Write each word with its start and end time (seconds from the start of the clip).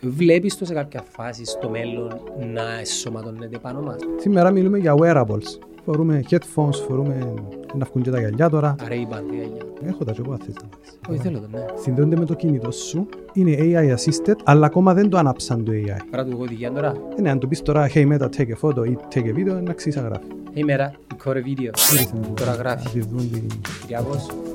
Βλέπεις 0.00 0.56
το 0.58 0.64
σε 0.64 0.74
κάποια 0.74 1.02
φάση 1.10 1.44
στο 1.44 1.68
μέλλον 1.68 2.08
να 2.54 2.78
εσωματώνεται 2.80 3.58
πάνω 3.58 3.80
μας; 3.80 3.96
Σήμερα 4.20 4.50
μιλούμε 4.50 4.78
για 4.78 4.94
wearables. 4.98 5.58
Φορούμε 5.84 6.22
headphones, 6.30 6.74
φορούμε 6.88 7.34
να 7.74 7.84
βγουν 7.90 8.02
και 8.02 8.10
τα 8.10 8.18
γυαλιά 8.18 8.48
τώρα. 8.50 8.74
Άρα 8.84 8.94
η 8.94 9.06
πανδία 9.06 9.42
για... 9.42 9.88
Έχω 9.88 10.04
τα 10.04 10.12
και 10.12 10.20
εγώ 10.24 10.32
αυτές. 10.32 10.54
Όχι 11.10 11.18
θέλω 11.18 11.38
το, 11.40 11.46
ναι. 11.52 11.64
Συνδέονται 11.82 12.16
με 12.16 12.24
το 12.24 12.34
κινητό 12.34 12.70
σου. 12.70 13.06
Είναι 13.32 13.56
AI 13.60 13.94
assisted, 13.96 14.34
αλλά 14.44 14.66
ακόμα 14.66 14.94
δεν 14.94 15.08
το 15.08 15.16
ανάψαν 15.18 15.64
το 15.64 15.72
AI. 15.74 16.00
Άρα 16.10 16.24
του 16.24 16.30
εγώ 16.32 16.42
οδηγία 16.42 16.72
τώρα. 16.72 16.92
Ε, 17.16 17.20
ναι, 17.20 17.30
αν 17.30 17.38
του 17.38 17.48
πεις 17.48 17.62
τώρα, 17.62 17.90
hey 17.94 18.12
Meta, 18.12 18.28
take 18.36 18.48
a 18.48 18.68
photo 18.68 18.88
ή 18.90 18.96
take 19.14 19.18
a 19.24 19.34
video, 19.36 19.62
να 19.62 19.72
ξέρεις 19.72 19.96
να 19.96 20.02
γράφει. 20.02 20.24
Hey 20.54 20.62
μέρα, 20.64 20.92
record 21.14 21.32
a 21.34 21.34
video. 21.34 21.70
Τώρα 22.34 22.52
γράφει. 22.52 22.84
Να 22.86 22.90
τη 22.92 23.00
δουν 23.00 23.30
την- 23.32 23.46
Κυριάκος, 23.80 24.26
damn. 24.30 24.49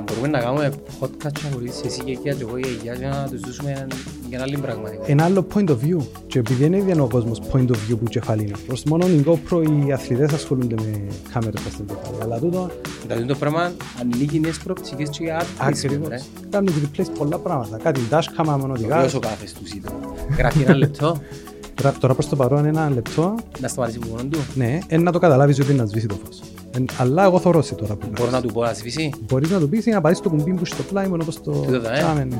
Να 0.00 0.06
μπορούμε 0.06 0.28
να 0.28 0.38
κάνουμε 0.38 0.72
podcast 1.00 1.36
χωρίς 1.52 1.80
εσύ 1.84 2.00
και 2.04 2.10
εκεί 2.10 2.22
και 2.22 2.36
εγώ 2.40 2.56
η 2.56 2.64
Αγιά 2.66 2.94
και 2.94 3.06
να 3.06 3.28
τους 3.30 3.40
δώσουμε 3.40 3.86
για 4.28 4.38
ένα 4.38 4.42
άλλη 4.42 4.58
πραγματικότητα. 4.58 5.12
Ένα 5.12 5.24
άλλο 5.24 5.46
point 5.54 5.68
of 5.68 5.76
view. 5.84 5.96
Και 6.26 6.38
επειδή 6.38 6.68
δεν 6.68 6.72
είναι 6.88 7.00
ο 7.00 7.08
κόσμος 7.08 7.40
point 7.52 7.66
of 7.68 7.74
view 7.74 7.98
που 7.98 8.04
κεφαλίνει. 8.04 8.52
Προς 8.66 8.84
μόνο 8.84 9.06
οι 9.06 9.24
GoPro 9.26 9.64
οι 9.86 9.92
αθλητές 9.92 10.32
ασχολούνται 10.32 10.74
με 10.82 11.06
κάμερες 11.32 11.60
στα 11.60 11.70
στην 11.70 11.86
κεφαλή. 11.86 12.16
Αλλά 12.22 12.38
τούτο 12.38 12.70
Δηλαδή 13.06 13.24
το 13.24 13.34
πράγμα 13.34 13.72
ανοίγει 14.00 14.40
νέες 14.40 14.58
προοπτικές 14.58 15.08
και 15.08 15.24
για 15.24 15.36
άτομα. 15.36 15.68
ακριβώς. 15.68 16.22
Κάνουν 16.50 16.74
replace 16.82 17.10
πολλά 17.18 17.38
πράγματα. 17.38 17.78
Κάτι 17.82 18.00
dashcam 18.10 18.44
άμα 18.46 18.54
οδηγάς. 18.54 18.88
Βεβαίως 18.88 19.14
ο 19.14 19.18
κάθες 19.18 19.52
του 19.52 19.66
ζήτω. 19.66 19.90
Γράφει 20.36 20.62
ένα 20.62 20.74
λεπτό, 20.74 21.20
Τώρα- 21.82 21.94
Τώρα 22.00 22.14
προς 22.14 22.28
το 22.28 22.36
παρόν 22.36 22.64
ένα 22.64 22.90
λεπτό, 22.90 23.34
να 23.60 23.68
σταματήσει 23.68 23.98
από 24.02 24.10
μόνο 24.16 24.28
του; 24.28 24.38
ναι, 24.54 24.78
εν 24.86 25.02
να 25.02 25.12
το 25.12 25.18
καταλάβεις 25.18 25.58
ότι 25.60 25.72
είναι 25.72 25.80
να 25.82 25.86
σβήσει 25.88 26.06
το 26.06 26.14
φως. 26.24 26.40
Εν- 26.76 26.84
Αλλά 26.98 27.24
εγώ 27.24 27.38
θωρώ 27.40 27.62
σε 27.62 27.74
τώρα 27.74 27.94
που 27.94 28.06
Μπορώ 28.06 28.16
κάνεις. 28.16 28.32
να 28.32 28.40
του 28.40 28.52
πω 28.52 28.62
να 28.62 28.72
σβήσει; 28.74 29.12
Μπορείς 29.28 29.50
να 29.50 29.58
του 29.58 29.68
πεις 29.68 29.86
ή 29.86 29.90
να 29.90 30.00
πάρεις 30.00 30.20
το 30.20 30.28
κουμπί 30.28 30.52
που 30.52 30.64
στο 30.64 30.82
πλάι 30.82 31.06
μόνο 31.06 31.22
όπως 31.22 31.42
το 31.42 31.50
Τούτο 31.50 31.80
θα, 31.80 31.92
ε. 31.92 31.96
τσάμεν. 31.96 32.32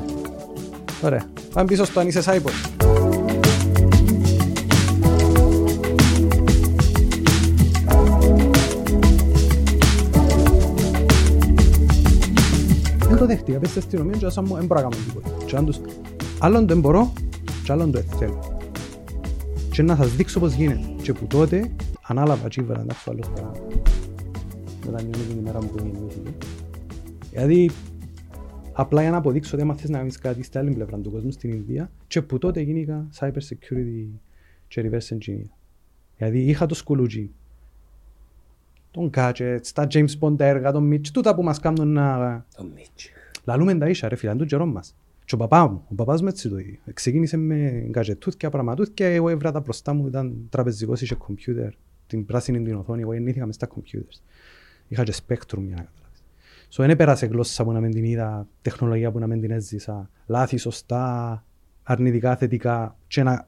Ωραία. 1.03 1.23
Πάμε 1.53 1.67
πίσω 1.67 1.85
στο 1.85 1.99
αν 1.99 2.07
είσαι 2.07 2.21
cyborg. 2.25 2.81
Δεν 13.09 13.17
το 13.19 13.25
δέχτηκα, 13.25 13.59
πες 13.59 13.69
στην 13.69 13.81
αστυνομία 13.81 14.17
και 14.17 14.25
άσαν 14.25 14.45
μου 14.47 14.55
δεν 14.55 14.65
μπορώ 14.65 14.81
να 14.81 14.89
κάνω 14.89 15.03
τίποτα. 15.07 15.29
Και 15.45 15.55
αν 15.55 15.65
τους... 15.65 15.79
Άλλον 16.39 16.67
δεν 16.67 16.79
μπορώ 16.79 17.13
και 17.63 17.71
άλλον 17.71 17.91
το 17.91 17.99
δεν 17.99 18.17
θέλω. 18.19 18.59
Και 19.81 19.87
να 19.87 19.95
σας 19.95 20.15
δείξω 20.15 20.39
πώς 20.39 20.53
γίνεται. 20.53 20.95
Και 21.01 21.13
που 21.13 21.27
τότε 21.27 21.71
ανάλαβα 22.01 22.47
και 22.47 22.61
ήβερα 22.61 22.81
εντάξει 22.81 23.09
ο 23.09 23.11
άλλος 23.11 23.27
θα... 23.35 23.51
Μετανιώνει 24.85 25.25
την 25.25 25.37
ημέρα 25.37 25.61
μου 25.61 25.69
που 25.69 25.77
γεννήθηκε. 25.77 26.31
Δηλαδή 27.31 27.69
απλά 28.73 29.01
για 29.01 29.11
να 29.11 29.17
αποδείξω 29.17 29.51
ότι 29.53 29.63
άμα 29.63 29.75
θες 29.75 29.89
να 29.89 29.97
κάνεις 29.97 30.17
κάτι 30.17 30.43
στην 30.43 30.59
άλλη 30.59 30.71
πλευρά 30.73 30.97
του 30.97 31.11
κόσμου, 31.11 31.31
στην 31.31 31.51
Ινδία, 31.51 31.91
και 32.07 32.21
που 32.21 32.37
τότε 32.37 32.61
γίνηκα 32.61 33.07
cyber 33.19 33.31
security 33.31 34.07
και 34.67 34.89
reverse 34.89 35.17
engineer. 35.17 35.49
Δηλαδή 36.17 36.39
είχα 36.39 36.65
το 36.65 36.75
σκουλούτζι, 36.75 37.29
τον 38.91 39.09
gadgets, 39.13 39.67
τα 39.73 39.87
James 39.91 40.19
Bond 40.19 40.37
τα 40.37 40.45
έργα, 40.45 40.71
τον 40.71 40.89
Mitch, 40.93 41.07
τούτα 41.07 41.35
που 41.35 41.43
μας 41.43 41.59
κάνουν 41.59 41.91
να... 41.91 42.45
Το 42.55 42.63
Μίτσι. 42.75 43.11
Λαλούμε 43.43 43.77
τα 43.77 43.89
ίσα 43.89 44.07
ρε 44.07 44.15
φίλε, 44.15 44.29
είναι 44.29 44.39
τον 44.39 44.47
καιρό 44.47 44.65
μας. 44.65 44.95
Και 45.31 45.37
ο 45.37 45.39
παπά 45.47 45.67
μου, 45.67 45.85
ο 45.89 45.95
παπάς 45.95 46.21
μου 46.21 46.27
έτσι 46.27 46.49
το 46.49 46.57
ίδιο. 46.57 46.79
Ξεκίνησε 46.93 47.37
με 47.37 47.85
γκατζετούθκια, 47.89 48.49
πραγματούθκια, 48.49 49.07
εγώ 49.07 49.29
έβρα 49.29 49.51
τα 49.51 49.59
μπροστά 49.59 49.93
μου, 49.93 50.07
ήταν 50.07 50.47
τραπεζικός, 50.49 51.01
είχε 51.01 51.15
κομπιούτερ, 51.15 51.73
την 52.07 52.25
πράσινη 52.25 52.63
την 52.63 52.75
οθόνη, 52.75 53.01
εγώ 53.01 53.13
γεννήθηκα 53.13 53.45
μες 53.45 53.55
στα 53.55 53.65
κομπιούτερς. 53.65 54.23
Είχα 54.87 55.03
και 55.03 55.13
spectrum 55.13 55.61
για 55.61 55.75
να 55.75 55.83
καταλάβεις. 55.83 56.23
So, 56.69 56.75
δεν 56.77 56.89
επέρασε 56.89 57.25
γλώσσα 57.25 57.63
που 57.63 57.71
να 57.71 57.79
μην 57.79 57.91
την 57.91 58.03
είδα, 58.03 58.47
τεχνολογία 58.61 59.11
που 59.11 59.19
να 59.19 59.27
μην 59.27 59.41
την 59.41 59.51
έζησα, 59.51 60.09
λάθη, 60.25 60.57
σωστά, 60.57 61.45
αρνητικά, 61.83 62.35
θετικά, 62.35 62.97
και 63.07 63.23
να, 63.23 63.47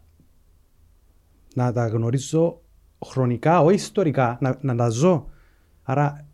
να 1.56 1.72
τα 1.72 1.88
γνωρίζω 1.88 2.62
χρονικά, 3.06 3.62
όχι 3.62 3.75
ιστορικά, 3.75 4.38
να, 4.42 4.58
να 4.62 4.75
τα 4.75 4.90
ζω. 4.90 5.30
Άρα, 5.84 6.25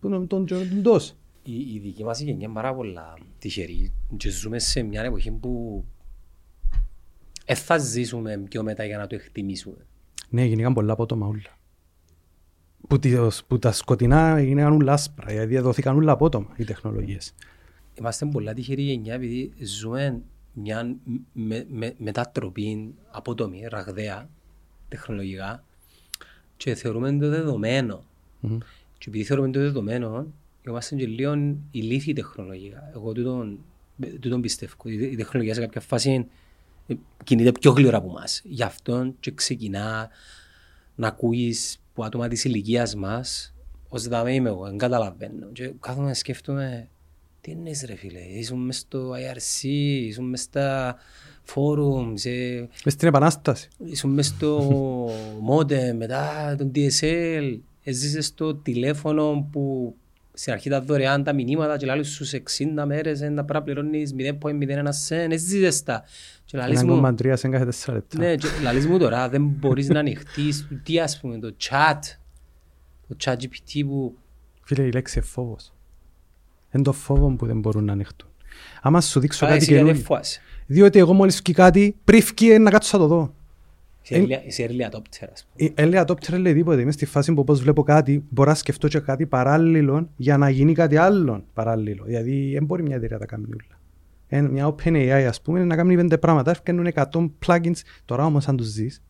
που 0.00 0.08
τον, 0.08 0.26
τον, 0.26 0.46
τον, 0.46 0.68
τον 0.68 0.82
τόσο. 0.82 1.16
Η, 1.48 1.74
η 1.74 1.78
δική 1.78 2.04
μας 2.04 2.20
γενιά 2.20 2.44
είναι 2.44 2.54
πάρα 2.54 2.74
πολλά 2.74 3.14
τυχερή 3.38 3.92
και 4.16 4.30
ζούμε 4.30 4.58
σε 4.58 4.82
μια 4.82 5.02
εποχή 5.02 5.30
που 5.30 5.84
δεν 7.46 7.56
θα 7.56 7.78
ζήσουμε 7.78 8.38
πιο 8.38 8.62
μετά 8.62 8.84
για 8.84 8.98
να 8.98 9.06
το 9.06 9.14
εκτιμήσουμε. 9.14 9.86
Ναι, 10.28 10.44
γίνηκαν 10.44 10.74
πολλά 10.74 10.92
απότομα 10.92 11.26
όλα. 11.26 11.58
Που, 12.88 12.98
τις- 12.98 13.44
που 13.48 13.58
τα 13.58 13.72
σκοτεινά 13.72 14.36
έγιναν 14.36 14.72
όλα 14.72 14.92
άσπρα, 14.92 15.32
γιατί 15.32 15.58
δόθηκαν 15.58 15.96
όλα 15.96 16.12
απότομα 16.12 16.54
οι 16.56 16.64
τεχνολογίες. 16.64 17.34
Είμαστε 17.98 18.26
πολλά 18.26 18.54
τυχερή 18.54 18.82
γενιά 18.82 19.14
επειδή 19.14 19.52
ζούμε 19.64 20.20
μια 20.52 20.96
με, 21.32 21.66
με, 21.70 21.94
μετατροπή 21.98 22.94
απότομη, 23.10 23.66
ραγδαία, 23.70 24.28
τεχνολογικά 24.88 25.64
και 26.56 26.74
θεωρούμε 26.74 27.12
το 27.18 27.28
δεδομένο. 27.28 28.04
Μμμ. 28.40 28.58
Και 28.98 29.08
επειδή 29.08 29.24
θεωρούμε 29.24 29.50
το 29.50 29.60
δεδομένο, 29.60 30.26
είμαστε 30.70 30.94
και 30.94 31.06
λίγο 31.06 31.56
ηλίθιοι 31.70 32.12
τεχνολογικά. 32.12 32.90
Εγώ 32.94 33.12
τούτον, 33.12 33.58
τούτον 34.20 34.40
πιστεύω. 34.40 34.74
Η, 34.84 34.94
η 34.94 35.16
τεχνολογία 35.16 35.54
σε 35.54 35.60
κάποια 35.60 35.80
φάση 35.80 36.26
ε, 36.86 36.94
κινείται 37.24 37.52
πιο 37.52 37.70
γλυόρα 37.70 37.96
από 37.96 38.08
εμάς. 38.08 38.40
Γι' 38.44 38.62
αυτό 38.62 39.14
και 39.20 39.30
ξεκινά 39.30 40.08
να 40.94 41.08
ακούεις 41.08 41.80
που 41.94 42.04
άτομα 42.04 42.28
της 42.28 42.44
ηλικίας 42.44 42.94
μας 42.94 43.54
ως 43.88 44.08
δάμε 44.08 44.34
είμαι 44.34 44.48
εγώ, 44.48 44.64
δεν 44.64 44.78
καταλαβαίνω. 44.78 45.46
Και 45.52 45.72
κάθομαι 45.80 46.06
να 46.06 46.14
σκέφτομαι 46.14 46.88
τι 47.40 47.50
εννοείς 47.50 47.84
ρε 47.86 47.94
φίλε, 47.94 48.20
ήσουν 48.20 48.64
μες 48.64 48.78
στο 48.78 49.10
IRC, 49.10 49.62
ήσουν 50.08 50.28
μες 50.28 50.40
στα 50.40 50.96
forums, 51.54 52.24
ε, 52.24 52.64
Μες 52.84 52.92
στην 52.92 53.08
επανάσταση. 53.08 53.68
ήσουν 53.84 54.10
μες 54.10 54.26
στο 54.26 55.08
modem, 55.50 55.94
μετά 55.96 56.54
τον 56.58 56.72
DSL, 56.74 57.58
έζησες 57.82 58.26
στο 58.26 58.54
τηλέφωνο 58.54 59.48
που 59.52 59.94
στην 60.38 60.52
αρχή 60.52 60.68
ήταν 60.68 60.86
δωρεάν 60.86 61.22
τα 61.22 61.32
μηνύματα 61.32 61.76
και 61.76 61.86
λάλης 61.86 62.14
στους 62.14 62.32
60 62.32 62.84
μέρες 62.86 63.20
να 63.20 63.28
πρέπει 63.28 63.52
να 63.52 63.62
πληρώνεις 63.62 64.14
0.01 64.18 64.86
σεν, 64.88 65.32
έζησες 65.32 65.82
τα. 65.82 66.04
Και 66.44 66.58
λαλείς 66.58 66.82
μου, 66.82 67.00
1,3 67.04 67.32
σε 67.36 67.48
κάθε 67.48 67.64
4 67.64 67.92
λεπτά. 67.92 68.18
ναι, 68.18 68.34
και 68.34 68.46
λαλείς 68.62 68.86
μου 68.86 68.98
τώρα 68.98 69.28
δεν 69.28 69.42
μπορείς 69.42 69.88
να 69.88 69.98
ανοιχτείς 69.98 70.68
τι 70.82 71.00
ας 71.00 71.20
πούμε 71.20 71.38
το 71.38 71.54
chat, 71.62 71.98
το 73.08 73.16
chat 73.24 73.34
GPT 73.34 73.84
που 73.86 74.16
Φίλε, 74.62 74.82
η 74.82 74.92
λέξη 74.92 75.18
είναι 75.18 75.26
φόβος. 75.26 75.72
Είναι 76.72 76.82
το 76.82 76.92
φόβο 76.92 77.28
που 77.28 77.46
δεν 77.46 77.58
μπορούν 77.58 77.84
να 77.84 77.92
ανοιχτούν. 77.92 78.28
Άμα 78.82 79.00
σου 79.00 79.20
δείξω 79.20 79.38
καλά 79.38 79.52
κάτι 79.52 79.62
εσύ 79.62 79.72
γιατί 79.72 79.86
καινούργιο. 79.86 80.08
φοβάσαι. 80.08 80.40
Διότι 80.66 80.98
εγώ 80.98 81.12
μόλις 81.12 81.40
βγει 81.44 81.52
κάτι, 81.52 81.96
πριν 82.04 82.22
βγει 82.22 82.58
να 82.58 82.70
κάτσω 82.70 82.98
να 82.98 83.02
το 83.02 83.08
δω. 83.14 83.34
Είσαι 84.08 84.24
early- 84.28 84.46
Είσαι 84.46 84.66
early 84.70 84.90
adopter 84.90 85.28
ας 85.32 85.46
πούμε. 85.52 85.68
Η 85.68 85.74
Early 85.76 86.06
adopter 86.06 86.28
δεν 86.28 86.40
λέει 86.40 86.54
τίποτα. 86.54 86.80
Είμαι 86.80 86.92
στη 86.92 87.06
φάση 87.06 87.34
που 87.34 87.44
πώς 87.44 87.60
βλέπω 87.60 87.82
κάτι, 87.82 88.24
μπορώ 88.28 88.48
να 88.50 88.56
σκεφτώ 88.56 88.88
και 88.88 88.98
κάτι 88.98 89.26
παράλληλο 89.26 90.10
για 90.16 90.36
να 90.36 90.50
γίνει 90.50 90.72
κάτι 90.74 90.96
άλλο 90.96 91.44
παράλληλο. 91.54 92.04
Δηλαδή, 92.04 92.50
δεν 92.52 92.64
μπορεί 92.64 92.82
μια 92.82 92.96
εταιρεία 92.96 93.16
να 93.16 93.26
τα 93.26 93.26
κάνει 93.36 93.44
όλα. 93.44 93.80
Εν, 94.28 94.44
μια 94.44 94.74
OpenAI, 94.74 95.24
ας 95.28 95.40
πούμε, 95.42 95.64
να 95.64 95.76
κάνει 95.76 95.94
πέντε 95.96 96.18
πράγματα. 96.18 96.50
Έρχονται 96.50 96.92
100 97.12 97.30
plugins. 97.46 97.80
Τώρα 98.04 98.24
όμως, 98.24 98.48
αν 98.48 98.56
τους 98.56 98.66
ζεις, 98.66 99.02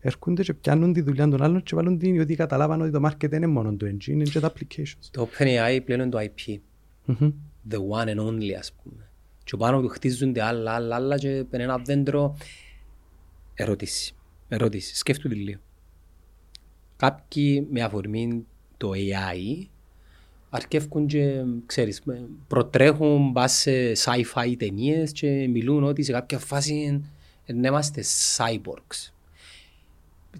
έρχονται 0.00 0.42
και 0.42 0.54
πιάνουν 0.54 0.92
τη 0.92 1.00
δουλειά 1.00 1.28
των 1.28 1.42
άλλων 1.42 1.62
και 1.62 1.74
βάλουν 1.74 1.98
την 1.98 2.20
ότι 2.20 2.34
καταλάβαν 2.34 2.80
ότι 2.80 2.90
το 2.90 3.00
market 3.04 3.28
δεν 3.28 3.42
είναι 3.42 3.46
μόνο 3.52 3.74
το 3.76 3.86
engine, 3.86 4.06
είναι 4.06 4.22
και 4.24 4.40
τα 4.40 4.52
applications. 4.52 5.08
Το 5.10 5.28
OpenAI 5.28 5.80
πλέον 5.84 6.00
είναι 6.00 6.08
το 6.10 6.18
IP. 6.20 6.56
Μμμ. 7.04 7.32
the 7.70 7.76
one 7.76 8.06
and 8.08 8.20
only 8.26 8.52
ας 8.58 8.72
πούμε. 8.82 9.08
Και 9.44 9.56
πάνω 9.56 9.80
του 9.80 9.88
χτίζονται 9.88 10.42
άλλα, 10.42 10.72
άλλα, 10.72 10.94
άλλα 10.96 11.18
και 11.18 11.44
παίρνει 11.50 11.64
ένα 11.64 11.78
δέντρο. 11.78 12.36
Ερώτηση. 14.52 14.62
Ερώτηση. 14.62 14.96
Σκέφτομαι 14.96 15.34
λίγο. 15.34 15.58
Κάποιοι 16.96 17.66
με 17.70 17.82
αφορμή 17.82 18.46
το 18.76 18.90
AI 18.94 19.66
αρκεύκουν 20.50 21.06
και 21.06 21.42
ξέρεις, 21.66 22.00
με- 22.04 22.28
προτρέχουν 22.48 23.32
πας 23.32 23.52
σε 23.52 23.92
sci-fi 23.92 24.54
ταινίες 24.58 25.12
και 25.12 25.48
μιλούν 25.48 25.84
ότι 25.84 26.02
σε 26.02 26.12
κάποια 26.12 26.38
φάση 26.38 27.00
να 27.46 27.68
είμαστε 27.68 28.02
cyborgs. 28.36 29.12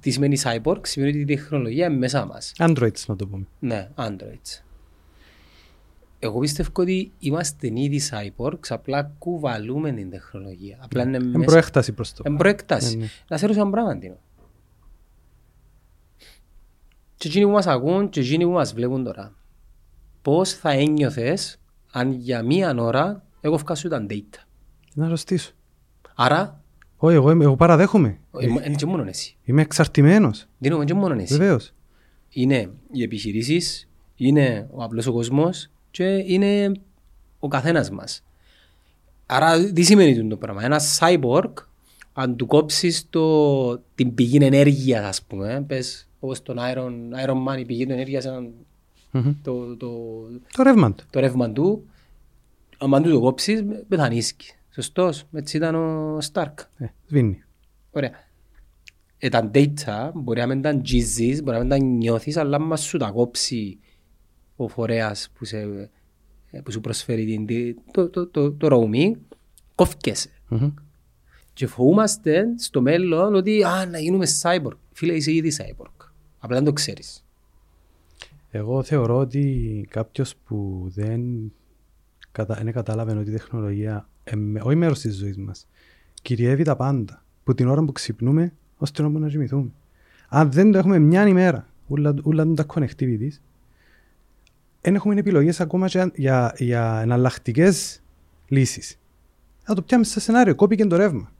Τι 0.01 0.11
σημαίνει 0.11 0.39
cyborg, 0.43 0.81
σημαίνει 0.83 1.11
ότι 1.13 1.21
η 1.21 1.25
τεχνολογία 1.37 1.87
είναι 1.87 1.97
μέσα 1.97 2.27
μας. 2.27 2.53
Androids, 2.59 3.05
να 3.07 3.17
το 3.17 3.27
πούμε. 3.27 3.47
Ναι, 3.59 3.89
Androids. 3.97 4.63
Εγώ 6.23 6.39
πιστεύω 6.39 6.71
ότι 6.75 7.13
είμαστε 7.19 7.71
ήδη 7.75 8.01
cyborgs, 8.11 8.67
απλά 8.69 9.15
κουβαλούμε 9.19 9.93
την 9.93 10.11
τεχνολογία. 10.11 10.79
Απλά 10.81 11.03
είναι 11.03 11.17
Εν 11.17 11.27
μέσα... 11.27 11.45
προέκταση 11.45 11.93
προς 11.93 12.13
το. 12.13 12.23
Εν 12.27 12.37
προέκταση. 12.37 12.97
Ναι, 12.97 13.03
ναι. 13.03 13.09
Να 13.29 13.37
σε 13.37 13.43
ρωτήσω 13.47 13.63
ένα 13.63 13.71
πράγμα, 13.71 13.99
Τίνο. 13.99 14.17
Και 17.17 17.29
εκείνοι 17.29 17.45
που 17.45 17.51
μας 17.51 17.67
ακούν 17.67 18.09
και 18.09 18.21
εκείνοι 18.21 18.45
που 18.45 18.51
μας 18.51 18.73
βλέπουν 18.73 19.05
τώρα. 19.05 19.35
Πώς 20.23 20.53
θα 20.53 20.71
ένιωθες 20.71 21.61
αν 21.93 22.13
για 22.13 22.43
μία 22.43 22.75
ώρα 22.79 23.25
εγώ 23.41 23.57
βγάσω 23.57 23.89
τα 23.89 24.07
data; 24.11 24.39
Να 24.95 25.09
ρωτήσω. 25.09 25.53
Άρα, 26.15 26.63
Όχι, 26.97 27.15
εγώ, 27.15 27.31
είμαι- 27.31 27.45
εγώ 27.45 27.57
παραδέχομαι. 27.57 28.19
είναι 28.41 28.75
και 28.77 28.87
μόνο 28.87 29.05
εσύ. 29.09 29.37
Είμαι 29.45 29.63
εξαρτημένος. 29.63 30.47
Δεν 30.59 30.73
είναι 30.73 30.85
και 30.85 30.95
μόνο 30.95 31.15
εσύ. 31.15 31.37
Βεβαίως. 31.37 31.73
είναι 32.33 32.71
οι 32.91 33.03
επιχειρήσεις, 33.03 33.89
είναι 34.15 34.69
ο 34.73 34.83
απλός 34.83 35.07
ο 35.07 35.13
κόσμος 35.13 35.71
και 35.91 36.05
είναι 36.27 36.73
ο 37.39 37.49
καθένας 37.49 37.91
μας. 37.91 38.23
Άρα 39.27 39.73
τι 39.73 39.83
σημαίνει 39.83 40.29
το 40.29 40.37
πράγμα; 40.37 40.65
Ένας 40.65 40.99
cyborg, 41.03 41.53
αν 42.13 42.37
του 42.37 42.47
κόψεις 42.47 43.07
το, 43.11 43.79
την 43.95 44.15
πηγή 44.15 44.45
ενέργειας, 44.45 45.05
ας 45.05 45.23
πούμε, 45.23 45.65
πες 45.67 46.09
όπως 46.21 46.43
τον 46.43 46.57
Iron, 46.59 46.93
Iron 47.27 47.49
Man, 47.55 47.59
η 47.59 47.65
πηγή 47.65 47.87
του 47.87 47.93
ενέργειας, 47.93 48.25
έναν- 48.25 48.53
Μμμ. 49.11 49.33
το, 49.43 49.77
το, 49.77 49.91
Το 50.57 50.63
ρεύμα 50.63 50.93
του. 50.95 51.05
το 51.11 51.21
ρεύμα 51.21 51.51
του, 51.51 51.85
αν 52.79 53.03
του 53.03 53.11
το 53.11 53.21
κόψεις, 53.21 53.65
πεθανίσκει. 53.89 54.53
Σωστός, 54.75 55.25
έτσι 55.33 55.57
ήταν 55.57 55.75
ο 55.75 56.19
Stark. 56.33 56.55
Ε, 56.79 56.87
σβήνει. 57.07 57.43
Ωραία. 57.91 58.11
Ε, 59.19 59.29
τα 59.29 59.51
data 59.55 60.11
μπορεί 60.15 60.41
να 60.41 60.47
μην 60.47 60.63
τα 60.63 60.73
γκίζεις, 60.73 61.43
μπορεί 61.43 61.57
να 61.57 61.63
μην 61.63 61.69
τα 61.71 61.79
νιώθεις, 61.79 62.37
αλλά 62.37 62.57
άμα 62.57 62.77
σου 62.77 62.99
τα 62.99 63.11
κόψει 63.11 63.79
ο 64.65 64.69
φορέας 64.69 65.31
που, 65.35 65.45
σε, 65.45 65.89
ε, 66.51 66.61
που 66.61 66.71
σου 66.71 66.81
προσφέρει 66.81 67.25
την, 67.25 67.47
τη- 67.47 67.75
το, 67.91 68.09
το, 68.09 68.27
το, 68.27 68.53
το 68.53 68.69
roaming, 68.71 69.13
κόφκεσαι. 69.75 70.31
Μμμ. 70.49 70.75
Και 71.53 71.67
φοβούμαστε 71.67 72.45
στο 72.59 72.81
μέλλον 72.81 73.35
ότι 73.35 73.65
α, 73.65 73.87
να 73.87 73.99
γίνουμε 73.99 74.27
cyborg. 74.43 74.77
Φίλε, 74.93 75.13
είσαι 75.13 75.33
ήδη 75.33 75.53
cyborg. 75.57 76.11
Απλά 76.39 76.57
δεν 76.57 76.65
το 76.65 76.73
ξέρεις. 76.73 77.25
Εγώ 78.51 78.83
θεωρώ 78.83 79.17
ότι 79.17 79.87
κάποιος 79.91 80.35
που 80.37 80.87
δεν, 80.95 81.53
κατα... 82.33 82.61
δεν 82.63 82.73
κατάλαβε 82.73 83.17
ότι 83.17 83.31
η 83.31 83.33
τεχνολογία, 83.33 84.09
εμ... 84.25 84.55
όχι 84.63 84.77
μέρος 84.77 85.01
της 85.01 85.15
ζωής 85.17 85.37
μας, 85.37 85.67
κυριεύει 86.23 86.63
τα 86.63 86.77
πάντα. 86.77 87.25
Που 87.45 87.55
την 87.55 87.69
ώρα 87.69 87.85
που 87.85 87.93
ξυπνούμε, 87.93 88.53
ως 88.77 88.91
την 88.91 89.05
ώρα 89.05 89.13
που 89.13 89.19
να 89.19 89.29
κοιμηθούμε. 89.29 89.71
Αν 90.29 90.53
δεν 90.53 90.73
το 90.73 90.79
έχουμε 90.79 90.99
μια 90.99 91.27
ημέρα, 91.27 91.69
όλα, 91.89 92.15
όλα 92.23 92.53
τα 92.53 92.67
connectivities, 92.75 93.33
δεν 94.81 94.95
έχουμε 94.95 95.15
επιλογές 95.15 95.61
ακόμα 95.61 95.87
και 95.89 95.99
για, 95.99 96.13
για, 96.15 96.55
για 96.59 96.99
εναλλακτικές 97.03 98.03
λύσεις. 98.49 98.99
Να 99.69 99.75
το 99.75 99.83
πιάμε 99.83 100.05
σε 100.05 100.21
σενάριο, 100.21 100.55
κόπηκε 100.55 100.87
το 100.87 100.97
ρεύμα. 100.97 101.33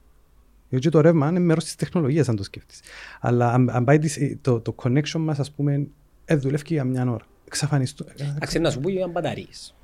Γιατί 0.69 0.89
το 0.89 1.01
ρεύμα 1.01 1.27
είναι 1.29 1.39
μέρος 1.39 1.63
της 1.63 1.75
τεχνολογίας 1.75 2.29
αν 2.29 2.35
το 2.35 2.43
σκέφτεις. 2.43 2.79
Αλλά 3.19 3.53
αν, 3.53 3.69
αν 3.69 3.83
πάει 3.83 3.99
τις- 3.99 4.37
το, 4.41 4.59
το 4.59 4.75
connection 4.83 5.19
μας, 5.19 5.39
ας 5.39 5.51
πούμε, 5.51 5.87
ε, 6.25 6.35
δουλεύει 6.35 6.63
για 6.67 6.83
μια 6.83 7.01
ώρα. 7.11 7.25
Εξαφανιστούν. 7.45 8.07
Εντάξει, 8.35 8.59
να 8.59 8.69
σου 8.71 8.79
πω 8.79 8.89
για 8.89 9.07
μπαταρίες. 9.07 9.75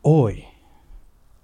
Όχι. 0.00 0.44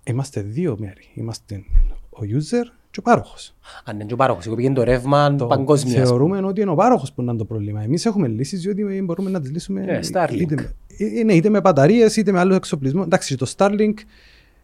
Είμαστε 0.05 0.41
δύο 0.41 0.77
μέρη. 0.79 1.05
Είμαστε 1.15 1.65
ο 2.11 2.19
user 2.21 2.65
και 2.91 2.99
ο 2.99 3.03
πάροχος. 3.03 3.55
Αν 3.85 3.95
είναι 3.95 4.05
και 4.05 4.13
ο 4.15 4.17
πάροχος, 4.17 4.47
εγώ 4.47 4.55
πήγαινε 4.55 4.75
το 4.75 4.83
ρεύμα 4.83 5.35
Το 5.37 5.47
παγκόσμιας. 5.47 5.95
ας 5.97 6.09
πούμε. 6.09 6.17
Θεωρούμε 6.19 6.47
ότι 6.49 6.61
είναι 6.61 6.71
ο 6.71 6.75
πάροχος 6.75 7.13
που 7.13 7.23
είναι 7.23 7.35
το 7.37 7.45
πρόβλημα. 7.45 7.83
Εμείς 7.83 8.07
έχουμε 8.07 8.29
λύσεις 8.29 8.61
διότι 8.61 9.03
μπορούμε 9.03 9.31
να 9.31 9.41
τις 9.41 9.51
λύσουμε 9.51 9.81
Ναι, 9.81 9.99
Starlink. 10.13 10.33
είτε, 10.41 10.75
με, 10.99 11.21
ε, 11.21 11.23
ναι, 11.25 11.35
είτε 11.35 11.49
με 11.49 11.61
μπαταρίες 11.61 12.17
είτε 12.17 12.33
με 12.33 12.39
άλλο 12.39 12.55
εξοπλισμό. 12.55 13.03
Εντάξει, 13.05 13.37
το 13.37 13.53
Starlink 13.57 13.95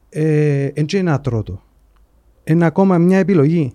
ε, 0.09 0.71
δεν 0.71 0.87
είναι 0.95 1.11
ατρότο. 1.11 1.63
Είναι 2.45 2.65
ακόμα 2.65 2.99
μια 2.99 3.19
επιλογή. 3.19 3.75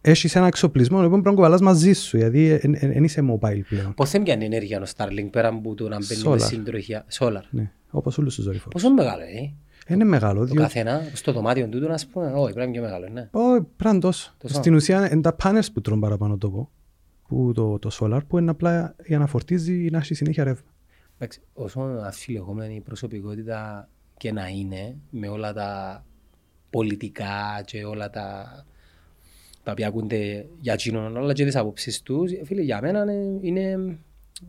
Έχεις 0.00 0.36
ένα 0.36 0.46
εξοπλισμό, 0.46 0.96
λοιπόν 1.02 1.22
πρέπει 1.22 1.28
να 1.28 1.34
κουβαλάς 1.34 1.60
μαζί 1.60 1.92
σου, 1.92 2.16
γιατί 2.16 2.60
δεν 2.80 3.04
είσαι 3.04 3.24
mobile 3.30 3.60
πλέον. 3.68 3.94
Πώς 3.94 4.10
δεν 4.10 4.22
πιάνει 4.22 4.44
ενέργεια 4.44 4.80
ο 4.80 4.84
Starlink 4.96 5.28
πέρα 5.30 5.48
από 5.48 5.74
το 5.74 5.88
να 5.88 5.96
μπαίνει 5.96 6.22
με 6.24 6.30
Solar. 6.30 6.40
συντροχιά. 6.40 7.04
Solar. 7.18 7.42
Ναι, 7.50 7.70
όπως 7.90 8.18
όλους 8.18 8.34
τους 8.34 8.44
δορυφόρους. 8.44 8.82
Πόσο 8.82 8.94
μεγάλο 8.94 9.22
είναι. 9.22 9.52
Είναι 9.88 10.04
μεγάλο, 10.04 10.38
Το 10.38 10.44
διότι 10.44 10.60
καθένα, 10.60 11.00
στο 11.12 11.32
δωμάτιο 11.32 11.68
του, 11.68 11.92
ας 11.92 12.06
πούμε, 12.06 12.32
όχι, 12.34 12.52
πρέπει 12.52 12.56
να 12.56 12.62
είναι 12.62 12.72
πιο 12.72 12.82
μεγάλο, 12.82 13.08
ναι. 13.12 13.28
Όχι, 13.30 13.66
πρέπει 13.76 13.94
να 13.94 14.00
τόσο. 14.00 14.34
Τόσο. 14.38 14.54
Στην 14.54 14.74
ουσία 14.74 15.12
είναι 15.12 15.20
τα 15.20 15.36
panels 15.42 15.66
που 15.72 15.80
τρώνε 15.80 16.00
παραπάνω 16.00 16.36
τόπο. 16.36 16.70
Που 17.28 17.52
το, 17.54 17.78
το 17.78 17.90
solar 17.92 18.20
που 18.28 18.38
είναι 18.38 18.50
απλά 18.50 18.94
για 19.06 19.18
να 19.18 19.26
φορτίζει 19.26 19.84
ή 19.84 19.90
να 19.90 19.98
έχει 19.98 20.14
συνέχεια 20.14 20.44
ρεύμα. 20.44 20.70
Εντάξει, 21.18 21.40
όσο 21.54 21.80
αφιλεγόμενη 21.80 22.74
η 22.74 22.80
προσωπικότητα 22.80 23.88
και 24.16 24.32
να 24.32 24.48
είναι, 24.48 24.96
με 25.10 25.28
όλα 25.28 25.52
τα 25.52 26.04
πολιτικά 26.70 27.62
και 27.64 27.84
όλα 27.84 28.10
τα, 28.10 28.46
τα 29.62 29.72
οποία 29.72 29.86
ακούνται 29.88 30.46
για 30.60 30.72
εκείνον, 30.72 31.16
αλλά 31.16 31.32
και 31.32 31.44
τις 31.44 31.56
απόψεις 31.56 32.02
τους, 32.02 32.32
φίλε, 32.44 32.62
για 32.62 32.80
μένα 32.80 33.00
είναι, 33.02 33.38
είναι 33.40 33.98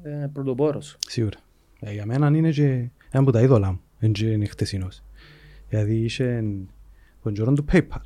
ε, 0.03 0.27
πρωτοπόρος. 0.33 0.97
Σίγουρα. 1.07 1.37
Ε, 1.79 1.91
για 1.93 2.05
μένα 2.05 2.27
είναι 2.27 2.51
και 2.51 2.63
ένα 2.63 2.89
από 3.11 3.31
τα 3.31 3.41
είδωλα 3.41 3.71
μου. 3.71 3.81
Δεν 3.99 4.11
και 4.11 4.25
είναι 4.25 4.45
χτεσινός. 4.45 5.03
Δηλαδή 5.69 5.95
είχε 5.95 6.43
τον 7.23 7.33
καιρό 7.33 7.53
του 7.53 7.65
PayPal. 7.71 8.01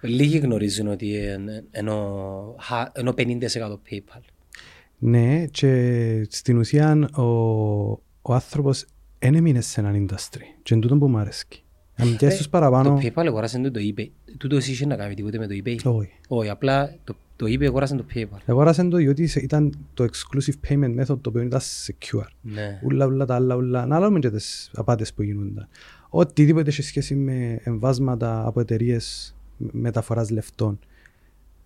Λίγοι 0.00 0.38
γνωρίζουν 0.38 0.86
ότι 0.88 1.06
είναι- 1.16 1.64
ενώ, 1.70 2.56
χα- 2.60 2.90
ενώ 2.94 3.12
50% 3.16 3.78
PayPal. 3.90 4.20
Ναι, 5.04 5.46
και 5.46 6.26
στην 6.30 6.58
ουσία 6.58 7.08
ο, 7.16 7.22
ο 8.22 8.34
άνθρωπος 8.34 8.84
δεν 9.18 9.34
έμεινε 9.34 9.60
σε 9.60 9.80
έναν 9.80 10.06
industry. 10.06 10.42
Και 10.62 10.74
είναι 10.74 10.82
τούτο 10.82 10.96
που 10.96 11.08
μου 11.08 11.18
αρέσει. 11.18 11.46
Αν 11.96 12.16
πιάσεις 12.16 12.38
τους 12.38 12.48
παραπάνω... 12.48 12.94
Το 12.94 13.00
PayPal 13.02 13.26
αγοράσαν 13.26 13.62
το, 13.62 13.70
το 13.70 13.80
eBay. 13.80 14.06
Τούτος 14.38 14.58
εσύ 14.58 14.70
είχε 14.70 14.86
να 14.86 14.96
κάνει 14.96 15.14
τίποτε 15.14 15.38
με 15.38 15.46
το 15.46 15.54
eBay. 15.64 15.76
Όχι. 15.84 16.10
Όχι, 16.28 16.48
απλά 16.48 16.94
το, 17.04 17.14
το 17.36 17.46
eBay 17.46 17.64
αγοράσαν 17.64 17.96
το 17.96 18.04
PayPal. 18.14 18.38
Αγόρασαν 18.46 18.90
το 18.90 18.96
διότι 18.96 19.30
ήταν 19.36 19.78
το 19.94 20.04
exclusive 20.04 20.68
payment 20.68 21.00
method 21.00 21.18
το 21.20 21.28
οποίο 21.28 21.42
ήταν 21.42 21.60
secure. 21.60 22.26
Ναι. 22.40 22.80
Ούλα, 22.82 23.06
ούλα, 23.06 23.24
τα 23.26 23.34
άλλα, 23.34 23.54
ούλα. 23.54 23.86
Να 23.86 24.00
λέμε 24.00 24.18
και 24.18 24.30
τις 24.30 24.70
απάτες 24.74 25.12
που 25.12 25.22
γίνονταν. 25.22 25.68
Οτιδήποτε 26.08 26.70
έχει 26.70 26.82
σχέση 26.82 27.14
με 27.14 27.60
εμβάσματα 27.62 28.46
από 28.46 28.60
εταιρείες 28.60 29.34
μεταφοράς 29.56 30.30
λεφτών. 30.30 30.78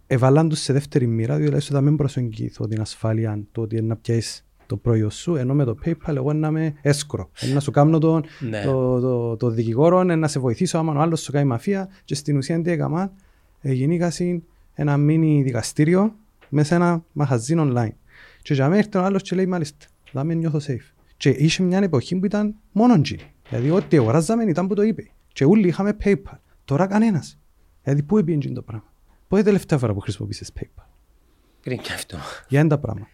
Εβαλάν 0.06 0.48
τους 0.48 0.60
σε 0.60 0.72
δεύτερη 0.72 1.06
μοίρα, 1.06 1.36
διότι 1.36 1.56
έσω 1.56 1.72
θα 1.74 1.80
μην 1.80 1.96
προσεγγίθω 1.96 2.66
την 2.66 2.80
ασφάλεια 2.80 3.40
το 3.52 3.60
ότι 3.60 3.76
είναι 3.76 3.86
να 3.86 3.96
πιάσεις 3.96 4.46
το 4.66 4.76
προϊόν 4.76 5.10
σου, 5.10 5.36
ενώ 5.36 5.54
με 5.54 5.64
το 5.64 5.76
PayPal 5.84 6.16
εγώ 6.16 6.32
να 6.32 6.48
είμαι 6.48 6.74
έσκρο. 6.82 7.30
Είναι 7.42 7.54
να 7.54 7.60
σου 7.60 7.70
κάνω 7.70 7.98
τον, 7.98 8.24
Ναι. 8.40 8.64
το, 8.64 9.00
το, 9.00 9.36
το 9.36 9.50
δικηγόρο, 9.50 10.00
είναι 10.00 10.16
να 10.16 10.28
σε 10.28 10.38
βοηθήσω 10.38 10.78
άμα 10.78 10.92
ο 10.92 10.98
άλλος 11.00 11.20
σου 11.20 11.32
κάνει 11.32 11.46
μαφία 11.46 11.88
και 12.04 12.14
στην 12.14 12.36
ουσία 12.36 12.62
τι 12.62 12.70
έκανα, 12.70 13.12
γεννήκασαν 13.60 14.42
ένα 14.74 14.96
μίνι 14.96 15.42
δικαστήριο 15.42 16.14
μέσα 16.48 16.68
σε 16.68 16.74
ένα 16.74 17.04
μαχαζί 17.12 17.54
online. 17.58 17.92
Και 18.42 18.54
για 18.54 18.64
μένα 18.68 18.78
έρθει 18.78 18.98
ο 18.98 19.02
άλλος 19.02 19.22
και 19.22 19.36
λέει 19.36 19.46
μάλιστα, 19.46 19.86
θα 20.12 20.24
με 20.24 20.34
νιώθω 20.34 20.58
safe. 20.66 20.94
Και 21.16 21.28
είχε 21.28 21.62
μια 21.62 21.78
εποχή 21.78 22.16
που 22.16 22.24
ήταν 22.24 22.54
μόνο 22.72 22.94
G. 22.94 23.14
Δηλαδή 23.48 23.70
ό,τι 23.70 23.96
αγοράζαμε 23.96 24.44
ήταν 24.44 24.66
που 24.66 24.74
το 24.74 24.82
είπε. 24.82 25.10
Και 25.32 25.44
όλοι 25.44 25.68
είχαμε 25.68 25.96
PayPal. 26.04 26.38
Τώρα 26.64 26.86
κανένας. 26.86 27.38
Δηλαδή 27.82 28.02
πού 28.02 28.18
έπιε 28.18 28.38
το 28.54 28.62
πράγμα; 28.62 28.92
Πότε 29.28 29.43
τελευταία 29.43 29.78
φορά 29.78 29.93
που 29.94 30.00
χρησιμοποίησες 30.00 30.50
PayPal. 30.61 30.84
Είναι 31.64 31.76
και 31.76 31.93
αυτό. 31.93 32.17
Για 32.49 32.61
ένα 32.61 32.69
τα 32.69 32.78
πράγμα. 32.78 33.06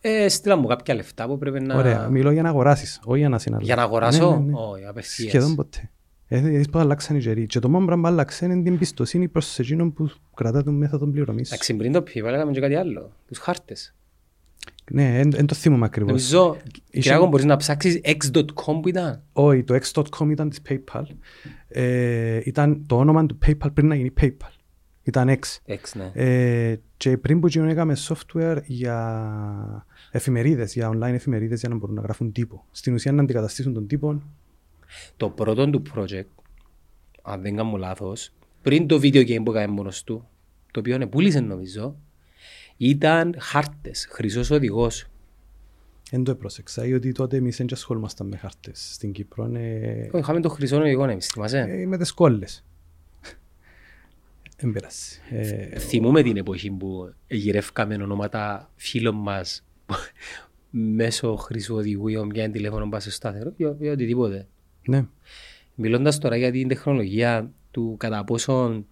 Ε, 0.00 0.28
στείλα 0.28 0.56
μου 0.56 0.66
κάποια 0.66 0.94
λεφτά 0.94 1.26
που 1.26 1.38
πρέπει 1.38 1.60
να... 1.60 1.76
Ωραία. 1.76 2.08
Μιλώ 2.08 2.30
για 2.30 2.42
να 2.42 2.48
αγοράσεις, 2.48 3.00
όχι 3.04 3.18
για 3.18 3.28
να 3.28 3.38
συναλλαγείς. 3.38 3.66
Για 3.74 3.76
να 3.76 3.82
αγοράσω, 3.88 4.30
Ναι, 4.30 4.36
ναι, 4.36 4.42
ναι. 4.44 4.52
όχι, 4.56 4.84
απευθείας. 4.84 5.28
Σχεδόν 5.28 5.54
ποτέ. 5.54 5.90
Ε, 6.28 6.38
Είδες 6.38 6.68
πως 6.68 6.80
αλλάξαν 6.82 7.16
οι 7.16 7.20
καιροί. 7.20 7.46
Και 7.46 7.58
το 7.58 7.68
μόνο 7.68 7.86
πράγμα 7.86 8.02
που 8.02 8.14
άλλαξε 8.14 8.44
είναι 8.44 8.62
την 8.62 8.78
πιστοσύνη 8.78 9.28
προς 9.28 9.58
εκείνον 9.58 9.92
που 9.92 10.10
κρατά 10.34 10.62
τον 10.62 10.74
μέθοδο 10.74 11.06
πληρωμής. 11.06 11.48
σου. 11.48 11.54
Εντάξει, 11.54 11.74
πριν 11.74 11.92
το 11.92 11.98
PayPal 12.06 12.32
έκαμε 12.34 12.52
και 12.52 12.60
κάτι 12.60 12.74
άλλο. 12.74 13.12
Τους 13.28 13.38
χάρτες. 13.38 13.94
Ναι, 14.90 15.20
δεν 15.24 15.46
το 15.46 15.54
θυμούμαι 15.54 15.84
ακριβώς. 15.84 16.10
Νομίζω, 16.12 16.56
Είχε- 16.90 17.00
Κυριάκο, 17.00 17.26
μπορείς 17.26 17.44
να 17.44 17.56
ψάξεις 17.56 18.00
x.com 18.04 18.78
που 18.82 18.88
ήταν; 18.88 19.22
Όχι, 19.32 19.62
το 19.64 19.74
x.com 19.92 20.28
ήταν 20.30 20.48
της 20.48 20.60
PayPal. 20.68 21.02
Ε, 21.68 22.40
ήταν 22.44 22.84
το 22.86 22.96
όνομα 22.96 23.26
του 23.26 23.38
PayPal 23.46 23.74
πριν 23.74 23.86
να 23.86 23.94
γίνει 23.94 24.10
PayPal. 24.20 24.53
Ήταν 25.04 25.28
X. 25.28 25.72
X, 25.72 25.80
ναι. 25.94 26.10
Ε, 26.14 26.76
και 26.96 27.18
πριν 27.18 27.40
που 27.40 27.46
γίνον 27.46 27.68
έκαμε 27.68 27.96
software 28.08 28.60
για 28.64 29.86
εφημερίδες, 30.10 30.74
για 30.74 30.90
online 30.90 31.12
εφημερίδες 31.12 31.60
για 31.60 31.68
να 31.68 31.74
μπορούν 31.74 31.94
να 31.94 32.02
γράφουν 32.02 32.32
τύπο. 32.32 32.64
Στην 32.70 32.94
ουσία 32.94 33.12
να 33.12 33.22
αντικαταστήσουν 33.22 33.72
τον 33.72 33.86
τύπο. 33.86 34.22
Το 35.16 35.30
πρώτο 35.30 35.70
του 35.70 35.82
project, 35.94 36.24
αν 37.22 37.42
δεν 37.42 37.56
κάνω 37.56 37.76
λάθος, 37.76 38.32
πριν 38.62 38.86
το 38.86 38.96
video 38.96 39.26
game 39.28 39.42
που 39.44 39.50
έκανε 39.52 39.72
μόνος 39.72 40.04
του, 40.04 40.28
το 40.70 40.80
οποίο 40.80 40.94
είναι 40.94 41.06
πούλησε 41.06 41.40
νομίζω, 41.40 41.96
ήταν 42.76 43.34
χάρτες, 43.38 44.06
χρυσός 44.10 44.50
οδηγός. 44.50 45.06
Δεν 46.10 46.24
το 46.24 46.30
έπροσεξα, 46.30 46.82
διότι 46.82 47.12
τότε 47.12 47.36
εμείς 47.36 47.56
δεν 47.56 47.66
ασχολούμασταν 47.72 48.26
με 48.26 48.36
χάρτες 48.36 48.90
στην 48.92 49.12
Κύπρο. 49.12 49.50
Ε, 49.54 50.08
Όχι, 50.12 50.18
Είχαμε 50.18 50.40
το 50.40 50.48
χρυσό 50.48 50.76
οδηγό, 50.76 51.04
εμείς, 51.04 51.26
θυμάσαι; 51.26 51.58
ε, 51.58 51.86
με 51.86 51.98
τις 51.98 52.12
κόλλες. 52.12 52.64
Δεν 54.64 54.72
πειράζει. 54.72 55.18
Ε, 55.30 55.78
Θυμούμε 55.78 56.22
την 56.22 56.36
εποχή 56.36 56.70
που 56.70 57.14
γυρεύκαμε 57.26 57.94
ονόματα 57.94 58.70
φίλων 58.76 59.14
μας 59.14 59.64
μέσω 60.70 61.36
χρυσού 61.36 61.74
οδηγού 61.74 62.08
ή 62.08 62.24
μια 62.24 62.50
τηλέφωνο 62.50 62.88
πας 62.88 63.02
στο 63.02 63.10
σταθερό 63.10 63.52
ή 63.56 63.64
ή 63.78 63.88
οτιδήποτε. 63.88 64.46
ναι. 64.86 65.06
Μιλώντας 65.74 66.18
τώρα 66.18 66.36
για 66.36 66.52
την 66.52 66.68
τεχνολογία 66.68 67.50
του 67.70 67.94
κατά 67.98 68.24
πόσον 68.24 68.86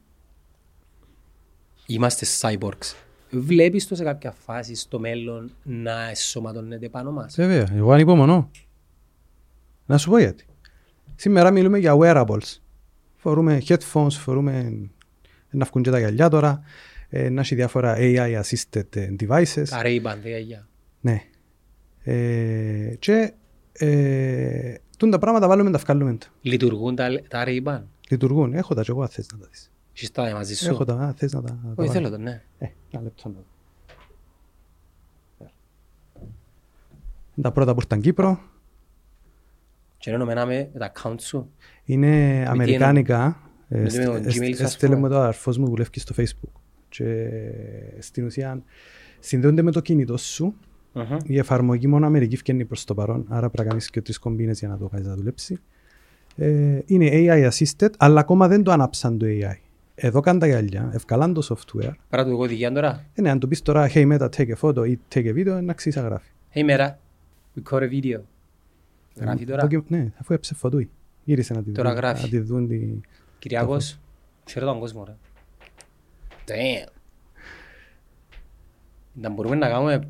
είμαστε 1.87 2.27
cyborgs, 2.41 2.95
βλέπεις 3.31 3.89
το 3.89 3.95
σε 3.95 4.05
κάποια 4.05 4.31
φάση 4.33 4.75
στο 4.75 4.99
μέλλον 4.99 5.53
να 5.63 6.09
εσωματώνεται 6.09 6.89
πάνω 6.89 7.13
μας; 7.13 7.35
Βέβαια, 7.35 7.69
εγώ 7.75 7.93
ανυπομονώ. 7.93 8.51
Να 9.87 9.99
σου 9.99 10.11
πω 10.11 10.19
γιατί. 10.19 10.45
Σήμερα 11.17 11.51
μιλούμε 11.51 11.79
για 11.79 11.97
wearables. 12.01 12.57
Φορούμε 13.17 13.63
headphones, 13.69 14.11
φορούμε 14.11 14.73
να 15.53 15.65
βγουν 15.65 15.83
και 15.83 15.91
τα 15.91 15.99
γυαλιά 15.99 16.29
τώρα, 16.29 16.63
ε, 17.09 17.29
να 17.29 17.41
έχει 17.41 17.55
διάφορα 17.55 17.97
AI 17.99 18.41
assisted 18.43 18.97
ε, 18.97 19.15
devices. 19.21 19.65
Τα 19.69 19.83
Ray-Ban, 19.85 20.17
δε, 20.23 20.39
για. 20.39 20.69
Ναι. 21.01 21.23
Ε, 22.05 22.95
και 22.99 23.33
ε, 23.73 24.75
τούν 24.99 25.11
τα 25.11 25.19
πράγματα 25.19 25.49
βάλουμε 25.49 25.71
τα 25.71 25.79
βγάλουμε 25.79 26.15
τα. 26.15 26.27
Λειτουργούν 26.43 26.95
τα, 26.95 27.09
τα 27.29 27.45
Ray-Ban; 27.47 27.81
Λειτουργούν. 28.09 28.53
Έχω 28.55 28.75
τα 28.75 28.83
και 28.83 28.91
εγώ 28.91 29.03
αν 29.03 29.09
θες 29.09 29.27
να 29.33 29.39
τα 29.39 29.47
δεις. 29.51 29.71
Έχεις 29.95 30.11
τα 30.11 30.31
μαζί 30.33 30.57
σου; 30.57 30.69
Έχω 30.69 30.85
τα, 30.85 30.95
αν 30.95 31.15
θες 31.15 31.33
να 31.33 31.43
τα... 31.43 31.53
να 31.53 31.75
τα 31.75 31.83
Όχι, 31.83 31.89
βάλω. 31.89 31.91
θέλω 31.91 32.11
το, 32.11 32.19
ναι. 32.19 32.43
Ε, 32.59 32.67
ένα 32.91 33.03
λεπτό 33.03 33.29
να 33.29 33.35
δω. 33.35 33.45
Τα 37.43 37.53
πρώτα 37.53 37.75
που 37.75 37.81
ήρθαν 37.83 38.01
Κύπρο 38.01 38.41
Και 39.99 40.11
ενώ 40.11 40.25
με 40.25 40.45
με 40.45 40.71
τα 40.79 40.93
account 40.95 41.21
σου. 41.21 41.51
είναι 41.85 42.45
αμερικάνικα. 42.49 43.37
Ε, 43.75 43.81
με 43.81 43.89
το 44.05 44.13
ες- 44.13 44.37
Gmail 44.39 44.43
ες- 44.51 44.57
σας, 44.57 44.73
Έστελε 44.73 44.95
πούμε. 44.95 45.09
με 45.09 45.15
το 45.15 45.21
αδερφός 45.21 45.59
μου 45.59 45.65
που 45.65 45.71
δουλεύει 45.71 46.01
στο 46.01 46.15
facebook. 46.19 46.61
Και 46.89 47.29
στην 47.99 48.25
ουσία 48.25 48.63
συνδέονται 49.21 49.63
με 49.63 49.71
το 49.71 49.81
κινητό 49.81 50.17
σου. 50.17 50.55
Μμμ. 50.95 51.17
Η 51.27 51.39
εφαρμογή 51.39 51.87
μόνο 51.87 52.07
Αμερική 52.07 52.37
φτιάχνει 52.37 52.65
προς 52.65 52.85
το 52.85 52.95
παρόν, 52.95 53.25
άρα 53.29 53.49
πρέπει 53.51 53.59
να 53.59 53.65
κάνεις 53.65 53.91
και 53.91 54.01
τρεις 54.03 54.19
κομπίνες 54.19 54.59
για 54.59 54.69
να 54.69 54.79
το 54.79 54.89
κάνεις 54.89 55.07
να 55.07 55.15
δουλέψει. 55.15 55.59
Ε, 56.37 56.79
είναι 56.87 57.09
AI 57.13 57.49
assisted, 57.51 57.89
αλλά 57.99 58.21
ακόμα 58.21 58.49
δεν 58.49 58.63
το 58.63 58.71
ανάψαν 58.73 59.19
το 59.19 59.27
AI. 59.29 59.57
Εδώ 59.95 60.21
καν 60.21 60.39
τα 60.39 60.47
γυαλιά, 60.47 60.91
ευκαλάν 60.95 61.33
το 61.35 61.47
software. 61.49 61.91
Παρά 62.09 62.25
του 62.25 62.31
εγώ 62.31 62.47
δικιά 62.47 62.73
τώρα. 62.73 63.05
Ε, 63.15 63.21
ναι, 63.21 63.31
αν 63.31 63.39
του 63.39 63.49
πεις 63.49 63.63
τώρα, 63.63 63.91
hey 63.95 64.13
Meta, 64.13 64.29
take 64.37 64.49
a 64.49 64.55
photo 64.61 64.89
ή 64.89 64.99
take 65.15 65.27
a 65.27 65.35
video, 65.37 65.63
να 65.63 65.73
ξέρεις 65.73 65.99
να 65.99 66.05
γράφει. 66.05 66.31
Hey 66.55 66.63
μέρα, 66.65 66.99
record 67.63 67.81
a 67.83 67.89
video. 67.91 68.21
Γράφει 69.21 69.45
τώρα. 69.45 69.67
Το- 69.67 69.85
Ναι, 69.89 70.13
αφού 70.21 70.33
έψε 70.35 70.55
φωτούι. 70.55 70.91
Γύρισε 71.25 71.55
να 71.55 71.63
τη 71.63 71.71
Τώρα 71.71 71.89
δουν, 71.91 71.99
γράφει. 71.99 72.23
να 72.23 72.29
τη 72.29 72.39
δουν 72.39 72.69
τη... 73.43 73.49
Κυριάκος, 73.49 73.99
ξέρω 74.45 74.67
τον 74.67 74.79
κόσμο 74.79 75.05
ρε. 75.05 75.15
Damn. 76.47 76.89
Να 79.15 79.31
μπορούμε 79.31 79.57
να 79.57 79.69
κάνουμε 79.69 80.09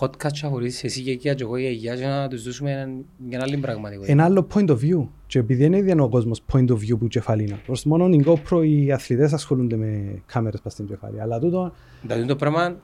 podcast 0.00 0.30
και 0.32 0.46
χωρίς 0.46 0.84
εσύ 0.84 1.02
και 1.02 1.10
εκεί 1.10 1.34
και 1.34 1.42
εγώ 1.42 1.56
η 1.56 1.64
αγιά 1.64 1.96
και 1.96 2.06
να 2.06 2.28
τους 2.28 2.42
δώσουμε 2.42 2.70
έναν- 2.72 3.04
μια 3.28 3.40
άλλη 3.42 3.56
πραγματικότητα. 3.56 4.12
Ένα 4.12 4.24
άλλο 4.24 4.46
point 4.54 4.68
of 4.68 4.78
view. 4.80 5.06
Και 5.26 5.38
επειδή 5.38 5.68
δεν 5.68 5.72
είναι 5.88 6.02
ο 6.02 6.08
κόσμος 6.08 6.42
point 6.52 6.68
of 6.68 6.74
view 6.78 6.98
που 6.98 7.08
κεφαλίνα. 7.08 7.56
Προς 7.66 7.84
μόνο 7.84 8.06
οι 8.08 8.24
GoPro 8.26 8.64
οι 8.66 8.92
αθλητές 8.92 9.32
ασχολούνται 9.32 9.76
με 9.76 10.22
κάμερες 10.26 10.60
πας 10.60 10.72
στην 10.72 10.86
κεφαλή. 10.86 11.20
Αλλά 11.20 11.38
τούτο 11.38 11.72
Δηλαδή 12.02 12.24
το 12.24 12.36
πράγμα 12.36 12.76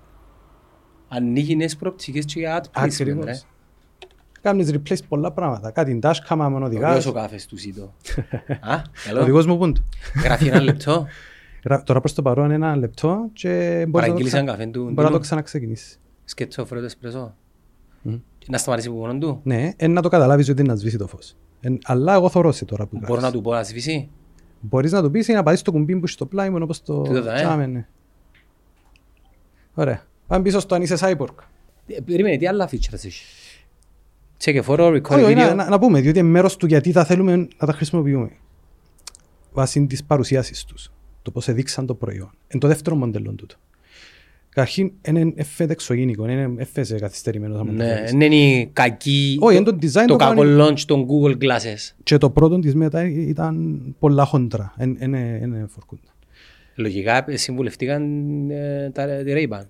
ανοίγει 1.08 1.56
νέες 1.56 1.76
προοπτικές 1.76 2.24
και 2.24 2.38
για 2.40 2.60
ad 2.60 2.64
placement 2.80 2.86
ρε. 3.04 3.12
ακριβώς. 3.12 3.46
Κάνεις 4.42 4.70
replace 4.75 4.99
πολλά 5.08 5.32
πράγματα. 5.32 5.70
Κάτι 5.70 5.99
dashcam 6.02 6.12
άμα 6.28 6.46
Ωραίος 6.46 6.62
οδηγάς. 6.66 7.06
ο 7.06 7.12
καφές 7.12 7.46
του 7.46 7.56
Σίτο. 7.56 7.82
Α, 8.61 8.75
Ο 8.75 8.82
καλό. 9.08 9.25
δικός 9.25 9.46
μου 9.46 9.58
πούντο. 9.58 9.80
Γράφει 10.25 10.46
ένα 10.46 10.61
λεπτό. 10.61 11.06
Γρα- 11.64 11.82
Τώρα 11.82 12.00
προς 12.00 12.12
το 12.14 12.22
παρόν 12.22 12.50
ένα 12.50 12.76
λεπτό 12.76 13.28
και 13.32 13.49
μπορείς 13.49 13.78
να 13.78 13.84
το, 13.84 13.90
Παραγγείλεις 13.90 14.28
ξα... 14.32 14.38
έναν 14.38 14.54
καφέ 14.56 14.66
του. 14.70 14.80
μπορείς 14.82 14.96
να 14.96 15.04
το 15.11 15.12
του. 15.14 15.20
ξαναξεκινήσεις. 15.20 16.00
Σκέτσο 16.25 16.64
φρέτο 16.66 16.84
εσπρεσό. 16.84 17.34
Μμ. 18.02 18.14
Να 18.46 18.58
σταματήσει 18.58 18.88
από 18.88 18.96
μόνον 18.96 19.20
του. 19.20 19.40
Ναι, 19.42 19.70
εν 19.76 19.92
να 19.92 20.02
το 20.02 20.08
καταλάβεις 20.08 20.49
ότι 20.49 20.61
είναι 20.62 20.72
να 20.72 20.78
σβήσει 20.78 20.96
το 20.99 21.06
φως. 21.06 21.37
Εν, 21.61 21.78
αλλά 21.84 22.14
εγώ 22.14 22.28
θωρώ 22.28 22.52
σε 22.52 22.64
τώρα 22.64 22.87
που 22.87 22.96
Μπορώ 22.96 23.06
γράφεις. 23.06 23.25
να 23.25 23.30
του 23.32 23.40
πω 23.40 23.52
να 23.52 23.62
σβήσει; 23.62 24.11
Μπορείς 24.61 24.92
να 24.92 25.02
του 25.02 25.11
πεις 25.11 25.28
ή 25.28 25.32
να 25.32 25.42
πατήσεις 25.42 25.64
το 25.64 25.72
κουμπί 25.72 25.96
που 25.96 26.06
στο 26.06 26.26
πλάι 26.26 26.50
μου 26.50 26.58
όπως 26.62 26.82
το 26.82 27.02
Τούτο 27.02 27.22
τα, 27.22 27.32
ε; 27.32 27.37
τσάμε, 27.37 27.66
ναι. 27.66 27.87
Ωραία. 29.75 30.02
Πάμε 30.26 30.42
πίσω 30.42 30.61
στο 30.61 30.75
αν 30.75 30.82
είσαι 30.82 30.96
cyborg. 31.00 31.34
Ε, 31.87 32.00
Περίμενε, 32.00 32.37
τι 32.37 32.46
άλλα 32.46 32.68
features 32.68 32.92
έχεις; 32.92 33.22
Check 34.44 34.56
a 34.56 34.62
photo, 34.66 34.87
record 34.96 35.11
Όχι, 35.11 35.22
a 35.22 35.25
όχι, 35.25 35.34
να, 35.34 35.52
video. 35.52 35.56
να, 35.56 35.68
να 35.68 35.78
πούμε, 35.78 36.00
διότι 36.00 36.18
είναι 36.18 36.28
μέρος 36.28 36.56
του 36.56 36.66
γιατί 36.66 36.92
τα 36.92 37.04
θέλουμε 37.04 37.37
να 37.37 37.66
τα 37.66 37.72
χρησιμοποιούμε. 37.72 38.30
Βάσει 39.52 39.87
της 39.87 40.04
παρουσίασης 40.04 40.64
τους. 40.64 40.92
Το 41.22 41.30
πώς 41.30 41.49
εδείξαν 41.49 41.87
το 41.87 41.94
προϊόν. 41.94 42.30
Εν 42.49 42.58
το 42.61 42.68
δεύτερο 42.68 42.96
μοντέλο 42.96 43.32
τούτο. 43.32 43.54
Καταρχήν, 44.49 44.92
είναι 45.08 45.32
FED 45.58 45.70
εξωγήινικο, 45.70 46.28
είναι 46.28 46.68
FS 46.75 46.96
καθυστερημένο. 47.00 47.56
θα 47.56 47.64
μου 47.64 47.70
το 47.70 47.76
Ναι, 47.76 47.84
φέρεις. 47.94 48.11
δεν 48.11 48.20
είναι 48.20 48.34
η 48.37 48.70
κακή, 48.72 49.37
Όχι, 49.40 49.56
είναι 49.56 49.64
το 49.64 49.76
design 49.82 49.92
το 49.92 50.04
το 50.06 50.16
κακό 50.16 50.34
κανονικό. 50.40 50.64
launch 50.66 50.80
των 50.87 51.06
Google 51.08 51.37
Glasses. 51.42 51.94
Και 52.02 52.16
το 52.16 52.30
πρώτο 52.30 52.58
της 52.58 52.75
Meta 52.82 53.11
ήταν 53.14 53.80
πολλά 53.99 54.25
χοντρά. 54.25 54.75
Είναι 55.00 55.66
φορκούντα. 55.68 56.02
Λογικά 56.75 57.25
ε, 57.30 57.37
συμβουλευτήκαν 57.37 58.02
ε, 58.50 58.90
τα 58.90 59.06
τη 59.06 59.32
Ray-Ban. 59.34 59.62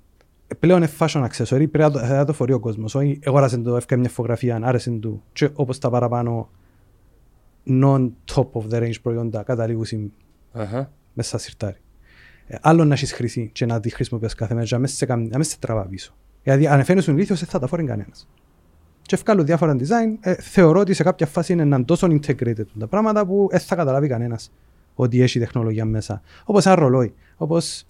Πλέον 0.59 0.79
είναι 0.83 0.91
fashion 0.99 1.27
accessory, 1.29 1.47
πρέπει 1.71 1.79
να 1.79 1.91
το, 1.91 1.99
θα 1.99 2.25
το 2.25 2.33
φορεί 2.33 2.53
ο 2.53 2.59
κόσμος. 2.61 2.95
Όχι, 2.95 3.19
αγόρασε 3.25 3.59
το, 3.59 3.77
έφυγε 3.77 4.01
μια 4.01 4.09
φωτογραφία, 4.09 4.59
άρεσε 4.63 4.91
του. 4.91 5.23
Και 5.33 5.49
όπως 5.55 5.79
τα 5.79 5.91
παραπάνω 5.91 6.49
non-top 7.67 8.47
of 8.53 8.63
the 8.71 8.79
range 8.83 9.01
προϊόντα 9.03 9.43
καταλήγουν 9.43 9.85
συν- 9.85 10.11
Αχα. 10.53 10.93
μέσα 11.13 11.29
στα 11.29 11.39
σιρτάρι. 11.39 11.77
Ε, 12.47 12.57
άλλο 12.61 12.85
να 12.85 12.95
έχεις 12.95 13.13
χρήση 13.13 13.51
και 13.53 13.67
να 13.67 13.81
τη 13.81 13.91
χρησιμοποιείς 13.91 14.35
κάθε 14.35 14.55
μέρα 14.55 14.67
και 14.67 14.75
να 14.75 14.81
μην 14.81 14.89
σε, 14.89 15.07
καμ- 15.07 15.31
να 15.31 15.37
μην 15.39 15.47
σε 15.47 15.59
τραβά 15.59 15.87
πίσω. 15.87 16.15
Γιατί 16.43 16.67
αν 16.67 16.85
φαίνεσαι 16.85 17.11
ηλίθιος 17.11 17.39
δεν 17.41 17.49
θα 17.49 17.59
τα 17.59 17.67
φορεί 17.67 17.85
κανένας. 17.85 18.29
Και 19.03 19.15
ευκάλλουν 19.15 19.45
διάφορα 19.47 19.77
design, 19.79 20.17
ε, 20.21 20.35
θεωρώ 20.35 20.81
ότι 20.81 20.95
σε 20.95 21.03
κάποια 21.03 21.27
φάση 21.27 21.53
είναι 21.53 21.63
έναν 21.63 21.85
τόσο 21.85 22.07
integrated 22.07 22.65
τα 22.79 22.87
πράγματα 22.87 23.27
που 23.27 23.49
δεν 23.51 23.61
θα 23.61 23.75
καταλάβει 23.77 24.09
κανένας 24.09 24.53
ότι 24.95 25.21
έχει 25.23 25.39
τεχνολογία 25.39 25.85
μέσα. 25.85 26.23
Όπως 26.45 26.67
ένα 26.67 26.75
ρολόι, 26.75 27.15
όπως 27.37 27.85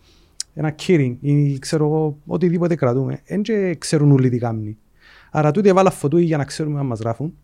ένα 0.55 0.75
keyring 0.87 1.17
ή 1.21 1.59
ξέρω 1.59 1.85
εγώ 1.85 2.19
οτιδήποτε 2.27 2.75
κρατούμε. 2.75 3.21
Δεν 3.27 3.43
και 3.43 3.75
ξέρουν 3.79 4.13
όλοι 4.13 4.29
τι 4.29 4.39
κάνουν. 4.39 4.77
Άρα 5.31 5.51
τούτοι 5.51 5.69
έβαλα 5.69 5.91
φωτούι 5.91 6.25
για 6.25 6.37
να 6.37 6.45
ξέρουμε 6.45 6.79
αν 6.79 6.87
μας 6.87 6.99
γράφουν 6.99 7.35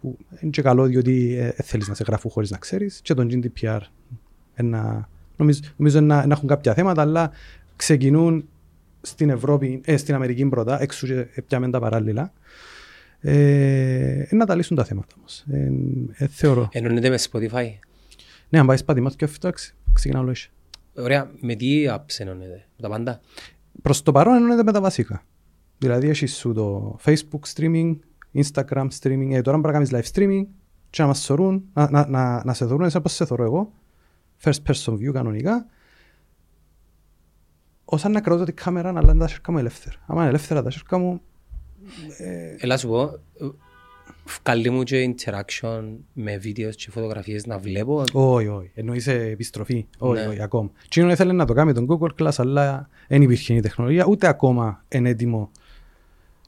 που 0.00 0.18
είναι 0.40 0.50
και 0.50 0.62
καλό 0.62 0.86
διότι 0.86 1.36
ε, 1.38 1.46
ε, 1.46 1.62
θέλεις 1.62 1.88
να 1.88 1.94
σε 1.94 2.04
γράφουν 2.06 2.30
χωρίς 2.30 2.50
να 2.50 2.58
ξέρεις 2.58 3.00
και 3.02 3.14
τον 3.14 3.28
GDPR 3.30 3.80
ένα, 4.54 5.08
νομίζω, 5.36 5.60
νομίζω 5.76 6.00
να, 6.00 6.26
να 6.26 6.34
έχουν 6.34 6.48
κάποια 6.48 6.74
θέματα 6.74 7.02
αλλά 7.02 7.30
ξεκινούν 7.76 8.48
στην 9.00 9.30
Ευρώπη, 9.30 9.80
ε, 9.84 9.96
στην 9.96 10.14
Αμερική 10.14 10.46
πρώτα, 10.46 10.82
έξω 10.82 11.06
και 11.06 11.42
πιάμε 11.46 11.70
τα 11.70 11.78
παράλληλα 11.78 12.32
ε, 13.20 14.26
ε, 14.28 14.34
να 14.34 14.46
τα 14.46 14.54
λύσουν 14.54 14.76
τα 14.76 14.84
θέματα 14.84 15.14
όμως. 15.18 15.44
Ε, 15.50 15.72
ε, 16.24 16.26
θεωρώ. 16.26 16.68
Ενώνεται 16.72 17.08
με 17.08 17.18
Spotify; 17.30 17.68
Ναι, 18.48 18.58
αν 18.58 18.66
πάει 18.66 18.76
σπάτι 18.76 19.02
και 19.16 19.24
αυτό 19.24 19.50
ξεκινά 19.92 20.20
όλο 20.20 20.30
έχει. 20.30 20.48
Ωραία, 20.98 21.30
με 21.40 21.54
τι 21.54 21.84
apps 21.88 22.18
ενώνεται. 22.18 22.66
Με 22.76 22.82
τα 22.82 22.88
πάντα; 22.88 23.20
Προς 23.82 24.02
το 24.02 24.12
παρόν 24.12 24.34
ενώνεται 24.34 24.62
με 24.62 24.72
τα 24.72 24.80
βασικά. 24.80 25.22
Δηλαδή 25.78 26.08
έχεις 26.08 26.36
σου 26.36 26.52
το 26.52 26.98
Facebook 27.04 27.54
streaming, 27.54 27.96
Instagram 28.34 28.88
streaming, 29.00 29.30
ε, 29.30 29.42
τώρα 29.42 29.60
πρέπει 29.60 29.66
να 29.66 29.72
κάνεις 29.72 29.90
live 29.92 30.16
streaming 30.16 30.46
και 30.90 31.02
να 31.02 31.08
μας 31.08 31.24
θωρούν, 31.24 31.64
να, 31.72 31.90
να, 31.90 32.06
να, 32.06 32.44
να 32.44 32.54
σε 32.54 32.66
θωρούν 32.66 32.86
εσένα 32.86 33.02
πώς 33.02 33.12
σε 33.12 33.24
θωρώ 33.24 33.44
εγώ, 33.44 33.72
first 34.42 34.62
person 34.66 34.92
view 34.92 35.12
κανονικά, 35.12 35.66
όσα 37.84 38.08
να 38.08 38.20
κρατώ 38.20 38.44
την 38.44 38.54
κάμερα 38.54 38.88
αλλά 38.88 39.12
είναι 39.12 39.18
τα 39.18 39.28
σέρκα 39.28 39.52
μου 39.52 39.58
ελεύθερα. 39.58 39.96
Αν 40.06 40.16
είναι 40.16 40.26
ελεύθερα 40.26 40.62
τα 40.62 40.70
σέρκα 40.70 40.98
μου, 40.98 41.20
Έλα 42.58 42.76
σου 42.76 42.88
πω, 42.88 43.18
ε, 44.28 44.32
βγάλει 44.44 44.70
μου 44.70 44.82
και 44.82 45.14
interaction 45.14 45.82
με 46.12 46.36
βίντεος 46.36 46.76
και 46.76 46.90
φωτογραφίες 46.90 47.46
να 47.46 47.58
βλέπω. 47.58 48.04
όχι, 48.12 48.46
όχι, 48.46 48.70
εννοείς 48.74 49.06
ε, 49.06 49.22
επιστροφή, 49.30 49.86
όχι, 49.98 50.20
Ναι. 50.22 50.26
όχι, 50.28 50.42
ακόμα. 50.42 50.70
Τι 50.88 51.00
είναι 51.00 51.12
ήθελε 51.12 51.32
να 51.32 51.44
το 51.44 51.52
κάνει 51.52 51.72
με 51.72 51.84
τον 51.84 51.86
Google 52.00 52.22
Class, 52.22 52.32
αλλά 52.36 52.88
δεν 53.08 53.22
υπήρχε 53.22 53.54
η 53.54 53.60
τεχνολογία, 53.60 54.04
ούτε 54.06 54.26
ακόμα 54.26 54.84
είναι 54.88 55.08
έτοιμο 55.08 55.50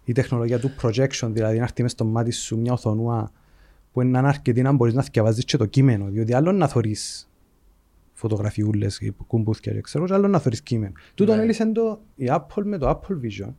η 0.04 0.12
τεχνολογία 0.12 0.58
του 0.58 0.70
projection, 0.82 1.28
δηλαδή 1.30 1.56
να 1.56 1.62
έρθει 1.62 1.82
μες 1.82 1.90
στο 1.90 2.04
μάτι 2.04 2.30
σου 2.30 2.58
μια 2.58 2.72
οθονούα 2.72 3.30
που 3.92 4.00
είναι 4.00 4.18
αρκετή 4.18 4.62
να 4.62 4.72
μπορείς 4.72 4.94
να 4.94 5.02
θυκευάζεις 5.02 5.44
και 5.44 5.56
το 5.56 5.66
κείμενο, 5.66 6.06
διότι 6.08 6.34
άλλο 6.34 6.52
να 6.52 6.68
θωρείς 6.68 7.30
φωτογραφιούλες 8.12 8.98
ή 8.98 9.14
κουμπούθια 9.26 9.72
και 9.72 9.80
ξέρω, 9.80 10.04
και 10.06 10.14
άλλο 10.14 10.28
να 10.28 10.38
θωρείς 10.38 10.62
κείμενο. 10.62 10.92
Τούτον 11.14 11.36
Ναι. 11.36 11.42
έλυσε 11.42 11.66
το 11.66 12.00
η 12.14 12.26
Apple 12.30 12.62
με 12.64 12.78
το 12.78 12.88
Apple 12.90 13.14
Vision. 13.24 13.52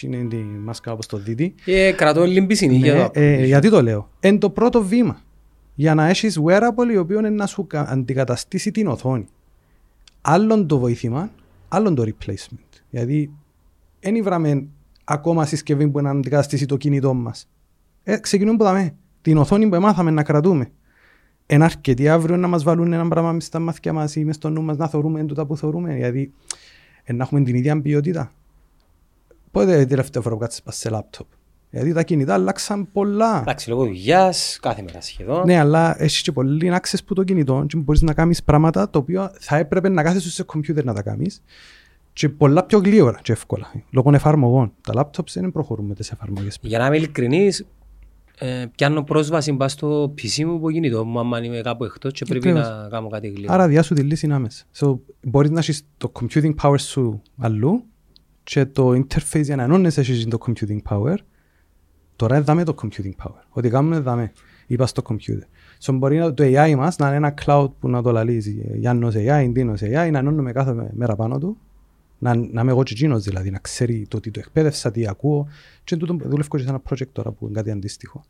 Τι 0.00 0.06
είναι 0.06 0.28
τη 0.28 0.36
μάσκα 0.36 0.92
όπως 0.92 1.06
το 1.06 1.16
δείτε. 1.18 1.52
Ε, 1.64 1.92
κρατώ 1.92 2.24
λίγο 2.24 2.46
πισινή 2.46 2.76
για 2.76 2.94
Ναι, 2.94 3.02
το 3.04 3.10
ε, 3.12 3.44
γιατί 3.44 3.70
το 3.70 3.82
λέω. 3.82 4.10
Εν 4.20 4.38
το 4.38 4.50
πρώτο 4.50 4.82
βήμα. 4.82 5.20
Για 5.74 5.94
να 5.94 6.08
έχεις 6.08 6.38
wearable 6.46 6.92
η 6.92 6.96
οποία 6.96 7.16
είναι 7.18 7.30
να 7.30 7.46
σου 7.46 7.66
κα- 7.66 7.86
αντικαταστήσει 7.88 8.70
την 8.70 8.86
οθόνη. 8.86 9.26
Άλλον 10.20 10.66
το 10.66 10.78
βοήθημα, 10.78 11.30
άλλον 11.68 11.94
το 11.94 12.02
replacement. 12.06 12.80
Γιατί 12.90 13.30
δεν 14.00 14.14
ήβραμε 14.14 14.66
ακόμα 15.04 15.44
συσκευή 15.46 15.88
που 15.88 16.00
να 16.00 16.10
αντικαταστήσει 16.10 16.66
το 16.66 16.76
κινητό 16.76 17.14
μας. 17.14 17.48
Ε, 18.02 18.16
ξεκινούμε 18.16 18.54
από 18.54 18.64
τα 18.64 18.72
με. 18.72 18.94
Την 19.22 19.36
οθόνη 19.36 19.68
που 19.68 19.80
μάθαμε 19.80 20.10
να 20.10 20.22
κρατούμε. 20.22 20.70
Εν 21.46 21.62
αρκετοί 21.62 22.08
αύριο 22.08 22.36
να 22.36 22.46
μας 22.48 22.62
βάλουν 22.62 22.92
ένα 22.92 23.08
πράγμα 23.08 23.32
μες 23.32 23.44
στα 23.44 23.58
μάτια 23.58 23.92
μας 23.92 24.16
ή 24.16 24.24
μες 24.24 24.34
στο 24.34 24.50
νου 24.50 24.62
μας 24.62 24.76
να 24.76 24.88
θεωρούμε 24.88 25.24
τούτα 25.24 25.46
που 25.46 25.56
θεωρούμε. 25.56 25.96
Γιατί 25.96 26.32
ε, 27.04 27.12
να 27.12 27.22
έχουμε 27.22 27.40
την 27.42 27.54
ίδια 27.54 27.80
ποιότητα. 27.80 28.32
Πότε 29.58 29.72
είναι 29.72 29.82
η 29.82 29.86
τελευταία 29.86 30.22
φορά 30.22 30.34
που 30.34 30.40
κάτσεις 30.40 30.62
πας 30.62 30.76
σε 30.76 30.90
λάπτοπ. 30.90 31.26
Γιατί 31.70 31.92
τα 31.92 32.02
κινητά 32.02 32.34
αλλάξαν 32.34 32.88
πολλά. 32.92 33.38
Εντάξει, 33.40 33.68
λόγω 33.68 33.84
δουλειάς, 33.84 34.58
κάθε 34.62 34.82
μέρα 34.82 35.00
σχεδόν. 35.00 35.42
Ναι, 35.46 35.58
αλλά 35.58 36.02
έχεις 36.02 36.22
και 36.22 36.32
πολύ 36.32 36.72
access 36.74 36.98
που 37.06 37.14
το 37.14 37.24
κινητό 37.24 37.64
και 37.68 37.76
μπορείς 37.76 38.02
να 38.02 38.14
κάνεις 38.14 38.42
πράγματα 38.42 38.90
τα 38.90 38.98
οποία 38.98 39.32
θα 39.38 39.56
έπρεπε 39.56 39.88
να 39.88 40.02
κάθεσαι 40.02 40.30
σε 40.30 40.42
κομπιούτερ 40.42 40.84
να 40.84 40.94
τα 40.94 41.02
κάνεις 41.02 41.42
και 42.12 42.28
πολλά 42.28 42.64
πιο 42.64 42.78
γλύωρα 42.78 43.18
και 43.22 43.32
εύκολα. 43.32 43.72
Λόγω 43.90 44.14
εφαρμογών. 44.14 44.72
Τα 44.80 44.92
laptops 44.96 45.32
δεν 45.34 45.52
προχωρούν 45.52 45.86
με 45.86 45.94
τις 45.94 46.10
εφαρμογές. 46.10 46.58
Για 46.60 46.78
να 46.78 46.86
είμαι 46.86 46.96
ειλικρινής, 46.96 47.66
ε, 48.38 48.64
πιάνω 48.76 49.02
πρόσβαση 49.02 49.52
μπας 49.52 49.72
στο 49.72 50.14
PC 50.18 50.44
μου 50.44 50.54
από 50.54 50.70
κινητό 50.70 51.04
μου, 51.04 51.18
άμα 51.18 51.44
είμαι 51.44 51.60
κάπου 51.60 51.84
εκτός 51.84 52.12
και 52.12 52.24
πρέπει 52.24 52.48
Ακριβώς. 52.48 52.70
να 52.70 52.88
κάνω 52.88 53.08
κάτι 53.08 53.28
γλύο. 53.28 53.46
Άρα 53.52 53.68
διάσου 53.68 53.94
τη 53.94 54.02
λύση 54.02 54.28
άμεσα. 54.30 54.64
So, 54.78 54.98
μπορείς 55.22 55.50
να 55.50 55.58
έχεις 55.58 55.86
το 55.96 56.12
computing 56.20 56.54
power 56.62 56.78
σου 56.78 57.22
αλλού 57.36 57.84
και 58.48 58.66
το 58.66 58.88
interface 58.90 59.42
για 59.42 59.56
να 59.56 59.62
ενώνεσαι 59.62 60.00
έχεις 60.00 60.24
το 60.26 60.38
computing 60.46 60.78
power. 60.88 61.14
Τώρα 62.16 62.42
δάμε 62.42 62.64
το 62.64 62.74
computing 62.82 63.12
power. 63.24 63.40
Ό,τι 63.50 63.68
κάνουμε 63.70 63.98
δάμε. 63.98 64.32
Είπα 64.66 64.86
στο 64.86 65.02
computer. 65.08 65.42
So 65.82 65.94
μπορεί 65.94 66.18
να- 66.18 66.34
το 66.34 66.44
AI 66.46 66.74
μας 66.76 66.96
να 66.96 67.06
είναι 67.06 67.16
ένα 67.16 67.34
cloud 67.44 67.68
που 67.80 67.88
να 67.88 68.02
το 68.02 68.10
λαλίζει. 68.12 68.64
Ε, 68.72 68.76
Γιάννος 68.76 69.14
AI, 69.16 69.48
Ντίνος 69.52 69.80
AI, 69.82 70.08
να 70.12 70.18
ενώνουμε 70.18 70.52
κάθε 70.52 70.72
με- 70.74 70.90
μέρα 70.94 71.16
πάνω 71.16 71.38
του. 71.38 71.56
Να, 72.18 72.34
να 72.34 72.60
είμαι 72.60 72.70
εγώ 72.70 72.82
και 72.82 72.92
εκείνος 72.92 73.22
δηλαδή, 73.22 73.50
να 73.50 73.58
ξέρει 73.58 74.06
το 74.08 74.20
τι 74.20 74.30
το 74.30 74.40
εκπαίδευσα, 74.40 74.90
τι 74.90 75.08
ακούω. 75.08 75.48
Και 75.84 75.96
τούτο 75.96 76.16
δουλεύω 76.24 76.56
και 76.56 76.62
σε 76.62 76.68
ένα 76.68 76.80
project 76.90 77.08
τώρα 77.12 77.30
που 77.30 77.44
είναι 77.46 77.54
κάτι 77.54 77.70
αντίστοιχο. 77.70 78.24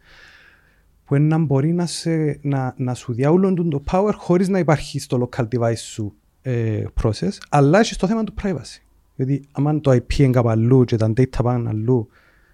Που 1.05 1.15
είναι 1.15 1.27
να 1.27 1.39
μπορεί 1.39 1.73
να, 1.73 1.87
σε, 1.87 2.39
να, 2.43 2.75
να 2.77 2.95
σου 2.95 3.13
διαούλουν 3.13 3.71
το 3.71 3.83
power 3.91 4.13
χωρίς 4.17 4.49
να 4.49 4.59
υπάρχει 4.59 4.99
στο 5.01 5.29
local 5.31 5.49
device 5.53 5.77
σου 5.77 6.15
ε, 6.43 6.85
process, 7.03 7.31
αλλά 7.49 7.79
έχει 7.79 7.95
στο 7.95 8.07
θέμα 8.07 8.25
του 8.25 8.35
privacy. 8.43 8.83
Γιατί 9.19 9.45
άμα 9.53 9.81
το 9.81 9.91
IP 9.91 10.19
είναι 10.19 10.31
κάπου 10.31 10.49
αλλού 10.49 10.85
και 10.85 10.97
τα 10.97 11.13
data 11.17 11.43
πάνε 11.43 11.69
αλλού, 11.69 12.09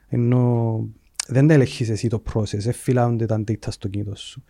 ενώ 0.09 0.85
δεν 1.27 1.47
τα 1.47 1.55
ελέγχεις 1.55 1.89
εσύ 1.89 2.09
το 2.09 2.23
process, 2.33 2.59
δεν 2.59 2.73
φυλάονται 2.73 3.27
τα 3.27 3.45
data 3.49 3.69
στο 3.69 3.89
κινητό 3.89 4.17
σου. 4.17 4.43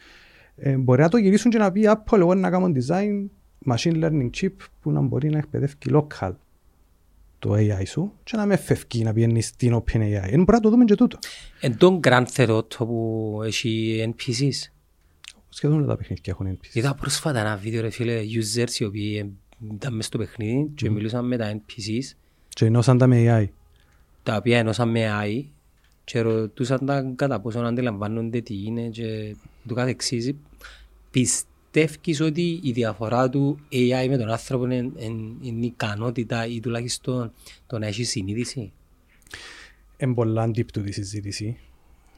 Ε, 0.56 0.76
μπορεί 0.76 1.00
να 1.00 1.08
το 1.08 1.16
γυρίσουν 1.16 1.50
και 1.50 1.58
να 1.58 1.72
πει 1.72 1.82
Apple, 1.84 2.18
εγώ 2.18 2.34
να 2.34 2.50
κάνω 2.50 2.72
design 2.74 3.26
machine 3.72 4.04
learning 4.04 4.30
chip 4.40 4.52
που 4.80 4.90
να 4.90 5.00
μπορεί 5.00 5.30
να 5.30 5.38
εκπαιδεύει 5.38 5.74
local 5.90 6.32
το 7.38 7.54
AI 7.54 7.86
σου 7.86 8.12
και 8.24 8.36
να 8.36 8.46
με 8.46 8.56
φεύγει 8.56 9.04
να 9.04 9.12
πηγαίνει 9.12 9.42
στην 9.42 9.74
OpenAI. 9.74 10.10
Ε, 10.12 10.36
μπορεί 10.36 10.52
να 10.52 10.60
το 10.60 10.70
δούμε 10.70 10.84
και 10.84 10.94
τούτο. 10.94 11.18
Εν 11.60 11.76
τον 11.76 12.00
Grand 12.02 12.26
Theft 12.34 12.48
Auto 12.48 12.76
που 12.76 13.40
έχει 13.44 14.04
NPCs. 14.16 14.70
Σχεδόν 15.48 15.76
όλα 15.76 15.86
τα 15.86 15.96
παιχνίδια 15.96 16.32
έχουν 16.32 16.58
NPC. 16.58 16.74
Είδα 16.74 16.94
πρόσφατα 16.94 17.40
ένα 17.40 17.56
βίντεο 17.56 17.80
ρε 17.80 17.90
φίλε, 17.90 18.20
users 18.20 18.78
οι 18.78 18.84
οποίοι 18.84 19.36
ήταν 19.72 19.94
μες 19.94 20.06
στο 20.06 20.18
παιχνίδι 20.18 20.70
και 20.74 20.90
μιλούσαν 20.90 21.26
με 21.26 21.36
τα 21.36 21.54
NPCs 21.56 22.14
Και 22.48 22.64
ενώσαν 22.64 22.98
τα 22.98 23.06
με 23.06 23.24
AI. 23.28 23.48
τα 24.22 24.36
οποία 24.36 24.58
ενώσαν 24.58 24.90
με 24.90 25.08
AI 25.10 25.44
και 26.04 26.20
ρωτούσαν 26.20 26.86
τα 26.86 27.12
κατά 27.16 27.40
πόσο 27.40 27.58
αντιλαμβάνονται 27.58 28.40
τι 28.40 28.64
είναι 28.64 28.88
και 28.88 29.36
το 29.66 29.74
κάθε 29.74 29.90
εξής. 29.90 30.34
Πιστεύεις 31.10 32.20
ότι 32.20 32.60
η 32.62 32.72
διαφορά 32.72 33.28
του 33.28 33.58
AI 33.72 34.06
με 34.08 34.16
τον 34.16 34.30
άνθρωπο 34.30 34.64
είναι, 34.64 34.74
είναι, 34.74 35.32
είναι 35.40 35.64
η 35.64 35.66
ικανότητα 35.66 36.46
ή 36.46 36.60
τουλάχιστον 36.60 37.32
το 37.66 37.78
να 37.78 37.86
έχει 37.86 38.04
συνείδηση; 38.04 38.72
Είναι 39.98 40.14
πολλά 40.14 40.46
deep 40.46 40.66
του 40.72 40.82
τη 40.82 40.92
συζήτηση. 40.92 41.56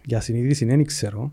Για 0.04 0.20
συνείδηση 0.20 0.64
δεν 0.64 0.84
ξέρω. 0.84 1.32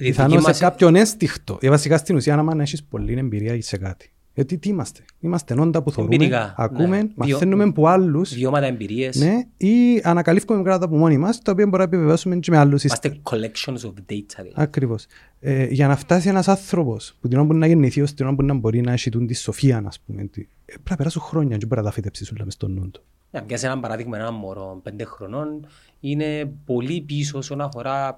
Η 0.00 0.04
δική 0.04 0.10
Πιθανώς 0.10 0.42
σε 0.42 0.48
μας- 0.48 0.58
κάποιον 0.58 0.94
ένστιχτο. 0.94 1.58
Ε, 1.60 1.68
βασικά 1.68 1.96
στην 1.96 2.16
ουσία 2.16 2.34
άμα 2.38 2.62
έχεις 2.62 2.82
πολλή 2.84 3.12
εμπειρία 3.12 3.62
σε 3.62 3.76
κάτι. 3.76 4.10
Γιατί 4.38 4.58
τι 4.58 4.68
είμαστε; 4.68 5.04
Είμαστε 5.20 5.60
όντα 5.60 5.82
που 5.82 5.90
θωρούμε, 5.90 6.14
Εμπειρικά, 6.14 6.54
ακούμε, 6.56 7.02
ναι. 7.02 7.08
μαθαίνουμε 7.14 7.62
Βιο- 7.62 7.72
από 7.72 7.86
άλλους 7.86 8.34
Βιώματα, 8.34 8.66
εμπειρίες. 8.66 9.16
ναι, 9.16 9.46
ή 9.56 10.00
ανακαλύφουμε 10.04 10.62
πράγματα 10.62 10.84
από 10.84 10.96
μόνοι 10.96 11.18
μας, 11.18 11.42
τα 11.42 11.52
οποία 11.52 11.64
μπορούμε 11.66 11.88
να 11.88 11.94
επιβεβαιώσουμε 11.96 12.36
και 12.36 12.50
με 12.50 12.56
άλλους 12.58 12.84
Είμαστε 12.84 13.20
collections 13.22 13.80
of 13.86 13.88
data. 13.88 14.34
δηλαδή. 14.36 14.52
Ακριβώς. 14.54 15.06
Ε, 15.40 15.64
για 15.66 15.86
να 15.88 15.96
φτάσει 15.96 16.28
ένας 16.28 16.48
άνθρωπος 16.48 17.16
που 17.20 17.28
την 17.28 17.36
ώρα 17.38 17.46
μπορεί 17.46 17.58
να 17.58 17.66
γεννηθεί 17.66 18.00
ως 18.00 18.14
την 18.14 18.24
ώρα 18.26 18.34
μπορεί 18.34 18.46
να 18.48 18.54
μπορεί 18.54 18.80
να 18.80 18.92
έχει 18.92 19.10
τούν 19.10 19.26
τη 19.26 19.34
σοφία, 19.34 19.82
ας 19.86 20.00
πούμε. 20.00 20.24
τι- 20.24 20.40
Ε, 20.40 20.46
πρέπει 20.72 20.90
να 20.90 20.96
περάσουν 20.96 21.22
χρόνια 21.22 21.56
και 21.56 21.66
μπορεί 21.66 21.80
να 21.80 21.86
τα 21.86 21.92
φύτεψεις 21.92 22.30
όλα 22.32 22.44
μες 22.44 22.54
στον 22.54 22.72
νου 22.72 22.90
του. 22.90 23.02
Να 23.30 23.42
πιάσει 23.42 23.66
ένα 23.66 23.80
παράδειγμα, 23.80 24.18
ένα 24.18 24.30
μωρό 24.32 24.80
πέντε 24.82 25.04
χρονών 25.04 25.66
είναι 26.00 26.52
πολύ 26.64 27.00
πίσω 27.00 27.38
όσον 27.38 27.60
αφορά 27.60 28.08
ε, 28.08 28.14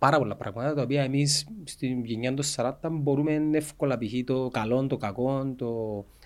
πάρα 0.00 0.18
πολλά 0.18 0.36
πράγματα 0.36 0.74
τα 0.74 0.82
οποία 0.82 1.02
εμείς 1.02 1.46
στην 1.64 2.04
γενιά 2.04 2.34
των 2.34 2.44
40 2.56 2.72
μπορούμε 2.90 3.40
εύκολα 3.52 3.98
π.χ. 3.98 4.12
το 4.24 4.48
καλό, 4.52 4.86
το 4.86 4.96
κακό, 4.96 5.54
το... 5.56 5.68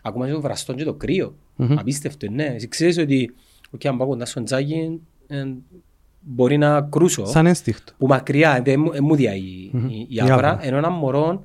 ακόμα 0.02 0.26
και 0.26 0.32
το 0.32 0.40
βραστό 0.40 0.74
και 0.74 0.84
το 0.84 0.94
κρύο. 0.94 1.34
Μμμ. 1.56 1.78
Απίστευτο, 1.78 2.30
ναι. 2.30 2.44
Εσύ 2.44 2.68
ξέρεις 2.68 2.98
ότι 2.98 3.34
okay, 3.76 3.86
αν 3.86 3.96
πάω 3.96 4.06
κοντά 4.06 4.24
στον 4.24 4.44
τζάκι 4.44 5.00
ε, 5.26 5.44
μπορεί 6.20 6.56
να 6.58 6.82
κρούσω 6.82 7.24
Σαν 7.26 7.46
ένστιχτο. 7.46 7.92
που 7.98 8.06
μακριά 8.06 8.62
δεν 8.64 8.80
μου- 8.80 8.90
δεν 8.92 9.04
μου 9.04 9.14
διά 9.14 9.34
η, 9.34 9.70
Μμμ. 9.72 9.88
η, 9.88 10.06
η 10.08 10.14
Η 10.14 10.20
άβρα, 10.20 10.34
άβρα. 10.34 10.58
ενώ 10.66 10.76
ένα 10.76 10.90
μωρό 10.90 11.44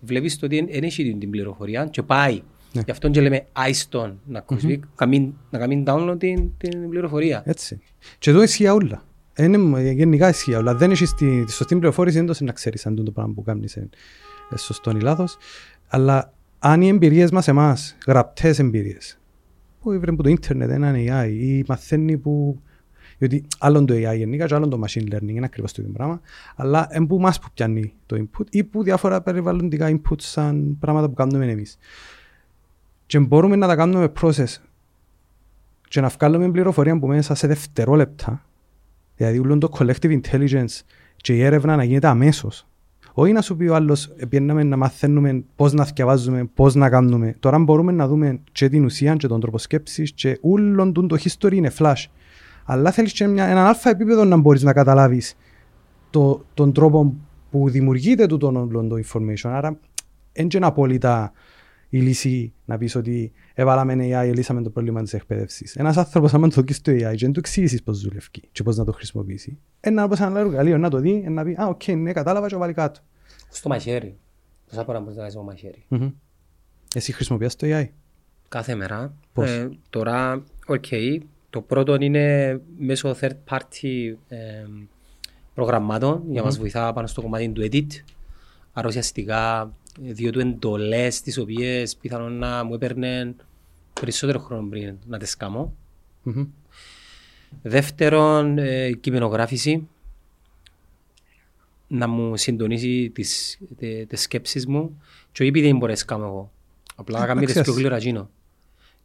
βλέπεις 0.00 0.38
το 0.38 0.46
ότι 0.46 0.66
δεν 0.70 0.82
έχει 0.82 1.04
την, 1.04 1.18
την 1.18 1.30
πληροφορία 1.30 1.86
και 1.86 2.02
πάει. 2.02 2.42
Ναι. 2.72 2.82
Γι' 2.84 2.90
αυτό 2.90 3.08
και 3.08 3.20
λέμε 3.20 3.46
άιστον 3.52 4.20
να 4.26 4.38
ακούσει, 4.38 4.80
καμίν- 4.94 5.32
να 5.50 5.58
κάνει 5.58 5.82
download 5.86 6.16
την, 6.18 6.50
την 6.56 6.88
πληροφορία. 6.88 7.42
Έτσι. 7.46 7.80
Και 8.18 8.30
εδώ 8.30 8.42
ισχύει 8.42 8.66
όλα. 8.66 9.04
Είναι, 9.36 9.80
ε, 9.80 9.90
γενικά 9.90 10.28
ισχύει 10.28 10.54
όλα. 10.54 10.74
Δεν 10.74 10.90
έχεις 10.90 11.14
τη, 11.14 11.44
τη 11.44 11.52
σωστή 11.52 11.76
πληροφόρηση, 11.76 12.16
δεν 12.16 12.26
το 12.26 12.44
να 12.44 12.52
ξέρεις 12.52 12.86
αν 12.86 13.04
το 13.04 13.10
πράγμα 13.10 13.34
που 13.34 13.42
κάνεις 13.42 13.74
είναι 13.74 13.88
ε, 14.50 14.56
σωστό 14.56 14.90
ή 14.90 15.00
λάθος. 15.00 15.36
Αλλά 15.88 16.32
αν 16.58 16.82
οι 16.82 16.88
εμπειρίες 16.88 17.30
μας 17.30 17.48
εμάς, 17.48 17.96
γραπτές 18.06 18.58
εμπειρίες, 18.58 19.18
που 19.80 19.92
ήβρε 19.92 20.10
από 20.10 20.22
το 20.22 20.28
ίντερνετ 20.28 20.70
έναν 20.70 20.94
AI 20.98 21.30
ή 21.30 21.64
μαθαίνει 21.68 22.16
που... 22.16 22.60
Γιατί 23.18 23.44
άλλον 23.58 23.86
το 23.86 23.94
AI 23.94 24.16
γενικά 24.16 24.46
και 24.46 24.54
άλλον 24.54 24.70
το 24.70 24.80
machine 24.84 25.14
learning 25.14 25.28
είναι 25.28 25.44
ακριβώς 25.44 25.72
το 25.72 25.82
ίδιο 25.82 25.94
πράγμα, 25.94 26.20
αλλά 26.56 26.86
εν 26.90 27.06
που 27.06 27.20
μας 27.20 27.38
που 27.38 27.48
πιάνει 27.54 27.94
το 28.06 28.16
input 28.16 28.44
ή 28.50 28.64
που 28.64 28.82
διάφορα 28.82 29.20
περιβαλλοντικά 29.20 29.90
input 29.90 30.20
σαν 30.20 30.76
πράγματα 30.80 31.08
που 31.08 31.14
κάνουμε 31.14 31.50
εμείς. 31.50 31.78
Και 33.06 33.18
μπορούμε 33.18 33.56
να 33.56 33.66
τα 33.66 33.76
κάνουμε 33.76 34.00
με 34.00 34.12
process 34.20 34.56
και 35.88 36.00
να 36.00 36.08
βγάλουμε 36.08 36.50
πληροφορία 36.50 36.98
που 36.98 37.06
μέσα 37.06 37.34
σε 37.34 37.46
δευτερόλεπτα, 37.46 38.44
δηλαδή 39.16 39.38
όλο 39.38 39.58
το 39.58 39.68
collective 39.78 40.20
intelligence 40.20 40.80
και 41.16 41.34
η 41.34 41.42
έρευνα 41.42 41.76
να 41.76 41.84
γίνεται 41.84 42.06
αμέσως. 42.06 42.66
Όχι 43.12 43.32
να 43.32 43.40
σου 43.40 43.56
πει 43.56 43.66
ο 43.66 43.74
άλλος, 43.74 44.14
πιέναμε 44.28 44.62
να 44.62 44.76
μαθαίνουμε 44.76 45.44
πώς 45.56 45.72
να 45.72 45.84
διαβάζουμε, 45.84 46.44
πώς 46.54 46.74
να 46.74 46.90
κάνουμε. 46.90 47.36
Τώρα 47.40 47.58
μπορούμε 47.58 47.92
να 47.92 48.08
δούμε 48.08 48.40
και 48.52 48.68
την 48.68 48.84
ουσία 48.84 49.14
και 49.14 49.26
τον 49.26 49.40
τρόπο 49.40 49.58
σκέψης 49.58 50.12
και 50.12 50.38
όλον 50.40 50.92
τον 50.92 51.08
το 51.08 51.16
history 51.20 51.52
είναι 51.52 51.72
flash. 51.78 52.04
Αλλά 52.64 52.90
θέλεις 52.90 53.12
και 53.12 53.26
μια, 53.26 53.44
έναν 53.44 53.66
αλφα 53.66 53.90
επίπεδο 53.90 54.24
να 54.24 54.36
μπορείς 54.36 54.62
να 54.62 54.72
καταλάβεις 54.72 55.36
το, 56.10 56.44
τον 56.54 56.72
τρόπο 56.72 57.14
που 57.50 57.68
δημιουργείται 57.68 58.26
το 58.26 58.46
όλο 58.46 58.86
το 58.88 58.96
information. 59.06 59.50
Άρα, 59.50 59.78
δεν 60.32 60.48
είναι 60.54 60.66
απόλυτα 60.66 61.32
η 61.88 62.00
λύση 62.00 62.52
να 62.64 62.78
πεις 62.78 62.94
ότι 62.94 63.32
εβάλαμε 63.54 63.94
AI, 63.98 64.32
λύσαμε 64.34 64.62
το 64.62 64.70
πρόβλημα 64.70 65.02
της 65.02 65.12
εκπαίδευσης. 65.14 65.76
Ένας 65.76 65.96
άνθρωπος 65.96 66.34
άμα 66.34 66.48
του 66.48 66.54
δώκεις 66.54 66.82
το 66.82 66.92
AI 66.92 67.14
και 67.16 67.24
δεν 67.24 67.32
του 67.32 67.38
εξηγήσεις 67.38 67.82
πώς 67.82 68.00
δουλεύει 68.00 68.26
και 68.52 68.62
πώς 68.62 68.76
να 68.76 68.84
το 68.84 68.92
χρησιμοποιήσει, 68.92 69.58
ένα 69.80 70.02
από 70.02 70.14
ένα 70.18 70.26
άλλο 70.26 70.38
εργαλείο 70.38 70.78
να 70.78 70.90
το 70.90 70.98
δει, 70.98 71.24
να 71.28 71.44
πει 71.44 71.56
«Α, 71.58 71.66
οκ, 71.66 71.86
ναι, 71.86 72.12
κατάλαβα 72.12 72.46
και 72.46 72.56
βάλει 72.56 72.72
κάτω». 72.72 73.00
Στο 73.50 73.68
μαχαίρι. 73.68 74.16
Πόσα 74.70 74.84
πράγματα 74.84 75.00
μπορείς 75.00 75.16
να 75.16 75.22
κάνεις 75.22 75.34
με 75.34 75.40
το 75.40 75.46
μαχαίρι. 75.46 75.84
Μμμ. 75.88 76.10
Εσύ 76.94 77.12
χρησιμοποιάς 77.12 77.56
το 77.56 77.66
AI. 77.70 77.88
Κάθε 78.48 78.74
μέρα. 78.74 79.14
Πώς; 79.32 79.50
Ε, 79.50 79.68
τώρα, 79.90 80.44
οκ, 80.66 80.84
το 81.50 81.60
πρώτο 81.60 81.94
είναι 82.00 82.60
μέσω 82.78 83.16
third 83.20 83.34
party 83.48 84.14
ε, 84.28 84.64
προγραμμάτων 85.54 86.22
για 86.26 86.40
να 86.40 86.46
μας 86.46 86.58
βοηθά 86.58 86.92
πάνω 86.92 87.06
στο 87.06 87.22
κομμάτι 87.22 87.48
του 87.48 87.68
edit. 87.70 87.86
Άρα 88.72 88.88
ουσιαστικά 88.88 89.62
ε, 89.62 89.68
δίω 90.00 90.30
του 90.30 90.40
εντολές 90.40 91.20
τις 91.20 91.38
οποίες 91.38 91.96
πιθανόν 91.96 92.32
να 92.38 92.64
μου 92.64 92.74
έπαιρνε 92.74 93.34
περισσότερο 94.00 94.38
χρόνο 94.38 94.68
πριν 94.68 94.96
να 95.06 95.18
τις 95.18 95.36
κάνω. 95.36 95.74
Μμμ. 96.22 96.46
Δεύτερον, 97.62 98.58
ε, 98.58 98.92
κειμενογράφηση. 98.92 99.88
Να 101.88 102.06
μου 102.08 102.36
συντονίσει 102.36 103.10
τις, 103.14 103.58
τε- 103.78 104.08
τις 104.08 104.20
σκέψεις 104.20 104.66
μου 104.66 105.02
και 105.32 105.42
όχι 105.42 105.50
επειδή 105.50 105.66
δεν 105.66 105.76
μπορείς 105.76 106.00
να 106.00 106.06
κάνω 106.06 106.24
εγώ. 106.26 106.50
Απλά 106.96 107.18
να 107.18 107.26
κάνει 107.26 107.40
τις 107.44 107.52
πιο 107.52 107.60
Αξιάς. 107.60 107.76
γλύωρα 107.78 107.98
γίνω. 107.98 108.30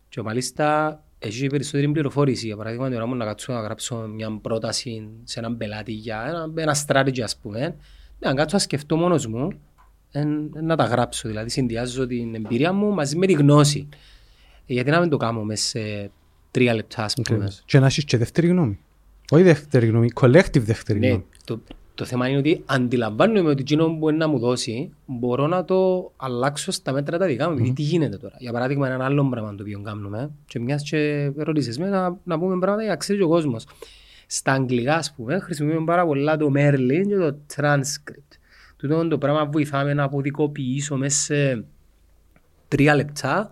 Και 0.10 0.22
μάλιστα 0.22 1.00
έχει 1.20 1.48
περισσότερη 1.48 1.92
πληροφόρηση. 1.92 2.46
Για 2.46 2.58
παράδειγμα, 2.58 2.88
την 2.88 2.96
ώρα 2.96 3.06
μου 3.06 3.16
να 3.16 3.26
κάτσω 3.26 3.54
να 3.54 3.62
γράψω 3.62 3.96
μια 3.96 4.40
πρόταση 4.42 5.08
σε 5.24 5.40
έναν 5.40 5.58
πελάτη 5.58 5.92
για 5.92 6.26
ένα, 6.28 6.52
ένα 6.56 6.76
strategy 6.88 7.22
ας 7.22 7.38
πούμε. 7.38 7.60
Ναι, 7.60 8.30
να 8.30 8.34
κάτσω 8.34 8.56
να 8.56 8.62
σκεφτώ 8.62 8.96
μόνος 8.96 9.26
μου 9.28 9.38
εν, 9.38 9.48
εν 9.48 9.62
να 10.62 10.76
τα 10.76 10.84
γράψω. 10.84 11.28
Δηλαδή 11.28 11.50
συνδυάζω 11.50 12.08
την 12.08 12.36
εμπειρία 12.36 12.74
μου 12.74 12.94
μαζί 12.94 13.18
με 13.18 13.26
τη 13.26 13.34
γνώση. 13.34 13.88
Ε, 14.66 14.74
γιατί 14.74 14.90
να 14.90 15.00
μην 15.00 15.10
το 15.10 15.18
κάνω 15.18 15.44
μέσα 15.44 15.68
σε 15.68 16.12
τρία 16.52 16.74
λεπτά 16.74 17.04
ας 17.04 17.14
πούμε. 17.14 17.28
Ακριβώς. 17.30 17.62
Και 17.66 17.80
να 17.80 17.86
έχεις 17.86 18.06
και 18.06 18.18
δεύτερη 18.18 18.48
γνώμη. 18.48 18.80
Όχι 19.32 19.44
δεύτερη 19.44 19.88
γνώμη, 19.88 20.10
collective 20.22 20.62
δεύτερη 20.62 21.00
Ναι, 21.00 21.08
γνώμη. 21.08 21.26
το, 21.46 21.62
το 21.96 22.06
θέμα 22.06 22.28
είναι 22.28 22.38
ότι 22.38 22.64
αντιλαμβάνομαι 22.66 23.50
ότι 23.50 23.62
εκείνο 23.62 23.86
που 23.86 23.96
μπορεί 23.96 24.16
να 24.16 24.28
μου 24.28 24.40
δώσει 24.40 24.92
μπορώ 25.06 25.48
να 25.48 25.66
το 25.66 26.12
αλλάξω 26.18 26.72
στα 26.72 26.92
μέτρα 26.92 27.18
τα 27.18 27.26
δικά 27.26 27.50
μου. 27.50 27.58
Mm. 27.66 27.72
Τι 27.76 27.82
γίνεται 27.82 28.18
τώρα. 28.18 28.36
Για 28.40 28.52
παράδειγμα, 28.52 28.88
έναν 28.88 29.02
άλλο 29.02 29.30
πράγμα 29.30 29.56
το 29.56 29.64
οποίο 29.64 29.82
κάνουμε 29.82 30.32
και 30.46 30.60
μιας 30.60 30.84
και 30.84 31.32
ρωτήσεις 31.36 31.80
με 31.80 31.90
να, 31.90 32.18
να 32.24 32.40
πούμε 32.40 32.58
πράγματα 32.58 32.82
για 32.82 32.92
να 32.92 32.98
ξέρει 32.98 33.22
ο 33.22 33.28
κόσμος. 33.28 33.66
Στα 34.28 34.52
αγγλικά, 34.52 34.96
ας 34.96 35.14
πούμε, 35.14 35.40
χρησιμοποιούμε 35.40 35.86
πάρα 35.86 36.06
πολλά 36.06 36.38
το 36.38 36.52
Merlin 36.56 37.04
και 37.08 37.16
το 37.16 37.38
transcript. 37.56 38.31
Τούτο 38.82 39.08
το 39.08 39.18
πράγμα 39.18 39.46
βοηθάμε 39.46 39.94
να 39.94 40.04
αποδικοποιήσω 40.04 40.98
μέσα 40.98 41.20
σε 41.20 41.66
τρία 42.68 42.96
λεπτά 42.96 43.52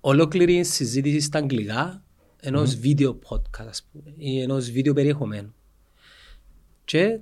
ολόκληρη 0.00 0.64
συζήτηση 0.64 1.20
στα 1.20 1.38
αγγλικά 1.38 2.02
ενός 2.40 2.74
βίντεο 2.74 3.18
podcast, 3.28 3.66
ας 3.68 3.88
πούμε, 3.92 4.14
ή 4.16 4.40
ενός 4.40 4.70
βίντεο 4.70 4.92
περιεχομένου 4.92 5.54
και 6.84 7.18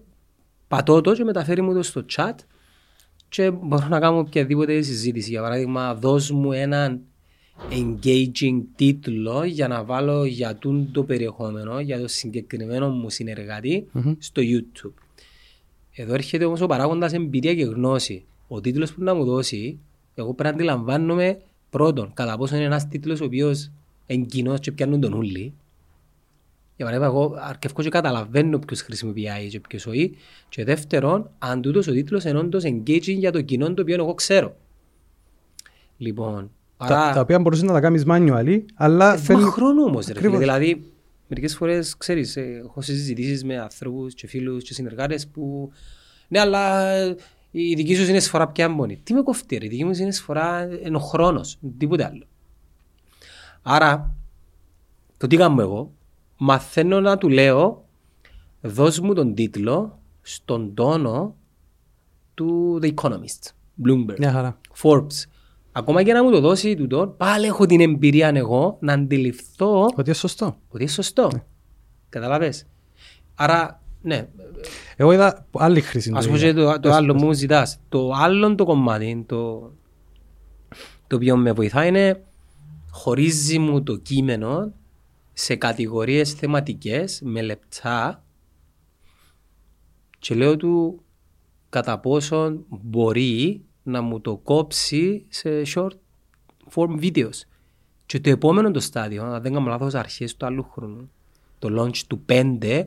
πατώ 0.68 1.00
το 1.00 1.12
και 1.14 1.24
μεταφέρει 1.24 1.62
μου 1.62 1.74
το 1.74 1.82
στο 1.82 2.04
chat 2.16 2.34
και 3.28 3.50
μπορώ 3.50 3.88
να 3.88 4.00
κάνω 4.00 4.18
οποιαδήποτε 4.18 4.80
συζήτηση. 4.80 5.30
Για 5.30 5.42
παράδειγμα, 5.42 5.94
δώσ' 5.94 6.30
μου 6.30 6.52
έναν 6.52 7.00
engaging 7.70 8.62
τίτλο 8.76 9.44
για 9.44 9.68
να 9.68 9.84
βάλω 9.84 10.24
για 10.24 10.56
τούν 10.56 10.92
το 10.92 11.04
περιεχόμενο, 11.04 11.80
για 11.80 12.00
το 12.00 12.08
συγκεκριμένο 12.08 12.88
μου 12.88 13.10
συνεργάτη 13.10 13.88
Μμμ. 13.92 14.14
στο 14.18 14.42
YouTube. 14.44 15.01
Εδώ 15.94 16.14
έρχεται 16.14 16.44
όμως 16.44 16.60
ο 16.60 16.66
παράγοντας 16.66 17.12
εμπειρία 17.12 17.54
και 17.54 17.64
γνώση. 17.64 18.24
Ο 18.48 18.60
τίτλος 18.60 18.92
που 18.92 19.02
να 19.02 19.14
μου 19.14 19.24
δώσει, 19.24 19.78
εγώ 20.14 20.34
πρέπει 20.34 20.42
να 20.42 20.54
αντιλαμβάνομαι 20.54 21.38
πρώτον, 21.70 22.10
κατά 22.14 22.36
πόσο 22.36 22.56
είναι 22.56 22.64
ένας 22.64 22.88
τίτλος 22.88 23.20
ο 23.20 23.24
οποίος 23.24 23.70
είναι 24.06 24.24
κοινός 24.24 24.60
και 24.60 24.72
πιάνουν 24.72 25.00
τον 25.00 25.12
ούλι. 25.12 25.52
Για 26.76 26.86
παράδειγμα, 26.86 27.06
εγώ 27.06 27.36
αρκεύω 27.38 27.82
και 27.82 27.88
καταλαβαίνω 27.88 28.58
ποιος 28.58 28.80
χρησιμοποιεί 28.80 29.28
AI 29.36 29.48
και 29.48 29.60
ποιος 29.60 29.86
όχι. 29.86 30.16
Και 30.48 30.64
δεύτερον, 30.64 31.30
αν 31.38 31.62
τούτος 31.62 31.86
ο 31.86 31.92
τίτλος 31.92 32.24
είναι 32.24 32.38
όντως 32.38 32.62
engaging 32.66 33.00
για 33.18 33.32
το 33.32 33.40
κοινό 33.42 33.74
το 33.74 33.82
οποίο 33.82 33.94
εγώ 33.94 34.14
ξέρω. 34.14 34.54
Λοιπόν, 35.98 36.50
Τα, 36.76 36.84
άρα... 36.84 37.14
τα 37.14 37.20
οποία 37.20 37.38
μπορούσες 37.38 37.64
να 37.64 37.72
τα 37.72 37.80
κάνεις 37.80 38.04
manually, 38.06 38.62
αλλά 38.74 39.12
Ε, 39.14 39.16
θέλει... 39.16 39.42
Μα 39.42 39.50
χρόνο 39.50 39.82
όμως 39.82 40.06
ρε 40.06 40.12
φίλε. 40.12 40.18
Ακριβώς. 40.18 40.38
Δηλαδή, 40.38 40.91
μερικές 41.34 41.56
φορές, 41.56 41.96
ξέρεις, 41.96 42.36
ε, 42.36 42.62
έχω 42.64 42.80
συζητήσεις 42.80 43.44
με 43.44 43.58
ανθρώπους 43.58 44.14
και 44.14 44.26
φίλους 44.26 44.64
και 44.64 44.74
συνεργάτες 44.74 45.28
που 45.28 45.72
ναι, 46.28 46.40
αλλά 46.40 46.88
ε, 46.88 47.16
η 47.50 47.74
δική 47.74 47.94
σου 47.94 48.04
συνεισφορά 48.04 48.48
πια 48.48 48.68
μόνη. 48.68 48.96
Τι 48.96 49.14
με 49.14 49.22
κοφτεί 49.22 49.56
ρε, 49.56 49.64
η 49.64 49.68
δική 49.68 49.84
μου 49.84 49.94
συνεισφορά 49.94 50.68
είναι 50.84 50.96
ο 50.96 51.00
χρόνος, 51.00 51.58
τίποτε 51.78 52.04
άλλο. 52.04 52.24
Άρα, 53.62 54.14
το 55.16 55.26
τι 55.26 55.36
κάνω 55.36 55.62
εγώ, 55.62 55.92
μαθαίνω 56.36 57.00
να 57.00 57.18
του 57.18 57.28
λέω, 57.28 57.84
δώσ' 58.60 59.00
μου 59.00 59.14
τον 59.14 59.34
τίτλο 59.34 59.98
στον 60.22 60.74
τόνο 60.74 61.36
του 62.34 62.78
The 62.82 62.94
Economist, 62.94 63.50
Bloomberg. 63.84 64.18
Μια 64.18 64.32
χαρά. 64.32 64.60
Forbes. 64.82 65.26
Ακόμα 65.72 66.02
και 66.02 66.12
να 66.12 66.24
μου 66.24 66.30
το 66.30 66.40
δώσει 66.40 66.74
τούτο, 66.76 67.14
πάλι 67.16 67.46
έχω 67.46 67.66
την 67.66 67.80
εμπειρία 67.80 68.28
εγώ 68.34 68.76
να 68.80 68.92
αντιληφθώ 68.92 69.82
Ότι 69.84 70.02
είναι 70.04 70.12
σωστό. 70.14 70.46
ότι 70.68 70.82
είναι 70.82 70.90
σωστό. 70.90 71.30
Καταλαβες. 72.08 72.66
Άρα, 73.34 73.82
ναι, 74.02 74.28
Εγώ 74.96 75.12
είδα 75.12 75.46
άλλη 75.52 75.80
χρήση. 75.80 76.12
ας 76.14 76.24
του 76.26 76.30
πούμε 76.32 76.38
AI. 76.42 76.44
και 76.44 76.52
το, 76.52 76.72
το 76.72 76.80
Πες, 76.80 76.92
άλλο 76.92 77.12
πες. 77.12 77.22
μου 77.22 77.32
ζητάς. 77.32 77.78
Το 77.88 78.10
άλλο 78.12 78.54
το 78.54 78.64
κομμάτι, 78.64 79.24
το, 79.28 79.72
το 81.06 81.16
οποίο 81.16 81.36
με 81.36 81.52
βοηθάει 81.52 81.88
είναι 81.88 82.24
χωρίζει 82.90 83.58
μου 83.58 83.82
το 83.82 83.96
κείμενο 83.96 84.72
σε 85.32 85.56
κατηγορίες 85.56 86.32
θεματικές 86.32 87.20
με 87.24 87.42
λεπτά 87.42 88.24
και 90.18 90.34
λέω 90.34 90.56
του 90.56 91.02
κατά 91.68 91.98
πόσον 91.98 92.64
μπορεί 92.68 93.64
να 93.82 94.00
μου 94.00 94.20
το 94.20 94.36
κόψει 94.36 95.24
σε 95.28 95.50
short 95.74 95.90
form 96.74 97.00
videos. 97.00 97.40
Και 98.06 98.20
το 98.20 98.30
επόμενο 98.30 98.70
το 98.70 98.80
στάδιο, 98.80 99.22
αν 99.24 99.42
δεν 99.42 99.52
κάνω 99.52 99.68
λάθος 99.68 99.94
αρχές 99.94 100.36
του 100.36 100.46
άλλου 100.46 100.62
χρόνου, 100.72 101.10
το 101.58 101.82
launch 101.82 101.96
του 102.06 102.24
5, 102.28 102.86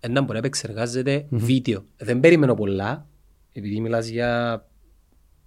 ένα 0.00 0.20
μπορεί 0.20 0.32
να 0.32 0.38
επεξεργάζεται 0.38 1.26
βίντεο. 1.30 1.84
Δεν 1.96 2.20
περιμένω 2.20 2.54
πολλά, 2.54 3.06
επειδή 3.52 3.80
μιλάς 3.80 4.06
για... 4.08 4.60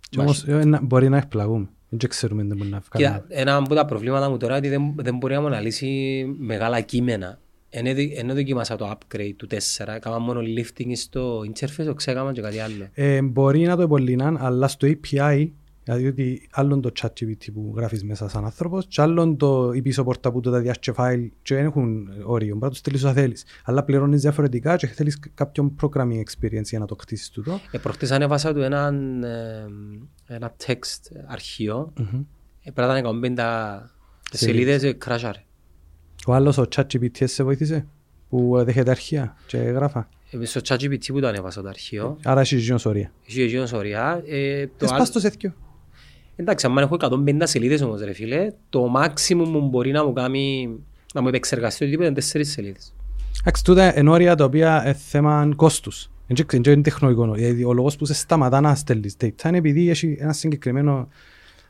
Και 0.09 0.19
όμως, 0.19 0.43
ε, 0.47 0.65
να- 0.65 0.81
μπορεί 0.81 1.09
να 1.09 1.17
εκπλαγούμε. 1.17 1.69
Δεν 1.89 2.09
ξέρουμε 2.09 2.41
τι 2.45 2.55
μπορεί 2.55 2.69
να 2.69 2.79
Κοίτα, 2.79 2.97
βγάλουμε. 3.09 3.25
ένα 3.29 3.55
από 3.55 3.75
τα 3.75 3.85
προβλήματα 3.85 4.29
μου 4.29 4.37
τώρα 4.37 4.57
είναι 4.57 4.67
ότι 4.67 4.75
δεν, 4.77 4.93
δεν 4.97 5.17
μπορεί 5.17 5.33
να 5.33 5.41
μου 5.41 5.47
αναλύσει 5.47 6.25
μεγάλα 6.37 6.81
κείμενα. 6.81 7.39
Ενώ 7.69 7.93
δι- 7.93 8.17
Ενώ 8.17 8.34
δοκίμασα 8.34 8.75
το 8.75 8.91
upgrade 8.97 9.34
του 9.38 9.47
4, 9.47 9.93
έκανα 9.95 10.19
μόνο 10.19 10.39
lifting 10.41 10.91
στο 10.95 11.39
interface, 11.53 11.93
ξέκαμα 11.95 12.32
και 12.32 12.41
κάτι 12.41 12.60
άλλο. 12.60 12.88
Ε, 12.93 13.21
μπορεί 13.21 13.62
να 13.65 13.75
το 13.75 13.82
υπολύναν, 13.82 14.38
αλλά 14.38 14.67
στο 14.67 14.88
API, 14.88 15.47
δηλαδή 15.84 16.08
ότι 16.08 16.47
άλλον 16.51 16.82
το 16.82 16.91
ChatGPT 17.01 17.51
που 17.53 17.73
γράφεις 17.75 18.03
μέσα 18.03 18.29
σαν 18.29 18.45
άνθρωπος 18.45 18.86
και 18.88 19.01
άλλον 19.01 19.38
το, 19.38 19.71
η 19.73 19.82
πίσω 19.82 20.03
πόρτα 20.03 20.32
που 20.32 20.39
το 20.39 20.51
τα 20.51 20.60
διάσκε 20.60 20.93
file 20.97 21.27
και 21.41 21.55
δεν 21.55 21.65
έχουν 21.65 22.08
όριο, 22.23 22.47
μπορεί 22.53 22.63
να 22.63 22.69
το 22.69 22.75
στείλεις 22.75 23.03
όσα 23.03 23.13
θέλεις. 23.13 23.45
Αλλά 23.63 23.84
πληρώνεις 23.84 24.21
διαφορετικά 24.21 24.75
και 24.75 24.88
θέλεις 24.88 25.19
κάποιον 25.34 25.75
programming 25.82 26.19
experience 26.23 26.63
για 26.63 26.79
να 26.79 26.86
το 26.86 26.95
χτίσεις 26.99 27.29
τούτο. 27.29 27.60
Ε, 27.71 27.77
προχτές 27.77 28.12
ανέβασα 28.12 28.53
του 28.53 28.60
ένα, 28.62 28.88
ε, 30.27 30.34
ένα 30.36 30.55
text 30.65 31.12
αρχείο. 31.27 31.93
Μμμ. 31.97 32.21
Ε, 32.63 32.71
πρέπει 32.71 32.91
να 32.91 32.97
ήταν 32.97 33.21
150 33.36 33.89
σελίδες, 34.32 34.84
ε, 34.84 34.91
κράσαρε. 34.93 35.43
Ο 36.27 36.34
άλλος 36.34 36.58
ο 36.58 36.65
ChatGPT 36.75 37.23
σε 37.23 37.43
βοήθησε 37.43 37.86
που 38.29 38.58
ε, 38.58 38.63
δέχεται 38.63 38.89
αρχεία 38.91 39.36
και 39.47 39.58
γράφα; 39.58 40.10
Ε, 40.32 40.45
στο 40.45 40.62
ChatGPT 40.63 41.05
που 41.08 41.19
το 41.19 41.27
ανέβασα 41.27 41.62
το 41.62 41.67
αρχείο, 41.67 42.17
Άρα 42.23 42.41
έχει 42.41 42.55
γίνος 42.58 42.86
ωρία. 42.86 43.12
έχει 43.29 43.45
γύρω 43.45 43.65
ωριά. 43.73 44.23
Ε, 44.27 44.65
το 44.65 44.71
Θες 44.77 44.89
άλλο- 44.89 44.99
πας 44.99 45.12
το 45.12 45.19
σε 45.19 45.29
θκιο. 45.29 45.53
Εντάξει, 46.36 46.65
αν 46.65 46.77
έχω 46.77 46.95
150 46.99 47.41
σελίδες 47.43 47.82
όμως 47.82 48.01
ρε 48.01 48.13
φίλε, 48.13 48.51
το 48.69 48.93
maximum 48.95 49.36
μου 49.47 49.62
μπορεί 49.69 49.91
να 49.91 50.05
μου 50.05 50.13
κάνει, 50.13 50.69
να 51.13 51.21
μου 51.21 51.27
επεξεργαστεί 51.27 51.84
οτιδήποτε 51.84 52.08
είναι 52.10 52.15
4 52.15 52.43
σελίδες. 52.51 52.93
Εντάξει, 53.39 53.63
τούτα 53.63 53.99
είναι 53.99 54.10
όρια 54.10 54.36
τα 54.36 54.43
οποία 54.43 54.82
είναι 54.84 54.93
θέμα 54.93 55.49
κόστους. 55.55 56.10
Δεν 56.27 56.38
είναι- 56.53 56.62
δεν 56.63 56.73
είναι 56.73 56.82
τεχνολογικό. 56.82 57.32
Δηλαδή, 57.34 57.63
ο 57.63 57.73
λόγος 57.73 57.95
που 57.95 58.05
σε 58.05 58.13
σταματά 58.13 58.62
να 58.62 58.75
στέλνεις 58.75 59.15
data 59.21 59.43
είναι 59.47 59.58
επειδή 59.58 59.89
έχει 59.89 60.17
ένα 60.19 60.34
συγκεκριμένο 60.34 61.08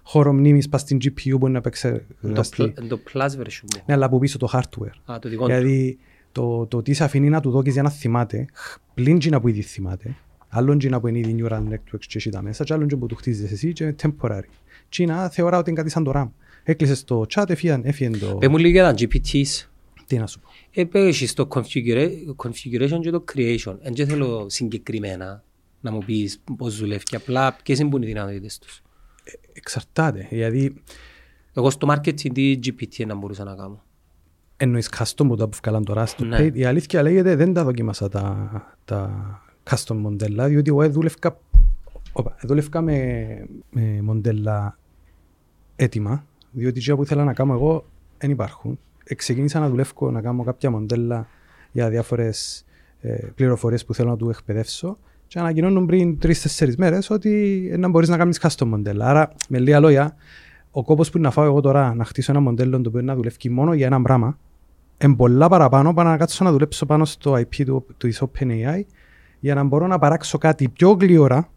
χώρο 0.10 0.34
μνήμης 0.34 0.70
πας 0.70 0.82
στην 0.82 0.98
GPU 1.04 1.40
που 1.40 1.48
είναι 1.48 1.50
να 1.50 1.62
Το, 1.62 1.68
επεξεργαστεί. 1.68 2.74
pl- 2.78 2.88
το 2.88 3.00
plus 3.14 3.22
version 3.26 3.62
μου. 3.62 3.82
Ναι, 3.86 3.94
αλλά 3.94 4.06
από 4.06 4.20
πίσω 4.20 4.38
το 4.38 4.50
hardware. 4.54 5.14
Α, 5.14 5.20
το 5.20 5.30
δικό 5.30 5.42
του. 5.48 5.52
Δηλαδή, 5.54 5.98
το, 6.32 6.66
το 6.66 6.82
τι 6.82 6.94
σε 6.94 7.04
αφήνει 7.04 7.30
να 7.30 7.40
του 7.40 7.50
δώκεις 7.52 7.74
για 7.74 7.82
να 7.82 7.90
θυμάται, 7.90 8.46
πλην 8.94 9.20
τζίνα 9.20 9.40
που 9.42 9.48
ήδη 9.48 9.62
θυμάται, 9.62 10.16
άλλον 10.50 10.78
τζίνα 10.78 11.00
που 11.00 11.08
είναι 11.08 11.18
ήδη 11.20 11.36
neural 11.40 11.60
networks 11.70 12.00
και 12.08 12.18
έχει 12.18 12.30
τα 12.30 12.42
μέσα, 12.42 12.64
και 12.64 12.74
άλλον 12.74 12.88
τζίνα 12.88 13.02
που 13.02 13.08
του 13.08 13.16
χτίζεις 13.16 13.52
εσύ 13.52 13.74
και 13.74 13.84
είναι 13.84 13.96
temporary. 14.02 14.50
Τζίνα 14.90 15.30
θεωρά 15.30 15.58
ότι 15.58 15.70
είναι 15.70 15.80
κάτι 15.80 15.92
σαν 15.92 16.04
το 16.04 16.12
RAM. 16.16 16.30
Έκλεισες 16.64 17.04
το 17.04 17.26
chat, 17.36 17.50
έφυγαν, 17.50 17.82
έφυγαν 17.86 18.20
το... 18.20 18.36
Πες 18.36 18.50
μου 18.50 18.58
λίγο 18.58 18.72
για 18.72 18.84
τα 18.84 18.94
GPTs. 18.98 19.68
Τι 20.08 20.18
να 20.18 20.28
σου 20.28 20.40
πω. 20.40 20.50
Ε, 20.72 21.08
έχεις 21.08 21.34
το 21.34 21.48
configura- 21.52 22.12
configuration 22.36 23.00
και 23.02 23.10
το 23.10 23.24
creation. 23.36 23.78
Εν 23.82 23.94
και 23.94 24.06
θέλω 24.06 24.46
συγκεκριμένα 24.50 25.44
να 25.82 25.92
μου 25.92 26.00
πεις 26.06 26.42
πώς 26.58 26.78
δουλεύει 26.78 27.04
και 27.04 27.16
απλά 27.16 27.58
ποιες 27.64 27.80
είναι 27.80 27.90
που 27.90 27.98
είναι 27.98 28.06
οι 28.06 28.10
δυνατότητες 28.10 28.58
τους. 28.58 28.82
Εξαρτάται. 29.54 30.28
Δηλαδή, 30.30 30.74
Εγώ 31.54 31.70
στο 31.70 31.88
marketing 31.92 32.32
τι 32.34 32.60
GPT 32.64 33.06
να 33.06 33.16
μπορούσα 33.16 33.44
να 33.44 33.56
κάνω. 33.56 33.84
εννοείς 34.58 34.90
custom 34.98 35.28
που 35.28 35.36
τα 35.36 35.48
που 35.48 35.58
βγάλαν 35.64 35.84
τώρα 35.84 36.06
στο 36.06 36.26
Ναι. 36.26 36.38
paid. 36.40 36.52
Η 36.56 36.64
αλήθεια 36.66 37.02
λέγεται 37.02 37.36
δεν 37.36 37.54
τα 37.54 37.64
δοκίμασα 37.64 38.10
τα, 38.10 38.50
τα 38.86 39.12
custom 39.70 39.96
μοντέλα, 39.96 40.48
διότι 40.48 40.70
εγώ 40.70 40.90
δούλευκα, 40.90 41.40
οπα, 42.12 42.36
δούλευκα 42.44 42.82
με, 42.82 43.28
με 43.70 44.00
μοντέλα 44.02 44.78
έτοιμα, 45.76 46.26
διότι 46.52 46.80
τα 46.80 46.96
που 46.96 47.04
ήθελα 47.04 47.24
να 47.24 47.34
κάνω 47.34 47.54
εγώ 47.54 47.86
δεν 48.18 48.32
υπάρχουν. 48.32 48.80
Ε, 49.04 49.16
Ξεκίνησα 49.16 49.60
να 49.60 49.70
δουλεύω 49.70 50.12
να 50.12 50.22
κάνω 50.22 50.44
κάποια 50.44 50.72
μοντέλα 50.72 51.28
για 51.72 51.90
διάφορες 51.90 52.66
ε, 53.02 53.28
πληροφορίες 53.36 53.86
που 53.86 53.94
θέλω 53.94 54.10
να 54.10 54.18
του 54.18 54.30
εκπαιδεύσω 54.30 54.98
και 55.30 55.40
ανακοινώνουν 55.40 55.86
πριν 55.86 56.20
τρει-τέσσερι 56.20 56.74
μέρες 56.78 57.10
ότι 57.10 57.68
ε, 57.72 57.78
να 57.78 57.88
μπορείς 57.90 58.10
να 58.10 58.18
κάνεις 58.18 58.40
custom 58.42 58.66
μοντέλα. 58.66 59.06
Άρα, 59.06 59.32
με 59.50 59.60
λίγα 59.60 59.80
λόγια, 59.80 60.16
ο 60.72 60.84
κόπος 60.84 61.10
που 61.10 61.18
είναι 61.18 61.28
να 61.28 61.34
φάω 61.34 61.46
εγώ 61.46 61.62
τώρα 61.62 61.94
να 61.96 62.04
χτίσω 62.04 62.32
ένα 62.32 62.42
μοντέλο 62.42 62.82
το 62.82 62.90
οποίο 62.90 63.02
να 63.02 63.16
δουλεύει 63.16 63.50
μόνο 63.50 63.74
για 63.74 63.86
ένα 63.86 64.02
πράγμα, 64.02 64.38
είναι 65.04 65.16
πολλά 65.16 65.48
παραπάνω 65.48 65.94
πάνω 65.94 66.10
να 66.10 66.18
κάτσω 66.18 66.44
να 66.44 66.52
δουλέψω 66.52 66.86
πάνω 66.86 67.06
στο 67.06 67.34
IP 67.34 67.66
του, 67.66 67.86
του 67.98 68.14
OpenAI 68.14 68.82
για 69.40 69.56
να 69.56 69.64
μπορώ 69.64 69.88
να 69.88 70.00
παράξω 70.00 70.38
κάτι 70.38 70.70
πιο 70.70 70.90
γλυόρα 70.90 71.50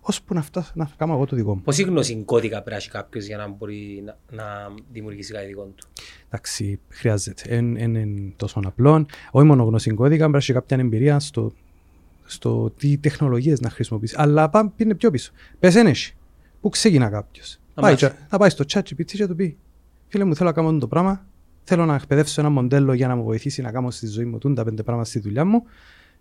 ώσπου 0.00 0.34
να 0.34 0.42
φτάσω 0.42 0.72
να 0.74 0.90
κάνω 0.96 1.12
εγώ 1.12 1.26
το 1.26 1.36
δικό 1.36 1.54
μου. 1.54 1.62
Πόση 1.62 1.82
γνώση 1.82 2.22
κώδικα 2.24 2.54
πρέπει 2.54 2.70
να 2.70 2.76
έχει 2.76 2.90
κάποιος 2.90 3.26
για 3.26 3.36
να 3.36 3.48
μπορεί 3.48 4.02
να, 4.04 4.18
να 4.30 4.44
δημιουργήσει 4.92 5.32
κάτι 5.32 5.46
δικό 5.46 5.62
του; 5.62 5.88
Εντάξει, 6.26 6.80
χρειάζεται. 6.88 7.42
Δεν 7.48 7.76
είναι 7.76 8.32
τόσο 8.36 8.60
απλό. 8.64 9.06
Όχι 9.30 9.46
μόνο 9.46 9.64
γνώση 9.64 9.90
κώδικα, 9.90 10.16
πρέπει 10.16 10.32
να 10.32 10.38
έχει 10.38 10.52
κάποια 10.52 10.76
εμπειρία 10.76 11.20
στο, 11.20 11.52
στο 12.26 12.70
τι 12.78 12.98
τεχνολογίες 12.98 13.60
να 13.60 13.70
χρησιμοποιήσει. 13.70 14.14
Αλλά 14.18 14.48
πάμε 14.50 14.72
είναι 14.76 14.94
πιο 14.94 15.10
πίσω. 15.10 15.32
Πες 15.58 15.74
δεν 15.74 15.86
έχει. 15.86 16.14
Πού 16.60 16.68
ξεκινά 16.68 17.08
κάποιος. 17.08 17.58
Να 17.74 17.82
Πάει, 17.82 17.92
μάθει. 17.92 18.06
και- 18.06 18.12
να 18.30 18.38
πάει 18.38 18.50
στο 18.50 18.64
chat 18.68 18.78
GPT 18.80 19.04
και 19.04 19.26
του 19.26 19.36
πει 19.36 19.56
Φίλε 20.08 20.24
μου, 20.24 20.34
θέλω 20.36 20.48
να 20.48 20.54
κάνω 20.54 20.78
το 20.78 20.88
πράγμα. 20.88 21.26
Θέλω 21.64 21.84
να 21.84 21.94
εκπαιδεύσω 21.94 22.40
ένα 22.40 22.50
μοντέλο 22.50 22.92
για 22.92 23.08
να 23.08 23.16
μου 23.16 23.24
βοηθήσει 23.24 23.62
να 23.62 23.70
κάνω 23.72 23.90
στη 23.90 24.06
ζωή 24.06 24.24
μου 24.24 24.38
τούν 24.38 24.54
τα 24.54 24.64
πέντε 24.64 24.82
πράγματα 24.82 25.08
στη 25.08 25.18
δουλειά 25.20 25.44
μου. 25.44 25.62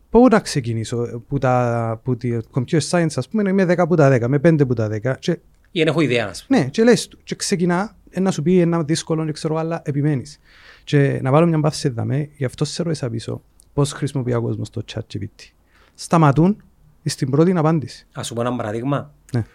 Πού 0.10 0.28
να 0.32 0.39
ξεκινήσω, 0.39 1.24
που 1.28 1.38
τα, 1.38 2.00
που 2.04 2.18
τη 2.18 2.38
computer 2.54 2.80
science, 2.89 3.08
ας 3.15 3.28
πούμε, 3.30 3.50
είμαι 3.50 3.65
10 3.65 3.86
που 3.88 3.96
τα 3.96 4.10
10, 4.10 4.28
με 4.28 4.38
5 4.44 4.65
που 4.68 4.74
τα 4.74 4.88
10. 4.91 5.15
Και, 5.20 5.32
Ή 5.72 5.80
δεν 5.80 5.88
έχω 5.88 6.02
ιδέα, 6.02 6.28
ας 6.28 6.46
πούμε. 6.46 6.60
ναι, 6.60 6.65
και 6.70 6.84
λες 6.84 7.08
του. 7.08 7.18
Και 7.24 7.36
ξεκινά, 7.36 7.96
ε, 8.10 8.20
να 8.20 8.32
σου 8.32 8.41
πει 8.41 8.60
ένα 8.60 8.84
δύσκολο, 8.84 9.24
δεν 9.24 9.34
ξέρω, 9.34 9.56
αλλά 9.56 9.82
επιμένεις. 9.86 10.39
Και 10.84 11.20
να 11.22 11.32
βάλω 11.32 11.46
μια 11.48 11.58
μπάθηση 11.58 11.89
δαμέ, 11.89 12.30
γι' 12.38 12.46
αυτό 12.46 12.65
σε 12.65 12.84
ρωτήσα 12.84 13.10
πίσω, 13.10 13.41
πώς 13.74 13.91
χρησιμοποιεί 13.91 14.34
ο 14.34 14.41
κόσμος 14.41 14.70
το 14.70 14.82
chat 14.94 15.00
GPT. 15.13 15.55
Σταματούν 15.96 16.64
στην 17.06 17.30
πρώτη 17.30 17.52
απάντηση. 17.52 18.08
Ας 18.14 18.28
σου 18.28 18.34
πω 18.34 18.42
ένα 18.42 18.56
παράδειγμα. 18.56 19.14
Ναι. 19.34 19.46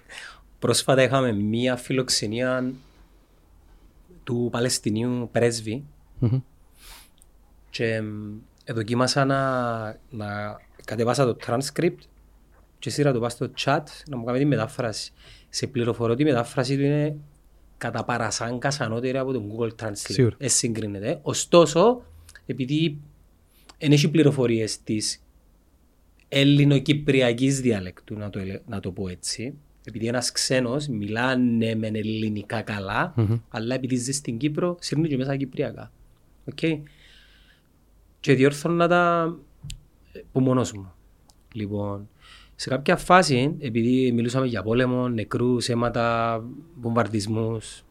Πρόσφατα 0.59 1.03
είχαμε 1.03 1.33
μία 1.33 1.77
φιλοξενία 1.77 2.73
του 4.25 4.49
Παλαιστινίου 4.53 5.29
πρέσβη 5.33 5.85
Μμμ. 6.19 6.41
και 7.71 8.01
μ, 8.01 8.39
δοκίμασα 8.73 9.25
να, 9.25 9.83
να 10.11 10.61
κατεβάσα 10.85 11.25
το 11.25 11.37
transcript 11.47 11.99
και 12.79 12.91
σειρά 12.91 13.13
το 13.13 13.21
πάω 13.21 13.29
στο 13.29 13.51
chat 13.65 13.83
να 14.09 14.17
μου 14.17 14.25
κάνεις 14.25 14.41
τη 14.41 14.47
μετάφραση. 14.47 15.13
Σε 15.49 15.67
πληροφορώ 15.67 16.13
ότι 16.13 16.23
η 16.23 16.25
μετάφραση 16.25 16.77
του 16.77 16.83
είναι 16.83 17.17
κατά 17.79 18.05
παρασάγκας 18.05 18.81
ανώτερη 18.81 19.19
από 19.19 19.33
το 19.33 19.43
Google 19.49 19.71
Translate. 19.83 19.93
Σίγουρα. 19.95 20.37
Δεν 20.39 20.49
συγκρίνεται. 20.49 21.19
Ωστόσο, 21.23 22.03
επειδή 22.47 22.99
δεν 23.79 23.93
έχει 23.93 24.11
πληροφορίες 24.11 24.83
της 24.83 25.23
ελληνοκυπριακής 26.33 27.61
διαλεκτού, 27.61 28.19
να 28.19 28.31
το, 28.31 28.39
ελε- 28.39 28.69
να 28.69 28.81
το 28.81 28.91
πω 28.93 29.09
έτσι. 29.09 29.55
Επειδή 29.85 30.07
ένας 30.07 30.33
ξένος 30.33 30.89
μιλάνε 30.89 31.75
με 31.75 31.87
ελληνικά 31.87 32.63
καλά, 32.63 33.15
αλλά 33.49 33.75
επειδή 33.75 33.97
ζει 33.97 34.13
στην 34.13 34.39
Κύπρο, 34.39 34.77
σύρνει 34.81 35.09
και 35.09 35.17
μέσα 35.17 35.37
κυπριακά. 35.37 35.93
Οκ. 36.45 36.59
Και 38.21 38.35
διόρθωνα 38.35 38.89
τα 38.89 39.37
που 40.33 40.41
μόνος 40.41 40.73
μου. 40.73 40.93
Λοιπόν, 41.55 42.09
σε 42.55 42.69
κάποια 42.69 42.97
φάση, 42.97 43.57
επειδή 43.59 44.13
μιλούσαμε 44.13 44.47
για 44.47 44.63
πόλεμο, 44.63 45.09
νεκρούς, 45.09 45.69
αίματα, 45.69 46.41
βομβαρδισμούς 46.81 47.85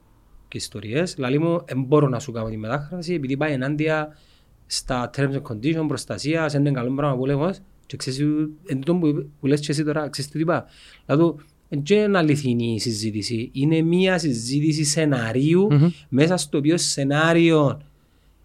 και 0.47 0.57
ιστορίες, 0.57 1.17
λαλεί 1.17 1.39
μου, 1.39 1.63
δεν 1.65 1.81
μπορώ 1.81 2.07
να 2.07 2.19
σου 2.19 2.31
κάνω 2.31 2.49
τη 2.49 2.57
μετάφραση 2.57 3.13
επειδή 3.13 3.37
πάει 3.37 3.53
ενάντια 3.53 4.17
στα 4.65 5.09
terms 5.15 5.31
and 5.31 5.41
conditions, 5.41 5.87
προστασία, 5.87 6.49
σε 6.49 6.57
έναν 6.57 6.73
καλό 6.73 6.93
πράγμα 6.93 7.17
πόλεμος 7.17 7.59
και 7.89 7.97
ξέρεις, 7.97 8.19
εν 8.65 8.79
τούτο 8.79 8.95
που, 8.95 9.29
που 9.39 9.47
λες 9.47 9.59
και 9.59 9.71
εσύ 9.71 9.83
τώρα, 9.83 10.09
ξέρεις 10.09 10.31
τι 10.31 10.39
είπα; 10.39 10.65
Δηλαδή, 11.05 11.35
δεν 11.69 12.03
είναι 12.03 12.17
αληθινή 12.17 12.73
η 12.73 12.79
συζήτηση, 12.79 13.49
είναι 13.53 13.81
μια 13.81 14.17
συζήτηση 14.17 14.83
σεναρίου 14.83 15.67
μέσα 16.09 16.37
στο 16.37 16.57
οποίο 16.57 16.77
σενάριο 16.77 17.81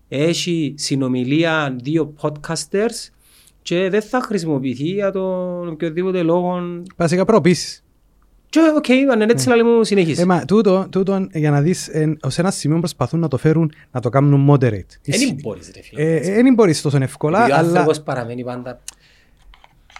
έχει 0.09 0.75
συνομιλία 0.77 1.77
δύο 1.83 2.15
podcasters 2.21 3.11
και 3.63 3.89
δεν 3.91 4.03
θα 4.03 4.21
χρησιμοποιηθεί 4.21 4.85
για 4.85 5.13
τον 5.13 5.69
οποιοδήποτε 5.69 6.23
λόγο. 6.23 6.83
Βασικά 6.97 7.25
προοποίησεις. 7.25 7.85
Και 8.49 8.61
οκ, 8.77 8.91
αν 9.13 9.21
είναι 9.21 9.33
έτσι, 9.33 9.49
λέει 9.49 9.63
μου 9.63 9.85
συνεχίζεις. 9.85 10.23
Ε, 10.23 10.27
μα, 10.27 10.45
τούτο, 10.45 10.87
τούτο, 10.91 11.27
για 11.33 11.51
να 11.51 11.61
δεις, 11.61 11.89
ε, 11.89 12.17
ως 12.23 12.39
ένα 12.39 12.51
σημείο 12.51 12.79
προσπαθούν 12.79 13.21
να 13.21 13.29
το 13.29 13.37
φέρουν, 13.37 13.73
να 13.91 14.01
το 14.01 14.09
κάνουν 14.09 14.51
moderate. 14.51 14.99
Δεν 15.03 15.35
μπορείς 15.43 15.71
ρε 15.75 15.83
φίλε. 15.83 16.03
Ε, 16.03 16.17
ε, 16.17 16.43
Δεν 16.43 16.55
μπορείς 16.55 16.81
τόσο 16.81 16.99
εύκολα, 17.03 17.39
Επειδή 17.39 17.53
ο 17.53 17.57
αλλά 17.57 17.69
άνθρωπος 17.69 18.03
παραμένει 18.03 18.45
πάντα... 18.45 18.81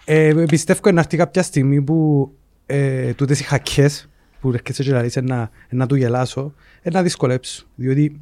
ε, 0.05 0.45
πιστεύω 0.47 0.91
να 0.91 1.01
έρθει 1.01 1.17
κάποια 1.17 1.43
στιγμή 1.43 1.83
που 1.83 2.31
ε, 2.67 3.13
τούτες 3.13 3.41
οι 3.41 3.45
χακές 3.45 4.09
που 4.41 4.53
έρχεσαι 4.53 4.83
και 4.83 4.91
λαλείς 4.91 5.17
να, 5.17 5.51
να 5.71 5.87
του 5.87 5.95
γελάσω, 5.95 6.55
ε, 6.83 6.91
να 6.91 7.03
δυσκολέψουν. 7.03 7.67
Διότι 7.75 8.21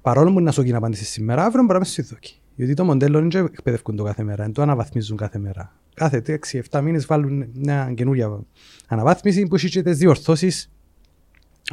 παρόλο 0.00 0.26
που 0.26 0.32
είναι 0.32 0.42
να 0.42 0.52
σου 0.52 0.62
γίνει 0.62 0.76
απάντηση 0.76 1.04
σήμερα, 1.04 1.44
αύριο 1.44 1.60
μπορεί 1.60 1.72
να 1.72 1.76
είμαι 1.76 1.84
στη 1.84 2.02
δόκη. 2.02 2.40
Διότι 2.56 2.74
το 2.74 2.84
μοντέλο 2.84 3.18
δεν 3.18 3.30
είναι 3.30 3.48
εκπαιδεύκουν 3.52 3.96
το 3.96 4.02
κάθε 4.02 4.22
μέρα, 4.22 4.44
δεν 4.44 4.52
το 4.52 4.62
αναβαθμίζουν 4.62 5.16
κάθε 5.16 5.38
μέρα. 5.38 5.72
Κάθε 5.94 6.40
6-7 6.70 6.80
μήνες 6.82 7.06
βάλουν 7.06 7.46
μια 7.54 7.92
καινούρια 7.94 8.40
αναβάθμιση 8.88 9.46
που 9.46 9.54
έχει 9.54 9.68
και 9.68 9.82
τις 9.82 9.98
διορθώσεις 9.98 10.70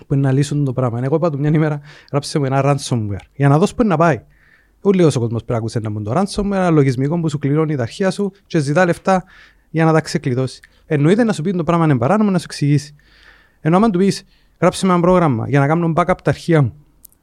που 0.07 0.13
είναι 0.13 0.21
να 0.21 0.31
λύσουν 0.31 0.65
το 0.65 0.73
πράγμα. 0.73 0.99
Εγώ 1.03 1.15
είπα 1.15 1.29
του 1.29 1.39
μια 1.39 1.49
ημέρα, 1.53 1.81
γράψε 2.11 2.39
μου 2.39 2.45
ένα 2.45 2.61
ransomware 2.63 3.25
για 3.35 3.47
να 3.47 3.57
δώσω 3.57 3.75
που 3.75 3.81
είναι 3.81 3.91
να 3.91 3.97
πάει. 3.97 4.21
Ούλοι 4.81 5.03
όσο 5.03 5.19
κόσμος 5.19 5.43
πρέπει 5.43 5.51
να 5.51 5.57
ακούσει 5.57 5.77
ένα 5.77 5.89
μου 5.89 6.01
το 6.01 6.11
ransomware, 6.15 6.51
ένα 6.51 6.69
λογισμικό 6.69 7.19
που 7.19 7.29
σου 7.29 7.37
κληρώνει 7.37 7.75
τα 7.75 7.81
αρχεία 7.81 8.11
σου 8.11 8.31
και 8.47 8.59
ζητά 8.59 8.85
λεφτά 8.85 9.23
για 9.71 9.85
να 9.85 9.93
τα 9.93 10.01
ξεκλειδώσει. 10.01 10.59
Εννοείται 10.85 11.23
να 11.23 11.33
σου 11.33 11.41
πει 11.41 11.51
το 11.51 11.63
πράγμα 11.63 11.85
είναι 11.85 11.97
παράνομο 11.97 12.29
να 12.31 12.37
σου 12.37 12.45
εξηγήσει. 12.47 12.95
Ενώ 13.61 13.75
άμα 13.77 13.89
του 13.89 13.97
πεις, 13.99 14.23
γράψε 14.59 14.85
με 14.85 14.91
ένα 14.93 15.01
πρόγραμμα 15.01 15.49
για 15.49 15.59
να 15.59 15.67
κάνω 15.67 15.93
backup 15.95 16.05
τα 16.23 16.29
αρχεία 16.29 16.61
μου 16.61 16.73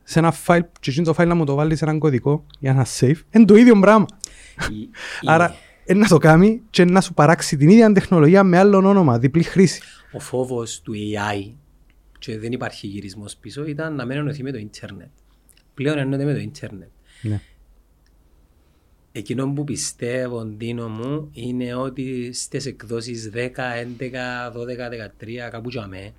σε 0.05 0.19
ένα 0.19 0.35
file 0.47 0.61
και 0.81 0.91
εκείνο 0.91 1.13
το 1.13 1.15
file 1.23 1.27
να 1.27 1.35
μου 1.35 1.45
το 1.45 1.55
βάλει 1.55 1.77
σε 1.77 1.85
έναν 1.85 1.99
κωδικό 1.99 2.45
για 2.59 2.75
να 2.75 2.87
save, 2.99 3.15
είναι 3.31 3.45
το 3.45 3.57
ίδιο 3.57 3.79
πράγμα. 3.79 4.07
η- 4.71 4.75
η- 4.81 4.89
Άρα, 5.33 5.55
είναι 5.87 5.99
να 5.99 6.07
το 6.09 6.19
κάνει 6.19 6.61
και 6.71 6.85
να 6.85 7.01
σου 7.01 7.15
παράξει 7.15 7.57
την 7.57 7.69
ίδια 7.69 7.93
τεχνολογία 7.93 8.43
με 8.45 8.59
άλλο 8.59 8.77
όνομα, 8.77 9.19
διπλή 9.19 9.43
χρήση. 9.43 9.81
Ο 10.13 10.19
φόβος 10.21 10.81
του 10.83 10.93
AI 10.95 11.53
και 12.19 12.39
δεν 12.39 12.53
υπάρχει 12.53 12.87
γυρισμός 12.87 13.37
πίσω 13.37 13.65
ήταν 13.67 13.95
να 13.95 14.05
μην 14.05 14.17
ενωθεί 14.17 14.43
με 14.43 14.51
το 14.53 14.59
ίντερνετ. 14.59 15.09
Πλέον 15.75 15.99
ενώνεται 15.99 16.25
με 16.25 16.33
το 16.33 16.39
ίντερνετ. 16.39 16.89
Ναι. 17.23 17.41
Εκείνο 19.13 19.53
που 19.53 19.65
πιστεύω, 19.65 20.45
Ντίνο 20.45 20.89
μου, 20.89 21.31
είναι 21.33 21.75
ότι 21.75 22.33
στις 22.33 22.67
εκδόσεις 22.67 23.31
10, 23.35 23.39
11, 23.39 24.53
12, 24.53 24.89
13, 25.47 25.51
κάπου 25.51 25.69
για 25.69 25.87
μέ, 25.87 26.13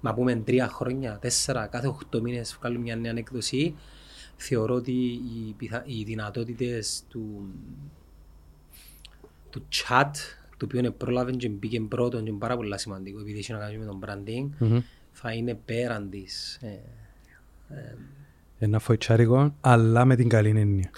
να 0.00 0.14
πούμε 0.14 0.34
τρία 0.36 0.68
χρόνια, 0.68 1.18
τέσσερα, 1.20 1.66
κάθε 1.66 1.86
οχτώ 1.86 2.20
μήνες 2.22 2.56
βγάλουν 2.60 2.80
μια 2.80 2.96
νέα 2.96 3.12
έκδοση, 3.16 3.74
θεωρώ 4.36 4.74
ότι 4.74 4.92
οι, 4.92 5.54
πιθα... 5.56 5.82
οι 5.86 6.02
δυνατότητες 6.02 7.02
του, 7.08 7.48
του 9.50 9.66
chat, 9.70 10.10
το 10.56 10.64
οποίο 10.64 10.92
πρόλαβε 10.92 11.30
και 11.30 11.48
μπήκε 11.48 11.80
πρώτον 11.80 12.24
και 12.24 12.30
είναι 12.30 12.38
πάρα 12.38 12.56
πολύ 12.56 12.78
σημαντικό, 12.78 13.20
επειδή 13.20 13.38
έχει 13.38 13.52
να 13.52 13.58
κάνει 13.58 13.78
με 13.78 13.84
τον 13.84 14.00
branding, 14.06 14.48
Μμμ. 14.58 14.80
θα 15.12 15.32
είναι 15.32 15.54
πέραν 15.64 16.10
της. 16.10 16.58
Ε, 16.62 16.78
Ένα 18.58 18.78
φοητσάρικο, 18.78 19.54
αλλά 19.60 20.04
με 20.04 20.16
την 20.16 20.28
καλή 20.28 20.48
έννοια. 20.48 20.90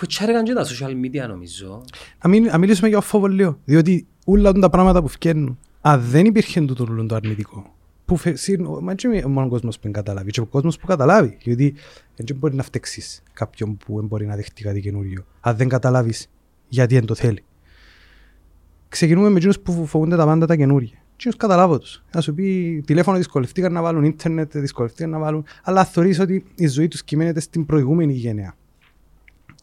Φουτσάρικαν 0.00 0.44
και 0.44 0.52
τα 0.52 0.66
social 0.66 0.90
media 0.90 1.28
νομίζω. 1.28 1.84
Να, 2.22 2.30
μην, 2.30 2.44
να 2.44 2.58
μιλήσουμε 2.58 2.88
για 2.88 3.00
φόβο 3.00 3.26
λίγο. 3.26 3.58
Διότι 3.64 4.06
όλα 4.24 4.52
τα 4.52 4.70
πράγματα 4.70 5.02
που 5.02 5.08
φτιάχνουν, 5.08 5.58
αν 5.80 6.00
δεν 6.00 6.24
υπήρχε 6.24 6.60
τούτο 6.60 6.86
όλο 6.90 7.06
το 7.06 7.14
αρνητικό, 7.14 7.74
που 8.04 8.16
φε, 8.16 8.34
συν, 8.34 8.66
μα 8.80 8.94
και 8.94 9.26
μόνο 9.26 9.46
ο 9.46 9.48
κόσμος 9.48 9.76
που 9.76 9.82
δεν 9.82 9.92
καταλάβει, 9.92 10.30
και 10.30 10.40
ο 10.40 10.46
κόσμος 10.46 10.78
που 10.78 10.86
καταλάβει, 10.86 11.36
γιατί 11.40 11.74
δεν 12.16 12.36
μπορεί 12.36 12.54
να 12.54 12.62
φταίξεις 12.62 13.22
κάποιον 13.32 13.76
που 13.76 13.96
δεν 13.96 14.06
μπορεί 14.06 14.26
να 14.26 14.36
δεχτεί 14.36 14.62
κάτι 14.62 14.80
καινούριο, 14.80 15.24
αν 15.40 15.56
δεν 15.56 15.68
καταλάβεις 15.68 16.28
γιατί 16.68 16.94
δεν 16.94 17.06
το 17.06 17.14
θέλει. 17.14 17.44
Ξεκινούμε 18.88 19.28
με 19.28 19.36
εκείνους 19.36 19.60
που 19.60 19.86
φοβούνται 19.86 20.16
τα 20.16 20.24
πάντα 20.24 20.46
τα 20.46 20.56
καινούργια. 20.56 20.98
Εκείνους 21.14 21.36
καταλάβω 21.36 21.78
τους. 21.78 22.02
Να 22.12 22.20
σου 22.20 22.34
πει 22.34 22.82
τηλέφωνο 22.86 23.16
δυσκολευτήκαν 23.16 23.72
να 23.72 23.82
βάλουν, 23.82 24.04
ίντερνετ 24.04 24.56
δυσκολευτήκαν 24.56 25.10
να 25.10 25.18
βάλουν, 25.18 25.44
αλλά 25.62 25.84
θεωρείς 25.84 26.18
ότι 26.18 26.44
η 26.54 26.66
ζωή 26.66 26.88
τους 26.88 27.02
κυμαίνεται 27.02 27.40
στην 27.40 27.66
προηγούμενη 27.66 28.12
γενιά. 28.12 28.54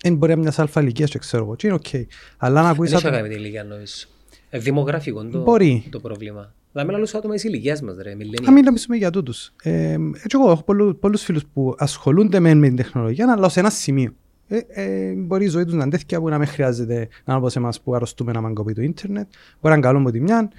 Δεν 0.03 0.15
μπορεί 0.15 0.35
να 0.35 0.39
μιας 0.41 0.59
αλφα 0.59 0.81
ηλικίας 0.81 1.09
και 1.09 1.19
ξέρω 1.19 1.43
εγώ. 1.43 1.55
Και 1.55 1.67
είναι 1.67 1.75
οκ. 1.75 2.07
Αλλά 2.37 2.61
να 2.61 2.69
ακούεις 2.69 2.89
Δεν 2.89 2.99
έχει 2.99 3.07
να 3.07 3.11
άτομα- 3.11 3.27
κάνει 3.27 3.27
με 3.27 3.35
την 3.35 3.43
ηλικία 3.43 3.63
νομίζω. 3.63 4.05
Ε, 4.49 4.59
δημογραφικό 4.59 5.25
το, 5.25 5.41
Μπορεί. 5.41 5.83
το 5.89 5.99
πρόβλημα. 5.99 6.53
Δηλαδή 6.71 6.89
με 6.91 6.95
άλλους 6.97 7.13
άτομα 7.13 7.33
της 7.33 7.43
ηλικίας 7.43 7.81
μας 7.81 7.95
ρε, 8.01 8.09
Να 8.15 8.15
millennial. 8.25 8.51
μην 8.53 8.63
μιλήσουμε 8.63 8.95
για 8.95 9.09
τούτους. 9.09 9.53
Ε, 9.63 9.71
έτσι 10.13 10.37
εγώ 10.41 10.51
έχω 10.51 10.63
πολλού, 10.63 10.97
πολλούς 10.99 11.23
φίλους 11.23 11.45
που 11.53 11.75
ασχολούνται 11.77 12.39
με, 12.39 12.53
με 12.53 12.67
την 12.67 12.75
τεχνολογία, 12.75 13.31
αλλά 13.31 13.49
σε 13.49 13.59
ένα 13.59 13.69
σημείο. 13.69 14.13
Ε, 14.47 14.57
ε, 14.67 15.11
μπορεί 15.13 15.45
η 15.45 15.47
ζωή 15.47 15.63
τους 15.65 15.73
να 15.73 15.81
είναι 15.81 15.91
τέτοια 15.97 16.19
που 16.19 16.29
να 16.29 16.37
μην 16.37 16.47
χρειάζεται 16.47 16.95
να 16.95 17.03
είναι 17.27 17.35
όπως 17.37 17.55
εμάς 17.55 17.81
που 17.81 17.95
αρρωστούμε 17.95 18.31
να 18.31 18.41
μαγκοπεί 18.41 18.73
το 18.73 18.81
ίντερνετ. 18.81 19.27
Μπορεί 19.27 19.33
να 19.61 19.73
είναι 19.73 19.81
καλό 19.81 19.99
με 19.99 20.11
τη 20.11 20.19
μια. 20.19 20.49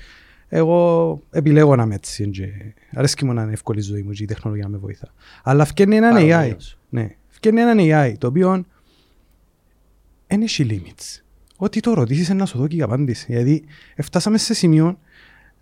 Εγώ 0.48 1.22
επιλέγω 1.30 1.76
να 1.76 1.82
είμαι 1.82 1.94
έτσι. 1.94 2.28
Και 2.30 2.48
αρέσκει 2.94 3.24
μου 3.24 3.32
να 3.32 3.42
είναι 3.42 3.52
εύκολη 3.52 3.78
η 3.78 3.82
ζωή 3.82 4.02
μου 4.02 4.10
και 4.10 4.22
η 4.22 4.26
τεχνολογία 4.26 4.64
να 4.64 4.70
με 4.70 4.78
βοηθά. 4.78 5.08
Αλλά 5.42 5.64
φτιάχνει 5.64 5.96
έναν 5.96 6.16
AI. 6.16 6.28
Παρομοίως. 6.28 6.78
Ναι. 6.88 7.08
Φτιάχνει 7.28 7.60
έναν 7.60 7.78
AI 7.80 8.14
το 8.18 8.26
οποίο 8.26 8.64
δεν 10.28 10.42
έχει 10.42 10.66
limits. 10.70 11.22
Ό,τι 11.56 11.80
το 11.80 11.94
ρωτήσεις 11.94 12.28
είναι 12.28 12.38
να 12.38 12.46
σου 12.46 12.58
δω 12.58 12.66
και 12.66 12.76
η 12.76 12.82
απάντηση. 12.82 13.26
Δηλαδή, 13.28 13.64
φτάσαμε 13.96 14.38
σε 14.38 14.54
σημείο 14.54 14.98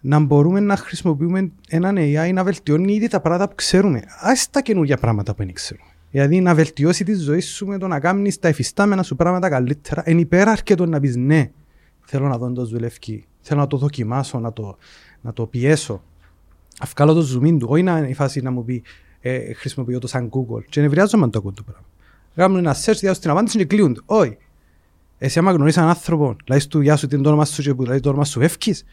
να 0.01 0.19
μπορούμε 0.19 0.61
να 0.61 0.77
χρησιμοποιούμε 0.77 1.51
έναν 1.69 1.97
AI 1.99 2.31
να 2.33 2.45
βελτιώνει 2.45 2.93
ήδη 2.93 3.09
τα 3.09 3.21
πράγματα 3.21 3.49
που 3.49 3.55
ξέρουμε. 3.55 4.03
Ας 4.21 4.51
τα 4.51 4.61
καινούργια 4.61 4.97
πράγματα 4.97 5.35
που 5.35 5.45
δεν 5.45 5.53
ξέρουμε. 5.53 5.89
Δηλαδή 6.11 6.41
να 6.41 6.55
βελτιώσει 6.55 7.05
τη 7.05 7.15
ζωή 7.15 7.41
σου 7.41 7.67
με 7.67 7.79
το 7.79 7.87
να 7.87 8.01
κάνεις 8.01 8.39
τα 8.39 8.49
εφιστάμενα 8.49 9.03
σου 9.03 9.17
πράγματα 9.17 9.49
καλύτερα. 9.49 10.03
Εν 10.05 10.19
υπεραρκετό 10.19 10.87
να 10.87 11.01
πεις 11.01 11.17
ναι, 11.17 11.51
θέλω 12.05 12.29
να 12.29 12.39
δω 12.39 12.53
το 12.53 12.67
δουλεύει, 12.67 13.25
θέλω 13.41 13.61
να 13.61 13.67
το 13.67 13.77
δοκιμάσω, 13.77 14.39
να 14.39 14.53
το, 14.53 14.77
να 15.21 15.33
το 15.33 15.47
πιέσω. 15.47 16.03
Αυκάλω 16.81 17.13
το 17.13 17.27
zoom 17.35 17.47
in 17.47 17.59
του, 17.59 17.67
όχι 17.71 17.83
να 17.83 17.99
είναι 17.99 18.09
η 18.09 18.15
φάση 18.15 18.41
να 18.41 18.51
μου 18.51 18.65
πει 18.65 18.83
ε, 19.21 19.53
χρησιμοποιώ 19.53 19.99
το 19.99 20.07
σαν 20.07 20.31
Google. 20.31 20.65
Και 20.69 20.81
νευριάζομαι 20.81 21.25
αν 21.25 21.31
το 21.31 21.39
ακούω 21.39 21.53
το 21.53 21.63
πράγμα. 21.63 21.85
Κάνουν 22.35 22.59
ένα 22.59 22.75
search, 22.75 22.97
διάβασαν 22.99 23.21
την 23.21 23.31
απάντηση 23.31 23.59
και 23.59 23.65
κλείονται. 23.65 24.01
Όχι. 24.07 24.37
Εσύ 25.19 25.39
άμα 25.39 25.53
γνωρίσεις 25.53 25.77
έναν 25.77 25.89
άνθρωπο, 25.89 26.37
λάζεις 26.47 26.67
του 26.67 26.81
γεια 26.81 26.97
σου 26.97 27.07
την 27.07 27.23
το 27.23 27.29
όνομα 27.29 27.45
σου 27.45 27.63
και 27.63 27.75
που 27.75 27.83
λέει 27.83 28.01
το 28.01 28.09
όνομα 28.09 28.25
σου 28.25 28.41
εύκεις, 28.41 28.85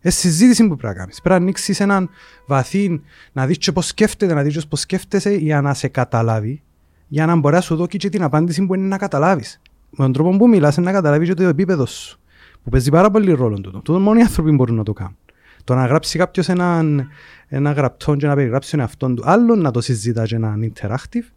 ε, 0.00 0.10
συζήτηση 0.10 0.62
που 0.68 0.76
πρέπει 0.76 0.94
να 0.94 1.00
κάνεις. 1.00 1.20
Πρέπει 1.20 1.38
να 1.40 1.44
ανοίξεις 1.44 1.80
έναν 1.80 2.08
βαθύ, 2.46 3.00
να 3.32 3.46
δεις 3.46 3.58
και 3.58 3.72
πώς 3.72 3.86
σκέφτεται, 3.86 4.34
να 4.34 4.42
δεις 4.42 4.56
και 4.56 4.66
πώς 4.68 4.80
σκέφτεσαι 4.80 5.34
για 5.34 5.60
να 5.60 5.74
σε 5.74 5.88
καταλάβει, 5.88 6.62
για 7.08 7.26
να 7.26 7.36
μπορεί 7.36 7.54
να 7.54 7.60
σου 7.60 7.76
δώσει 7.76 7.98
και 7.98 8.08
την 8.08 8.22
απάντηση 8.22 8.66
που 8.66 8.74
είναι 8.74 8.86
να 8.86 8.98
καταλάβεις. 8.98 9.60
Με 9.90 10.04
τον 10.04 10.12
τρόπο 10.12 10.36
που 10.36 10.48
μιλάς 10.48 10.76
είναι 10.76 10.86
να 10.86 10.92
καταλάβεις 10.92 11.28
και 11.28 11.34
το 11.34 11.42
επίπεδο 11.42 11.86
σου, 11.86 12.18
που 12.64 12.70
παίζει 12.70 12.90
πάρα 12.90 13.10
πολύ 13.10 13.32
ρόλο 13.32 13.60
τούτο. 13.60 13.78
Τούτο 13.78 13.98
μόνο 13.98 14.18
οι 14.18 14.22
άνθρωποι 14.22 14.50
μπορούν 14.50 14.76
να 14.76 14.82
το 14.82 14.92
κάνουν. 14.92 15.16
Το 15.64 15.74
να 15.74 15.86
γράψει 15.86 16.18
κάποιος 16.18 16.48
έναν, 16.48 17.08
ένα 17.48 17.72
γραπτό 17.72 18.16
και 18.16 18.26
να 18.26 18.34
περιγράψει 18.34 18.70
τον 18.70 18.80
εαυτόν 18.80 19.14
του, 19.14 19.22
άλλο 19.26 19.54
να 19.54 19.70
το 19.70 19.80
συζητά 19.80 20.24
και 20.24 20.38
να 20.38 20.54
είναι 20.56 20.72
interactive, 20.74 21.32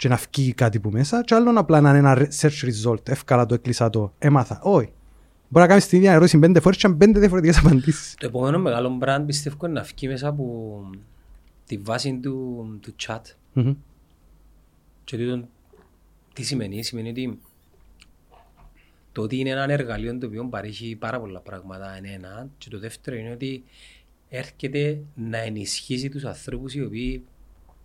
και 0.00 0.08
να 0.08 0.20
βγει 0.32 0.52
κάτι 0.52 0.80
που 0.80 0.90
μέσα, 0.90 1.24
και 1.24 1.34
άλλο 1.34 1.58
απλά 1.58 1.80
να 1.80 1.88
είναι 1.88 1.98
ένα 1.98 2.28
search 2.40 2.70
result. 2.70 3.08
Εύκολα 3.08 3.46
το 3.46 3.54
έκλεισα 3.54 3.90
το, 3.90 4.12
έμαθα. 4.18 4.60
Όχι. 4.62 4.92
Μπορεί 5.48 5.64
να 5.64 5.66
κάνεις 5.66 5.86
την 5.86 5.98
ίδια 5.98 6.12
ερώτηση 6.12 6.38
πέντε 6.38 6.60
φορές 6.60 6.78
και 6.78 6.88
να 6.88 6.96
πέντε 6.96 7.18
διαφορετικές 7.18 7.58
απαντήσεις. 7.64 8.14
Το 8.14 8.26
επόμενο 8.26 8.58
μεγάλο 8.58 8.98
brand 9.02 9.22
πιστεύω 9.26 9.56
είναι 9.66 9.72
να 9.72 9.82
βγει 9.82 10.08
μέσα 10.08 10.28
από 10.28 10.84
τη 11.66 11.76
βάση 11.76 12.18
του, 12.22 12.66
του 12.82 12.94
chat. 13.06 13.20
Μμμ. 13.52 13.74
Και 15.04 15.16
τούτο 15.16 15.48
τι 16.32 16.42
σημαίνει, 16.42 16.82
σημαίνει 16.82 17.08
ότι 17.08 17.38
το 19.12 19.22
ότι 19.22 19.38
είναι 19.38 19.50
ένα 19.50 19.72
εργαλείο 19.72 20.18
το 20.18 20.26
οποίο 20.26 20.48
παρέχει 20.48 20.96
πάρα 20.96 21.20
πολλά 21.20 21.40
πράγματα 21.40 21.96
είναι 21.98 22.10
ένα 22.10 22.48
και 22.58 22.68
το 22.68 22.78
δεύτερο 22.78 23.16
είναι 23.16 23.30
ότι 23.30 23.64
έρχεται 24.28 25.02
να 25.14 25.38
ενισχύσει 25.38 26.08
τους 26.08 26.24
ανθρώπους 26.24 26.74
οι 26.74 26.82
οποίοι 26.82 27.24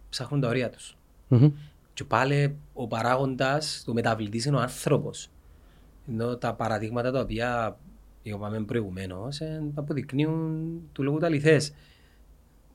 ψάχνουν 0.10 0.42
τα 0.42 0.48
όρια 0.48 0.70
τους. 0.70 0.98
Μμμ. 1.28 1.52
Και 1.96 2.04
πάλι 2.04 2.58
ο 2.74 2.88
παράγοντας, 2.88 3.84
ο 3.88 3.94
μεταβλητής 3.94 4.46
είναι 4.46 4.56
ο 4.56 4.60
άνθρωπος. 4.60 5.30
Ενώ 6.10 6.38
τα 6.38 6.54
παραδείγματα 6.54 7.12
τα 7.12 7.20
οποία 7.20 7.78
είπαμε 8.22 8.60
προηγουμένως, 8.60 9.40
ε, 9.40 9.64
αποδεικνύουν 9.76 10.82
του 10.92 11.04
λόγου 11.04 11.18
τα 11.18 11.26
αληθές. 11.26 11.74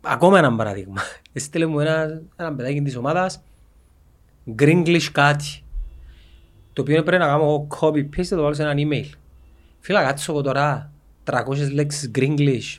Ακόμα 0.00 0.38
ένα 0.38 0.56
παράδειγμα. 0.56 1.00
Έστειλε 1.33 1.66
μου 1.66 1.80
ένα, 1.80 2.22
ένα 2.37 2.54
παιδάκι 2.54 2.83
της 2.83 2.96
ομάδας 2.96 3.42
Gringlish 4.59 5.09
κάτι. 5.12 5.64
Το 6.72 6.83
οποίο 6.83 7.02
πρέπει 7.02 7.22
να 7.22 7.28
κάνω 7.28 7.42
εγώ 7.42 7.66
copy 7.80 8.09
paste 8.16 8.26
το 8.28 8.42
βάλω 8.42 8.54
σε 8.54 8.62
ένα 8.62 8.74
email. 8.76 9.11
Φίλα, 9.80 10.02
κάτσω 10.02 10.33
εγώ 10.33 10.42
τώρα 10.42 10.92
300 11.24 11.72
λέξεις 11.72 12.11
Gringlish 12.14 12.78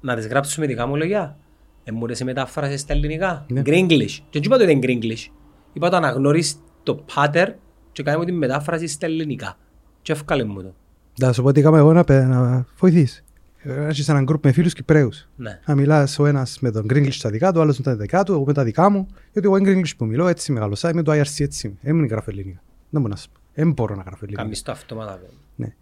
να 0.00 0.16
τις 0.16 0.26
γράψω 0.26 0.60
με 0.60 0.66
δικά 0.66 0.86
μου 0.86 0.96
λόγια. 0.96 1.36
Ε, 1.84 1.92
μου 1.92 2.04
αρέσει 2.04 2.24
μετάφραση 2.24 2.76
στα 2.76 2.92
ελληνικά. 2.92 3.46
Ναι. 3.48 3.62
Gringlish. 3.64 4.18
Και 4.30 4.40
δεν 4.40 4.42
είπα 4.42 4.56
το 4.56 4.64
είναι 4.64 4.78
Gringlish. 4.82 5.30
Είπα 5.76 5.88
το 5.90 5.96
αναγνωρίς 5.96 6.58
το 6.82 7.04
pattern 7.14 7.52
και 7.92 8.02
κάνει 8.02 8.18
μου 8.18 8.24
τη 8.24 8.32
μετάφραση 8.32 8.86
στα 8.86 9.06
ελληνικά. 9.06 9.56
Και 10.02 10.12
εύκαλε 10.12 10.44
μου 10.44 10.62
το. 10.62 10.74
Θα 11.14 11.32
σου 11.32 11.42
πω 11.42 11.52
τι 11.52 11.60
έκαμε 11.60 11.78
εγώ 11.78 11.92
να, 11.92 12.04
πε- 12.04 12.26
να 12.26 12.66
βοηθείς. 12.78 13.24
Έχεις 13.62 14.08
έναν 14.08 14.24
γκρουπ 14.24 14.44
με 14.44 14.52
φίλους 14.52 14.72
Κυπρέους. 14.72 15.28
Ναι. 15.36 15.60
Να 15.66 15.74
μιλάς 15.74 16.18
ο 16.18 16.26
ένας 16.26 16.58
με 16.60 16.70
τον 16.70 16.86
Greenglish 16.90 17.12
στα 17.12 17.30
δικά 17.30 17.52
του, 17.52 17.58
ο 17.58 17.62
άλλος 17.62 17.78
με 17.78 17.84
τα 17.84 17.96
δικά 17.96 18.22
του, 18.22 18.32
εγώ 18.32 18.44
με 18.46 18.52
τα 18.52 18.64
δικά 18.64 18.90
μου. 18.90 19.06
Γιατί 19.32 19.48
εγώ 19.48 19.56
είναι 19.56 19.72
Greenglish 19.72 19.96
που 19.96 20.04
μιλώ, 20.04 20.26
έτσι 20.26 20.52
μεγαλωσά, 20.52 20.90
είμαι 20.90 21.02
το 21.02 21.12
IRC 21.12 21.38
έτσι. 21.38 21.66
είμαι. 21.82 21.98
Δεν 22.00 22.06
γράφω 22.06 22.30
ελληνικά. 22.30 22.60
Δεν 22.90 23.00
μπορώ 23.00 23.12
να 23.12 23.16
σου 23.20 23.28
πω. 23.32 23.40
Δεν 23.54 23.72
μπορώ 23.72 23.94
να 23.94 24.02
γράφω 24.02 24.18
ελληνικά. 24.20 24.42
Κάνεις 24.42 24.62
το 24.62 24.72
αυτόματα. 24.72 25.12
βέβαια. 25.56 25.74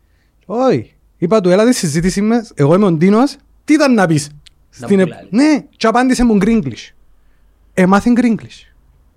Όχι. 0.47 0.95
Είπα 1.19 1.41
του, 1.41 1.49
έλα 1.51 1.67
τη 1.67 1.75
συζήτηση 1.75 2.21
μας, 2.23 2.53
εγώ 2.55 2.75
είμαι 2.75 2.85
ο 2.85 2.93
Ντίνος, 2.93 3.37
τι 3.65 3.73
ήταν 3.75 3.95
να 3.95 4.07
πεις. 4.07 4.29
Να 4.29 4.87
Στην 4.87 4.95
μου 5.01 5.01
ε- 5.01 5.05
πουλάει. 5.05 5.27
Ναι, 5.31 5.65
και 5.77 5.87
απάντησε 5.87 6.25
μου 6.25 6.39
Greenglish. 6.41 6.91
Έμαθε 7.75 8.13
Greenglish. 8.17 8.74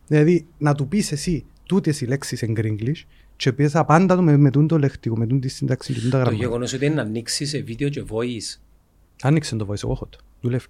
Δηλαδή, 0.08 0.46
να 0.58 0.76
του 0.76 0.88
πεις 0.88 1.12
εσύ 1.12 1.46
τούτες 1.66 2.02
οι 2.02 2.06
λέξεις 2.06 2.42
εν 2.42 2.54
Greenglish 2.58 3.02
και 3.36 3.54
πεις 3.54 3.76
απάντα 3.76 4.16
το 4.16 4.22
με, 4.22 4.38
με 4.38 4.52
τούν 4.52 4.68
το 4.68 4.78
λεκτικό, 4.78 5.18
με 5.18 5.28
τούν 5.28 5.40
τη 5.40 5.48
σύνταξη 5.48 5.94
και 5.94 6.00
τούν 6.00 6.10
τα 6.10 6.18
Το 6.18 6.24
γραμμάτια. 6.24 6.46
γεγονός 6.48 6.74
ότι 6.74 6.86
είναι 6.86 6.96
να 6.96 7.02
ανοίξεις 7.02 7.50
σε 7.50 7.60
βίντεο 7.62 7.90
και 7.90 8.04
voice. 8.10 8.60
Άνοιξε 9.22 9.56
το 9.56 9.68
voice, 9.70 9.84
εγώ 9.84 9.92
έχω 9.92 10.06
το. 10.06 10.18
Δουλεύει. 10.42 10.66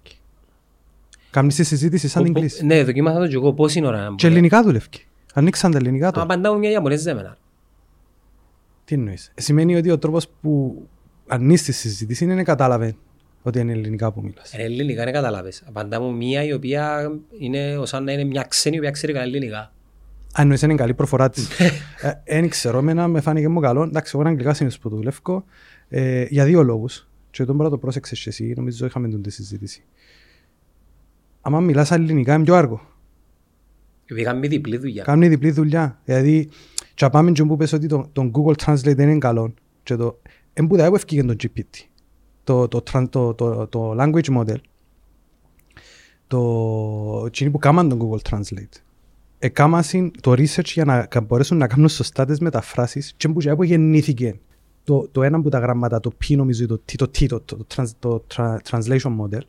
Κάμνεις 1.30 1.54
τη 1.54 1.62
συζήτηση 1.64 2.08
σαν 2.08 2.24
Πο- 2.24 2.32
πο- 2.32 2.40
English. 2.40 2.64
Ναι, 2.64 2.84
δοκίμασα 2.84 3.18
το 3.18 3.26
και 3.28 3.34
εγώ. 3.34 3.52
Πόση 3.52 3.84
ώρα 3.84 3.96
να 3.98 4.04
Και 4.04 4.10
μπορεί. 4.10 4.26
ελληνικά 4.34 4.62
δουλεύει. 4.62 4.86
Ανοίξαν 5.34 5.70
τα 5.70 5.78
ελληνικά 5.78 6.06
Αν 6.06 6.12
του. 6.12 6.20
απαντάω 6.20 6.58
μια 6.58 6.70
Ιαπωνέζα 6.70 7.02
ζέμενα. 7.02 7.36
Τι 8.84 8.94
εννοείς. 8.94 9.32
Ε, 9.34 9.40
Σημαίνει 9.40 9.76
ότι 9.76 9.90
ο 9.90 9.98
τρόπος 9.98 10.28
που 10.40 10.82
ανείς 11.26 11.62
τη 11.62 11.72
συζήτηση 11.72 12.24
είναι 12.24 12.34
να 12.34 12.42
κατάλαβε 12.44 12.96
ότι 13.48 13.58
είναι 13.58 13.72
ελληνικά 13.72 14.12
που 14.12 14.22
μιλάς. 14.22 14.54
Ε, 14.54 14.62
ελληνικά 14.62 15.04
δεν 15.04 15.12
καταλάβες. 15.12 15.62
Απαντά 15.66 16.00
μου 16.00 16.16
μια 16.16 16.44
η 16.44 16.52
οποία 16.52 17.10
είναι 17.38 17.76
ως 17.76 17.94
αν 17.94 18.04
να 18.04 18.12
είναι 18.12 18.24
μια 18.24 18.42
ξένη 18.48 18.76
η 18.76 18.78
οποία 18.78 18.90
ξέρει 18.90 19.12
καλά 19.12 19.24
ελληνικά. 19.24 19.72
Αν 20.32 20.42
εννοείς 20.42 20.62
είναι 20.62 20.74
καλή 20.74 20.94
προφορά 20.94 21.30
της. 21.30 21.48
Δεν 22.24 22.48
ξέρω, 22.48 22.78
εμένα 22.78 23.08
με 23.08 23.20
φάνηκε 23.20 23.48
μου 23.48 23.60
καλό. 23.60 23.82
Εντάξει, 23.82 24.10
εγώ 24.14 24.22
είναι 24.22 24.30
αγγλικά 24.30 24.54
συνήθως 24.54 24.78
που 24.78 24.88
δουλεύω 24.88 25.44
ε, 25.88 26.24
για 26.28 26.44
δύο 26.44 26.62
λόγους. 26.62 27.08
Και 27.30 27.44
τον 27.44 27.56
πρώτο 27.56 27.78
πρόσεξες 27.78 28.20
και 28.22 28.28
εσύ, 28.28 28.52
νομίζω 28.56 28.86
είχαμε 28.86 29.08
τον 29.08 29.22
τη 29.22 29.30
συζήτηση. 29.30 29.84
Αν 31.40 31.64
μιλάς 31.64 31.90
ελληνικά 31.90 32.34
είναι 32.34 32.44
πιο 32.44 32.54
άργο. 32.54 32.80
Επειδή 34.04 34.20
είχαμε 34.20 34.48
διπλή 34.48 34.76
δουλειά. 34.76 35.02
Κάνει 35.02 35.28
διπλή 35.28 35.50
δουλειά. 35.50 36.00
Δηλαδή, 36.04 36.48
και 36.94 37.08
πάμε 37.08 37.32
και 37.32 37.44
που 37.44 37.56
πες 37.56 37.72
ότι 37.72 37.86
το, 37.86 38.08
το 38.12 38.30
Google 38.34 38.54
Translate 38.64 38.94
δεν 38.96 39.08
είναι 39.08 39.18
καλό. 39.18 39.54
Και 39.82 39.96
το, 39.96 40.20
εν 40.52 40.66
που 40.66 40.76
δεν 40.76 40.94
έφυγε 40.94 41.24
το 41.24 41.34
GPT. 41.42 41.88
Το, 42.48 42.68
το, 42.68 42.82
τran- 42.92 43.08
το, 43.10 43.34
το, 43.34 43.66
το 43.66 43.96
language 43.98 44.36
model. 44.38 44.56
Το, 46.26 47.22
εκείνοι 47.26 47.50
που 47.50 47.58
κάμαν 47.58 47.88
το 47.88 47.96
Google 48.00 48.30
Translate. 48.30 48.80
Εκάμασαν 49.38 50.10
το 50.20 50.32
research 50.32 50.64
για 50.64 50.84
να 50.84 51.06
κα- 51.06 51.20
μπορέσουν 51.20 51.56
να 51.56 51.66
κάνουν 51.66 51.88
σωστά 51.88 52.24
τις 52.24 52.38
μεταφράσεις 52.40 53.14
και 53.16 53.28
που, 53.28 53.40
και 53.40 53.54
που 53.54 53.62
γεννήθηκε 53.62 54.38
το, 54.84 55.08
το 55.12 55.22
ένα 55.22 55.36
από 55.36 55.48
τα 55.48 55.58
γράμματα, 55.58 56.00
το 56.00 56.12
P 56.24 56.36
νομίζω, 56.36 56.66
το 56.66 56.80
T, 56.92 56.94
το, 56.96 57.04
T, 57.04 57.26
το, 57.26 57.40
το, 57.40 57.66
trans- 57.74 57.90
το 57.98 58.24
tra- 58.34 58.56
translation 58.70 59.16
model, 59.20 59.40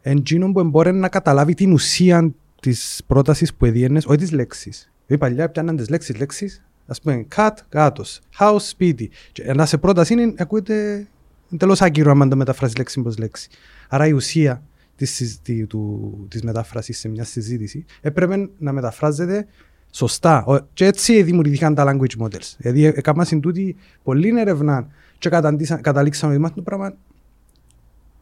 εντζήνο 0.00 0.52
που 0.52 0.64
μπορεί 0.64 0.92
να 0.92 1.08
καταλάβει 1.08 1.54
την 1.54 1.72
ουσία 1.72 2.34
της 2.60 3.02
πρότασης 3.06 3.54
που 3.54 3.64
έδιενε, 3.64 4.00
όχι 4.06 4.18
της 4.18 4.32
λέξης. 4.32 4.92
Δηλαδή 5.06 5.26
παλιά 5.26 5.50
πιάναν 5.50 5.76
τις 5.76 5.88
λέξεις, 5.88 6.18
λέξεις, 6.18 6.64
ας 6.86 7.00
πούμε, 7.00 7.26
cat, 7.36 7.50
κάτω, 7.68 8.04
house, 8.38 8.56
σπίτι. 8.58 9.10
Και 9.32 9.52
να 9.52 9.66
σε 9.66 9.78
πρόταση 9.78 10.12
είναι, 10.12 10.34
ακούγεται 10.36 11.06
εντελώ 11.52 11.76
άκυρο 11.80 12.10
άμα 12.10 12.28
το 12.28 12.36
μεταφράσει 12.36 12.76
λέξη 12.76 13.02
προς 13.02 13.18
λέξη. 13.18 13.48
Άρα 13.88 14.06
η 14.06 14.12
ουσία 14.12 14.62
της, 14.96 15.10
συζη- 15.14 15.66
του, 15.66 16.26
της 16.30 16.42
μετάφρασης 16.42 16.98
σε 16.98 17.08
μια 17.08 17.24
συζήτηση 17.24 17.84
έπρεπε 18.00 18.48
να 18.58 18.72
μεταφράζεται 18.72 19.46
σωστά. 19.90 20.44
Ο- 20.44 20.58
Και 20.72 20.84
έτσι 20.84 21.22
δημιουργήθηκαν 21.22 21.74
τα 21.74 21.84
language 21.98 22.22
models. 22.24 22.54
Δηλαδή 22.58 22.84
έκαναν 22.84 23.24
στην 23.26 23.40
τούτη 23.40 23.76
πολλή 24.02 24.38
έρευνα 24.40 24.88
και 25.18 25.28
καταντήσαν- 25.28 25.80
καταλήξαν 25.80 26.30
ότι 26.30 26.38
μάθουν 26.38 26.56
το 26.56 26.62
πράγμα 26.62 26.94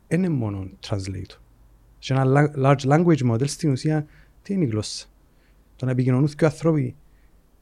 δεν 0.09 0.19
είναι 0.19 0.29
μόνο 0.29 0.69
translate. 0.89 1.37
Σε 1.99 2.13
ένα 2.15 2.25
la- 2.27 2.65
large 2.65 2.89
language 2.89 3.31
model 3.33 3.49
στην 3.49 3.71
ουσία 3.71 4.07
τι 4.43 4.55
είναι 4.55 4.65
η 4.65 4.69
γλώσσα; 4.69 5.07
Το 5.77 5.85
να 5.85 5.91
επικοινωνούν 5.91 6.27
και 6.29 6.45
οι 6.45 6.47
άνθρωποι 6.47 6.95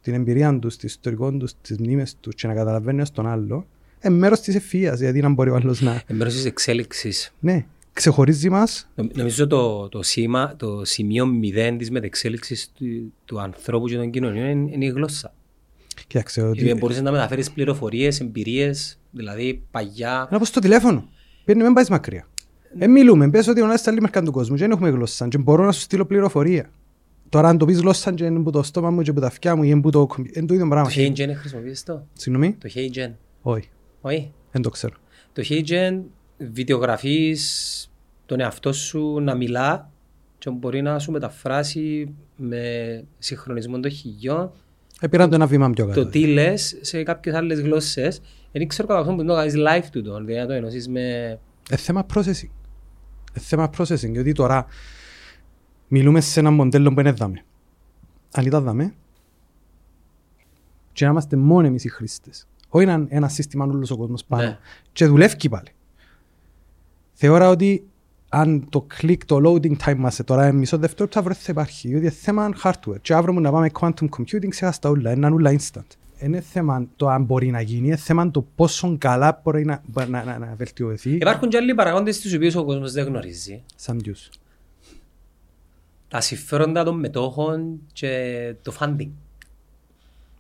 την 0.01 0.15
εμπειρία 0.15 0.59
τους, 0.59 0.75
το 0.77 0.83
ιστορικό 0.85 1.33
τους, 1.33 1.53
τις 1.61 1.79
μνήμες 1.79 2.17
τους 2.21 2.35
και 2.35 2.47
να 2.47 2.55
καταλαβαίνουν 2.55 2.99
ένας 2.99 3.11
τον 3.11 3.27
άλλο 3.27 3.67
είναι 4.05 4.15
μέρος 4.15 4.41
της 4.41 4.57
ευφυΐας, 4.57 4.97
γιατί 4.97 5.21
να 5.21 5.29
μπορεί 5.29 5.51
ο 5.51 5.55
άλλος 5.55 5.81
να... 5.81 6.03
Εν 6.07 6.17
μέρος 6.17 6.35
της 6.35 6.45
εξέλιξης. 6.45 7.35
Ναι, 7.41 7.65
ξεχωρίζει 7.93 8.51
μας 8.51 8.89
Νομ- 8.95 9.17
Νομίζω 9.17 9.47
το, 9.47 9.89
το, 9.89 10.03
σήμα, 10.03 10.55
το 10.57 10.85
σημείο 10.85 11.27
μηδέν 11.27 11.79
της 11.79 11.91
μετεξέλιξης 11.91 12.71
του, 12.79 13.13
του 13.25 13.41
ανθρώπου 13.41 13.87
και 13.89 13.97
των 13.97 14.11
κοινωνιών 14.11 14.47
είναι, 14.49 14.71
είναι 14.73 14.85
η 14.85 14.89
γλώσσα. 14.89 15.35
Κοίταξε 16.07 16.41
Γιατί 16.41 16.71
ότι... 16.71 16.79
μπορείς 16.81 17.01
να 17.01 17.11
μεταφέρεις 17.11 17.51
πληροφορίες, 17.51 18.21
εμπειρίες, 18.21 18.99
δηλαδή 19.11 19.63
παγιά. 19.71 20.17
Είναι 20.27 20.37
όπως 20.37 20.51
το 20.51 20.61
τηλέφωνο. 20.61 21.09
Παίρνει, 21.45 21.63
μην 21.63 21.73
πάεις 21.73 21.89
μακριά. 21.89 22.29
Ε, 22.79 22.87
μιλούμε, 22.87 23.31
πες 23.31 23.49
ότι 23.49 23.61
ο 23.61 23.65
ένας 23.65 23.87
άλλη 23.87 24.01
μερικά 24.01 24.23
του 24.23 24.33
κόσμου 24.33 24.57
και 24.57 24.63
δεν 24.63 24.71
έχουμε 24.71 24.89
γλώσσα 24.91 25.29
και 25.29 25.39
μπορώ 25.39 25.65
να 25.65 25.73
σου 25.73 25.81
στείλω 25.81 26.05
πληροφορία. 26.05 26.71
Τώρα 27.29 27.49
αν 27.49 27.59
το 27.59 27.65
πεις 27.65 27.79
γλώσσα 27.79 28.13
και 28.13 28.25
είναι 28.25 28.39
που 28.43 28.51
το 28.51 28.63
στόμα 28.63 28.91
μου 28.91 29.03
και 29.03 29.13
που 29.13 29.21
τα 29.21 29.27
αυτιά 29.27 29.57
μου 29.57 29.63
ή 29.63 29.69
είναι 29.71 29.81
που 29.81 29.91
το... 29.91 30.07
κομπι- 30.07 30.37
Είναι 30.37 30.47
το 30.47 30.55
ίδιο 30.55 30.69
πράγμα. 30.69 30.89
Το 30.89 30.95
HeyGen 30.97 31.31
χρησιμοποιείς 31.37 31.83
το; 31.83 32.07
Συγγνώμη, 32.13 32.53
Το 32.61 32.69
HeyGen. 32.75 33.13
όχι, 33.43 33.69
Όχι. 34.07 34.33
δεν 34.53 34.63
το 34.63 34.71
ξέρω. 34.71 34.95
Το 35.33 35.43
HeyGen 35.49 36.03
βιντεογραφείς 36.39 37.91
τον 38.27 38.41
εαυτό 38.41 38.73
σου 38.73 39.21
να 39.21 39.35
μιλά 39.35 39.91
και 40.39 40.51
μπορεί 40.51 40.83
να 40.83 40.99
σου 40.99 41.13
μεταφράσει 41.13 42.15
με 42.37 43.05
συγχρονισμό 43.19 43.81
των 43.81 43.91
χιλιών 43.91 44.53
Ε, 45.01 45.07
πήραν 45.09 45.29
το 45.29 45.35
ένα 45.35 45.47
βήμα 45.47 45.71
πιο 45.71 45.87
κάτω. 45.87 46.05
το 46.05 46.11
τι 46.11 46.27
λες 46.27 46.79
σε 46.81 47.03
κάποιες 47.03 47.35
άλλες 47.35 47.61
γλώσσες. 47.61 48.21
Δεν 48.53 48.69
ξέρω 48.69 48.89
κατά 48.89 49.01
πόσο 49.01 49.15
μπορεί 49.15 49.27
να 49.27 49.35
το 49.35 49.41
κάνεις 49.41 49.55
live 49.57 49.89
του 49.93 50.03
τον, 50.03 50.27
δηλαδή 50.27 50.41
να 50.41 50.47
το 50.47 50.53
ενώσεις 50.53 50.89
με... 50.89 51.39
Ε, 51.71 51.77
θέμα 51.77 52.07
processing. 52.15 52.51
Ε, 53.33 53.41
θέμα 53.41 53.71
processing, 53.79 54.11
γιατί 54.11 54.33
τώρα 54.33 54.67
μιλούμε 55.89 56.21
σε 56.21 56.41
ένα 56.41 56.51
μοντέλο 56.51 56.93
που 56.93 57.01
είναι 57.01 57.13
δάμε. 57.13 57.45
Αν 58.33 58.47
ήταν 58.47 58.65
δάμε, 58.65 58.95
και 60.93 61.05
να 61.05 61.11
είμαστε 61.11 61.37
μόνο 61.37 61.67
εμείς 61.67 61.85
οι 61.85 61.89
χρήστες. 61.89 62.47
Όχι 62.69 62.85
ένα, 62.85 63.07
ένα 63.09 63.29
σύστημα 63.29 63.65
όλος 63.65 63.91
ο 63.91 63.97
κόσμος 63.97 64.25
πάνω. 64.25 64.43
Ναι. 64.43 64.59
Και 64.93 65.07
δουλεύει 65.07 65.49
πάλι. 65.49 65.69
Θεωρώ 67.13 67.51
ότι 67.51 67.87
αν 68.29 68.67
το 68.71 68.87
click, 69.01 69.19
το 69.27 69.41
loading 69.45 69.77
time 69.85 69.97
μας 69.97 70.21
τώρα 70.25 70.49
είναι 70.49 70.59
μισό 70.59 70.79
δευτερόλεπτο, 70.79 71.19
αύριο 71.19 71.35
θα 71.35 71.47
υπάρχει. 71.49 71.89
Διότι 71.89 72.03
είναι 72.05 72.15
θέμα 72.15 72.51
hardware. 72.63 73.01
Και 73.01 73.15
αύριο 73.15 73.33
μου 73.33 73.41
να 73.41 73.51
πάμε 73.51 73.71
quantum 73.81 74.09
computing, 74.19 74.49
ξέχαστα 74.49 74.89
τα 74.89 74.95
όλα. 74.95 75.13
Είναι 75.13 75.27
όλα 75.27 75.57
instant. 75.59 75.97
Είναι 76.21 76.41
θέμα 76.41 76.87
το 76.97 77.09
αν 77.09 77.25
μπορεί 77.25 77.51
να 77.51 77.61
γίνει, 77.61 77.87
είναι 77.87 77.97
θέμα 77.97 78.31
το 78.31 78.47
πόσο 78.55 78.97
καλά 78.99 79.41
μπορεί 79.43 79.65
να, 79.65 79.83
μπορεί 79.87 80.11
να, 80.11 80.25
να, 80.25 80.39
να 80.39 80.55
βελτιωθεί. 80.57 81.11
Υπάρχουν 81.11 81.49
και 81.49 81.57
άλλοι 81.57 81.75
παραγόντες 81.75 82.21
τους 82.21 82.35
οποίους 82.35 82.55
ο 82.55 82.65
κόσμος 82.65 82.93
δεν 82.93 83.07
γνωρίζει. 83.07 83.63
Σαν 83.77 83.97
ποιους; 83.97 84.29
Τα 86.09 86.21
συμφέροντα 86.21 86.85
των 86.85 86.99
μετόχων 86.99 87.81
και 87.93 88.55
το 88.63 88.77
funding. 88.79 89.09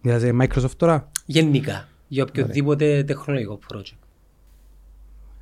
Δηλαδή 0.01 0.39
Microsoft 0.43 0.77
τώρα, 0.77 1.11
Γενικά. 1.27 1.89
Για 2.09 2.25
οποιοδήποτε 2.29 3.05
τεχνολογικό 3.05 3.59
project. 3.73 3.98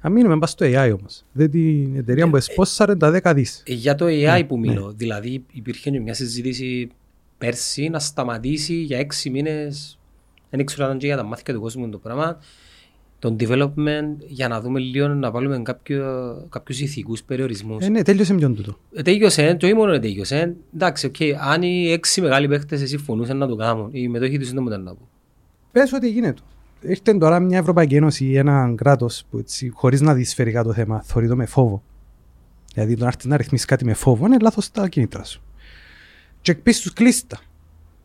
αν 0.01 0.13
μείνουμε 0.13 0.39
πας 0.39 0.51
στο 0.51 0.67
AI 0.67 0.95
όμως. 0.99 1.25
Δεν 1.33 1.51
την 1.51 1.97
εταιρεία 1.97 2.29
που 2.31 2.37
εσπόσαρε 2.37 2.97
τα 2.97 3.21
10 3.23 3.33
δις. 3.35 3.63
Ε, 3.67 3.73
Για 3.73 3.95
το 3.95 4.07
AI 4.07 4.37
Ναι, 4.39 4.45
που 4.45 4.59
μιλώ, 4.59 4.93
δηλαδή 4.97 5.45
υπήρχε 5.53 5.91
και 5.91 6.01
μια 6.01 6.15
συζήτηση 6.15 6.89
πέρσι 7.39 7.89
να 7.89 7.99
σταματήσει 7.99 8.75
για 8.75 8.99
έξι 8.99 9.31
μήνες, 9.31 9.99
δεν 10.51 10.65
ξέρω 10.65 10.83
αν 10.85 10.89
ήταν 10.89 10.99
και 11.01 11.07
για 11.07 11.17
τα 11.17 11.23
μάθηκα 11.23 11.53
του 11.53 11.61
κόσμου 11.61 11.89
το 11.89 11.99
πράγμα, 11.99 12.39
τον 13.19 13.37
development 13.41 14.17
για 14.27 14.49
να 14.49 14.61
δούμε 14.61 14.81
λίγο 14.81 15.09
να 15.09 15.31
βάλουμε 15.31 15.63
κάποιο, 15.63 16.47
κάποιους 16.49 16.81
ηθικούς 16.81 17.23
περιορισμούς. 17.23 17.85
Ε, 17.85 17.89
ναι, 17.89 18.03
τέλειωσε 18.03 18.35
ποιον 18.35 18.55
τούτο. 18.55 18.79
Ε, 18.95 19.03
Τέλειωσε, 19.03 19.55
το 19.55 19.67
ήμουν 19.67 20.01
τέλειωσε. 20.01 20.57
Εντάξει, 20.75 21.07
οκ, 21.07 21.15
αν 21.51 21.63
οι 21.63 21.91
έξι 21.93 22.21
μεγάλοι 22.21 22.49
παίχτες 22.49 22.89
συμφωνούσαν 22.89 23.37
να 23.37 23.47
το 23.47 23.57
κάνουν, 23.57 23.89
οι 23.93 24.09
μετόχοι 24.09 24.39
τους 24.39 24.51
δεν 24.53 24.63
μου 24.63 24.69
ήταν 24.69 24.83
να 24.83 24.95
πω. 24.95 25.09
Πες 25.73 25.93
ότι 25.93 26.11
γίνεται. 26.11 26.41
Ήρθε 26.87 27.15
τώρα 27.15 27.41
μια 27.41 27.59
Ευρωπαϊκή 27.59 27.97
Ένωση 27.97 28.25
ή 28.25 28.37
ένα 28.37 28.75
κράτος 28.77 29.25
που 29.31 29.39
έτσι, 29.39 29.69
χωρίς 29.69 30.01
να 30.01 30.15
δει 30.15 30.25
σφαιρικά 30.25 30.63
το 30.65 30.73
θέμα, 30.73 31.03
θεωρεί 31.03 31.29
το 31.29 31.37
με 31.37 31.47
φόβο. 31.47 31.83
Δηλαδή 32.75 32.95
το 32.95 33.01
να 33.03 33.07
έρθει 33.07 33.29
να 33.29 33.37
ρυθμίσει 33.37 33.67
κάτι 33.67 33.85
με 33.85 33.95
φόβο 33.95 34.27
είναι 34.27 34.37
λάθος 34.41 34.71
τα 34.71 34.89
κίνητρα 34.89 35.25
σου. 35.25 35.43
Και 36.41 36.55
πεις 36.55 36.81
τους 36.81 36.93
κλείστα. 36.93 37.41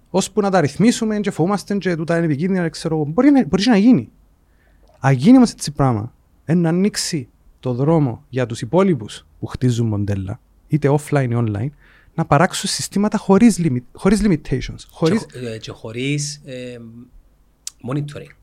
Ώσπου 0.10 0.42
να 0.42 0.50
τα 0.50 0.62
ρυθμίσουμε 0.62 1.20
και 1.20 1.32
φοβούμαστε 1.32 1.78
και 1.78 1.96
τούτα 1.96 2.16
είναι 2.16 2.26
επικίνδυνα, 2.26 2.70
ξέρω, 2.70 2.96
εγώ. 2.96 3.06
μπορεί, 3.06 3.32
να, 3.32 3.46
μπορεί 3.46 3.64
να 3.66 3.78
γίνει. 3.78 4.10
Αν 5.00 5.14
γίνει 5.14 5.38
όμως 5.38 5.52
έτσι 5.52 5.72
πράγμα, 5.72 6.14
να 6.46 6.70
ανοίξει 6.70 7.28
το 7.60 7.74
δρόμο 7.74 8.24
για 8.30 8.46
τους 8.46 8.62
υπόλοιπους 8.62 9.26
που 9.40 9.46
χτίζουν 9.46 9.88
μοντέλα, 9.88 10.40
είτε 10.68 10.90
offline 10.90 11.28
ή 11.30 11.36
online, 11.36 11.70
να 12.14 12.26
παράξουν 12.26 12.70
συστήματα 12.70 13.18
χωρίς, 13.18 13.60
limit, 13.64 13.84
χωρίς 13.94 14.22
limitations. 14.24 14.84
Χωρίς... 14.90 15.26
Και, 15.26 15.40
ε, 15.40 15.58
και 15.58 15.72
χωρίς 15.72 16.42
ε, 16.46 16.78
monitoring. 17.90 18.39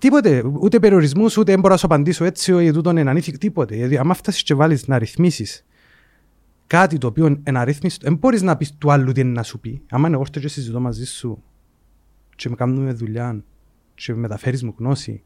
Τίποτε, 0.00 0.42
ούτε 0.60 0.78
περιορισμούς, 0.78 1.36
ούτε 1.36 1.50
δεν 1.50 1.60
μπορώ 1.60 1.72
να 1.72 1.78
σου 1.78 1.86
απαντήσω 1.86 2.24
έτσι 2.24 2.64
ή 2.64 2.72
τούτον 2.72 2.96
είναι 2.96 3.10
ανήθικο, 3.10 3.38
τίποτε. 3.38 3.76
Γιατί 3.76 3.98
άμα 3.98 4.14
φτάσεις 4.14 4.42
και 4.42 4.54
βάλεις 4.54 4.86
να 4.86 4.98
ρυθμίσεις 4.98 5.66
κάτι 6.66 6.98
το 6.98 7.06
οποίο 7.06 7.26
είναι 7.26 7.58
αρρύθμιστο, 7.58 8.06
δεν 8.08 8.16
μπορείς 8.16 8.42
να 8.42 8.56
πεις 8.56 8.76
του 8.78 8.92
άλλου 8.92 9.12
τι 9.12 9.20
είναι 9.20 9.30
να 9.30 9.42
σου 9.42 9.60
πει. 9.60 9.82
Άμα 9.90 10.08
εγώ 10.08 10.20
έρθω 10.20 10.40
και 10.40 10.48
συζητώ 10.48 10.80
μαζί 10.80 11.06
σου 11.06 11.42
και 12.36 12.48
με 12.48 12.54
κάνουμε 12.54 12.92
δουλειά 12.92 13.44
και 13.94 14.14
μεταφέρεις 14.14 14.62
μου 14.62 14.74
γνώση 14.78 15.22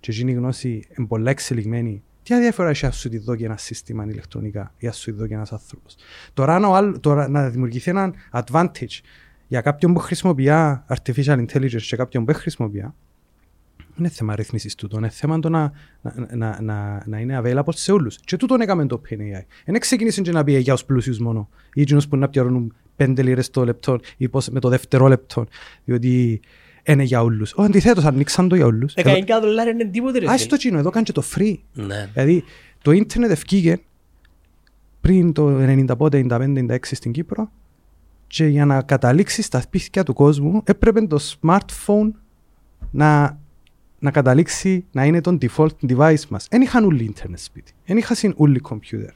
και 0.00 0.10
εκείνη 0.10 0.32
η 0.32 0.34
γνώση 0.34 0.86
είναι 0.98 1.06
πολλά 1.06 1.30
εξελιγμένη, 1.30 2.02
τι 2.22 2.34
αδιαφορά 2.34 2.68
έχει 2.68 2.84
να 2.84 2.90
σου 2.90 3.08
τη 3.08 3.18
δω 3.18 3.36
και 3.36 3.44
ένα 3.44 3.56
σύστημα 3.56 4.04
ηλεκτρονικά 4.04 4.74
ή 4.78 4.86
να 4.86 4.92
σου 4.92 5.04
τη 5.04 5.10
δω 5.10 5.26
και 5.26 5.34
ένας 5.34 5.52
άνθρωπος. 5.52 5.96
Τώρα, 6.34 6.92
τώρα 7.00 7.28
να 7.28 7.48
δημιουργηθεί 7.48 7.90
ένα 7.90 8.14
advantage 8.32 9.00
για 9.46 9.60
κάποιον 9.60 9.92
που 9.92 9.98
χρησιμοποιεί 9.98 10.48
artificial 10.88 11.46
intelligence 11.46 11.82
και 11.82 11.96
κάποιον 11.96 12.24
που 12.24 12.32
δεν 12.32 12.40
χρησιμοποιεί, 12.40 12.84
είναι 13.98 14.08
θέμα 14.08 14.36
ρύθμιση 14.36 14.76
τούτο. 14.76 14.96
Είναι 14.96 15.08
θέμα 15.08 15.38
το 15.38 15.48
να, 15.48 15.72
να, 16.02 16.36
να, 16.36 16.62
να, 16.62 17.02
να 17.06 17.18
είναι 17.18 17.40
available 17.44 17.74
σε 17.74 17.92
όλους. 17.92 18.18
Και 18.24 18.36
τούτο 18.36 18.56
έκαμε 18.60 18.86
το 18.86 19.00
OpenAI. 19.04 19.44
Δεν 19.66 19.80
ξεκίνησε 19.80 20.20
και 20.20 20.32
να 20.32 20.44
πει 20.44 20.58
για 20.58 20.72
τους 20.72 20.84
πλούσιους 20.84 21.18
μόνο. 21.18 21.48
Ή 21.74 21.80
εκείνους 21.80 22.08
που 22.08 22.16
να 22.16 22.28
πιερώνουν 22.28 22.74
πέντε 22.96 23.22
λίρες 23.22 23.50
το 23.50 23.64
λεπτό 23.64 23.98
ή 24.16 24.28
πώς, 24.28 24.48
με 24.48 24.60
το 24.60 24.68
δεύτερο 24.68 25.08
λεπτό. 25.08 25.46
Διότι 25.84 26.40
είναι 26.82 27.02
για 27.02 27.22
όλους. 27.22 27.52
Ο 27.56 27.62
αντιθέτως, 27.62 28.04
ανοίξαν 28.04 28.48
το 28.48 28.54
για 28.54 28.66
όλους. 28.66 28.94
Δεκαενικά 28.94 29.40
δολάρια 29.40 29.72
είναι 29.72 29.84
τίποτε. 29.84 30.18
Ρε, 30.18 30.30
Α 30.30 30.36
το 30.48 30.56
τσίνο, 30.56 30.78
εδώ 30.78 30.90
κάνει 30.90 31.04
και 31.04 31.12
το 31.12 31.22
free. 31.34 31.56
Ναι. 31.72 32.10
Δηλαδή 32.12 32.44
το 32.82 32.90
ίντερνετ 32.90 33.30
ευκήγε 33.30 33.80
πριν 35.00 35.32
το 35.32 35.58
90 35.60 35.86
95-96 35.96 36.78
στην 36.82 37.12
Κύπρο 37.12 37.50
και 38.26 38.46
για 38.46 38.64
να 38.64 38.82
καταλήξεις 38.82 39.44
στα 39.44 39.60
σπίτια 39.60 40.02
του 40.02 40.12
κόσμου 40.12 40.62
έπρεπε 40.64 41.06
το 41.06 41.18
smartphone 41.40 42.10
να 42.90 43.38
να 44.02 44.10
καταλήξει 44.10 44.84
να 44.92 45.04
είναι 45.04 45.20
το 45.20 45.38
default 45.40 45.88
device 45.88 46.26
μας. 46.28 46.46
Δεν 46.50 46.60
είχαν 46.60 46.84
όλοι 46.84 47.04
ίντερνετ 47.04 47.38
σπίτι. 47.38 47.72
Δεν 47.86 47.96
είχαν 47.96 48.34
όλοι 48.36 48.58
κομπιούτερ. 48.58 49.10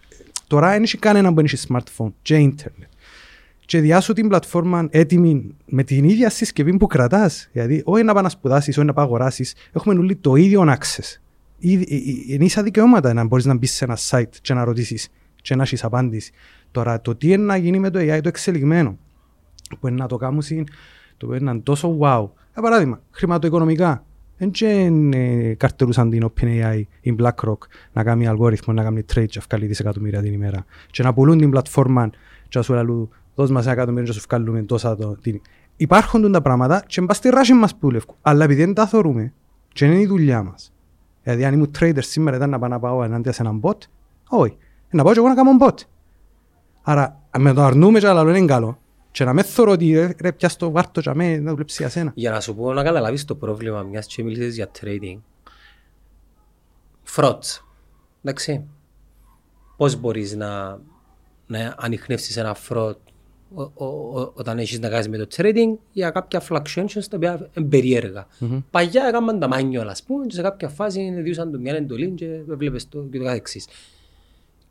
Τώρα 0.46 0.70
δεν 0.70 0.82
έχει 0.82 0.98
κανένα 0.98 1.34
που 1.34 1.40
έχει 1.40 1.66
smartphone 1.68 2.12
και 2.22 2.36
ίντερνετ. 2.36 2.88
Και 3.64 3.80
διάσου 3.80 4.12
την 4.12 4.28
πλατφόρμα 4.28 4.88
έτοιμη 4.90 5.54
με 5.66 5.82
την 5.82 6.04
ίδια 6.04 6.30
συσκευή 6.30 6.76
που 6.76 6.86
κρατάς. 6.86 7.48
Δηλαδή, 7.52 7.82
όχι 7.84 8.02
να 8.02 8.12
πάει 8.14 8.22
να 8.22 8.28
σπουδάσεις, 8.28 8.78
όχι 8.78 8.86
να 8.86 8.92
πάει 8.92 9.04
αγοράσεις. 9.04 9.54
Έχουμε 9.72 9.94
όλοι 9.94 10.16
το 10.16 10.34
ίδιο 10.34 10.64
access. 10.78 11.20
Είναι 11.58 12.44
ίσα 12.44 12.62
δικαιώματα 12.62 13.12
να 13.12 13.24
μπορείς 13.24 13.44
να 13.44 13.54
μπεις 13.54 13.72
σε 13.72 13.84
ένα 13.84 13.98
site 14.08 14.36
και 14.40 14.54
να 14.54 14.64
ρωτήσεις 14.64 15.08
και 15.42 15.54
να 15.54 15.62
έχεις 15.62 15.84
απάντηση. 15.84 16.32
Τώρα, 16.70 17.00
το 17.00 17.14
τι 17.14 17.32
είναι 17.32 17.44
να 17.44 17.56
γίνει 17.56 17.78
με 17.78 17.90
το 17.90 17.98
AI, 17.98 18.20
το 18.22 18.28
εξελιγμένο, 18.28 18.98
που 19.80 19.88
είναι 19.88 19.96
να 19.96 20.06
το 20.06 20.16
κάνουν, 20.16 20.42
το 21.16 21.34
είναι 21.34 21.58
τόσο 21.58 21.98
wow. 22.00 22.28
Για 22.52 22.62
παράδειγμα, 22.62 23.00
χρηματοοικονομικά. 23.10 24.04
Δεν 24.38 25.12
ε, 25.12 25.54
καρτερούσαν 25.54 26.10
την 26.10 26.30
OpenAI 26.30 26.82
ή 27.00 27.16
BlackRock 27.18 27.58
να 27.92 28.02
κάνει 28.04 28.26
αλγόριθμο, 28.26 28.74
να 28.74 28.82
κάνει 28.82 29.04
trade 29.14 29.26
και 29.28 29.40
βγάλει 29.48 29.66
δισεκατομμύρια 29.66 30.22
την 30.22 30.32
ημέρα. 30.32 30.64
Και 30.90 31.02
να 31.02 31.14
πουλούν 31.14 31.38
την 31.38 31.50
πλατφόρμα 31.50 32.10
και 32.48 32.58
να 32.58 32.62
σου 32.62 32.72
λαλούν 32.72 33.08
δώσ' 33.34 33.50
μας 33.50 33.64
ένα 33.64 33.72
εκατομμύριο 33.72 34.04
και 34.04 34.12
να 34.14 34.20
σου 34.20 34.26
βγάλουμε 34.28 34.62
τόσα 34.62 34.96
το... 34.96 35.16
Υπάρχουν 35.76 36.32
τα 36.32 36.42
πράγματα 36.42 36.84
και 36.86 37.00
μπας 37.00 37.16
στη 37.16 37.28
ράση 37.28 37.52
μας 37.52 37.76
που 37.76 37.90
λευκού. 37.90 38.14
Αλλά 38.22 38.44
επειδή 38.44 38.64
δεν 38.64 38.74
τα 38.74 38.86
θεωρούμε 38.86 39.32
και 39.72 39.84
είναι 39.84 40.00
η 40.00 40.06
δουλειά 40.06 40.42
μας. 40.42 40.72
Δηλαδή 41.22 41.44
αν 41.44 41.54
ήμουν 41.54 41.70
trader 41.78 41.98
σήμερα 41.98 42.36
ήταν 42.36 42.50
να 42.50 42.58
πάω 42.58 42.68
να 42.68 42.78
πάω 42.78 43.02
ενάντια 43.02 43.32
σε 43.32 43.42
έναν 43.42 43.60
bot, 43.62 43.78
όχι. 44.28 44.56
Να 44.90 45.02
πάω 45.02 45.12
και 45.12 45.18
εγώ 45.18 45.28
να 45.28 45.34
κάνω 45.34 45.50
bot. 45.60 45.74
Άρα 46.82 47.22
με 47.38 47.52
το 47.52 47.62
αρνούμε 47.62 47.98
και 47.98 48.08
άλλο 48.08 48.36
είναι 48.36 48.46
καλό. 48.46 48.78
Και 49.16 49.24
να 49.24 49.32
με 49.32 49.42
θωρώ 49.42 49.72
ότι 49.72 50.14
ρε 50.20 50.32
πια 50.32 50.48
στο 50.48 50.70
βάρτο 50.70 51.00
και 51.00 51.10
αμέ 51.10 51.36
να 51.38 51.50
δουλέψει 51.50 51.76
για 51.82 51.88
σένα. 51.88 52.12
Για 52.14 52.30
να 52.30 52.40
σου 52.40 52.54
πω 52.54 52.72
να 52.72 52.82
καταλάβεις 52.82 53.24
το 53.24 53.34
πρόβλημα 53.34 53.82
μιας 53.82 54.06
και 54.06 54.22
μιλήσεις 54.22 54.54
για 54.54 54.70
trading. 54.80 55.18
Frauds. 57.16 57.62
Εντάξει. 58.22 58.64
Πώς 59.76 59.96
μπορείς 59.96 60.36
να, 60.36 60.80
να 61.46 61.74
ανοιχνεύσεις 61.78 62.36
ένα 62.36 62.56
fraud 62.68 62.96
όταν 64.34 64.58
έχεις 64.58 64.80
να 64.80 64.88
κάνεις 64.88 65.08
με 65.08 65.16
το 65.16 65.26
trading 65.36 65.78
για 65.92 66.10
κάποια 66.10 66.42
fluctuations 66.48 67.04
τα 67.10 67.16
οποία 67.16 67.50
είναι 67.54 67.66
περίεργα. 67.66 68.26
Mm-hmm. 68.40 68.62
Παγιά 68.70 69.06
έκαναν 69.08 69.38
τα 69.38 69.48
μάνιο, 69.48 69.82
ας 69.88 70.02
πούμε, 70.02 70.26
και 70.26 70.34
σε 70.34 70.42
κάποια 70.42 70.68
φάση 70.68 71.10
διούσαν 71.22 71.50
το 71.50 71.58
μια 71.58 71.74
εντολή 71.74 72.10
και 72.10 72.26
βλέπεις 72.46 72.88
το 72.88 73.06
και 73.10 73.18
το 73.18 73.24
καθεξής. 73.24 73.66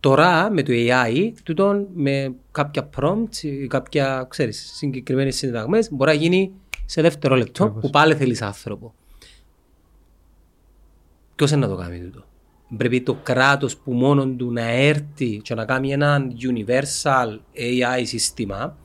Τώρα 0.06 0.52
με 0.52 0.64
το 0.64 0.72
AI, 0.76 1.32
τούτον 1.44 1.88
με 1.94 2.36
κάποια 2.52 2.90
prompts 2.98 3.38
ή 3.42 3.68
κάποια 3.68 4.26
ξέρεις, 4.30 4.72
συγκεκριμένες 4.76 5.36
συνταγμές 5.36 5.92
μπορεί 5.92 6.12
να 6.12 6.18
γίνει 6.18 6.52
σε 6.86 7.02
δεύτερο 7.02 7.36
λεπτό 7.36 7.70
που 7.70 7.90
πάλι 7.90 8.16
θέλεις 8.16 8.42
άνθρωπο. 8.42 8.94
Ποιος 11.36 11.52
είναι 11.52 11.66
να 11.66 11.72
το 11.72 11.76
κάνει 11.76 12.00
τούτο. 12.00 12.24
Πρέπει 12.78 13.02
το 13.02 13.14
κράτος 13.24 13.78
που 13.78 13.94
μόνο 13.94 14.28
του 14.28 14.52
να 14.52 14.70
έρθει 14.70 15.38
και 15.44 15.56
να 15.56 15.66
κάνει 15.66 15.92
ένα 15.92 16.28
universal 16.40 17.38
AI 17.56 18.02
σύστημα 18.04 18.78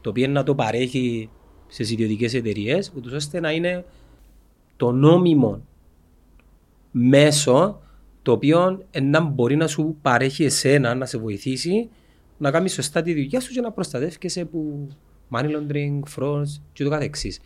το 0.00 0.10
οποίο 0.10 0.28
να 0.28 0.42
το 0.42 0.54
παρέχει 0.54 1.30
σε 1.66 1.82
ιδιωτικές 1.82 2.34
εταιρείες, 2.34 2.92
ούτως 2.96 3.12
ώστε 3.12 3.40
να 3.40 3.52
είναι 3.52 3.84
το 4.76 4.92
νόμιμο 4.92 5.62
μέσο 6.90 7.80
το 8.30 8.36
οποίο 8.36 8.82
να 9.02 9.20
μπορεί 9.20 9.56
να 9.56 9.66
σου 9.66 9.96
παρέχει 10.02 10.44
εσένα, 10.44 10.94
να 10.94 11.06
σε 11.06 11.18
βοηθήσει 11.18 11.88
να 12.38 12.50
κάνεις 12.50 12.72
σωστά 12.72 13.02
τη 13.02 13.12
δουλειά 13.12 13.40
σου 13.40 13.52
και 13.52 13.60
να 13.60 13.72
προστατεύει 13.72 14.40
από 14.40 14.88
money 15.30 15.44
laundering, 15.44 16.00
frauds 16.16 16.60
και 16.72 16.84
το 16.84 16.90
καθεξής. 16.90 17.40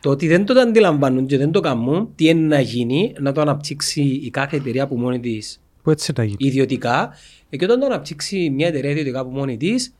Το 0.00 0.10
ότι 0.10 0.26
δεν 0.26 0.44
το 0.44 0.60
αντιλαμβάνουν 0.60 1.26
και 1.26 1.38
δεν 1.38 1.50
το 1.50 1.60
κάνουν, 1.60 2.12
τι 2.14 2.28
είναι 2.28 2.46
να 2.46 2.60
γίνει, 2.60 3.14
να 3.18 3.32
το 3.32 3.40
αναπτύξει 3.40 4.02
η 4.02 4.30
κάθε 4.30 4.56
εταιρεία 4.56 4.86
που 4.86 4.96
μόνη 4.96 5.20
της 5.20 5.60
ιδιωτικά, 6.36 7.14
και 7.50 7.64
όταν 7.64 7.80
το 7.80 7.86
αναπτύξει 7.86 8.50
μια 8.50 8.66
εταιρεία 8.66 8.90
ιδιωτικά 8.90 9.20
από 9.20 9.30
μόνη 9.30 9.56
της, 9.56 9.94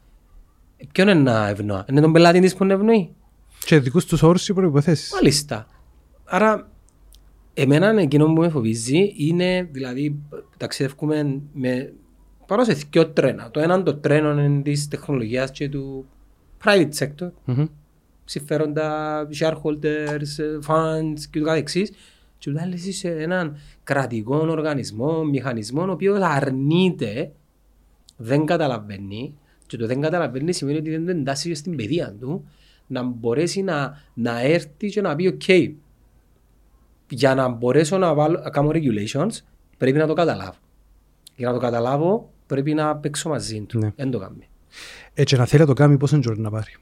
ποιον 0.92 1.08
είναι 1.08 1.20
να 1.20 1.48
ευνοά, 1.48 1.84
είναι 1.90 2.00
τον 2.00 2.12
πελάτη 2.12 2.40
της 2.40 2.54
που 2.54 2.64
είναι 2.64 2.74
ευνοεί. 2.74 3.14
Και 3.64 3.78
δικούς 3.78 4.04
τους 4.04 4.22
όρους 4.22 4.48
ή 4.48 4.52
προποθέσει. 4.52 5.14
Μάλιστα. 5.14 5.66
Άρα 6.24 6.68
Εμένα 7.54 8.00
εκείνο 8.00 8.24
που 8.24 8.40
με 8.40 8.48
φοβίζει 8.48 9.14
είναι, 9.16 9.68
δηλαδή, 9.72 10.16
ταξιδεύουμε 10.56 11.40
με 11.52 11.92
πάνω 12.46 12.64
σε 12.64 12.72
δύο 12.90 13.08
τρένα. 13.08 13.50
Το 13.50 13.60
ένα 13.60 13.82
το 13.82 13.94
τρένο 13.94 14.42
είναι 14.42 14.62
της 14.62 14.88
τεχνολογίας 14.88 15.50
και 15.50 15.68
του 15.68 16.06
private 16.64 16.90
sector. 16.98 17.30
Mm-hmm. 17.46 17.68
Συμφέροντα, 18.24 19.28
shareholders, 19.38 20.60
funds 20.66 21.20
και 21.30 21.38
το 21.38 21.44
καθεξής. 21.44 21.92
Και 22.38 22.50
το 22.50 22.60
άλλο 22.62 22.76
σε 22.76 23.08
έναν 23.08 23.56
κρατικό 23.84 24.36
οργανισμό, 24.36 25.24
μηχανισμό, 25.24 25.82
ο 25.82 25.90
οποίος 25.90 26.20
αρνείται, 26.20 27.32
δεν 28.16 28.44
καταλαβαίνει, 28.44 29.34
και 29.66 29.76
το 29.76 29.86
δεν 29.86 30.00
καταλαβαίνει 30.00 30.52
σημαίνει 30.52 30.78
ότι 30.78 30.90
δεν 30.90 31.08
εντάσσει 31.08 31.54
στην 31.54 31.76
παιδεία 31.76 32.14
του, 32.20 32.48
να 32.86 33.02
μπορέσει 33.02 33.62
να, 33.62 34.02
να 34.14 34.40
έρθει 34.40 34.88
και 34.88 35.00
να 35.00 35.16
πει 35.16 35.26
«ΟΚ, 35.26 35.42
για 37.08 37.34
να 37.34 37.48
μπορέσω 37.48 37.98
να, 37.98 38.14
βάλω, 38.14 38.38
να 38.38 38.50
κάνω 38.50 38.70
regulations 38.72 39.30
πρέπει 39.78 39.98
να 39.98 40.06
το 40.06 40.12
καταλάβω. 40.12 40.54
Για 41.36 41.46
να 41.46 41.52
το 41.52 41.60
καταλάβω 41.60 42.32
πρέπει 42.46 42.74
να 42.74 42.96
παίξω 42.96 43.28
μαζί 43.28 43.60
του. 43.60 43.78
Ναι. 43.78 43.92
Δεν 43.96 44.10
το 44.10 44.18
κάνει. 44.18 44.48
Έτσι 45.14 45.36
να 45.36 45.46
θέλει 45.46 45.60
να 45.60 45.66
το 45.66 45.72
κάνει 45.72 45.96
πόσο 45.96 46.16
είναι 46.16 46.34
να 46.36 46.50
πάρει; 46.50 46.72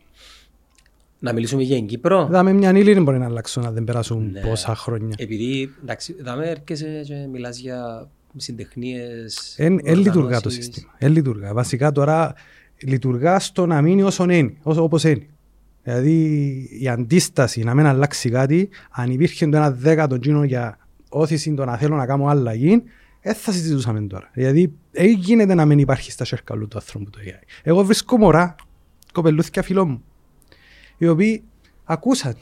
Να 1.18 1.32
μιλήσουμε 1.32 1.62
για 1.62 1.76
την 1.76 1.86
Κύπρο. 1.86 2.26
Δάμε 2.30 2.52
μια 2.52 2.72
νύλη 2.72 3.00
μπορεί 3.00 3.18
να 3.18 3.24
αλλάξουν 3.24 3.62
να 3.62 3.70
δεν 3.70 3.84
περάσουν 3.84 4.30
ναι. 4.30 4.40
πόσα 4.40 4.74
χρόνια. 4.74 5.14
Επειδή 5.18 5.74
εντάξει, 5.82 6.22
δάμε 6.22 6.48
έρχεσαι 6.48 7.02
και 7.04 7.14
μιλάς 7.14 7.58
για 7.58 8.08
συντεχνίες. 8.36 9.54
Εν, 9.58 9.78
εν 9.82 9.98
λειτουργά 9.98 10.40
το 10.40 10.50
σύστημα. 10.50 10.94
Εν 10.98 11.12
λειτουργά. 11.12 11.52
Βασικά 11.52 11.92
τώρα 11.92 12.34
λειτουργά 12.82 13.38
στο 13.38 13.66
να 13.66 13.82
μείνει 13.82 14.02
όσο 14.02 14.30
είναι, 14.30 14.54
όπως 14.62 15.04
είναι. 15.04 15.26
Δηλαδή 15.82 16.16
η 16.80 16.88
αντίσταση 16.88 17.62
να 17.62 17.74
μην 17.74 17.86
αλλάξει 17.86 18.30
κάτι, 18.30 18.68
αν 18.90 19.10
υπήρχε 19.10 19.46
το 19.46 19.56
ένα 19.56 19.70
δέκατο 19.70 20.14
γίνο 20.14 20.44
για 20.44 20.78
όθηση 21.08 21.54
το 21.54 21.64
να 21.64 21.76
θέλω 21.76 21.96
να 21.96 22.06
κάνω 22.06 22.26
αλλαγή, 22.26 22.82
δεν 23.22 23.34
θα 23.34 23.52
συζητούσαμε 23.52 24.00
τώρα. 24.00 24.30
Δηλαδή 24.32 24.72
δεν 24.90 25.10
γίνεται 25.10 25.54
να 25.54 25.64
μην 25.64 25.78
υπάρχει 25.78 26.10
στα 26.10 26.24
σέρκα 26.24 26.54
του 26.54 26.68
άνθρωπου 26.74 27.10
το 27.10 27.18
AI. 27.24 27.44
Εγώ 27.62 27.84
βρίσκω 27.84 28.16
μωρά, 28.16 28.54
κοπελούθηκα 29.12 29.62
φίλο 29.62 29.86
μου, 29.86 30.02
οι 30.96 31.08
οποίοι 31.08 31.42
ακούσαν. 31.84 32.36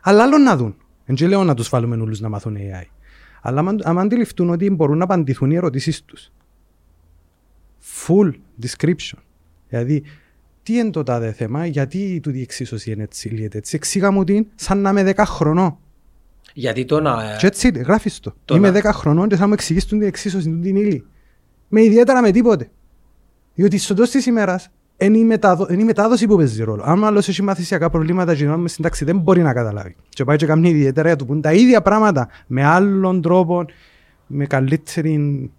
Αλλά 0.00 0.22
άλλο 0.22 0.38
να 0.38 0.56
δουν. 0.56 0.76
Δεν 1.04 1.28
λέω 1.28 1.44
να 1.44 1.54
τους 1.54 1.68
βάλουμε 1.68 1.96
όλους 1.96 2.20
να 2.20 2.28
μάθουν 2.28 2.56
AI. 2.56 2.84
Αλλά 3.42 3.76
αν 3.84 3.98
αντιληφθούν 3.98 4.50
ότι 4.50 4.70
μπορούν 4.70 4.98
να 4.98 5.04
απαντηθούν 5.04 5.50
οι 5.50 5.56
ερωτήσεις 5.56 6.04
τους. 6.04 6.30
Full 8.06 8.32
description. 8.62 9.18
Δηλαδή 9.68 10.02
τι 10.66 10.74
είναι 10.78 10.90
το 10.90 11.02
τάδε 11.02 11.32
θέμα, 11.32 11.66
γιατί 11.66 12.20
του 12.22 12.30
διεξίσωση 12.30 12.90
είναι 12.92 13.02
έτσι, 13.02 13.28
λύεται 13.28 13.58
έτσι. 13.58 13.76
Εξήγα 13.76 14.10
μου 14.10 14.24
την 14.24 14.46
σαν 14.54 14.78
να 14.80 14.90
είμαι 14.90 15.12
10 15.16 15.22
χρονών. 15.26 15.78
Γιατί 16.54 16.84
το 16.84 17.00
να... 17.00 17.36
Και 17.38 17.46
έτσι 17.46 17.68
είναι, 17.68 17.78
γράφεις 17.78 18.20
το. 18.20 18.34
Το 18.44 18.54
Είμαι 18.56 18.70
να- 18.70 18.80
10 18.80 18.94
χρονών 18.94 19.28
και 19.28 19.36
θα 19.36 19.46
μου 19.46 19.52
εξηγήσεις 19.52 19.88
την 19.88 20.02
εξίσωση 20.02 20.50
του 20.50 20.60
την 20.60 20.76
ύλη. 20.76 21.04
Με 21.68 21.82
ιδιαίτερα 21.82 22.20
με 22.22 22.30
τίποτε. 22.30 22.70
Διότι 23.54 23.78
στο 23.78 23.94
τέλος 23.94 24.10
της 24.10 24.26
ημέρας 24.26 24.68
είναι 24.96 25.18
η, 25.18 25.24
μεταδο... 25.24 25.66
είναι 25.70 25.82
η 25.82 25.84
μετάδοση 25.84 26.26
που 26.26 26.36
παίζει 26.36 26.62
ρόλο. 26.62 26.82
Αν 26.86 27.04
άλλος 27.04 27.28
έχει 27.28 27.42
μαθησιακά 27.42 27.90
προβλήματα 27.90 28.34
και 28.34 28.44
να 28.44 28.68
στην 28.68 28.84
τάξη 28.84 29.04
δεν 29.04 29.18
μπορεί 29.18 29.42
να 29.42 29.52
καταλάβει. 29.52 29.96
Και 30.08 30.24
πάει 30.24 30.36
και 30.36 30.46
κάνει 30.46 30.68
ιδιαίτερα 30.68 31.08
για 31.08 31.16
του 31.16 31.26
πούν 31.26 31.40
τα 31.40 31.52
ίδια 31.52 31.82
πράγματα 31.82 32.28
με 32.46 32.64
άλλον 32.64 33.22
τρόπο, 33.22 33.64
με 34.26 34.46
καλύτερη 34.46 35.50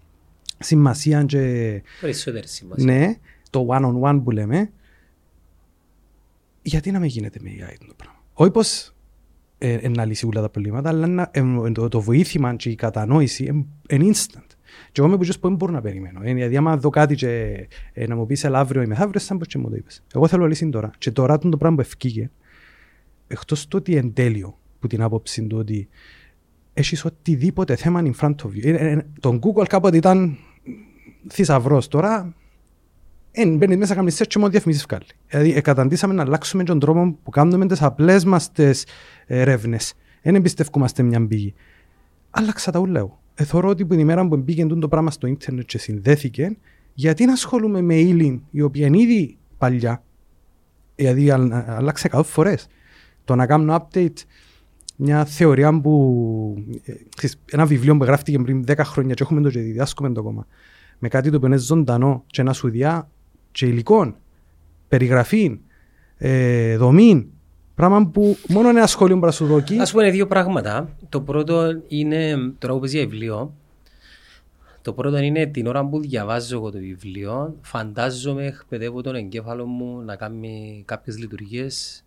σημασία 0.58 1.22
και 1.24 1.82
Περισσότερη 2.00 2.48
σημασία. 2.48 2.84
ναι, 2.92 3.14
το 3.50 3.66
one-on-one 3.70 4.20
που 4.24 4.30
λέμε, 4.30 4.70
γιατί 6.62 6.90
να 6.90 6.98
μην 6.98 7.08
γίνεται 7.08 7.38
με 7.42 7.50
AI 7.50 7.76
το 7.88 7.94
πράγμα; 7.96 8.22
Όχι 8.32 8.50
πως 8.50 8.94
ε, 9.58 9.72
ε, 9.72 9.88
να 9.88 10.04
λύσει 10.04 10.26
όλα 10.26 10.40
τα 10.40 10.48
προβλήματα, 10.48 10.88
αλλά 10.88 11.06
να, 11.06 11.30
ε, 11.32 11.40
ε, 11.66 11.70
το, 11.72 11.88
το 11.88 12.00
βοήθημα 12.00 12.54
και 12.54 12.70
η 12.70 12.74
κατανόηση 12.74 13.66
είναι 13.88 14.10
instant. 14.14 14.46
Και 14.92 15.00
εγώ 15.00 15.08
είμαι 15.08 15.16
που 15.16 15.26
που 15.40 15.48
δεν 15.48 15.56
μπορώ 15.56 15.72
να 15.72 15.80
περιμένω. 15.80 16.20
Ε, 16.22 16.34
δηλαδή, 16.34 16.56
άμα 16.56 16.76
δω 16.76 16.90
κάτι 16.90 17.14
και 17.14 17.28
ε, 17.92 18.06
να 18.06 18.16
μου 18.16 18.26
πεις 18.26 18.44
ελά 18.44 18.58
αύριο 18.58 18.82
ή 18.82 18.86
μεθαύριο, 18.86 19.20
σαν 19.20 19.38
πως 19.38 19.46
και 19.46 19.58
μου 19.58 19.68
το 19.68 19.76
είπες. 19.76 20.04
Εγώ 20.14 20.26
θέλω 20.26 20.46
λύση 20.46 20.68
τώρα. 20.68 20.90
Και 20.98 21.10
τώρα 21.10 21.38
το 21.38 21.56
πράγμα 21.56 21.76
που 21.76 21.82
ευκήγε, 21.82 22.30
εκτός 23.26 23.68
το 23.68 23.76
ότι 23.76 23.92
είναι 23.92 24.10
τέλειο, 24.10 24.58
που 24.78 24.86
την 24.86 25.02
άποψη 25.02 25.46
του 25.46 25.58
ότι 25.58 25.88
έχεις 26.72 27.04
οτιδήποτε 27.04 27.76
θέμα 27.76 28.02
in 28.04 28.12
front 28.20 28.34
of 28.34 28.46
you. 28.46 28.64
Ε, 28.64 28.70
ε, 28.70 28.90
ε, 28.90 29.06
τον 29.20 29.40
Google 29.42 29.66
κάποτε 29.68 29.96
ήταν 29.96 30.38
θησαυρός. 31.28 31.88
Τώρα 31.88 32.34
Εν 33.40 33.56
μπαίνει 33.56 33.76
μέσα 33.76 33.94
κάνει 33.94 34.10
search 34.18 34.26
και 34.26 34.38
μόνο 34.38 34.50
διαφημίσεις 34.50 34.84
βγάλει. 34.88 35.04
Δηλαδή, 35.26 35.52
ε, 35.52 35.60
καταντήσαμε 35.60 36.14
να 36.14 36.22
αλλάξουμε 36.22 36.64
τον 36.64 36.78
τρόπο 36.78 37.18
που 37.22 37.30
κάνουμε 37.30 37.66
τις 37.66 37.82
απλές 37.82 38.24
μας 38.24 38.52
τις 38.52 38.86
ερεύνες. 39.26 39.94
Δεν 40.22 40.34
εμπιστευκούμαστε 40.34 41.02
μια 41.02 41.26
πηγή. 41.26 41.54
Άλλαξα 42.30 42.70
τα 42.70 42.78
ούλα 42.78 42.98
εγώ. 42.98 43.20
Ε, 43.34 43.44
θεωρώ 43.44 43.68
ότι 43.68 43.84
που 43.84 43.90
την 43.90 43.98
ημέρα 43.98 44.28
που 44.28 44.36
μπήκε 44.36 44.66
το 44.66 44.88
πράγμα 44.88 45.10
στο 45.10 45.26
ίντερνετ 45.26 45.66
και 45.66 45.78
συνδέθηκε, 45.78 46.56
γιατί 46.94 47.24
να 47.24 47.32
ασχολούμαι 47.32 47.80
με 47.80 47.94
ύλη 47.94 48.42
η 48.50 48.60
οποία 48.60 48.86
είναι 48.86 48.98
ήδη 48.98 49.36
παλιά, 49.58 50.02
δηλαδή 50.94 51.30
α- 51.30 51.34
α- 51.52 51.76
άλλαξε 51.76 52.08
100 52.12 52.22
φορές. 52.24 52.66
Το 53.24 53.34
να 53.34 53.46
κάνω 53.46 53.74
update 53.76 54.16
μια 54.96 55.24
θεωρία 55.24 55.80
που. 55.80 56.64
ε, 56.84 56.92
ξέρεις, 57.16 57.40
ένα 57.50 57.66
βιβλίο 57.66 57.96
που 57.96 58.04
γράφτηκε 58.04 58.38
πριν 58.38 58.64
10 58.66 58.84
χρόνια 58.84 59.14
και 59.14 59.22
έχουμε 59.22 59.40
το 59.40 59.50
και 59.50 59.60
διδάσκουμε 59.60 60.12
το 60.12 60.20
ακόμα. 60.20 60.46
Με 60.98 61.08
κάτι 61.08 61.30
το 61.30 61.36
οποίο 61.36 61.48
είναι 61.48 61.56
ζωντανό 61.56 62.24
και 62.26 62.42
να 62.42 62.52
σου 62.52 62.70
διά 62.70 63.08
και 63.50 63.66
υλικών, 63.66 64.16
περιγραφή, 64.88 65.58
ε, 66.16 66.76
δομή. 66.76 67.26
Πράγμα 67.74 68.06
που 68.06 68.36
μόνο 68.48 68.68
ένα 68.68 68.86
σχόλιο 68.86 69.14
μπορεί 69.14 69.26
να 69.26 69.32
σου 69.32 69.46
δοκεί. 69.46 69.74
Να 69.74 69.84
σου 69.84 69.92
πω 69.92 70.00
είναι 70.00 70.10
δύο 70.10 70.26
πράγματα. 70.26 70.96
Το 71.08 71.20
πρώτο 71.20 71.82
είναι, 71.88 72.36
τώρα 72.58 72.74
που 72.74 72.80
παίζει 72.80 72.96
για 72.96 73.06
βιβλίο, 73.06 73.54
το 74.82 74.92
πρώτο 74.92 75.18
είναι 75.18 75.46
την 75.46 75.66
ώρα 75.66 75.86
που 75.86 76.00
διαβάζω 76.00 76.56
εγώ 76.56 76.70
το 76.70 76.78
βιβλίο, 76.78 77.56
φαντάζομαι, 77.60 78.46
εκπαιδεύω 78.46 79.02
τον 79.02 79.14
εγκέφαλο 79.14 79.66
μου 79.66 80.00
να 80.00 80.16
κάνει 80.16 80.82
κάποιες 80.86 81.18
λειτουργίες 81.18 82.04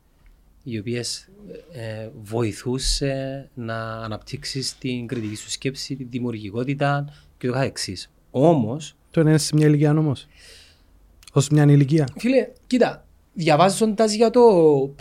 οι 0.64 0.80
οποίες 0.80 1.30
ε, 1.72 2.10
βοηθούσε 2.24 3.50
να 3.54 3.92
αναπτύξεις 3.92 4.78
την 4.78 5.08
κριτική 5.08 5.36
σου 5.36 5.50
σκέψη, 5.50 5.96
τη 5.96 6.04
δημιουργικότητα 6.04 7.06
και 7.38 7.48
το 7.48 7.54
καθεξής. 7.54 8.12
Όμως, 8.32 8.96
Το 9.12 9.22
είναι 9.22 9.38
σε 9.38 9.56
μια 9.56 9.68
ηλικία 9.68 9.92
όμω. 9.92 10.16
Ω 11.34 11.41
μια 11.51 11.63
ηλικία. 11.63 12.07
Φίλε, 12.17 12.47
κοίτα, 12.67 13.05
διαβάζοντας 13.34 14.13
για 14.13 14.29
το 14.29 14.41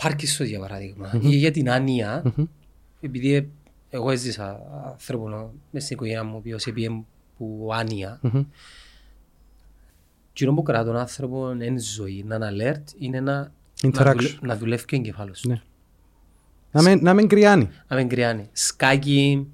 Πάρκισο 0.03 0.43
για 0.43 0.59
παράδειγμα 0.59 1.19
ή 1.21 1.35
για 1.35 1.51
την 1.51 1.69
άνοια, 1.69 2.33
επειδή 3.01 3.49
εγώ 3.89 4.11
έζησα 4.11 4.59
άνθρωπο 4.91 5.51
μες 5.71 5.83
στην 5.83 5.95
οικογένεια 5.95 6.23
μου, 6.23 6.31
ο 6.33 6.37
οποίος 6.37 6.65
έπιε 6.65 6.89
που 7.37 7.69
άνοια, 7.73 8.19
Μμμ. 8.21 8.43
κοινό 10.33 10.53
που 10.53 10.61
κρατά 10.63 10.83
τον 10.85 10.95
άνθρωπο 10.97 11.49
εν 11.59 11.79
ζωή, 11.79 12.23
να 12.27 12.35
είναι 12.35 12.49
alert, 12.51 12.83
είναι 12.99 13.19
να, 13.19 13.33
να, 13.33 13.51
Interaction. 13.81 14.13
δουλε- 14.15 14.41
να 14.41 14.57
δουλεύει 14.57 14.85
και 14.85 14.95
ο 14.95 14.97
εγκεφάλος 14.97 15.41
του. 15.41 15.49
Ναι. 15.49 15.61
Να 16.71 16.81
μην, 16.81 16.99
να 17.03 17.13
μην 17.13 17.27
κρυάνει. 17.27 17.69
Να 17.87 17.95
μην 17.95 18.07
κρυάνει. 18.07 18.49
Σκάκι, 18.51 19.47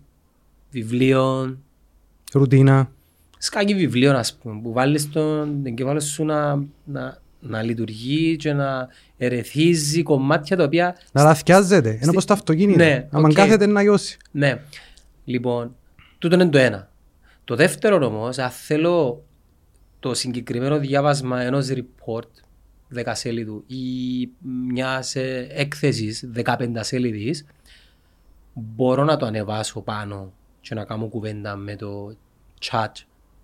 βιβλίων, 0.71 1.59
Ρουτίνα. 2.33 2.91
Σκάκι 3.37 3.75
βιβλίων 3.75 4.15
ας 4.15 4.33
πούμε, 4.35 4.59
που 4.61 4.71
βάλεις 4.73 5.09
τον 5.09 5.65
εγκέφαλο 5.65 5.99
σου 5.99 6.25
να, 6.25 6.63
να, 6.85 7.17
να 7.39 7.61
λειτουργεί 7.61 8.35
και 8.35 8.53
να 8.53 8.87
ερεθίζει 9.17 10.03
κομμάτια 10.03 10.57
τα 10.57 10.63
οποία 10.63 10.97
Να 11.11 11.23
λαθιάζεται. 11.23 11.89
Είναι 11.89 12.09
όπως 12.09 12.25
το 12.25 12.33
αυτοκίνητο. 12.33 12.83
Ναι, 12.83 13.07
Άμα 13.11 13.27
οκ. 13.27 13.33
κάθεται 13.33 13.65
να 13.65 13.81
γιώσει. 13.81 14.17
Ναι. 14.31 14.59
Λοιπόν, 15.25 15.75
τούτο 16.17 16.35
είναι 16.35 16.47
το 16.47 16.57
ένα. 16.57 16.89
Το 17.43 17.55
δεύτερο 17.55 18.05
όμως, 18.05 18.37
αν 18.37 18.49
θέλω 18.49 19.23
το 19.99 20.13
συγκεκριμένο 20.13 20.77
διάβασμα 20.79 21.41
ενός 21.41 21.67
report 21.69 22.27
10 22.95 23.11
σελίδου 23.13 23.63
ή 23.67 23.83
μιας 24.71 25.15
έκθεσης 25.49 26.29
15 26.43 26.69
σελίδη, 26.79 27.45
μπορώ 28.53 29.03
να 29.03 29.17
το 29.17 29.25
ανεβάσω 29.25 29.81
πάνω 29.81 30.33
και 30.61 30.75
να 30.75 30.85
κάνω 30.85 31.07
κουβέντα 31.07 31.55
με 31.55 31.75
το 31.75 32.15
chat 32.61 32.91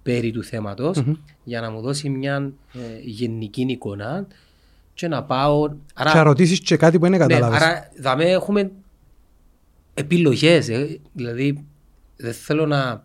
περί 0.04 0.32
του 0.32 0.43
θεματος 0.43 1.04
για 1.43 1.62
να 1.62 1.72
μου 1.72 1.82
δώσει 1.82 2.10
μια 2.10 2.51
ε, 2.74 2.80
γενική 3.01 3.62
εικόνα 3.62 4.28
και 4.93 5.08
να 5.08 5.24
πάω. 5.24 5.70
Άρα, 5.93 6.12
Και 6.12 6.18
να 6.18 6.24
ρωτήσεις 6.24 6.60
και 6.60 6.78
κάτι 6.78 6.95
που 6.97 7.01
δεν 7.04 7.12
ναι, 7.12 7.18
καταλάβεις. 7.18 7.62
άρα 7.62 7.89
δαμε 7.99 8.24
έχουμε 8.30 8.72
επιλογές. 9.93 10.70
ε. 10.70 10.99
Δηλαδή 11.14 11.66
δεν 12.18 12.34
θέλω 12.34 12.66
να, 12.66 13.04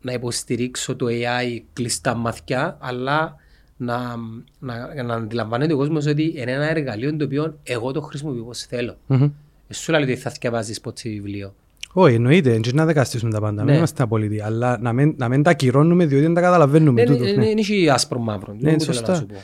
να 0.00 0.12
υποστηρίξω 0.12 0.96
το 0.96 1.06
AI 1.08 1.60
κλειστά 1.72 2.14
μαθιά, 2.14 2.76
αλλά 2.80 3.36
να, 3.76 4.16
να, 4.58 5.02
να 5.02 5.14
αντιλαμβάνεται 5.14 5.72
ο 5.72 5.76
κόσμος 5.76 6.06
ότι 6.06 6.32
είναι 6.36 6.50
ένα 6.52 6.70
εργαλείο 6.70 7.16
το 7.16 7.24
οποίο 7.24 7.58
εγώ 7.62 7.92
το 7.92 8.00
χρησιμοποιώ 8.00 8.42
όπως 8.42 8.58
θέλω. 8.62 8.96
Μμμ. 9.06 9.22
Ε, 9.68 9.74
Σου 9.74 9.92
λέει 9.92 10.02
ότι 10.02 10.16
θα 10.16 10.32
διαβάζεις 10.40 10.80
ποτέ 10.80 11.08
βιβλίο. 11.08 11.54
Όχι, 11.96 12.14
εννοείται. 12.14 12.50
Δεν 12.50 12.74
να 12.74 12.84
δεκαστήσουμε 12.84 13.30
τα 13.30 13.40
πάντα. 13.40 13.62
Ναι. 13.62 13.64
Μην 13.64 13.74
είμαστε 13.74 14.02
απολύτοι. 14.02 14.40
Αλλά 14.40 14.78
να 14.80 14.92
μην, 14.92 15.14
να 15.16 15.28
μην 15.28 15.42
τα 15.42 15.50
ακυρώνουμε 15.50 16.06
διότι 16.06 16.24
δεν 16.24 16.34
τα 16.34 16.40
καταλαβαίνουμε. 16.40 17.04
Δεν 17.04 17.16
τούτος, 17.16 17.36
ναι. 17.36 17.46
είναι 17.46 17.60
έχει 17.60 17.90
άσπρο 17.90 18.18
μαύρο. 18.18 18.52
Ναι, 18.52 18.70
Δεν 18.70 18.80
θέλω 18.80 18.92
σωστά. 18.92 19.12
να 19.12 19.18
σου 19.18 19.26
πω. 19.26 19.34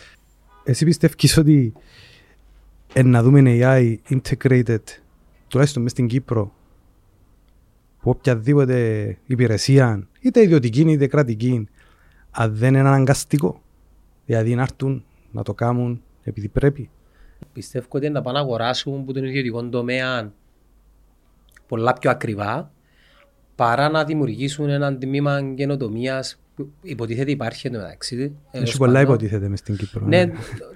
Εσύ 0.64 0.84
πιστεύεις 0.84 1.36
ότι 1.36 1.72
ε, 2.92 3.03
να 3.03 3.22
δούμε 3.22 3.42
AI 3.44 3.96
integrated 4.11 4.82
τουλάχιστον 5.48 5.82
μες 5.82 5.90
στην 5.90 6.07
Κύπρο 6.07 6.53
που 8.01 8.11
οποιαδήποτε 8.11 9.16
υπηρεσία 9.26 10.09
είτε 10.20 10.42
ιδιωτική 10.42 10.80
είτε 10.80 11.07
κρατική 11.07 11.68
αν 12.30 12.55
δεν 12.55 12.74
είναι 12.74 12.88
αναγκαστικό 12.88 13.62
δηλαδή 14.26 14.55
να 14.55 14.62
έρθουν 14.62 15.05
να 15.30 15.42
το 15.42 15.55
κάνουν 15.55 16.03
επειδή 16.22 16.48
πρέπει 16.48 16.90
Πιστεύω 17.53 17.86
ότι 17.90 18.09
να 18.09 18.22
πάνε 18.22 18.38
να 18.38 18.44
αγοράσουν 18.44 19.01
από 19.01 19.12
τον 19.12 19.24
ιδιωτικό 19.24 19.68
τομέα 19.68 20.32
πολλά 21.71 21.93
πιο 21.93 22.11
ακριβά 22.11 22.71
παρά 23.55 23.89
να 23.89 24.05
δημιουργήσουν 24.05 24.68
έναν 24.68 24.99
τμήμα 24.99 25.43
καινοτομίας 25.55 26.39
που 26.57 26.68
υποτίθεται 26.83 27.31
υπάρχει 27.31 27.66
εν 27.66 27.73
τω 27.73 27.79
μεταξύ. 27.79 28.33
έχει 28.51 28.77
πολλά 28.77 29.01
υποτίθεται 29.01 29.49
μες 29.49 29.59
στην 29.59 29.77
Κύπρο 29.77 30.07
Ναι, 30.07 30.31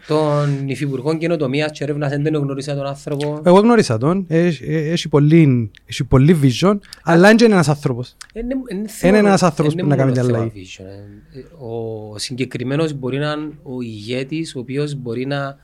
τον 0.07 0.69
υφυπουργό 0.69 1.17
καινοτομίας 1.19 1.71
και 1.71 1.85
έρευνας 1.85 2.11
δεν 2.11 2.33
τον 2.33 2.43
γνώρισα 2.43 2.75
τον 2.75 2.87
άνθρωπο. 2.87 3.41
εγώ 3.45 3.59
γνώρισα 3.61 3.99
τον 3.99 4.25
έχει, 4.29 4.65
ε, 4.65 4.91
έχει, 4.91 5.09
πολύ, 5.09 5.71
έχει 5.87 6.05
πολύ 6.05 6.39
vision 6.43 6.79
αλλά 7.03 7.29
δεν 7.29 7.37
είναι 7.39 7.55
ένας 7.55 7.69
άνθρωπος 7.69 8.17
Είναι, 8.35 8.55
είναι, 8.71 8.85
Είναι 9.03 9.19
ένας 9.19 9.43
άνθρωπος 9.43 9.73
είναι 9.73 9.83
που 9.83 9.89
να 9.89 9.97
κάνει 9.97 10.11
μόνο 10.11 10.23
μια 10.23 10.31
θέμα 10.33 10.39
αλλαγή. 10.45 10.67
vision, 10.79 11.39
ε. 11.39 11.65
Ο 11.67 12.19
συγκεκριμένος 12.19 12.93
μπορεί 12.93 13.19
να 13.19 13.31
είναι 13.33 13.51
ο 13.63 13.81
ηγέτης 13.83 14.55
ο 14.55 14.59
οποίος 14.59 14.95
μπορεί 14.95 15.27
να, 15.27 15.59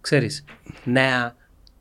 ξέρεις, 0.00 0.44
να 0.84 1.36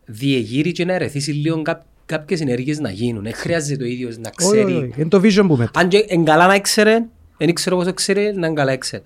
διεγείρει 0.06 0.72
και 0.72 0.86
να 0.86 0.94
ερεθίσει 0.94 1.32
λίγο 1.32 1.62
κά- 1.62 1.86
κάποιες 2.06 2.42
ενέργειες 2.42 2.80
να 2.80 2.90
γίνουν. 2.90 3.24
Δεν 3.24 3.34
χρειάζεται 3.34 3.78
το 3.78 3.86
ίδιος 3.86 4.18
να 4.18 4.32
όχι, 4.40 4.58
όχι, 4.58 4.64
ξέρει. 4.66 4.76
όχι. 4.78 5.02
είναι 5.02 5.10
το 5.10 5.22
vision 5.24 5.46
που 5.48 5.56
μετρά 5.56 5.82
Αν 5.82 5.88
και 5.88 6.06
εν 6.08 6.24
καλά 6.24 6.48
να 6.48 6.56
ήξερε, 6.56 7.06
δεν 7.38 7.54
ξέρω 7.54 7.76
πώς 7.76 7.86
το 7.86 7.94
ξέρει, 7.94 8.22
να 8.36 8.48
είναι 8.48 8.56
καλά 8.56 8.74
ήξερε. 8.74 9.04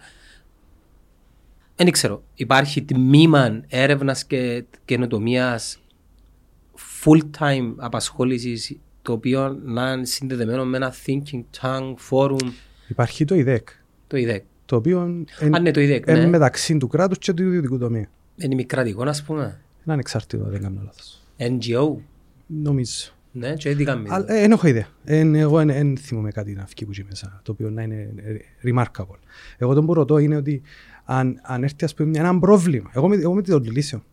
Δεν 1.75 1.91
ξέρω. 1.91 2.23
Υπάρχει 2.35 2.81
τμήμα 2.81 3.61
έρευνας 3.67 4.25
και 4.25 4.63
καινοτομίας 4.85 5.79
full-time 7.03 7.73
απασχόλησης 7.75 8.77
το 9.01 9.11
οποίο 9.13 9.59
να 9.63 9.91
είναι 9.91 10.05
συνδεδεμένο 10.05 10.65
με 10.65 10.77
ένα 10.77 10.93
thinking 11.05 11.43
tank, 11.61 11.93
forum, 12.09 12.51
υπάρχει 12.87 13.25
το 13.25 13.35
ΙΔΕΚ 13.35 13.67
το 14.07 14.17
ΙΔΕΚ. 14.17 14.43
το 14.65 14.75
οποίο 14.75 14.99
Αν 14.99 15.25
είναι 15.59 15.71
το 15.71 15.79
ΙΔΕΚ, 15.79 16.05
είναι 16.07 16.19
ναι. 16.19 16.27
μεταξύ 16.27 16.77
του 16.77 16.87
κράτους 16.87 17.17
και 17.17 17.33
του 17.33 17.43
ιδιωτικού 17.43 17.77
τομέα 17.77 18.05
Είναι 18.35 18.55
μη 18.55 18.65
κρατικό, 18.65 19.03
ας 19.03 19.23
πούμε. 19.23 19.41
είναι 19.83 19.93
ανεξάρτητο 19.93 20.43
αν 20.43 20.51
δεν 20.51 20.61
κάνω 20.61 20.81
λάθος 20.85 21.21
NGO. 21.37 21.95
Νομίζω 22.47 23.09
Ναι, 23.31 23.53
και 23.53 23.75
τι 23.75 23.83
κάνει. 23.83 24.07
Αλλά, 24.09 24.25
ε, 24.27 24.43
εν 24.43 24.51
έχω 24.51 24.67
ιδέα. 24.67 24.87
Εν, 25.05 25.35
εγώ 25.35 25.65
δεν 25.65 25.97
θυμούμαι 25.97 26.31
κάτι 26.31 26.53
να 26.53 26.63
βγει 26.63 26.85
που 26.85 26.91
εκεί 26.91 27.05
μέσα, 27.09 27.39
το 27.43 27.51
οποίο 27.51 27.69
να 27.69 27.81
είναι 27.81 28.13
ε, 28.15 28.69
remarkable. 28.69 29.19
Εγώ 29.57 29.73
τον 29.73 29.85
που 29.85 29.93
ρωτώ 29.93 30.17
είναι 30.17 30.35
ότι 30.35 30.61
αν, 31.05 31.39
αν 31.43 31.63
έρθει 31.63 31.85
ας 31.85 31.93
πούμε 31.93 32.17
ένα 32.19 32.39
πρόβλημα, 32.39 32.89
εγώ 32.93 33.07
με, 33.07 33.15
εγώ 33.15 33.33
με 33.33 33.41
το 33.41 33.59
λύσεω, 33.59 34.03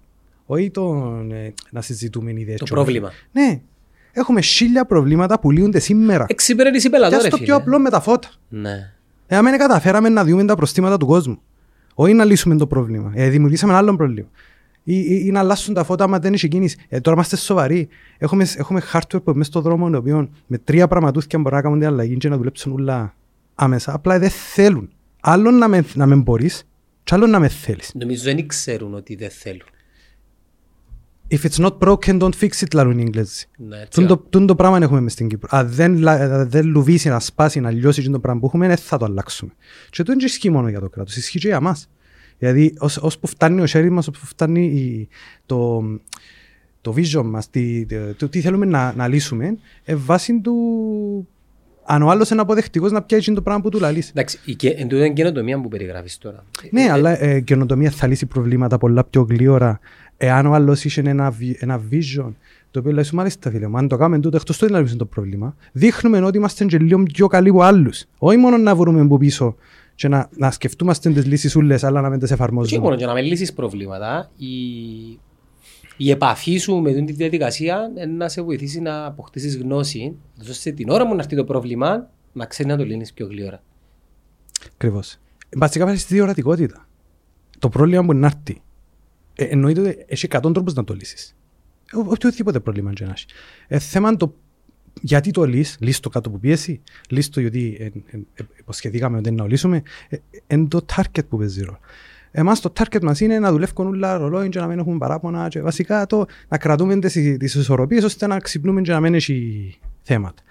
όχι 0.47 0.71
το 0.71 1.13
ε, 1.33 1.53
να 1.71 1.81
συζητούμε 1.81 2.33
ιδέες. 2.37 2.59
Το 2.59 2.65
και 2.65 2.73
όλα. 2.73 2.83
πρόβλημα. 2.83 3.13
Ναι. 3.33 3.61
Έχουμε 4.13 4.41
χίλια 4.41 4.85
προβλήματα 4.85 5.41
που 5.41 5.51
λύονται 5.51 5.79
σήμερα. 5.79 6.25
Εξυπηρέτηση 6.29 6.85
Και 6.85 6.91
πελατών, 6.91 7.17
ας 7.19 7.25
ρε 7.25 7.29
το 7.29 7.37
φίλε. 7.37 7.47
πιο 7.49 7.57
απλό 7.57 7.79
με 7.79 7.91
τα 7.91 8.01
φώτα. 8.01 8.29
Ναι. 8.49 8.93
Ε, 9.27 9.37
άμα 9.37 9.51
δεν 9.51 9.59
καταφέραμε 9.59 10.09
να 10.09 10.25
δούμε 10.25 10.45
τα 10.45 10.55
προστήματα 10.55 10.97
του 10.97 11.07
κόσμου. 11.07 11.41
Όχι 11.95 12.13
να 12.13 12.25
λύσουμε 12.25 12.57
το 12.57 12.67
πρόβλημα. 12.67 13.13
Ε, 13.15 13.29
δημιουργήσαμε 13.29 13.73
ένα 13.73 13.81
άλλο 13.81 13.97
πρόβλημα. 13.97 14.29
Ή, 14.87 14.99
ή, 14.99 15.23
ή 15.27 15.31
να 15.31 15.39
αλλάσουν 15.39 15.75
τα 15.75 15.85
φώτα 15.85 16.05
άμα 16.05 16.19
δεν 16.19 16.33
έχει 16.33 16.49
κίνηση. 16.49 16.77
Ε, 16.89 17.01
τώρα 17.01 17.17
είμαστε 17.17 17.37
σοβαροί. 17.37 17.89
Έχουμε, 18.19 18.47
έχουμε 18.57 18.83
hardware 18.93 19.23
που 19.25 19.33
μέσα 19.35 19.51
στον 19.51 19.63
δρόμο 19.63 19.91
το 19.91 19.97
οποίο 19.97 20.29
με 20.47 20.59
τρία 20.59 20.89
πραγματούθια 20.89 21.39
μπορεί 21.39 21.55
να 21.55 21.61
κάνουν 21.63 21.79
την 21.79 21.89
αλλαγή 21.89 22.17
και 22.17 22.29
να 22.29 22.37
δουλέψουν 22.37 22.73
όλα 22.73 23.15
άμεσα. 23.55 23.95
Απλά 23.95 24.19
δεν 24.19 24.31
θέλουν. 24.31 24.89
Άλλο 25.21 25.51
να 25.51 25.69
με, 25.69 25.85
να 25.95 26.07
με 26.07 26.15
μπορείς 26.15 26.65
και 27.05 27.15
άλλο 27.15 27.27
να 27.27 27.39
με 27.41 27.49
θέλεις. 27.49 27.91
Νομίζω 27.95 28.23
δεν 28.23 28.47
ξέρουν 28.47 28.95
ότι 28.95 29.15
δεν 29.15 29.31
θέλουν. 29.31 29.67
If 31.29 31.39
it's 31.49 31.65
not 31.65 31.79
broken, 31.79 32.21
don't 32.21 32.33
fix 32.41 32.49
it, 32.61 32.75
λαλούν 32.75 32.99
οι 32.99 33.03
Εγγλέζοι. 33.03 33.45
Ναι, 33.57 33.77
έτσι. 33.77 33.91
Τούν 33.91 34.07
το, 34.07 34.17
τούν 34.17 34.47
το 34.47 34.55
πράγμα 34.55 34.79
έχουμε 34.83 35.01
μες 35.01 35.13
στην 35.13 35.29
Κύπρο. 35.29 35.49
Αν 35.53 35.69
δεν, 35.69 35.99
λα- 35.99 36.13
αν 36.41 36.49
δεν 36.49 36.67
λουβήσει, 36.67 37.09
να 37.09 37.21
σπάσει, 37.21 37.61
να 37.61 37.71
λιώσει 37.71 38.11
το 38.11 38.19
πράγμα 38.19 38.41
που 38.41 38.47
έχουμε, 38.47 38.67
δεν 38.67 38.77
θα 38.77 38.97
το 38.97 39.05
αλλάξουμε. 39.05 39.53
Και 39.91 40.03
το 40.03 40.13
δεν 40.13 40.27
ισχύει 40.27 40.51
μόνο 40.51 40.69
για 40.69 40.81
το 40.81 40.89
κράτος, 40.89 41.17
ισχύει 41.17 41.39
και 41.39 41.49
για 41.49 41.61
μας. 41.61 41.89
Δηλαδή, 42.39 42.75
ως, 42.79 42.97
ως 42.97 43.19
που 43.19 43.27
φτάνει 43.27 43.61
ο 43.61 43.67
χέρι 43.67 43.91
μας, 43.91 44.09
ως 44.09 44.19
που 44.19 44.27
φτάνει 44.27 44.65
η, 44.65 45.09
το, 45.47 45.83
το 46.81 46.95
vision 46.97 47.25
μας, 47.25 47.51
τι, 47.51 47.87
το, 48.17 48.29
τι 48.29 48.41
θέλουμε 48.41 48.67
να, 48.67 48.93
να 48.97 49.09
λύσουμε, 49.09 49.57
ε, 49.85 49.95
βάσει 49.95 50.41
του... 50.41 50.55
Αν 51.87 52.03
ο 52.03 52.11
άλλος 52.11 52.31
είναι 52.31 52.41
αποδεκτικός 52.41 52.91
να 52.93 53.03
πιάσει 53.03 53.33
το 53.33 53.43
πράγμα 53.43 53.63
που 53.63 53.69
του 53.69 53.81
λαλείς. 53.81 54.11
Εντάξει, 54.11 54.39
η 54.45 54.55
και- 54.55 54.69
εν 54.69 54.89
τούτο 54.89 55.05
είναι 55.05 55.15
καινοτομία 55.15 55.61
που 55.61 55.69
περιγράφεις 55.69 56.19
τώρα. 56.19 56.45
Ναι, 56.71 56.83
Ε, 56.83 56.91
αλλά 56.91 57.23
ε, 57.23 57.41
καινοτομία 57.41 57.91
θα 57.91 58.07
λύσει 58.07 58.27
προβλήματα 58.27 58.79
πολλά 58.79 59.05
πιο 59.05 59.23
γλύωρα. 59.23 59.81
Εάν 60.17 60.47
ο 60.47 60.53
άλλος 60.53 60.85
είχε 60.85 61.01
ένα, 61.07 61.31
βι- 61.31 61.63
ένα 61.63 61.81
vision, 61.91 62.33
το 62.71 62.79
οποίο 62.79 62.93
λέει 62.93 63.05
σου 63.05 63.15
μάλιστα 63.15 63.51
φίλε 63.51 63.67
μου, 63.69 63.77
αν 63.77 63.89
το 63.89 63.97
κάνουμε 63.97 64.21
τούτο 64.21 64.37
εκτός 64.37 64.59
του 64.59 64.67
δεν 64.69 64.81
λύσουμε 64.81 64.99
το 64.99 65.05
πρόβλημα, 65.07 65.57
δείχνουμε 65.73 66.21
ότι 66.21 66.37
είμαστε 66.39 66.65
και 66.65 66.79
λίγο 66.79 67.03
πιο 67.03 67.27
καλοί 67.27 67.49
από 67.49 67.63
άλλους. 67.63 68.05
Όχι 68.19 68.37
μόνο 68.37 68.57
να 68.59 68.75
βρούμε 68.75 69.01
από 69.01 69.19
πίσω 69.19 69.57
και 69.95 70.09
να, 70.09 70.29
να 70.37 70.51
σκεφτούμαστε 70.51 71.11
τις 71.13 71.27
λύσεις 71.27 71.57
ούλες, 71.57 71.85
αλλά 71.85 72.01
να 72.01 72.09
μην 72.11 72.19
τις 72.19 72.31
Όχι 72.31 72.41
εφαρμόζουμε. 72.41 72.81
μόνο 72.83 72.95
για 72.95 73.07
να 73.07 73.13
με 73.13 73.23
λύσεις 73.23 73.53
προβλήματα, 73.53 74.31
η, 74.37 74.49
η 75.97 76.11
επαφή 76.11 76.57
σου 76.57 76.77
με 76.77 76.93
την 76.93 77.07
διαδικασία 77.07 77.91
είναι 77.97 78.07
να 78.07 78.29
σε 78.29 78.43
βοηθήσει 78.43 78.81
να 78.81 79.05
αποκτήσεις 79.05 79.57
γνώση, 79.57 80.17
ώστε 80.49 80.71
την 80.73 80.89
ώρα 80.91 81.07
μου 81.07 81.15
να 81.15 81.23
έρθει 81.23 81.37
το 81.37 81.45
πρόβλημα, 81.45 82.11
να 82.33 82.47
ξέρεις 82.47 82.73
να 82.73 82.79
το 82.79 82.85
λύνεις 82.85 83.13
πιο 83.13 83.27
γλύωρα. 83.27 83.63
Ακριβώς. 84.75 85.19
Βασικά 85.57 85.85
βάζει 85.85 85.99
στη 85.99 86.15
διορατικότητα. 86.15 86.89
Το 87.59 87.69
πρόβλημα 87.69 88.05
που 88.05 88.11
είναι 88.13 88.21
να 88.21 88.27
έρθει. 88.27 88.63
Ε, 89.35 89.45
εννοείται 89.45 89.81
ότι 89.81 90.05
έχει 90.07 90.27
100 90.31 90.41
τρόπους 90.53 90.75
να 90.75 90.85
το 90.85 90.95
λύσεις. 90.95 91.37
Ε, 91.93 91.97
ο- 91.97 92.05
Οποιοδήποτε 92.09 92.61
πρόβλημα 92.61 92.93
και 92.93 93.05
να 93.05 93.11
έχει. 93.11 93.27
Ε, 93.69 93.79
θέμα 93.79 94.09
είναι 94.09 94.17
το 94.17 94.35
γιατί 95.01 95.31
το 95.31 95.45
λύσεις, 95.45 95.77
λύσεις 95.81 96.01
το 96.01 96.09
κάτω 96.09 96.29
από 96.29 96.39
πίεση, 96.39 96.81
λύσεις 97.09 97.31
το 97.31 97.41
γιατί 97.41 97.77
ε, 97.81 97.85
ε, 97.85 97.91
ε, 98.35 98.45
υποσχεθήκαμε 98.59 99.19
ότι 99.19 99.29
είναι 99.29 99.37
να 99.37 99.43
το 99.43 99.49
λύσουμε, 99.51 99.83
ε, 100.09 100.17
ε, 100.17 100.55
είναι 100.55 100.67
το 100.67 100.85
target 100.97 101.27
που 101.29 101.39
παίζει 101.39 101.63
ρόλο. 101.63 101.79
Εμάς 102.31 102.61
το 102.61 102.73
target 102.79 103.03
μας 103.03 103.21
είναι 103.21 103.39
να 103.39 103.51
δουλεύουν 103.51 103.87
όλα 103.87 104.17
ρολόι 104.17 104.49
και 104.49 104.59
να 104.59 104.67
μην 104.67 104.79
έχουμε 104.79 104.99
παράπονα 104.99 105.49
και 105.49 105.61
βασικά 105.61 106.07
το, 106.07 106.27
να 106.49 106.59
κρατούμε 106.59 106.99
τις, 106.99 107.13
τις 107.13 107.55
ισορροπίες 107.55 108.05
ώστε 108.05 108.27
να 108.27 108.39
ξυπνούμε 108.39 108.81
και 108.81 108.93
να 108.93 109.01
μην 109.01 109.15
έχει 109.15 109.79
θέματα. 110.03 110.43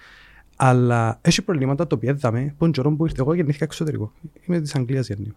Αλλά 0.56 1.20
έχει 1.22 1.42
προβλήματα 1.42 1.88
τα 1.88 1.96
οποία 1.96 2.12
είδαμε 2.12 2.56
που 2.58 2.70
καιρό 2.70 2.92
που 2.92 3.06
ήρθε. 3.06 3.22
Εγώ 3.22 3.34
γεννήθηκα 3.34 3.64
εξωτερικό. 3.64 4.12
Είμαι 4.46 4.62
της 4.62 4.76
Αγγλίας 4.76 5.08
γεννήμα. 5.08 5.36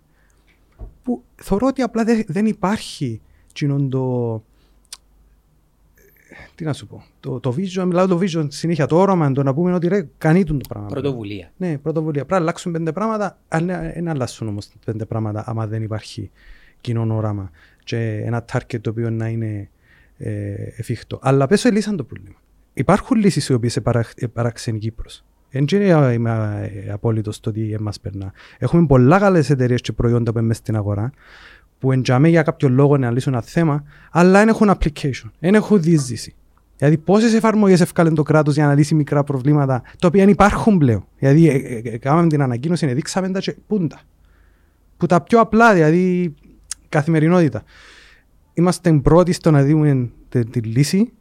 Που 1.03 1.23
θεωρώ 1.35 1.67
ότι 1.67 1.83
απλά 1.83 2.05
δεν, 2.05 2.25
δεν 2.27 2.47
υπάρχει 2.47 3.21
κοινόν 3.53 3.91
το. 3.91 4.43
Τι 6.55 6.65
να 6.65 6.73
σου 6.73 6.87
πω. 6.87 7.05
Το, 7.21 7.41
το 7.41 7.55
vision, 7.57 7.85
μιλάω 7.85 8.07
το 8.07 8.19
vision 8.23 8.47
συνέχεια. 8.49 8.87
Το 8.87 8.97
όραμα, 8.97 9.33
το 9.33 9.43
να 9.43 9.55
πούμε 9.55 9.73
ότι 9.73 9.89
ρε, 9.89 10.09
κάνει 10.19 10.45
τον 10.45 10.59
το 10.59 10.69
πράγμα. 10.69 10.89
Πρωτοβουλία. 10.89 11.53
Ναι, 11.57 11.79
πρωτοβουλία. 11.79 12.25
Πρέπει 12.25 12.33
να 12.33 12.37
αλλάξουν 12.37 12.73
πέντε 12.73 12.93
πράγματα, 12.93 13.39
αλλά 13.49 13.81
δεν 13.81 14.09
αλλάσουν 14.09 14.49
όμως 14.49 14.69
πέντε 14.85 15.05
πράγματα 15.05 15.45
άμα 15.47 15.67
δεν 15.67 15.83
υπάρχει 15.83 16.31
κοινό 16.81 17.17
όραμα 17.17 17.51
και 17.85 18.23
ένα 18.25 18.45
target 18.53 18.81
το 18.81 18.91
οποίο 18.91 19.11
να 19.11 19.29
είναι 19.29 19.71
ε, 20.19 20.53
εφικτό. 20.77 21.19
Αλλά 21.23 21.47
πέσω 21.47 21.71
λύσαν 21.71 21.97
το 21.97 22.05
πρόβλημα. 22.05 22.37
Υπάρχουν 22.75 23.17
λύσεις 23.17 23.49
οι 23.49 23.53
οποίες 23.53 23.81
επαράξε 24.17 24.71
η 24.71 24.79
Κύπρος. 24.79 25.25
Δεν 25.51 25.65
είναι 25.73 26.13
είμαι 26.13 26.61
ε, 26.87 26.91
απόλυτος 26.91 27.37
στο 27.37 27.51
ότι 27.51 27.77
μα 27.81 27.93
περνά. 28.03 28.33
Έχουμε 28.59 28.87
πολλά 28.87 29.19
καλές 29.19 29.51
εταιρείες 29.51 29.81
και 29.81 29.93
προϊόντα 29.93 30.33
που 30.33 30.39
είναι 30.39 30.47
μέσα 30.47 30.61
στην 30.61 30.77
αγορά 30.77 31.13
που 31.79 31.93
εντιαμέ 31.93 32.29
για 32.29 32.43
κάποιο 32.43 32.69
λόγο 32.69 32.97
να 32.97 33.11
λύσουν 33.11 33.33
ένα 33.33 33.43
θέμα, 33.43 33.85
αλλά 34.11 34.39
δεν 34.39 34.49
έχουν 34.49 34.71
application, 34.71 35.31
δεν 35.39 35.55
έχουν 35.55 35.83
διείσδυση. 35.83 36.35
Δηλαδή, 36.77 36.99
πόσες 36.99 37.35
εφαρμογές 37.35 37.81
ευκάλεν 37.81 38.15
το 38.15 38.23
κράτος 38.23 38.55
για 38.55 38.67
να 38.67 38.75
λύσει 38.75 38.95
μικρά 38.95 39.25
προβλήματα, 39.25 39.83
τα 39.99 40.07
οποία 40.09 40.25
δεν 40.25 40.33
υπάρχουν 40.33 40.79
πλέον. 40.79 41.07
Δηλαδή, 41.19 41.49
ε, 41.49 41.55
ε, 41.55 41.81
ε, 41.85 41.99
κάναμε 41.99 42.29
την 42.29 42.43
ανακοίνωση, 42.43 42.87
δείξαμε 42.93 43.31
τα 43.31 43.41
και 43.41 43.57
πούντα. 43.67 44.01
Που 44.97 45.07
τα 45.07 45.21
πιο 45.21 45.41
απλά, 45.41 45.75
δηλαδή, 45.75 46.35
καθημερινότητα. 46.89 47.63
Είμαστε 48.55 48.93
πρώτοι 48.93 49.33
στο 49.33 49.51
να 49.51 49.65
δούμε 49.65 50.11
τη, 50.29 50.45
τη 50.45 50.61
λύση, 50.61 51.13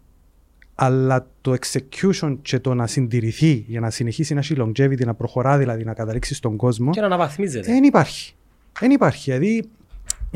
αλλά 0.75 1.27
το 1.41 1.55
execution 1.61 2.37
και 2.41 2.59
το 2.59 2.73
να 2.73 2.87
συντηρηθεί 2.87 3.65
για 3.67 3.79
να 3.79 3.89
συνεχίσει 3.89 4.33
να 4.33 4.39
έχει 4.39 4.55
longevity, 4.57 5.05
να 5.05 5.13
προχωρά 5.13 5.57
δηλαδή, 5.57 5.83
να 5.83 5.93
καταλήξει 5.93 6.33
στον 6.33 6.55
κόσμο, 6.55 6.91
Και 6.91 6.99
να 6.99 7.05
αναβαθμίζεται. 7.05 7.71
δεν 7.71 7.83
υπάρχει. 7.83 8.33
Δεν 8.79 8.91
υπάρχει. 8.91 9.31
Δηλαδή, 9.31 9.69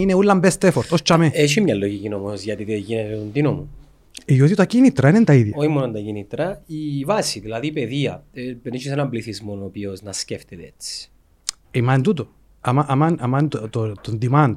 είναι 0.02 0.14
ούλα 0.14 0.40
best 0.44 0.72
effort, 0.72 0.88
ως 0.90 1.02
τσάμε. 1.02 1.30
Έχει 1.34 1.62
μια 1.62 1.76
λογική 1.76 2.14
όμως 2.14 2.42
γιατί 2.42 2.64
δεν 2.64 2.78
γίνεται 2.78 3.16
τον 3.16 3.32
τίνο 3.32 3.52
μου. 3.54 3.70
Διότι 4.26 4.56
τα 4.56 4.66
κίνητρα 4.66 5.10
είναι 5.10 5.24
τα 5.24 5.34
ίδια. 5.34 5.54
Όχι 5.56 5.68
μόνο 5.68 5.92
τα 5.92 6.00
κινήτρα, 6.00 6.62
η 6.66 7.04
βάση, 7.06 7.40
δηλαδή 7.40 7.68
η 7.68 7.72
παιδεία. 7.72 8.24
Ε, 8.34 8.56
Δεν 8.64 8.74
έχεις 8.74 8.92
έναν 8.92 9.10
πληθυσμό 9.10 9.58
ο 9.62 9.66
οποίος 9.66 10.02
να 10.02 10.12
σκέφτεται 10.12 10.64
έτσι. 10.76 11.10
Είμαι 11.72 11.94
εν 11.94 12.02
τούτο. 12.02 12.28
Άμα, 12.62 12.86
άμα, 12.88 13.16
άμα 13.20 13.48
το, 13.48 13.70
το, 13.70 13.92
το 13.92 14.18
demand 14.22 14.56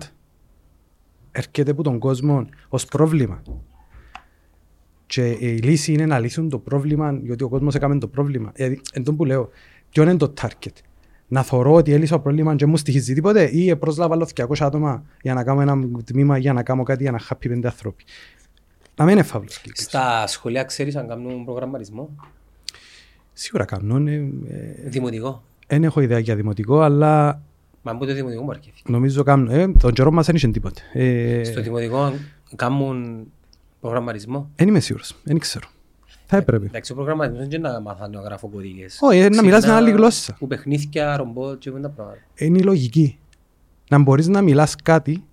έρχεται 1.32 1.70
από 1.70 1.82
τον 1.82 1.98
κόσμο 1.98 2.46
ως 2.68 2.84
πρόβλημα 2.84 3.42
και 5.06 5.28
η 5.28 5.58
λύση 5.58 5.92
είναι 5.92 6.06
να 6.06 6.18
λύσουν 6.18 6.48
το 6.48 6.58
πρόβλημα 6.58 7.20
γιατί 7.22 7.44
ο 7.44 7.48
κόσμος 7.48 7.74
έκαμε 7.74 7.98
το 7.98 8.08
πρόβλημα. 8.08 8.52
Δηλαδή, 8.54 8.80
εν 8.92 9.04
τω 9.04 9.14
που 9.14 9.24
λέω, 9.24 9.48
ποιο 9.90 10.02
είναι 10.02 10.16
το 10.16 10.32
target. 10.40 10.72
Να 11.32 11.42
θωρώ 11.42 11.72
ότι 11.74 11.92
έλυσα 11.92 12.14
το 12.16 12.20
πρόβλημα 12.22 12.54
και 12.54 12.66
μου 12.66 12.76
στοιχίζει 12.76 13.14
τίποτε 13.14 13.44
ή 13.44 13.76
πρόσλαβα 13.76 14.14
άλλο 14.14 14.28
200 14.34 14.44
άτομα 14.58 15.04
για 15.22 15.34
να 15.34 15.44
κάνω 15.44 15.60
ένα 15.60 15.78
τμήμα 16.04 16.38
για 16.38 16.52
να 16.52 16.62
κάνω 16.62 16.82
κάτι 16.82 17.02
για 17.02 17.12
να 17.12 17.18
χάπει 17.18 17.48
πέντε 17.48 17.68
άνθρωποι. 17.68 18.04
Να 18.96 19.04
μην 19.04 19.14
είναι 19.14 19.22
φαύλος 19.22 19.58
κύκλος. 19.58 19.86
Στα 19.86 20.26
σχολεία 20.26 20.64
ξέρεις 20.64 20.96
αν 20.96 21.08
κάνουν 21.08 21.44
προγραμματισμό; 21.44 22.10
Σίγουρα 23.32 23.64
κάνουν. 23.64 24.06
ε, 24.06 24.12
ε, 24.14 24.88
Δημοτικό. 24.88 25.42
Δεν 25.66 25.84
έχω 25.84 26.00
ιδέα 26.00 26.18
για 26.18 26.36
δημοτικό, 26.36 26.80
αλλά 26.80 27.42
Μα 27.82 27.92
από 27.92 28.06
το 28.06 28.14
δημοτικό 28.14 28.42
μου 28.42 28.50
αρκεύει. 28.50 28.76
νομίζω 28.86 29.22
κάνουν. 29.22 29.48
Ε, 29.48 29.68
τον 29.72 29.92
καιρό 29.92 30.10
μας 30.10 30.26
δεν 30.26 30.34
είχε 30.34 30.48
τίποτε. 30.48 30.80
Ε, 30.92 31.44
Στο 31.44 31.62
δημοτικό 31.62 32.12
κάνουν 32.56 33.26
προγραμματισμό; 33.80 34.50
Δεν 34.56 34.68
είμαι 34.68 34.80
σίγουρος. 34.80 35.14
Δεν 35.22 35.38
ξέρω. 35.38 35.68
Θα 36.32 36.40
έπρεπε. 36.40 36.66
Εντάξει, 36.66 36.92
ο 36.92 36.94
προγραμματισμός 36.94 37.48
δεν 37.48 37.58
είναι 37.58 37.68
να 37.68 37.80
μάθανε 37.80 38.16
να 38.16 38.22
γράφω 38.22 38.48
κωδίκες. 38.48 38.98
Όχι, 39.00 39.18
ε, 39.18 39.28
να 39.28 39.42
μιλάς 39.42 39.44
με 39.44 39.50
Ξεκινά 39.50 39.76
άλλη 39.76 39.90
γλώσσα. 39.90 40.36
Που 40.38 40.46
παιχνίδια, 40.46 41.16
ρομπότ 41.16 41.58
και 41.58 41.70
τα 41.70 41.88
πράγματα. 41.88 42.20
Είναι 42.34 42.58
η 42.58 42.62
λογική. 42.62 43.18
Να 43.90 43.98
μπορείς 43.98 44.28
να 44.28 44.42
μιλάς 44.42 44.76
κάτι, 44.82 45.24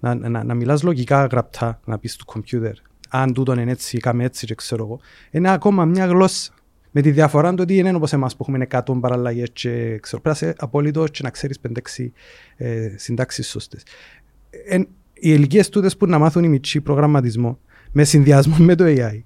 να, 0.00 0.14
να, 0.14 0.44
να 0.44 0.54
μιλάς 0.54 0.82
λογικά 0.82 1.24
γραπτά, 1.24 1.80
να 1.84 1.98
πεις 1.98 2.16
του 2.16 2.24
κομπιούτερ. 2.24 2.72
Αν 3.08 3.32
τούτον 3.32 3.58
είναι 3.58 3.70
έτσι, 3.70 3.98
κάμε 3.98 4.24
έτσι 4.24 4.46
και 4.46 4.54
ξέρω 4.54 4.84
εγώ. 4.84 5.00
Είναι 5.30 5.50
ακόμα 5.50 5.84
μια 5.84 6.06
γλώσσα. 6.06 6.52
Με 6.90 7.00
τη 7.00 7.10
διαφορά 7.10 7.50
του 7.50 7.58
ότι 7.60 7.76
είναι 7.76 7.94
όπως 7.94 8.12
εμάς 8.12 8.36
που 8.36 8.46
έχουμε 8.48 8.66
100 8.70 9.00
παραλλαγές 9.00 9.48
και 9.52 9.98
ξέρω, 9.98 10.22
πρέπει 10.22 10.38
να 10.40 10.48
είσαι 10.48 10.54
απόλυτος 10.58 11.10
και 11.10 11.20
να 11.22 11.30
ξέρεις 11.30 11.58
5-6 11.68 12.10
ε, 12.56 12.94
συντάξεις 12.96 13.48
σωστές. 13.48 13.82
Ε, 14.50 14.76
οι 14.76 14.84
ηλικίες 15.12 15.68
τούτες 15.68 15.96
που 15.96 16.06
να 16.06 16.18
μάθουν 16.18 16.44
οι 16.44 16.48
μητσοί 16.48 16.80
προγραμματισμό 16.80 17.58
με 17.92 18.04
συνδυασμό 18.04 18.56
με 18.58 18.74
το 18.74 18.84
AI 18.86 19.22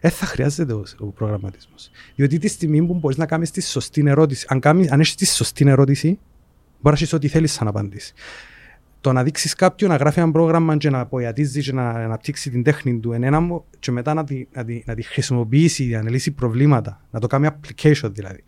δεν 0.00 0.10
θα 0.10 0.26
χρειάζεται 0.26 0.72
ο, 0.72 0.84
ο 0.98 1.06
προγραμματισμός. 1.06 1.90
Διότι 2.14 2.38
τη 2.38 2.48
στιγμή 2.48 2.86
που 2.86 2.94
μπορείς 2.94 3.16
να 3.16 3.26
κάνεις 3.26 3.50
τη 3.50 3.62
σωστή 3.62 4.04
ερώτηση, 4.06 4.46
αν, 4.48 4.60
κάνεις, 4.60 4.90
αν 4.90 5.00
έχεις 5.00 5.14
τη 5.14 5.26
σωστή 5.26 5.68
ερώτηση, 5.68 6.08
μπορεί 6.08 6.20
να 6.82 6.92
έχεις 6.92 7.12
ό,τι 7.12 7.28
θέλεις 7.28 7.52
σαν 7.52 7.68
απαντήσει. 7.68 8.14
Το 9.00 9.12
να 9.12 9.22
δείξεις 9.22 9.54
κάποιον 9.54 9.90
να 9.90 9.96
γράφει 9.96 10.20
ένα 10.20 10.30
πρόγραμμα 10.30 10.76
και 10.76 10.90
να 10.90 11.00
αποιατίζει 11.00 11.62
και 11.62 11.72
να 11.72 11.90
αναπτύξεις 11.90 12.52
την 12.52 12.62
τέχνη 12.62 12.98
του 12.98 13.12
εν 13.12 13.22
ένα 13.22 13.40
μου 13.40 13.64
και 13.78 13.90
μετά 13.90 14.14
να 14.14 14.24
τη, 14.24 14.46
να, 14.52 14.64
τη, 14.64 14.82
να 14.86 14.94
τη 14.94 15.02
χρησιμοποιήσει 15.02 15.84
για 15.84 16.02
να 16.02 16.10
λύσει 16.10 16.30
προβλήματα, 16.30 17.04
να 17.10 17.20
το 17.20 17.26
κάνει 17.26 17.48
application 17.50 18.10
δηλαδή, 18.12 18.44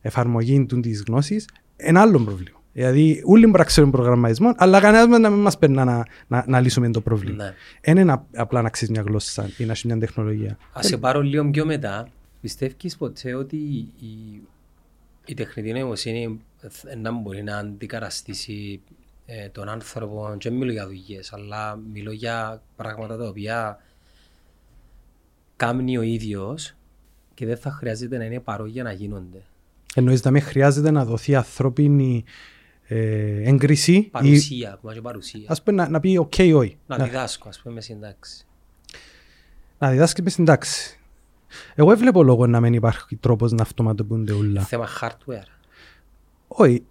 εφαρμογή 0.00 0.66
του 0.66 0.80
της 0.80 1.02
γνώσης, 1.06 1.48
ένα 1.76 2.00
άλλο 2.00 2.20
πρόβλημα. 2.20 2.59
Δηλαδή, 2.72 3.22
όλοι 3.24 3.46
μπορεί 3.46 3.58
να 3.58 3.64
ξέρουν 3.64 3.90
προγραμματισμό, 3.90 4.52
αλλά 4.56 4.80
κανένας 4.80 5.06
μας 5.06 5.18
να 5.18 5.30
μην 5.30 5.40
μας 5.40 5.58
περνά 5.58 5.84
να, 5.84 6.06
να, 6.26 6.44
να 6.46 6.60
λύσουμε 6.60 6.90
το 6.90 7.00
πρόβλημα. 7.00 7.44
Ναι. 7.44 7.54
Δεν 7.80 7.96
είναι 7.96 8.22
απλά 8.34 8.62
να 8.62 8.70
ξέρεις 8.70 8.94
μια 8.94 9.02
γλώσσα 9.02 9.50
ή 9.58 9.64
να 9.64 9.70
έχεις 9.72 9.84
μια 9.84 9.98
τεχνολογία. 9.98 10.58
Ας 10.72 10.86
σε 10.86 10.96
πάρω 10.96 11.20
λίγο 11.20 11.50
πιο 11.50 11.66
μετά. 11.66 12.08
Πιστεύεις 12.40 12.96
ποτέ 12.96 13.34
ότι 13.34 13.56
η, 13.56 14.40
η 15.24 15.34
τεχνητή 15.34 15.72
νοημοσύνη 15.72 16.40
ε, 16.84 16.94
να 16.94 17.12
μπορεί 17.12 17.42
να 17.42 17.56
αντικαταστήσει 17.56 18.80
ε, 19.26 19.48
τον 19.48 19.68
άνθρωπο; 19.68 20.34
Και 20.38 20.48
δεν 20.48 20.58
μιλώ 20.58 20.72
για 20.72 20.86
δουλειές, 20.86 21.32
αλλά 21.32 21.78
μιλώ 21.92 22.12
για 22.12 22.62
πράγματα 22.76 23.16
τα 23.16 23.28
οποία 23.28 23.78
κάνει 25.56 25.98
ο 25.98 26.02
ίδιος 26.02 26.74
και 27.34 27.46
δεν 27.46 27.56
θα 27.56 27.70
χρειάζεται 27.70 28.18
να 28.18 28.24
είναι 28.24 28.40
παρόν 28.40 28.68
για 28.68 28.82
να 28.82 28.92
γίνονται. 28.92 29.42
Εννοείς 29.94 30.22
να 30.22 30.30
μην 30.30 30.42
χρειάζεται 30.42 30.90
να 30.90 31.04
δοθεί 31.04 31.34
ανθρώπινη 31.34 32.24
ε, 32.92 33.48
έγκριση 33.48 33.92
ή 33.94 34.02
Παρουσία, 34.02 34.72
ακόμα 34.72 34.92
και 34.94 35.00
παρουσία. 35.00 35.44
ας 35.48 35.62
πούμε 35.62 35.82
να, 35.82 35.88
να 35.88 36.00
πει 36.00 36.16
οκ 36.16 36.32
όχι. 36.54 36.78
Να 36.86 36.98
Να, 36.98 37.04
διδάσκω, 37.04 37.48
ας 37.48 37.60
πούμε, 37.60 37.74
μες 37.74 37.84
στην 37.84 38.12
τάξη. 38.12 38.46
να 39.78 39.90
διδάσκεις 39.90 40.22
μες 40.24 40.32
στην 40.32 40.44
τάξη. 40.44 40.98
Εγώ 41.74 41.88
δεν 41.88 41.98
βλέπω 41.98 42.22
λόγο 42.22 42.46
να 42.46 42.60
μην 42.60 42.72
υπάρχει 42.74 43.16
τρόπος 43.16 43.52
να 43.52 43.62
αυτοματοποιούνται 43.62 44.32
όλα. 44.32 44.60
Θέμα 44.62 44.86
hardware. 45.00 45.48
Όχι, 46.48 46.84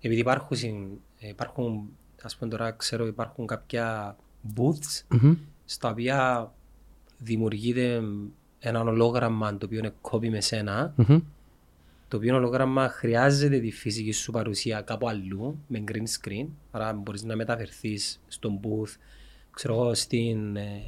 Επειδή 0.00 0.20
υπάρχουν, 0.20 0.56
συν- 0.56 0.98
ε, 1.18 1.28
υπάρχουν, 1.28 1.88
ας 2.22 2.36
πούμε 2.36 2.50
τώρα 2.50 2.70
ξέρω 2.72 3.06
υπάρχουν 3.06 3.46
κάποια 3.46 4.16
booths 4.56 5.02
μμμ. 5.08 5.34
στα 5.64 5.90
οποία 5.90 6.52
δημιουργείται 7.18 8.00
ένα 8.58 8.80
ολόγραμμα 8.80 9.56
το 9.56 9.66
οποίο 9.66 9.78
είναι 9.78 9.94
κόπη 10.00 10.30
με 10.30 10.40
σένα 10.40 10.92
Μμμ. 10.96 11.18
Το 12.12 12.18
οποίο 12.18 12.36
ολόγραμμα 12.36 12.88
χρειάζεται 12.88 13.58
τη 13.58 13.70
φυσική 13.70 14.12
σου 14.12 14.32
παρουσία 14.32 14.80
κάπου 14.80 15.08
αλλού 15.08 15.58
με 15.66 15.84
green 15.92 16.04
screen 16.20 16.46
άρα 16.70 16.92
μπορείς 16.92 17.22
να 17.24 17.36
μεταφερθείς 17.36 18.20
στον 18.28 18.60
booth 18.62 18.96
ξέρω 19.50 19.74
εγώ 19.74 19.94
στην, 19.94 20.56
ε, 20.56 20.82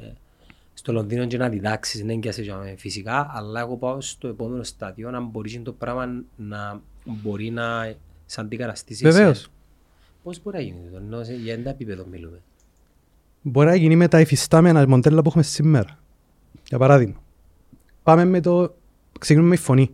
στο 0.73 0.91
Λονδίνο 0.93 1.25
και 1.25 1.37
να 1.37 1.49
διδάξεις 1.49 2.03
ναι 2.03 2.15
και 2.15 2.31
σε 2.31 2.43
φυσικά 2.77 3.27
αλλά 3.33 3.59
εγώ 3.59 3.75
πάω 3.77 4.01
στο 4.01 4.27
επόμενο 4.27 4.63
στάδιο 4.63 5.09
να 5.09 5.19
μπορείς 5.19 5.61
το 5.63 5.71
πράγμα 5.71 6.23
να 6.35 6.81
μπορεί 7.05 7.49
να 7.49 7.95
σε 8.25 8.41
αντικαταστήσει 8.41 9.03
Βεβαίως. 9.03 9.37
εσένα. 9.37 9.51
Πώς 10.23 10.41
μπορεί 10.43 10.57
να 10.57 10.63
γίνει 10.63 10.77
αυτό, 10.85 10.97
ενώ 10.97 11.23
σε- 11.23 11.33
για 11.33 11.53
ένα 11.53 11.69
επίπεδο 11.69 12.05
μιλούμε. 12.11 12.41
Μπορεί 13.41 13.67
να 13.67 13.75
γίνει 13.75 13.95
με 13.95 14.07
τα 14.07 14.19
υφιστάμενα 14.19 14.87
μοντέλα 14.87 15.21
που 15.21 15.27
έχουμε 15.29 15.43
σήμερα. 15.43 15.99
Για 16.67 16.77
παράδειγμα, 16.77 17.23
πάμε 18.03 18.25
με 18.25 18.39
το. 18.39 18.75
Ξεκινούμε 19.19 19.49
με 19.49 19.55
η 19.55 19.57
φωνή. 19.57 19.81
Είναι 19.81 19.89
Διότι 19.89 19.93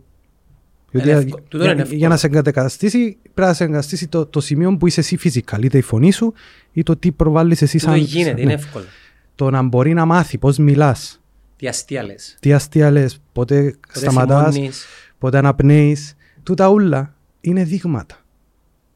Τούτο 0.76 0.81
για, 0.92 1.20
είναι 1.20 1.20
εύκολο. 1.20 1.96
για 1.96 2.08
να 2.08 2.16
σε 2.16 2.26
εγκαταστήσει, 2.26 3.16
πρέπει 3.34 3.48
να 3.48 3.52
σε 3.54 3.64
εγκαταστήσει 3.64 4.08
το, 4.08 4.26
το 4.26 4.40
σημείο 4.40 4.76
που 4.76 4.86
είσαι 4.86 5.00
εσύ 5.00 5.16
φυσικά. 5.16 5.58
Είτε 5.62 5.78
η 5.78 5.82
φωνή 5.82 6.10
σου, 6.12 6.32
ή 6.72 6.82
το 6.82 6.96
τι 6.96 7.12
προβάλλεις 7.12 7.62
εσύ 7.62 7.78
Τούτο 7.78 7.90
σαν. 7.90 8.00
γίνεται, 8.00 8.34
ναι. 8.34 8.40
είναι 8.40 8.52
εύκολο. 8.52 8.84
Το 9.34 9.50
να 9.50 9.62
μπορεί 9.62 9.94
να 9.94 10.04
μάθει 10.04 10.38
πώς 10.38 10.58
μιλάς, 10.58 11.20
Τι 11.56 11.68
αστεία 11.68 12.02
λες. 12.04 12.36
τι 12.40 12.52
αστεία 12.52 12.90
λε, 12.90 13.04
πότε, 13.32 13.76
Πότε 13.92 13.98
σταματάς, 13.98 14.54
θυμώνεις. 14.54 14.84
πότε 15.18 15.38
αναπνέεις. 15.38 16.14
Τούτα 16.42 16.68
ούλα 16.68 17.14
είναι 17.40 17.64
δείγματα. 17.64 18.16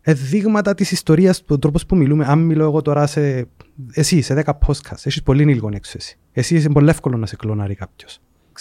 Ε, 0.03 0.13
δείγματα 0.15 0.75
της 0.75 0.91
ιστορίας, 0.91 1.43
του 1.43 1.59
τρόπος 1.59 1.87
που 1.87 1.97
μιλούμε. 1.97 2.25
Αν 2.25 2.39
μιλώ 2.39 2.65
εγώ 2.65 2.83
τώρα 2.83 3.07
σε. 3.07 3.49
Εσύ, 3.93 4.21
σε 4.21 4.35
10 4.35 4.43
podcast, 4.67 4.93
έχεις 5.05 5.23
πολύ 5.23 5.45
λίγο 5.45 5.71
έξω 5.75 5.93
εσύ. 5.97 6.17
Εσύ 6.33 6.55
είσαι 6.57 6.69
πολύ 6.69 6.89
εύκολο 6.89 7.17
να 7.17 7.27
σε 7.27 7.37
κλωνάρει 7.37 7.75
κάποιος. 7.75 8.21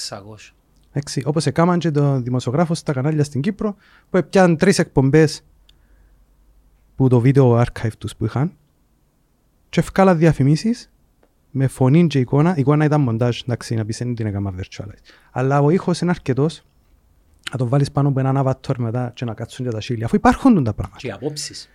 600. 0.10 0.54
Έτσι, 0.98 1.24
όπως 1.26 1.46
έκαναν 1.46 1.80
και 1.80 1.92
το 1.92 2.22
δημοσιογράφος 2.22 2.78
στα 2.78 2.94
κανάλια 2.94 3.24
στην 3.24 3.42
Κύπρο, 3.42 3.76
που 4.10 4.18
έπιαν 4.18 4.58
τρεις 4.58 4.80
εκπομπές 4.80 5.42
που 6.96 7.08
το 7.08 7.20
βίντεο 7.20 7.62
archive 7.62 7.92
τους 7.98 8.16
που 8.16 8.26
είχαν 8.26 8.52
και 9.70 9.80
ευκάλα 9.80 10.16
διαφημίσεις 10.16 10.92
με 11.52 11.68
φωνή 11.68 12.08
και 12.08 12.20
εικόνα. 12.20 12.56
Η 12.56 12.60
εικόνα 12.60 12.86
ήταν 12.86 13.02
μοντάζ, 13.02 13.42
εντάξει, 13.42 13.76
να 13.76 13.86
πεις 13.86 13.98
δεν 13.98 14.16
την 14.16 14.26
έκανα 14.26 14.54
virtualize. 14.58 15.02
Αλλά 15.32 15.62
ο 15.62 15.70
ήχος 15.70 16.02
είναι 16.02 16.12
αρκετός 16.12 16.64
να 17.52 17.58
το 17.58 17.68
βάλεις 17.68 17.92
πάνω 17.92 18.08
από 18.08 18.20
έναν 18.20 18.44
avatar 18.46 18.76
μετά 18.78 19.12
και 19.16 19.26
να 19.26 19.34
κάτσουν 19.34 19.66
για 19.66 19.74
τα 19.74 19.82
χείλη. 19.82 20.04
Αφού 20.04 20.16
υπάρχουν 20.16 20.64
τα 20.64 20.74
πράγματα. 20.74 21.00
Και 21.00 21.08
οι 21.08 21.12
απόψεις. 21.12 21.70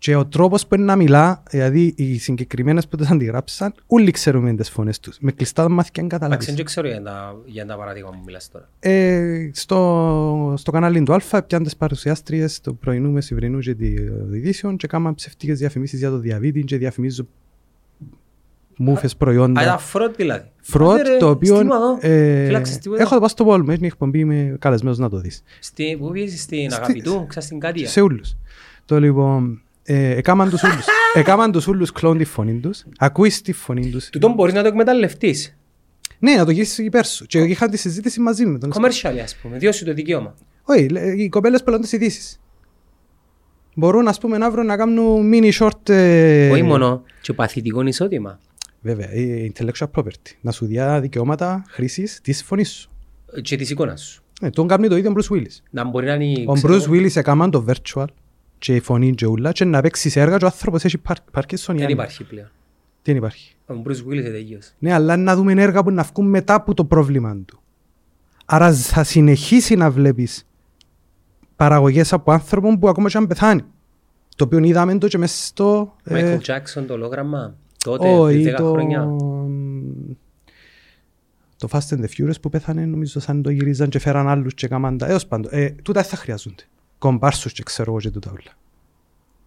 Και 0.00 0.14
ο 0.16 0.26
τρόπος 0.26 0.66
που 0.66 0.74
είναι 0.74 0.84
να 0.84 0.96
μιλά, 0.96 1.42
δηλαδή 1.50 1.92
οι 1.96 2.18
συγκεκριμένες 2.18 2.88
που 2.88 2.96
τις 2.96 3.10
αντιγράψαν, 3.10 3.74
όλοι 3.86 4.10
ξέρουμε 4.10 4.54
τις 4.54 4.70
φωνές 4.70 5.00
τους. 5.00 5.16
Με 5.20 5.32
κλειστά 5.32 5.68
μάτια 5.68 5.90
και 5.92 6.00
Εντάξει, 6.00 6.18
καταλάβεις. 6.18 6.54
δεν 6.54 6.64
ξέρω 6.64 6.86
για 6.88 7.02
τα, 7.02 7.36
για 7.44 7.66
τα 7.66 7.76
παράδειγμα 7.76 8.10
που 8.10 8.20
μιλάς 8.26 8.50
τώρα. 8.50 8.68
Ε, 8.80 9.50
στο, 9.52 10.54
στο 10.56 10.70
κανάλι 10.70 11.02
του 11.02 11.12
Αλφα 11.12 11.42
πιάνε 11.42 11.64
τις 11.64 11.76
παρουσιάστριες 11.76 12.60
του 12.60 12.76
πρωινού, 12.76 13.10
μεσημβρινού 13.10 13.58
και 13.58 13.74
των 13.74 14.34
ειδήσεων 14.34 14.76
και 14.76 14.86
κάναν 14.86 15.14
ψευτικές 15.14 15.58
διαφημίσεις 15.58 15.98
για 15.98 16.10
το 16.10 16.18
διαβήτη 16.18 16.62
και 16.62 16.76
διαφημίζουν 16.76 17.28
μούφες 18.76 19.12
Α, 19.12 19.16
προϊόντα. 19.16 19.62
ήταν 19.62 19.78
φροντ 19.78 20.14
δηλαδή. 20.16 20.50
Φροντ 20.60 20.90
Άντε 21.00 21.10
ρε, 21.10 21.16
το 21.16 21.28
οποίο 21.30 21.54
στείλ 21.54 21.66
μου 21.66 21.72
εδώ. 21.74 21.98
ε, 22.14 22.44
Φύλαξες 22.46 22.78
τίποτα. 22.78 23.02
έχω 23.02 23.14
το 23.14 23.18
πάω 23.20 23.28
στο 23.28 23.44
πόλο 23.44 23.64
μου, 23.64 23.70
είναι 23.70 23.86
εκπομπή 23.86 24.24
με 24.24 24.56
καλεσμένος 24.58 24.98
να 24.98 25.08
το 25.08 25.20
δεις. 25.20 25.42
Στη, 25.60 25.96
πού 26.00 26.10
πήγες 26.10 26.40
στην 26.40 26.70
Στη- 26.70 26.80
αγαπητού, 26.82 27.26
ξα 27.28 27.40
στην 27.40 27.58
Κάτια. 27.60 27.88
Σε 27.88 28.00
όλους. 28.00 28.36
Το 28.84 29.00
λοιπόν, 29.00 29.62
ε, 29.90 30.16
έκαναν 30.16 30.50
τους 30.50 30.62
ούλους. 30.62 30.84
έκαναν 31.14 31.52
τους 31.52 31.66
ούλους 31.66 31.92
κλόν 31.92 32.18
τη 32.18 32.24
φωνή 32.24 32.54
τους, 32.60 32.84
ακούεις 32.98 33.42
τη 33.42 33.52
φωνή 33.52 33.90
τους. 33.90 34.08
Τούτον 34.08 34.32
μπορείς 34.32 34.54
να 34.54 34.62
το 34.62 34.68
εκμεταλλευτείς. 34.68 35.56
Ναι, 36.18 36.34
να 36.34 36.44
το 36.44 36.50
γυρίσεις 36.50 36.78
υπέρ 36.78 37.06
σου. 37.06 37.26
Και 37.26 37.38
είχαν 37.38 37.70
τη 37.70 37.76
συζήτηση 37.76 38.20
μαζί 38.20 38.46
με 38.46 38.58
τον 38.58 38.72
Commercial 38.74 39.18
ας 39.22 39.36
πούμε, 39.42 39.58
διώσου 39.58 39.84
το 39.84 39.94
δικαίωμα. 39.94 40.34
Όχι, 40.62 40.88
λέ- 40.88 41.18
οι 41.18 41.28
κοπέλες 41.28 41.62
πελούν 41.62 41.80
τις 41.80 41.92
ειδήσεις. 41.92 42.40
Μπορούν, 43.74 44.08
ας 44.08 44.18
πούμε, 44.18 44.36
αύριο 44.40 44.62
να 44.62 44.76
κάνουν 44.76 45.30
mini 45.34 45.52
short... 45.52 45.88
ε, 45.88 46.50
Όχι 46.50 46.62
μόνο, 46.62 47.02
και 47.20 47.32
παθητικό 47.32 47.82
ισότιμα. 47.82 48.38
Βέβαια, 48.80 49.12
η 49.12 49.52
intellectual 49.54 49.86
property. 49.94 50.32
Να 50.40 50.50
σου 50.50 50.66
διά 50.66 51.00
δικαιώματα 51.00 51.64
χρήσης 51.68 52.20
της 52.22 52.42
φωνής 52.42 52.70
σου. 52.70 52.90
Και 53.42 53.56
της 53.56 53.70
εικόνας 53.70 54.00
σου. 54.02 54.22
Ε, 54.40 54.50
τον 54.50 54.66
κάνει 54.66 54.88
το 54.88 54.96
ίδιο 54.96 55.10
ο 55.10 55.14
Bruce 55.16 55.36
Willis. 55.36 55.56
Να 55.70 55.84
μπορεί 55.84 56.06
να 56.06 56.14
είναι... 56.14 56.44
Ο 56.46 56.52
ξέρω 56.52 56.74
Bruce 56.74 56.82
εγώ, 56.84 56.92
Willis 56.94 57.16
έκαναν 57.16 57.50
το 57.50 57.64
virtual 57.68 58.04
και 58.58 58.74
η 58.74 58.80
φωνή 58.80 59.14
και 59.14 59.26
ούλα 59.26 59.52
και 59.52 59.64
να 59.64 59.80
παίξεις 59.80 60.12
σε 60.12 60.20
έργα 60.20 60.36
και 60.36 60.44
ο 60.44 60.46
άνθρωπος 60.46 60.84
έχει 60.84 60.96
Parkinson 61.08 61.52
ή 61.52 61.56
Δεν 61.66 61.70
άνοια. 61.76 61.88
υπάρχει 61.88 62.24
πλέον. 62.24 62.50
Δεν 63.02 63.16
υπάρχει. 63.16 63.54
Ο 63.66 63.74
Bruce 63.84 63.90
Willis 64.08 64.12
είναι 64.12 64.22
τελείως. 64.30 64.72
Ναι, 64.78 64.92
αλλά 64.92 65.16
να 65.16 65.36
δούμε 65.36 65.52
έργα 65.62 65.82
που 65.82 65.90
να 65.90 66.02
βγουν 66.02 66.26
μετά 66.28 66.54
από 66.54 66.74
το 66.74 66.84
πρόβλημα 66.84 67.36
του. 67.46 67.60
Άρα 68.44 68.72
θα 68.72 69.04
συνεχίσει 69.04 69.74
να 69.76 69.90
βλέπεις 69.90 70.46
παραγωγές 71.56 72.12
από 72.12 72.32
άνθρωπον 72.32 72.78
που 72.78 72.88
ακόμα 72.88 73.08
και 73.08 73.16
αν 73.16 73.26
πεθάνει. 73.26 73.62
Το 74.36 74.44
οποίο 74.44 74.58
είδαμε 74.58 74.98
το 74.98 75.08
και 75.08 75.18
μέσα 75.18 75.44
στο... 75.46 75.96
ε, 76.04 76.38
Michael 76.38 76.50
Jackson 76.52 76.84
το 76.86 76.92
ολόγραμμα. 76.92 77.54
Τότε, 77.84 78.08
Όχι, 78.18 78.42
πριν 78.42 78.54
10 78.54 78.56
το... 78.58 78.70
χρόνια. 78.70 79.08
Το 81.56 81.68
Fast 81.70 81.94
and 81.94 82.00
the 82.00 82.06
Furious 82.18 82.40
που 82.42 82.48
πέθανε 82.48 82.84
νομίζω 82.84 83.20
σαν 83.20 83.42
το 83.42 83.50
γυρίζαν 83.50 83.88
και 83.88 83.98
φέραν 83.98 84.28
άλλους 84.28 84.54
και 84.54 84.66
έκαναν 84.66 84.98
τα... 84.98 85.06
Έως 85.06 85.26
πάντων, 85.26 85.50
ε, 85.54 85.68
τούτα 85.70 86.00
δεν 86.00 86.10
θα 86.10 86.16
χρειάζονται. 86.16 86.62
Κομπάρσους 86.98 87.52
και 87.52 87.62
ξέρω 87.62 87.90
εγώ 87.90 88.00
και 88.00 88.10
τούτα 88.10 88.30
όλα. 88.30 88.56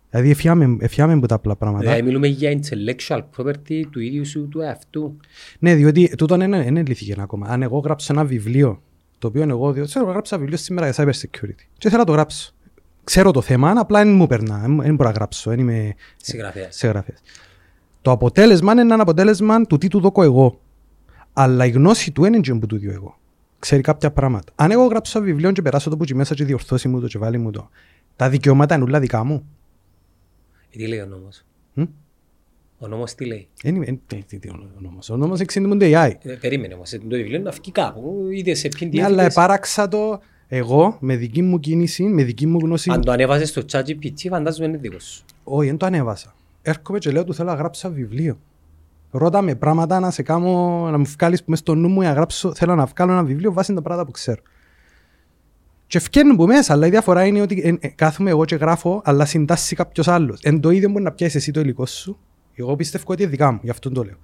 Δηλαδή 0.09 0.29
εφιάμε, 0.29 0.77
εφιάμε 0.79 1.13
από 1.13 1.27
τα 1.27 1.35
απλά 1.35 1.55
πράγματα. 1.55 1.83
Δηλαδή 1.83 2.01
μιλούμε 2.01 2.27
για 2.27 2.59
intellectual 2.59 3.21
property 3.37 3.83
του 3.91 3.99
ίδιου 3.99 4.25
σου 4.25 4.47
του 4.47 4.61
εαυτού. 4.61 5.17
Ναι, 5.59 5.75
διότι 5.75 6.15
τούτο 6.17 6.35
είναι, 6.41 6.57
είναι 6.65 6.83
λύθηκε 6.83 7.15
ακόμα. 7.17 7.47
Αν 7.47 7.61
εγώ 7.61 7.79
γράψω 7.79 8.13
ένα 8.13 8.25
βιβλίο, 8.25 8.81
το 9.19 9.27
οποίο 9.27 9.43
εγώ 9.49 9.71
διότι 9.71 9.89
ξέρω, 9.89 10.05
γράψα 10.05 10.37
βιβλίο 10.37 10.57
σήμερα 10.57 10.89
για 10.89 11.03
cyber 11.05 11.13
security 11.13 11.63
και 11.77 11.87
θέλω 11.89 11.99
να 11.99 12.05
το 12.05 12.11
γράψω. 12.11 12.53
Ξέρω 13.03 13.31
το 13.31 13.41
θέμα, 13.41 13.73
απλά 13.77 14.03
δεν 14.03 14.13
μου 14.15 14.27
περνά, 14.27 14.57
δεν 14.59 14.81
δεν 14.81 14.95
μπορώ 14.95 15.09
να 15.09 15.15
γράψω, 15.15 15.49
δεν 15.49 15.59
είμαι 15.59 15.95
Συγγραφέας. 16.17 16.75
συγγραφέας. 16.75 17.21
Το 18.01 18.11
αποτέλεσμα 18.11 18.71
είναι 18.71 18.81
ένα 18.81 19.01
αποτέλεσμα 19.01 19.61
του 19.65 19.77
τι 19.77 19.87
του 19.87 19.99
δώκω 19.99 20.23
εγώ. 20.23 20.59
Αλλά 21.33 21.65
η 21.65 21.69
γνώση 21.69 22.11
του 22.11 22.25
είναι 22.25 22.37
εκείνο 22.37 22.59
που 22.59 22.65
του 22.65 22.77
διώ 22.77 22.91
εγώ. 22.91 23.17
Ξέρει 23.61 23.81
κάποια 23.81 24.11
πράγματα. 24.11 24.51
Αν 24.55 24.71
εγώ 24.71 24.85
γράψω 24.85 25.17
ένα 25.17 25.27
βιβλίο 25.27 25.51
και 25.51 25.61
περάσω 25.61 25.89
το 25.89 25.97
που 25.97 26.03
εκεί 26.03 26.15
μέσα 26.15 26.33
και 26.35 26.43
διορθώσει 26.43 26.87
μου 26.87 26.99
το 27.01 27.07
και 27.07 27.17
βάλει 27.17 27.37
μου 27.37 27.51
το, 27.51 27.69
τα 28.15 28.29
δικαιώματα 28.29 28.75
είναι 28.75 28.83
όλα 28.83 28.99
δικά 28.99 29.23
μου. 29.23 29.45
Ε, 30.73 30.77
Τι 30.77 30.87
λέει 30.87 30.99
ο 30.99 31.05
νόμος; 31.05 31.43
Μμ; 31.73 31.83
Ο 32.79 32.87
νόμος 32.87 33.13
τι 33.15 33.25
λέει; 33.25 33.47
Δεν 33.63 33.75
είμαι- 33.75 33.85
ε, 33.87 33.97
τι- 34.07 34.23
τι- 34.27 34.39
τι 34.39 34.49
ο 34.49 34.67
νόμος. 34.79 35.09
Ο 35.09 35.17
νόμος 35.17 35.39
εξήνεται 35.39 35.85
AI. 35.93 36.11
Ε, 36.21 36.33
Περίμενε 36.33 36.73
όμως. 36.73 36.91
ε, 36.93 36.97
Το 36.97 37.05
βιβλίο 37.09 37.39
να 37.39 37.51
βγει 37.51 37.71
κάπου. 37.71 38.27
Είτε 38.31 38.53
σε 38.53 38.67
PDF. 38.79 38.89
Ναι, 38.91 39.03
αλλά 39.03 39.13
είτε 39.21 39.31
σε- 39.31 39.39
επάραξα 39.39 39.87
το 39.87 40.21
εγώ 40.47 40.97
με 40.99 41.15
δική 41.15 41.41
μου 41.41 41.59
κίνηση, 41.59 42.03
με 42.03 42.23
δική 42.23 42.47
μου 42.47 42.59
γνώση. 42.59 42.91
Αν 42.91 43.01
το 43.01 43.11
ανέβαζες 43.11 43.49
στο 43.49 43.61
chat 43.71 43.81
GPT 43.85 44.27
φαντάζομαι 44.29 44.67
είναι 44.67 44.77
δικό 44.77 44.99
σου. 44.99 45.23
Όχι, 45.43 45.67
δεν 45.67 45.77
το 45.77 45.85
ανέβασα. 45.85 46.35
Έρχομαι 46.61 46.99
και 46.99 47.11
λέω 47.11 47.23
του 47.23 47.33
θέλω 47.33 47.49
να 47.49 47.55
γράψω 47.55 47.87
ένα 47.87 47.95
βιβλίο. 47.95 48.37
Ρώτα 49.11 49.41
με 49.41 49.55
πράγματα 49.55 49.99
να 49.99 50.11
σε 50.11 50.21
κάνω, 50.21 50.87
να 50.91 50.97
μου 50.97 51.05
βγάλεις 51.05 51.43
μες 51.45 51.59
στο 51.59 51.75
νου 51.75 51.87
μου 51.87 52.01
να 52.01 52.11
γράψω, 52.11 52.53
θέλω 52.53 52.75
να 52.75 52.85
βγάλω 52.85 53.11
ένα 53.11 53.23
βιβλίο 53.23 53.53
βάσει 53.53 53.73
τα 53.73 53.81
πράγματα 53.81 54.05
που 54.05 54.11
ξέρω. 54.11 54.41
Και 55.87 55.97
ευκαιρνούν 55.97 56.35
που 56.35 56.45
μέσα, 56.45 56.73
αλλά 56.73 56.87
η 56.87 56.89
διαφορά 56.89 57.25
είναι 57.25 57.41
ότι 57.41 57.61
ε, 57.63 57.87
ε, 57.87 57.87
κάθομαι 57.87 58.29
εγώ 58.29 58.45
και 58.45 58.55
γράφω, 58.55 59.01
αλλά 59.03 59.25
συντάσσει 59.25 59.75
κάποιος 59.75 60.07
άλλος. 60.07 60.39
Εν 60.41 60.59
το 60.59 60.69
ίδιο 60.69 60.89
μπορεί 60.89 61.03
να 61.03 61.11
πιάσεις 61.11 61.35
εσύ 61.35 61.51
το 61.51 61.59
υλικό 61.59 61.85
σου. 61.85 62.17
Εγώ 62.53 62.75
πιστεύω 62.75 63.03
ότι 63.07 63.21
είναι 63.21 63.31
δικά 63.31 63.51
μου, 63.51 63.59
γι' 63.63 63.69
αυτό 63.69 63.91
το 63.91 64.03
λέω. 64.03 64.15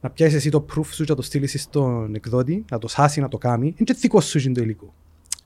Να 0.00 0.10
πιάσεις 0.10 0.34
εσύ 0.36 0.50
το 0.50 0.66
proof 0.74 0.86
σου 0.90 1.04
και 1.04 1.10
να 1.10 1.16
το 1.16 1.22
στείλεις 1.22 1.62
στον 1.62 2.14
εκδότη, 2.14 2.64
να 2.70 2.78
το 2.78 2.88
σάσει, 2.88 3.20
να 3.20 3.28
το 3.28 3.38
κάνει. 3.38 3.66
Είναι 3.66 3.74
και 3.84 3.96
δικό 4.00 4.20
σου 4.20 4.38
είναι 4.38 4.54
το 4.54 4.62
υλικό. 4.62 4.94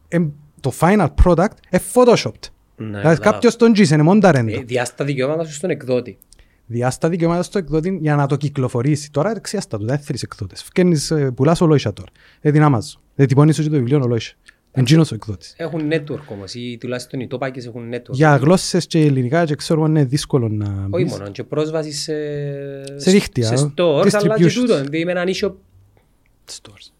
Ε, 0.08 0.18
το 0.60 0.72
final 0.80 1.08
product 1.24 1.56
είναι 1.70 1.82
photoshopped. 1.94 2.48
Ναι, 2.76 2.86
Δηλαδή 2.86 3.02
κατάλαβα. 3.02 3.30
κάποιος 3.30 3.56
τον 3.56 3.72
τζίσε, 3.72 3.94
είναι 3.94 4.02
μονταρέντο. 4.02 4.58
Ε, 4.58 4.62
Διάστα 4.62 4.94
τα 4.96 5.04
δικαιώματα 5.04 5.44
σου 5.44 5.52
στον 5.52 5.70
εκδότη. 5.70 6.18
Διάστα 6.66 7.08
δικαιώματα 7.08 7.42
στο 7.42 7.58
εκδότη 7.58 7.98
για 8.00 8.16
να 8.16 8.26
το 8.26 8.36
κυκλοφορήσει. 8.36 9.10
Τώρα 9.10 9.40
ξιάστα 9.40 9.78
του, 9.78 9.86
δεν 9.86 9.98
θέλεις 9.98 10.22
εκδότες. 10.22 10.62
Φκένεις, 10.62 11.10
ε, 11.10 11.30
πουλάς 11.30 11.60
ολόισα 11.60 11.92
τώρα. 11.92 12.08
Ε, 12.40 12.50
την 12.50 12.62
Amazon. 12.64 13.00
Δεν 13.14 13.26
τυπώνεις 13.26 13.56
σου 13.56 13.62
και 13.62 13.68
το 13.68 13.76
βιβλίο 13.76 14.00
ολόισα. 14.00 14.32
Εντζίνος 14.76 15.12
ο 15.12 15.14
εκδότης. 15.14 15.54
Έχουν 15.56 15.80
network 15.92 16.26
όμως 16.32 16.54
ή 16.54 16.76
τουλάχιστον 16.80 17.20
οι 17.20 17.26
τόπακες 17.26 17.66
έχουν 17.66 17.90
network. 17.94 18.10
Για 18.12 18.36
γλώσσες 18.36 18.86
και 18.86 19.00
ελληνικά 19.00 19.44
και 19.44 19.54
ξέρω 19.54 19.84
είναι 19.86 20.04
δύσκολο 20.04 20.48
να 20.48 20.86
Όχι 20.90 21.02
μπεις. 21.04 21.12
μόνο, 21.12 21.30
και 21.30 21.44
πρόσβασης 21.44 22.02
σε, 22.02 22.14
Σε 23.00 23.10
δίκτυα, 23.10 23.56
σε 23.56 23.72
stores, 23.76 24.08
αλλά 24.12 24.36
και 24.36 24.44
distributions. 24.44 24.52
τούτο, 24.54 24.74
δηλαδή 24.74 25.04
με 25.04 25.10
έναν 25.10 25.26
e-shop 25.28 25.52
Stores. 26.50 26.92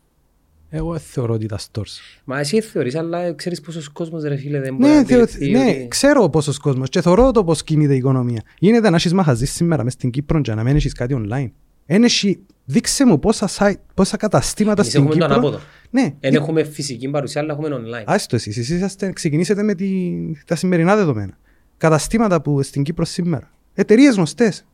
Εγώ 0.69 0.93
δεν 0.93 1.01
θεωρώ 1.01 1.35
ότι 1.35 1.47
τα 1.47 1.59
stores. 1.59 2.21
Μα 2.25 2.39
εσύ 2.39 2.61
θεωρείς, 2.61 2.95
αλλά 2.95 3.35
ξέρεις 3.35 3.61
πόσος 3.61 3.89
κόσμος 3.89 4.23
ρε 4.23 4.37
φίλε 4.37 4.61
δεν 4.61 4.75
μπορεί 4.77 4.91
Ναι, 4.93 4.97
να 4.99 5.05
θεω, 5.05 5.23
αντιληφθεί 5.23 5.51
ναι, 5.51 5.71
ότι- 5.71 5.87
ξέρω 5.89 6.29
πόσος 6.29 6.59
κόσμος 6.59 6.89
και 6.89 7.01
θεωρώ 7.03 7.31
το 7.31 7.45
πώς 7.45 7.65
κινείται 7.65 7.95
η 7.95 7.97
οικονομία. 7.97 8.43
Γίνεται 8.59 8.91
να 8.91 8.97
έχεις 8.97 9.13
μαχαζί 9.13 9.47
σήμερα 9.47 9.85
μες 9.85 9.93
στην 9.93 10.11
Κύπρο 10.11 10.41
και 10.41 10.55
να 10.55 10.63
μην 10.63 10.77
έχεις 10.77 10.93
κάτι 10.93 11.17
online. 11.19 11.51
Εν 11.87 12.05
έχει, 12.05 12.39
δείξε 12.65 13.07
μου 13.07 13.19
πόσα, 13.19 13.49
site, 13.59 13.75
πόσα 13.95 14.17
καταστήματα 14.17 14.81
Εμείς 14.81 14.93
στην 14.93 15.03
έχουμε 15.05 15.15
το 15.19 15.21
Κύπρο. 15.27 15.35
ανάποδο. 15.39 15.61
Ναι, 15.91 16.15
Δεν 16.21 16.35
έχουμε 16.35 16.65
φυσική 16.65 17.09
παρουσία, 17.09 17.41
αλλά 17.41 17.53
έχουμε 17.53 17.69
online. 17.71 18.03
Άστο 18.07 18.37
εσείς, 18.37 18.57
εσείς 18.59 18.77
είσαστε, 18.77 19.13
ξεκινήσετε 19.13 19.63
με 19.63 19.75
τη, 19.75 20.11
τα 20.47 20.57
σημερινά 20.57 20.97
δεδομένα. 20.97 21.39
Καταστήματα 21.77 22.43
που 22.43 22.63
στην 22.63 22.83
Κύπρο 22.83 23.05
σήμερα. 23.05 23.51
Εταιρείες 23.75 24.15
γνωστές 24.15 24.65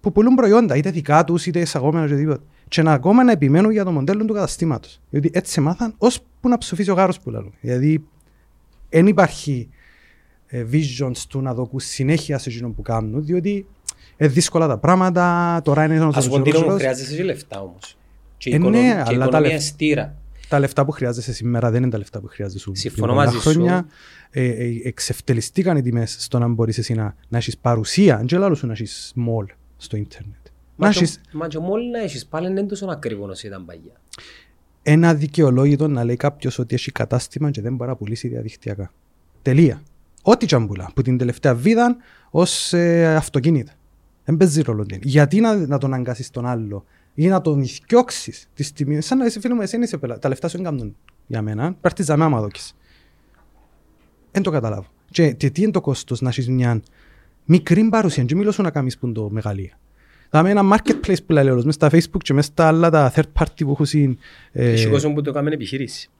που 0.00 0.12
πουλούν 0.12 0.34
προϊόντα, 0.34 0.76
είτε 0.76 0.90
δικά 0.90 1.24
τους 1.24 1.46
είτε 1.46 1.60
εισαγόμενα 1.60 2.04
οτιδήποτε. 2.04 2.40
Και 2.70 2.82
να 2.82 2.92
ακόμα 2.92 3.24
να 3.24 3.32
επιμένουν 3.32 3.70
για 3.70 3.84
το 3.84 3.90
μοντέλο 3.92 4.24
του 4.24 4.32
καταστήματος. 4.34 5.00
Διότι 5.10 5.30
έτσι 5.32 5.60
μάθαν 5.60 5.94
ώσπου 5.98 6.48
να 6.48 6.58
ψοφήσει 6.58 6.90
ο 6.90 6.94
γάρος 6.94 7.20
που 7.20 7.30
λαλούν. 7.30 7.52
Δηλαδή, 7.60 8.04
δεν 8.88 9.06
υπάρχει 9.06 9.68
ε, 10.46 10.64
visions 10.72 11.16
του 11.28 11.40
να 11.40 11.54
δοκούν 11.54 11.80
συνέχεια 11.80 12.38
σε 12.38 12.48
εκείνο 12.50 12.68
που 12.70 12.82
κάνουν, 12.82 13.24
διότι 13.24 13.66
είναι 14.16 14.28
δύσκολα 14.30 14.66
τα 14.66 14.78
πράγματα, 14.78 15.60
τώρα 15.64 15.84
είναι 15.84 15.94
ένας 15.94 16.16
Ας 16.16 16.28
πω 16.28 16.34
ότι 16.34 16.50
ζωζορός. 16.50 16.72
μου 16.72 16.78
χρειάζεσαι 16.78 17.16
και 17.16 17.22
λεφτά 17.22 17.60
όμως. 17.60 17.96
Και 18.36 18.50
η 18.50 18.54
Ε, 18.54 18.58
ναι, 18.58 18.64
οικονομία- 18.66 18.92
και 18.94 18.98
η 18.98 19.00
αλλά 19.00 19.04
τα 19.08 19.14
οικονομία 19.24 19.40
λεφ- 19.40 19.52
είναι 19.52 19.60
στήρα. 19.60 20.16
τα 20.48 20.58
λεφτά 20.58 20.84
που 20.84 20.90
χρειάζεσαι 20.90 21.32
σήμερα 21.32 21.70
δεν 21.70 21.82
είναι 21.82 21.90
τα 21.90 21.98
λεφτά 21.98 22.20
που 22.20 22.26
χρειάζεσαι 22.26 22.58
σου. 22.58 22.72
Συμφωνώ 22.74 23.06
πριν 23.06 23.16
πολλά 23.16 23.24
μαζί 23.32 23.42
σου. 23.42 23.50
χρόνια. 23.50 23.86
Ε, 24.30 24.44
ε, 24.44 24.80
εξευτελιστήκαν 24.84 25.76
οι 25.76 25.82
τιμές 25.82 26.16
στο 26.18 26.38
να 26.38 26.48
μπορείς 26.48 26.78
εσύ 26.78 26.94
να, 26.94 27.14
να 27.28 27.38
έχεις 27.38 27.58
παρουσία. 27.58 28.16
Αν 28.16 28.26
και 28.26 28.38
λάλλον 28.38 28.56
σου 28.56 28.66
να 28.66 28.72
έχεις 28.72 29.14
mall 29.16 29.46
στο 29.76 29.96
ίντερνετ. 29.96 30.34
Να 30.80 30.86
Μα 30.86 30.92
και- 30.92 30.98
έχεις 30.98 31.20
Μα 31.32 31.48
και 31.48 31.58
μόλις 31.58 31.90
να 31.90 31.98
έχεις 32.02 32.26
πάλι 32.26 32.46
δεν 32.46 32.56
είναι 32.56 32.66
τόσο 32.66 32.86
ακριβό 32.86 33.26
όσο 33.28 33.46
ήταν 33.46 33.64
παγιά. 33.64 33.92
ένα 34.82 35.14
δικαιολόγητο 35.14 35.88
να 35.88 36.04
λέει 36.04 36.16
κάποιος 36.16 36.58
ότι 36.58 36.74
έχει 36.74 36.92
κατάστημα 36.92 37.50
και 37.50 37.60
δεν 37.60 37.74
μπορεί 37.74 37.90
να 37.90 37.96
πουλήσει 37.96 38.28
διαδικτυακά. 38.28 38.92
Τελεία. 39.42 39.82
Ό,τι 40.22 40.46
και 40.46 40.54
αν 40.54 40.66
πουλά. 40.66 40.90
Που 40.94 41.02
την 41.02 41.18
τελευταία 41.18 41.54
βίδα 41.54 41.96
ως 42.30 42.72
ε, 42.72 43.14
αυτοκίνητα. 43.14 43.72
Δεν 44.24 44.36
παίζει 44.36 44.62
ρόλο. 44.62 44.86
τι 44.86 44.94
είναι. 44.94 45.02
Γιατί 45.06 45.40
να, 45.40 45.66
να 45.66 45.78
τον 45.78 45.94
αγκάσεις 45.94 46.30
τον 46.30 46.46
άλλο 46.46 46.84
ή 47.14 47.26
να 47.26 47.40
τον 47.40 47.64
διώξεις 47.88 48.48
τη 48.54 48.72
τιμή. 48.72 49.00
Σαν 49.00 49.18
να 49.18 49.24
είσαι 49.24 49.40
φίλο 49.40 49.54
μου, 49.54 49.60
εσύ 49.60 49.78
είσαι 49.82 49.96
πελά. 49.98 50.18
Τα 50.18 50.28
λεφτά 50.28 50.48
σου 50.48 50.56
δεν 50.56 50.64
κάνουν 50.64 50.96
για 51.26 51.42
μένα. 51.42 51.72
Πάρτε 51.80 52.02
ζαμιά 52.02 52.24
άμα 52.24 52.40
δόκεις. 52.40 52.74
Δεν 54.32 54.42
το 54.42 54.50
καταλάβω. 54.50 54.86
Και, 55.10 55.32
και 55.32 55.50
τι 55.50 55.62
είναι 55.62 55.70
το 55.70 55.80
κόστος 55.80 56.20
να 56.20 56.28
έχεις 56.28 56.48
μια 56.48 56.82
μικρή 57.44 57.84
παρουσία. 57.88 58.24
Και 58.24 58.34
μιλώ 58.34 58.50
σου 58.52 58.62
να 58.62 58.70
κάνεις 58.70 58.98
που 58.98 59.06
είναι 59.06 59.14
το 59.14 59.30
μεγαλείο. 59.30 59.70
Θα 60.32 60.48
ένα 60.48 60.76
marketplace 60.76 61.16
που 61.26 61.32
λέει 61.32 61.48
όλος, 61.48 61.64
μες 61.64 61.74
στα 61.74 61.88
facebook 61.92 62.18
και 62.22 62.32
μες 62.34 62.44
στα 62.44 62.66
άλλα 62.66 62.90
τα 62.90 63.12
third 63.14 63.22
party 63.38 63.64
που 63.64 63.70
έχουν 63.70 63.86
συν, 63.86 64.18
ε, 64.52 64.70
Έχει 64.70 64.88
κόσμο 64.88 65.12
που 65.12 65.22
το 65.22 65.32
κάνουν 65.32 65.52
επιχείρηση. 65.52 66.10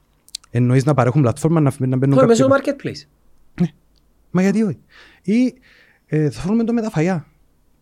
εννοείς 0.50 0.84
να 0.84 0.94
παρέχουν 0.94 1.20
πλατφόρμα 1.22 1.60
να, 1.60 1.72
να 1.78 1.96
μπαίνουν 1.96 2.14
Τώρα 2.14 2.26
μέσω 2.26 2.48
κάποιοι... 2.48 2.72
του 2.74 2.76
marketplace. 3.62 3.64
Μα 4.30 4.42
γιατί 4.42 4.62
όχι. 4.62 4.78
Ή 5.22 5.54
ε, 6.06 6.30
θα 6.30 6.42
βρούμε 6.46 6.64
το 6.64 6.72
με 6.72 6.80
τα 6.82 6.90
φαγιά. 6.90 7.26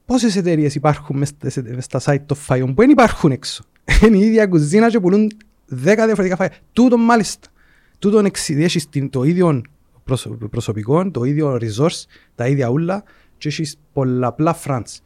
Πόσες 0.06 0.36
εταιρείες 0.36 0.74
υπάρχουν 0.74 1.18
μες, 1.18 1.28
στα- 1.28 1.62
μες 1.74 1.84
στα 1.84 2.00
site 2.04 2.22
των 2.26 2.36
φαγιών 2.36 2.74
που 2.74 2.80
δεν 2.80 2.90
υπάρχουν 2.90 3.30
έξω; 3.30 3.64
Είναι 4.06 4.16
η 4.16 4.20
ίδια 4.20 4.46
κουζίνα 4.46 4.90
και 4.90 5.00
πουλούν 5.00 5.30
10 5.70 5.76
διαφορετικά 5.84 6.36
φαγιά. 6.36 6.56
Τούτο 6.72 6.96
μάλιστα. 6.96 7.48
Τούτον 7.98 8.24
εξ- 8.24 8.50
έχεις 8.50 8.88
την- 8.88 9.10
το 9.10 9.22
ίδιο 9.22 9.62
προσω- 10.04 10.48
προσωπικό, 10.50 11.10
το 11.10 11.24
ίδιο 11.24 11.58
resource, 11.60 12.02
τα 12.34 12.46
ίδια 12.48 12.68
ούλα 12.68 13.02
και 13.38 13.48
έχεις 13.48 13.78
πολλαπλά 13.92 14.56
fronts. 14.64 14.96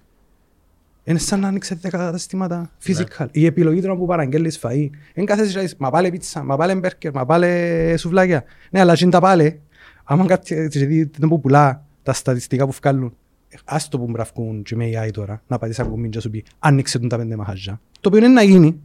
Είναι 1.05 1.18
σαν 1.18 1.40
να 1.40 1.48
άνοιξε 1.48 1.78
10 1.82 1.88
καταστήματα 1.90 2.70
physical. 2.84 3.26
Η 3.30 3.46
επιλογή 3.46 3.80
του 3.80 3.86
να 3.86 3.96
που 3.96 4.07
παραγγέλνεις 4.07 4.61
φαΐ. 4.62 4.90
Εν 5.14 5.24
κάθεσαι 5.24 5.53
και 5.53 5.61
λες, 5.61 5.76
μα 5.78 5.90
πάλε 5.90 6.11
πίτσα, 6.11 6.42
μα 6.42 6.57
πάλε 6.57 6.74
μπέρκερ, 6.74 7.12
μα 7.12 7.26
πάλε 7.26 7.96
σουβλάκια. 7.96 8.44
Ναι, 8.70 8.80
αλλά 8.80 8.96
είναι 9.00 9.11
τα 9.11 9.20
πάλε. 9.20 9.57
Άμα 10.05 10.26
κάτι 10.26 10.68
και 10.68 10.86
δει 10.86 11.11
δεν 11.18 11.28
που 11.28 11.40
πουλά 11.40 11.84
τα 12.03 12.12
στατιστικά 12.12 12.66
που 12.66 12.72
βγάλουν, 12.72 13.16
ας 13.64 13.88
το 13.88 13.98
που 13.98 14.07
μπραφκούν 14.07 14.62
και 14.62 14.76
με 14.76 14.90
AI 14.94 15.11
τώρα, 15.12 15.42
να 15.46 15.59
πατήσεις 15.59 15.84
ακόμη 15.84 16.09
και 16.09 16.20
σου 16.20 16.30
πει 16.30 16.44
άνοιξε 16.59 16.98
τον 16.98 17.09
τα 17.09 17.16
πέντε 17.16 17.36
μαχαζιά. 17.36 17.80
Το 18.00 18.09
οποίο 18.09 18.18
είναι 18.18 18.28
να 18.28 18.42
γίνει, 18.42 18.80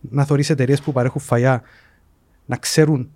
να 0.00 0.24
θωρείς 0.24 0.50
εταιρείες 0.50 0.82
που 0.82 0.92
παρέχουν 0.92 1.20
φαγιά, 1.20 1.62
να 2.46 2.56
ξέρουν 2.56 3.10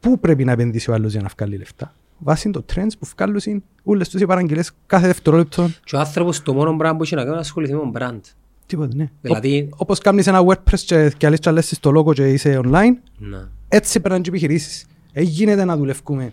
πού 0.00 0.18
πρέπει 0.18 0.44
να 0.44 0.52
επενδύσει 0.52 0.90
ο 0.90 0.94
άλλος 0.94 1.12
για 1.12 1.22
να 1.22 1.28
βγάλει 1.36 1.56
λεφτά. 1.56 1.94
Βάσει 2.18 2.50
το 2.50 2.64
trends 2.74 2.90
που 2.98 3.08
βγάλουν 3.16 3.40
είναι 3.44 3.62
όλες 3.82 4.08
τους 4.08 4.20
οι 4.20 4.26
παραγγελίες 4.26 4.72
κάθε 4.86 5.06
δευτερόλεπτο. 5.06 5.70
Και 5.84 5.96
ο 5.96 5.98
άνθρωπος 5.98 6.42
το 6.42 6.54
μόνο 6.54 6.76
πράγμα 6.76 6.96
που 6.96 7.02
έχει 7.02 7.14
να 7.14 7.20
κάνει 7.20 7.28
είναι 7.30 7.36
να 7.40 7.46
ασχοληθεί 7.46 7.72
με 7.74 7.78
τον 7.78 7.92
brand. 7.98 8.20
Τίποτα, 8.66 8.94
ναι. 8.94 9.10
Δηλαδή- 9.20 9.68
Ω- 9.70 9.76
όπως 9.76 9.98
κάνεις 9.98 10.26
ένα 10.26 10.44
WordPress 10.46 10.78
και, 10.78 11.12
και 11.16 11.26
άλλες 11.26 11.38
και 11.38 11.48
άλλες 11.48 11.68
στο 11.74 11.92
logo 11.96 12.14
και 12.14 12.32
είσαι 12.32 12.60
online, 12.64 12.94
Να. 13.18 13.50
έτσι 13.68 13.90
πρέπει 13.92 14.08
να 14.08 14.14
είναι 14.14 14.22
και 14.24 14.28
επιχειρήσεις. 14.30 14.86
Δεν 15.12 15.24
γίνεται 15.24 15.64
να 15.64 15.76
δουλεύουμε 15.76 16.32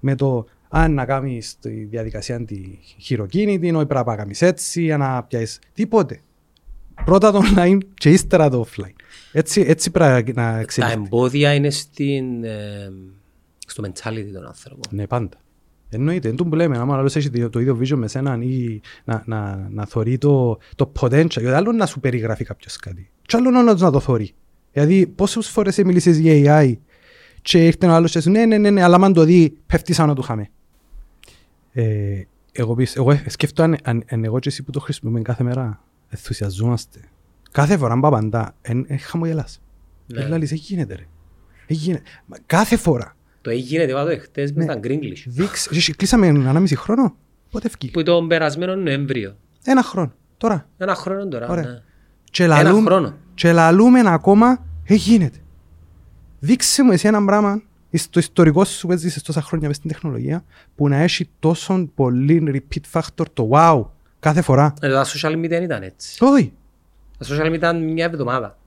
με 0.00 0.14
το 0.14 0.46
αν 0.68 0.94
να 0.94 1.04
κάνεις 1.04 1.56
τη 1.60 1.70
διαδικασία 1.70 2.44
τη 2.44 2.60
χειροκίνητη, 2.98 3.68
ενώ 3.68 3.84
πρέπει 3.86 4.06
να 4.08 4.16
κάνεις 4.16 4.42
έτσι, 4.42 4.82
για 4.82 4.96
να 4.96 5.22
πιάσεις 5.22 5.58
τίποτε. 5.74 6.20
Πρώτα 7.04 7.32
το 7.32 7.40
online 7.54 7.78
και 7.94 8.10
ύστερα 8.10 8.48
το 8.50 8.66
offline. 8.68 8.92
Έτσι, 9.32 9.60
έτσι 9.60 9.90
πρέπει 9.90 10.32
να 10.32 10.52
Τα 10.52 10.58
εξελιχθεί. 10.58 10.96
εμπόδια 10.96 11.54
είναι 11.54 11.70
στην, 11.70 12.44
ε, 12.44 12.92
στο 13.66 13.82
mentality 13.86 14.30
των 14.32 14.46
άνθρωπων. 14.46 14.80
Ναι, 14.90 15.06
πάντα. 15.06 15.36
Εννοείται, 15.88 16.28
δεν 16.30 16.48
που 16.48 16.54
λέμε, 16.54 16.78
άμα 16.78 16.96
άλλος 16.96 17.16
έχει 17.16 17.30
το- 17.30 17.50
το 17.50 17.60
ίδιο 17.60 17.78
vision 17.80 17.96
με 17.96 18.08
σέναν 18.08 18.42
ή 18.42 18.80
να, 19.04 19.22
να, 19.26 19.68
να 19.70 19.86
θωρεί 19.86 20.18
το, 20.18 20.58
το 20.76 20.92
potential, 21.00 21.26
γιατί 21.28 21.46
άλλο 21.48 21.72
να 21.72 21.86
σου 21.86 22.00
περιγράφει 22.00 22.44
κάποιος 22.44 22.76
κάτι. 22.76 23.10
Και 23.22 23.36
άλλος 23.36 23.52
να, 23.52 23.74
να 23.74 23.90
το 23.90 24.00
θωρεί. 24.00 24.34
Δηλαδή, 24.72 25.06
πόσες 25.06 25.48
φορές 25.48 25.76
μίλησες 25.84 26.18
για 26.18 26.60
AI 26.62 26.74
και 27.42 27.66
ήρθε 27.66 27.86
ο 27.86 27.90
άλλος 27.92 28.10
και 28.12 28.20
σου 28.20 28.30
ναι, 28.30 28.44
ναι, 28.46 28.58
ναι, 28.58 28.70
ναι, 28.70 28.82
αλλά 28.82 28.96
αν 28.96 29.12
το 29.12 29.24
δει, 29.24 29.56
πέφτεις 29.66 29.96
σαν 29.96 30.08
να 30.08 30.14
του 30.14 30.22
χάμε. 30.22 30.50
Ε, 31.72 32.22
εγώ, 32.52 32.74
πεις, 32.74 32.96
εγώ 32.96 33.20
σκέφτομαι 33.26 33.76
αν, 33.82 33.96
αν, 33.96 34.04
αν 34.10 34.24
εγώ 34.24 34.38
και 34.38 34.48
εσύ 34.48 34.62
που 34.62 34.70
το 34.70 34.80
χρησιμοποιούμε 34.80 35.22
κάθε 35.24 35.42
μέρα, 35.44 35.84
ενθουσιαζόμαστε. 36.08 37.00
Κάθε 37.50 37.76
φορά 37.76 38.00
που 38.00 38.06
απαντά, 38.06 38.54
εν, 38.62 38.84
εν 38.88 38.98
χαμογελάς. 38.98 39.60
Ναι. 40.06 40.22
Ναι. 40.22 40.28
Λάλης, 40.28 40.52
«Ε, 40.52 40.54
γίνεται 40.54 40.94
ρε. 40.94 41.06
Ε, 41.66 41.74
γίνεται. 41.74 42.02
Μα 42.26 42.36
Κάθε 42.46 42.76
φορά. 42.76 43.16
Το 43.42 43.50
έγινε 43.50 43.86
το 43.86 43.98
εχθές 43.98 44.52
με 44.52 44.64
Ναι. 44.64 44.74
τα 44.74 44.80
Greenglish. 44.84 45.22
Δείξ, 45.26 45.68
και 45.68 45.92
κλείσαμε 45.96 46.26
ανάμιση 46.26 46.76
χρόνο. 46.76 47.16
Πότε 47.50 47.68
βγήκε. 47.68 47.90
Που 47.92 48.02
τον 48.02 48.28
περασμένο 48.28 48.74
Νοέμβριο. 48.74 49.36
Ένα 49.64 49.82
χρόνο. 49.82 50.12
Τώρα. 50.36 50.68
Ένα 50.78 50.94
χρόνο 50.94 51.28
τώρα. 51.28 51.48
Ωραία. 51.48 51.64
ναι. 51.64 51.82
Και 52.30 52.44
Ένα 52.44 52.62
λαλούμε, 52.62 52.86
χρόνο. 52.90 53.14
και 53.34 53.52
λαλούμε 53.52 54.00
ακόμα, 54.06 54.64
ε, 54.84 54.94
γίνεται. 54.94 55.38
Δείξε 56.38 56.82
μου 56.82 56.92
εσύ 56.92 57.06
ένα 57.06 57.24
πράγμα 57.24 57.62
στο 57.92 58.18
ιστορικό 58.18 58.64
σου 58.64 58.86
που 58.86 58.92
έζησες 58.92 59.22
τόσα 59.22 59.42
χρόνια 59.42 59.68
μες 59.68 59.76
στην 59.76 59.90
τεχνολογία 59.90 60.44
που 60.74 60.88
να 60.88 60.96
έχει 60.96 61.28
τόσο 61.38 61.88
πολύ 61.94 62.42
repeat 62.72 63.00
factor 63.00 63.24
το 63.32 63.48
wow 63.52 63.84
κάθε 64.20 64.42
φορά. 64.42 64.74
Ε, 64.80 64.88
Τα 64.90 65.04
social 65.06 65.32
media 65.32 65.48
δεν 65.48 65.62
ήταν 65.62 65.82
έτσι. 65.82 66.24
Όχι. 66.24 66.52
Τα 67.18 67.26
social 67.28 67.46
media 67.50 67.54
ήταν 67.54 67.82
μια 67.92 68.04
εβδομάδα. 68.04 68.58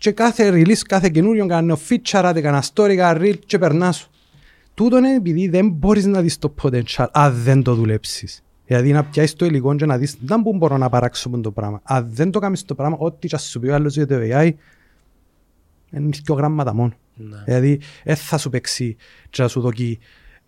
Και 0.00 0.10
κάθε 0.10 0.50
release, 0.52 0.78
κάθε 0.88 1.08
καινούριο, 1.08 1.46
κάνω 1.46 1.78
feature, 1.88 2.20
άντε, 2.24 2.40
κάνα 2.40 2.62
story, 2.74 2.94
κάνα 2.96 3.20
reel 3.20 3.38
και 3.46 3.58
περνάς 3.58 3.96
σου. 3.96 4.10
Τούτο 4.74 4.98
είναι 4.98 5.14
επειδή 5.14 5.48
δεν 5.48 5.70
μπορείς 5.70 6.06
να 6.06 6.20
δεις 6.20 6.38
το 6.38 6.54
potential 6.62 7.06
αν 7.12 7.34
δεν 7.34 7.62
το 7.62 7.74
δουλέψεις. 7.74 8.42
Δηλαδή 8.66 8.92
να 8.92 9.04
πιάσεις 9.04 9.34
το 9.34 9.44
υλικό 9.44 9.74
και 9.74 9.86
να 9.86 9.98
δεις 9.98 10.16
δεν 10.20 10.42
που 10.42 10.56
μπορώ 10.56 10.76
να 10.76 10.88
παράξω 10.88 11.30
με 11.30 11.40
το 11.40 11.50
πράγμα. 11.50 11.80
Αν 11.82 12.08
δεν 12.12 12.30
το 12.30 12.38
κάνεις 12.38 12.64
το 12.64 12.74
πράγμα, 12.74 12.96
ό,τι 12.98 13.28
και 13.28 13.34
ας 13.34 13.48
σου 13.48 13.60
πει 13.60 13.68
ο 13.68 13.74
άλλος 13.74 13.94
για 13.94 14.06
το 14.06 14.14
AI, 14.14 14.50
είναι 15.90 16.08
δύο 16.24 16.34
γράμματα 16.34 16.74
μόνο. 16.74 16.92
Ναι. 17.14 17.42
Δηλαδή, 17.44 17.80
δεν 18.04 18.16
θα 18.16 18.38
σου 18.38 18.50
παίξει 18.50 18.96
και 19.30 19.42
να 19.42 19.48
σου 19.48 19.60
δώσει 19.60 19.98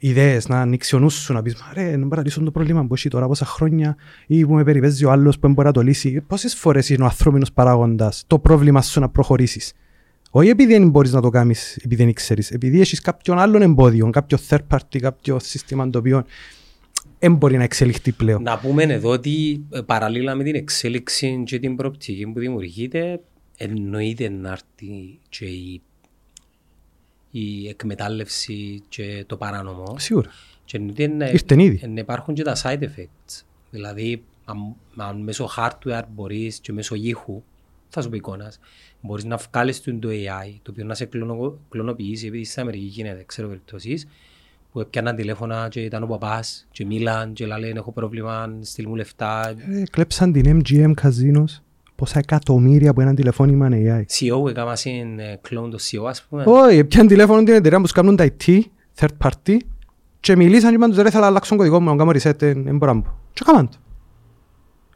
ιδέες, 0.03 0.49
να 0.49 0.61
ανοίξει 0.61 0.97
ο 0.97 0.99
νους 0.99 1.15
σου, 1.15 1.33
να 1.33 1.43
πεις 1.43 1.55
«Μα 1.55 1.73
ρε, 1.75 1.91
δεν 1.91 2.03
μπορώ 2.03 2.17
να 2.17 2.23
λύσω 2.23 2.43
το 2.43 2.51
πρόβλημα 2.51 2.87
που 2.87 2.95
έχει 2.95 3.09
τώρα 3.09 3.27
πόσα 3.27 3.45
χρόνια 3.45 3.97
ή 4.27 4.47
που 4.47 4.55
με 4.55 4.65
περιπέζει 4.65 5.05
ο 5.05 5.11
άλλος 5.11 5.35
που 5.35 5.41
δεν 5.41 5.53
μπορεί 5.53 5.67
να 5.67 5.73
το 5.73 5.81
λύσει». 5.81 6.21
Πόσες 6.27 6.55
φορές 6.55 6.89
είναι 6.89 7.03
ο 7.03 7.07
ανθρώπινος 7.07 7.53
παράγοντας 7.53 8.25
το 8.27 8.39
πρόβλημα 8.39 8.83
σου 8.83 9.01
να 9.01 9.09
προχωρήσεις; 9.09 9.73
Όχι 10.31 10.49
επειδή 10.49 10.73
δεν 10.73 10.89
μπορείς 10.89 11.13
να 11.13 11.21
το 11.21 11.29
κάνεις, 11.29 11.77
επειδή 11.77 12.05
δεν 12.05 12.13
ξέρεις, 12.13 12.51
επειδή 12.51 12.81
έχεις 12.81 13.01
κάποιον 13.01 13.39
άλλον 13.39 13.63
εμπόδιο, 13.63 14.11
κάποιο 14.11 14.39
third 14.49 14.67
party, 14.69 14.99
κάποιο 15.01 15.39
σύστημα 15.39 15.91
το 15.91 15.99
οποίο 15.99 16.25
δεν 17.19 17.35
μπορεί 17.35 17.57
να 17.57 17.65
εξελιχθεί 17.65 18.13
πλέον. 18.13 18.43
Να 18.43 18.59
πούμε 18.59 18.83
εδώ 18.83 19.11
ότι 19.11 19.65
ε, 19.71 19.81
παραλλήλα 19.81 20.35
με 20.35 20.45
την 20.45 20.55
εξέλιξη 20.55 21.43
και 21.47 21.59
την 21.59 21.77
προοπτική 21.77 22.27
που 22.27 22.39
δημιουργείται, 22.39 23.21
εννοείται 23.57 24.29
να 24.29 24.51
έρθει 24.51 25.19
και 25.29 25.45
η, 25.45 25.83
η 27.33 27.69
εκμετάλλευση 27.69 28.83
και 28.89 29.25
το 29.27 29.37
παράνομο. 29.37 29.95
Σίγουρα. 29.99 30.31
Και 30.65 30.77
εννοείται 30.77 31.07
να, 31.07 31.31
Ήρθεν 31.31 31.59
ήδη. 31.59 31.89
να 31.89 32.01
υπάρχουν 32.01 32.35
και 32.35 32.43
τα 32.43 32.57
side 32.63 32.83
effects. 32.83 33.43
Δηλαδή, 33.71 34.23
αν, 34.45 34.75
αν 34.97 35.21
μέσω 35.21 35.49
hardware 35.57 36.03
μπορείς 36.15 36.59
και 36.59 36.73
μέσω 36.73 36.95
ήχου, 36.95 37.43
θα 37.89 38.03
σου 38.03 38.09
πω 38.09 38.17
εικόνας, 38.17 38.59
μπορείς 39.01 39.25
να 39.25 39.37
βγάλεις 39.37 39.81
του 39.81 39.99
το 39.99 40.09
AI, 40.09 40.55
το 40.63 40.71
οποίο 40.71 40.85
να 40.85 40.95
σε 40.95 41.05
κλωνο, 41.05 41.59
κλωνοποιήσει, 41.69 42.27
επειδή 42.27 42.45
στην 42.45 42.63
Αμερική 42.63 42.85
γίνεται, 42.85 43.23
ξέρω 43.27 43.49
περιπτώσεις, 43.49 44.07
που 44.73 44.81
έπιαναν 44.81 45.17
τηλέφωνα 45.17 45.69
και 45.69 45.81
ήταν 45.81 46.03
ο 46.03 46.07
παπάς 46.07 46.67
και 46.71 46.85
μίλαν 46.85 47.33
και 47.33 47.47
λένε 47.47 47.79
έχω 47.79 47.93
πρόβλημα, 47.93 48.59
στείλ 48.61 48.89
μου 48.89 48.95
λεφτά. 48.95 49.55
Ε, 49.71 49.83
κλέψαν 49.91 50.33
την 50.33 50.63
MGM 50.63 50.93
Casinos 51.03 51.61
πόσα 51.95 52.19
εκατομμύρια 52.19 52.93
που 52.95 53.01
έναν 53.01 53.15
τηλεφώνημα 53.15 53.67
είναι 53.67 54.07
AI. 54.09 54.13
CEO 54.13 54.49
έκανα 54.49 54.77
στην 54.77 55.19
ε, 55.19 55.39
κλόν 55.41 55.71
το 55.71 55.79
CEO 55.81 56.05
ας 56.09 56.23
πούμε. 56.29 56.45
Όχι, 56.47 56.85
πιάνε 56.85 57.09
τηλέφωνο 57.09 57.43
την 57.43 57.55
εταιρεία 57.55 57.77
που 57.77 57.83
τους 57.83 57.93
κάνουν 57.93 58.17
τα 58.17 58.27
IT, 58.45 58.61
third 59.01 59.09
party, 59.25 59.57
και 60.21 60.37
μιλήσαν 60.37 60.69
και 60.71 60.77
είπαν 60.77 60.91
τους 60.91 60.99
ρε 61.03 61.11
θέλω 61.11 61.23
να 61.23 61.29
αλλάξω 61.29 61.57
κωδικό 61.57 61.81
μου, 61.81 61.91
να 61.91 61.97
κάνω 61.97 62.11
reset, 62.11 62.39
δεν 62.39 62.77
μπορώ 62.77 62.93
να 62.93 62.99
μπω. 63.01 63.09
Και 63.33 63.43
έκαναν 63.49 63.69
το. 63.69 63.77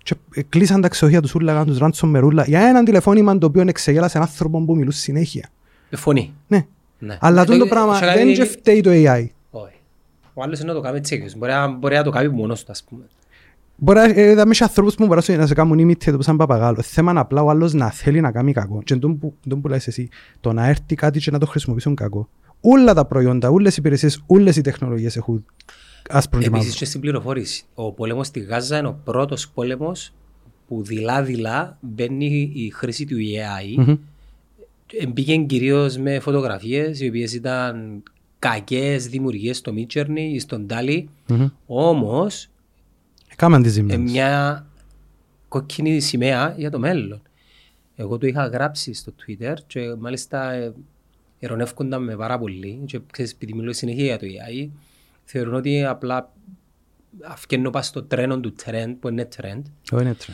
Και 0.02 0.14
ε, 0.34 0.42
κλείσαν 0.42 0.80
τα 0.80 0.88
ξεχεία 0.88 1.20
τους 1.22 1.34
ούλα, 1.34 1.52
έκαναν 1.52 1.66
τους 1.90 2.00
ransomware 2.00 2.46
για 2.46 2.60
έναν 2.60 2.84
τηλεφώνημα 2.84 3.38
το 3.38 3.46
οποίο 3.46 3.62
εξεγέλασε 3.66 4.16
έναν 4.16 4.28
άνθρωπο 4.30 4.64
που 4.64 4.76
μιλούσε 4.76 4.98
συνέχεια. 5.00 5.48
Με 5.90 5.98
φωνή. 5.98 6.32
Ναι. 6.46 6.66
Ναι. 6.98 7.18
Αλλά 7.20 7.38
Ε, 7.38 7.40
αυτό 7.42 7.58
το 7.58 7.64
ε, 7.64 7.68
πράγμα 7.68 7.94
σε 7.94 8.04
δεν 8.06 8.14
κάνει- 8.16 8.32
και 8.32 8.44
φταίει 8.44 8.80
το 8.80 8.90
AI. 8.92 9.26
Όχι. 9.50 9.74
Ο 10.34 10.42
άλλος 10.42 10.58
είναι 10.60 10.68
να 10.68 10.74
το 10.74 10.80
κάνει 10.80 11.00
τσέκιος. 11.00 11.34
Μπορεί 11.36 11.52
να- 11.52 11.68
Μπορεί 11.68 11.94
να 11.94 12.02
το 12.02 12.10
κάνει 12.10 12.28
μόνος 12.28 12.64
του 12.64 12.72
ας 12.72 12.84
πούμε. 12.88 13.02
Μπορεί 13.76 13.98
να 13.98 14.04
ε, 14.04 14.30
είδαμε 14.30 14.54
και 14.54 14.62
ανθρώπους 14.62 14.94
που 14.94 15.06
μπορεί 15.06 15.36
να 15.36 15.46
σε 15.46 15.54
κάνουν 15.54 15.78
imitate 15.88 16.12
το 16.12 16.22
σαν 16.22 16.36
παπαγάλο. 16.36 16.82
Θέμα 16.82 17.10
είναι 17.10 17.20
απλά 17.20 17.42
ο 17.42 17.50
άλλος 17.50 17.72
να 17.72 17.90
θέλει 17.90 18.20
να 18.20 18.32
κάνει 18.32 18.52
κακό. 18.52 18.82
Και 18.84 18.96
τον 18.96 19.18
που, 19.18 19.34
τον 19.48 19.60
που 19.60 19.68
λες 19.68 19.86
εσύ, 19.86 20.08
το 20.40 20.52
να 20.52 20.68
έρθει 20.68 20.94
κάτι 20.94 21.18
και 21.18 21.30
να 21.30 21.38
το 21.38 21.46
χρησιμοποιήσουν 21.46 21.94
κακό. 21.94 22.28
Όλα 22.60 22.94
τα 22.94 23.04
προϊόντα, 23.04 23.50
όλες 23.50 23.72
οι 23.72 23.76
υπηρεσίες, 23.78 24.22
όλες 24.26 24.56
οι 24.56 24.60
τεχνολογίες 24.60 25.16
έχουν 25.16 25.44
άσπρο 26.08 26.40
και 26.40 26.46
Επίσης 26.46 26.64
μαύρο. 26.64 26.78
και 26.78 26.84
στην 26.84 27.00
πληροφόρηση. 27.00 27.64
Ο 27.74 27.92
πόλεμος 27.92 28.26
στη 28.26 28.40
Γάζα 28.40 28.78
είναι 28.78 28.88
ο 28.88 29.00
πρώτος 29.04 29.48
πόλεμος 29.48 30.12
που 30.68 30.82
δειλά-δειλά 30.82 31.78
μπαίνει 31.80 32.50
η 32.54 32.70
χρήση 32.70 33.04
του 33.04 33.16
AI. 33.16 33.84
Μμμ. 33.86 33.96
Μπήκε 35.12 35.36
κυρίως 35.36 35.96
με 35.96 36.18
φωτογραφίες 36.20 37.00
οι 37.00 37.08
οποίες 37.08 37.34
ήταν 37.34 38.02
κακές 38.38 39.06
δημιουργίες 39.06 39.56
στο 39.56 39.72
Midjourney 39.76 40.30
ή 40.32 40.38
στον 40.38 40.66
Dali. 40.70 41.04
Μμμ. 41.26 41.46
Όμως 41.66 42.48
Έκαναν 43.36 43.62
τις 43.62 43.70
ε, 43.70 43.74
ζημιές. 43.74 43.98
μια 43.98 44.66
κόκκινη 45.48 46.00
σημαία 46.00 46.54
για 46.56 46.70
το 46.70 46.78
μέλλον. 46.78 47.22
Εγώ 47.96 48.18
το 48.18 48.26
είχα 48.26 48.46
γράψει 48.46 48.92
στο 48.92 49.12
Twitter 49.26 49.54
και 49.66 49.94
μάλιστα 49.98 50.52
ε, 50.52 50.72
ερωνεύκονταν 51.38 52.02
με 52.04 52.16
πάρα 52.16 52.38
πολύ 52.38 52.82
και 52.86 53.00
ξέρεις, 53.12 53.32
επειδή 53.32 53.52
μιλώ 53.54 53.72
συνέχεια 53.72 54.04
για 54.04 54.18
το 54.18 54.26
AI 54.26 54.68
θεωρούν 55.24 55.54
ότι 55.54 55.84
απλά 55.84 56.32
αυκαινώ 57.24 57.70
πας 57.70 57.86
στο 57.86 58.02
τρένο 58.02 58.40
του 58.40 58.54
trend 58.64 58.94
που 59.00 59.08
είναι 59.08 59.28
trend 59.36 59.62
Όχι, 59.92 60.02
είναι 60.02 60.10
έτσι. 60.10 60.32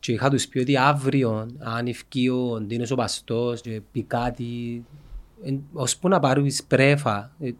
και 0.00 0.12
είχα 0.12 0.30
τους 0.30 0.46
πει 0.48 0.58
ότι 0.58 0.76
αύριο 0.76 1.46
αν 1.58 1.86
ευκεί 1.86 2.28
ο 2.28 2.60
Ντίνος 2.60 2.90
ο 2.90 2.94
Παστός 2.94 3.60
και 3.60 3.80
πει 3.92 4.02
κάτι 4.02 4.84
εν- 5.44 5.62
ώσπου 5.72 6.08
να 6.08 6.18
πάρεις 6.20 6.64
πρέφα 6.64 7.32
ε, 7.40 7.50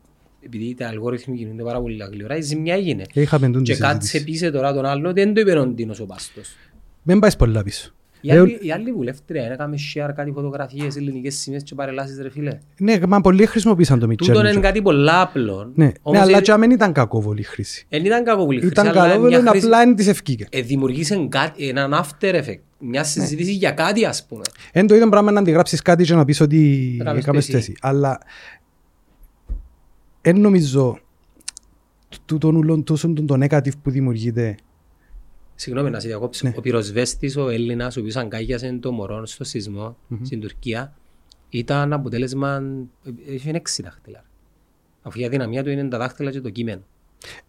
επειδή 0.44 0.74
τα 0.78 0.88
αλγόριθμοι 0.88 1.36
γίνονται 1.36 1.62
πάρα 1.62 1.80
πολύ 1.80 1.96
γλυωρά 2.12 2.36
η 2.36 2.40
ζημιά 2.40 2.74
έγινε. 2.74 3.04
Είχαμε 3.12 3.50
τούν 3.50 3.64
τη 3.64 3.72
Και 3.72 3.78
κάτσε 3.78 4.06
συζήτηση. 4.08 4.24
πίσε 4.24 4.50
τώρα 4.50 4.72
τον 4.74 4.84
άλλο, 4.84 5.12
δεν 5.12 5.34
το 5.34 5.40
είπε 5.40 5.58
ο 5.58 5.66
Ντίνος 5.66 6.00
ο 6.00 6.06
Πάστος. 6.06 6.56
Δεν 7.02 7.18
πάεις 7.18 7.36
πολλά 7.36 7.62
πίσω. 7.62 7.92
Η 8.24 8.30
Ε, 8.30 8.38
άλλη, 8.38 8.58
η 8.62 8.72
άλλη 8.72 8.92
βουλεύτρια 8.92 9.44
είναι 9.44 9.52
έκαμε 9.54 9.76
share 9.94 10.10
κάτι 10.16 10.30
φωτογραφίες, 10.30 10.96
ελληνικές 10.96 11.34
σημαίες 11.34 11.62
και 11.62 11.74
παρελάσεις 11.74 12.18
ρε 12.20 12.30
φίλε. 12.30 12.58
Ναι, 12.78 12.98
μα 13.08 13.20
πολλοί 13.20 13.46
χρησιμοποίησαν 13.46 13.98
το 13.98 14.06
Τούτο 14.06 14.40
είναι 14.40 14.50
Midjourney. 14.52 14.60
κάτι 14.60 14.82
πολλά 14.82 15.20
απλό. 15.20 15.72
Ναι, 15.74 15.84
ναι, 15.84 15.92
Όμως 16.02 16.20
αλλά 16.20 16.38
ε, 16.38 16.40
και 16.40 16.54
δεν 16.58 16.70
ήταν 16.70 16.92
κακόβολη 16.92 17.40
η 17.40 17.42
χρήση. 17.42 17.86
Εν 17.88 18.04
ήταν 18.04 18.24
κακοβουλή 18.24 18.58
χρήση, 18.58 18.72
Ήταν 18.72 18.88
αλλά 18.88 19.08
καλό, 19.08 19.26
μια 19.26 19.38
αλλά 19.38 19.50
χρήση- 19.50 19.66
απλά 19.66 19.82
είναι 19.82 19.94
της 19.94 20.06
ευκήκε. 20.06 20.46
ε, 20.50 20.60
δημιουργήσε 20.60 21.26
κάτι- 21.28 21.68
έναν 21.68 21.92
after 21.94 22.34
effect, 22.34 22.60
μια 22.78 23.04
συζήτηση 23.04 23.52
για 23.52 23.70
κάτι 23.70 24.04
ας 24.04 24.26
πούμε. 24.28 24.42
Εν 24.72 24.86
το 24.86 24.94
ίδιο 24.94 25.08
πράγμα 25.08 25.30
να 25.30 25.40
αντιγράψεις 25.40 25.82
κάτι 25.82 26.04
και 26.04 26.14
να 26.14 26.24
πεις 26.24 26.40
ότι 26.40 26.96
Έκαμες 27.00 27.22
έκαμες 27.22 27.46
το 27.46 27.52
το 27.52 27.58
εσύ. 27.58 27.70
εσύ. 27.70 27.78
Αλλά 27.82 28.18
εν 30.22 30.40
νομίζω 30.40 30.98
τούτον 32.24 32.56
ούλον 32.56 32.84
τόσον 32.84 33.14
τον 33.14 33.26
το 33.26 33.36
negative 33.40 33.72
που 33.82 33.90
δημιουργείται 33.90 34.56
Συγγνώμη 35.54 35.90
να 35.90 36.00
σε 36.00 36.08
διακόψω. 36.08 36.48
Ναι. 36.48 36.54
Ο 36.56 36.60
πυροσβέστης, 36.60 37.36
ο 37.36 37.48
Έλληνας, 37.48 37.96
ο 37.96 38.00
οποίος 38.00 38.16
αγκάγιασε 38.16 38.78
το 38.80 38.92
μωρό 38.92 39.26
στο 39.26 39.44
σεισμό 39.44 39.96
στην 40.22 40.40
Τουρκία, 40.40 40.94
ήταν 41.48 41.92
αποτέλεσμα, 41.92 42.62
ε, 43.04 43.34
είχε 43.34 43.50
έξι 43.50 43.82
δάχτυλα. 43.82 44.24
Αφού 45.02 45.20
η 45.20 45.24
αδυναμία 45.24 45.62
του 45.62 45.70
είναι 45.70 45.88
τα 45.88 45.98
δάχτυλα 45.98 46.30
και 46.30 46.40
το 46.40 46.50
κείμενο. 46.50 46.82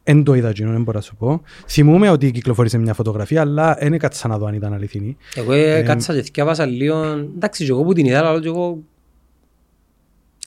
Εν 0.04 0.24
το 0.24 0.34
είδα 0.34 0.50
εκείνο, 0.50 0.72
δεν 0.72 0.84
μπορώ 0.84 0.98
να 0.98 1.04
σου 1.04 1.16
πω. 1.16 1.42
Θυμούμαι 1.68 2.10
ότι 2.10 2.32
κυκλοφόρησε 2.32 2.78
μια 2.78 2.94
φωτογραφία, 2.94 3.42
αλλά 3.42 3.74
δεν 3.80 3.94
έκατσα 3.94 4.28
να 4.28 4.38
δω 4.38 4.46
αν 4.46 4.54
ήταν 4.54 4.74
αληθινή. 4.74 5.18
Εγώ 5.36 5.52
ε, 5.52 5.82
κάτσα 5.82 6.14
και 6.14 6.22
θυκιάβασα 6.22 6.66
λίγο, 6.66 7.04
εντάξει 7.04 7.66
και 7.66 7.72
εγώ 7.72 7.84
που 7.84 7.94
την 7.94 8.06
είδα, 8.06 8.28
αλλά 8.28 8.40
και 8.40 8.48
εγώ 8.48 8.84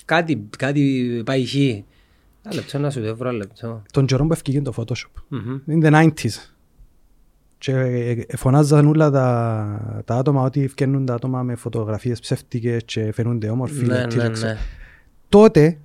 κάτι, 0.04 0.48
κάτι 0.58 1.22
πάει 1.24 1.46
χ. 1.46 1.54
Ένα 2.46 2.54
λεπτό 2.54 2.78
να 2.78 2.90
σου 2.90 3.02
το 3.02 3.16
βρω, 3.16 3.28
ένα 3.28 3.38
λεπτό. 3.38 3.82
Τον 3.92 4.06
καιρό 4.06 4.26
που 4.26 4.32
έφυγε 4.32 4.62
το 4.62 4.72
Photoshop. 4.76 5.22
Μμμ. 5.28 5.82
In 5.82 5.84
the 5.86 5.92
90s. 5.92 6.30
Και 7.58 7.72
ε, 8.28 8.36
φωνάζαν 8.36 8.86
όλα 8.86 9.10
τα, 9.10 10.02
τα 10.04 10.14
άτομα 10.14 10.42
ότι 10.42 10.62
ευκαινούν 10.62 11.06
τα 11.06 11.14
άτομα 11.14 11.42
με 11.42 11.54
φωτογραφίες 11.54 12.20
ψεύτικες 12.20 12.82
και 12.84 13.12
φαίνονται 13.12 13.48
όμορφοι. 13.48 13.84
Ναι, 13.86 13.98
λεπτοί 13.98 14.16
ναι, 14.16 14.22
και 14.22 14.30
ξέρω. 14.30 14.52
ναι. 14.52 14.58
τότε, 15.28 15.78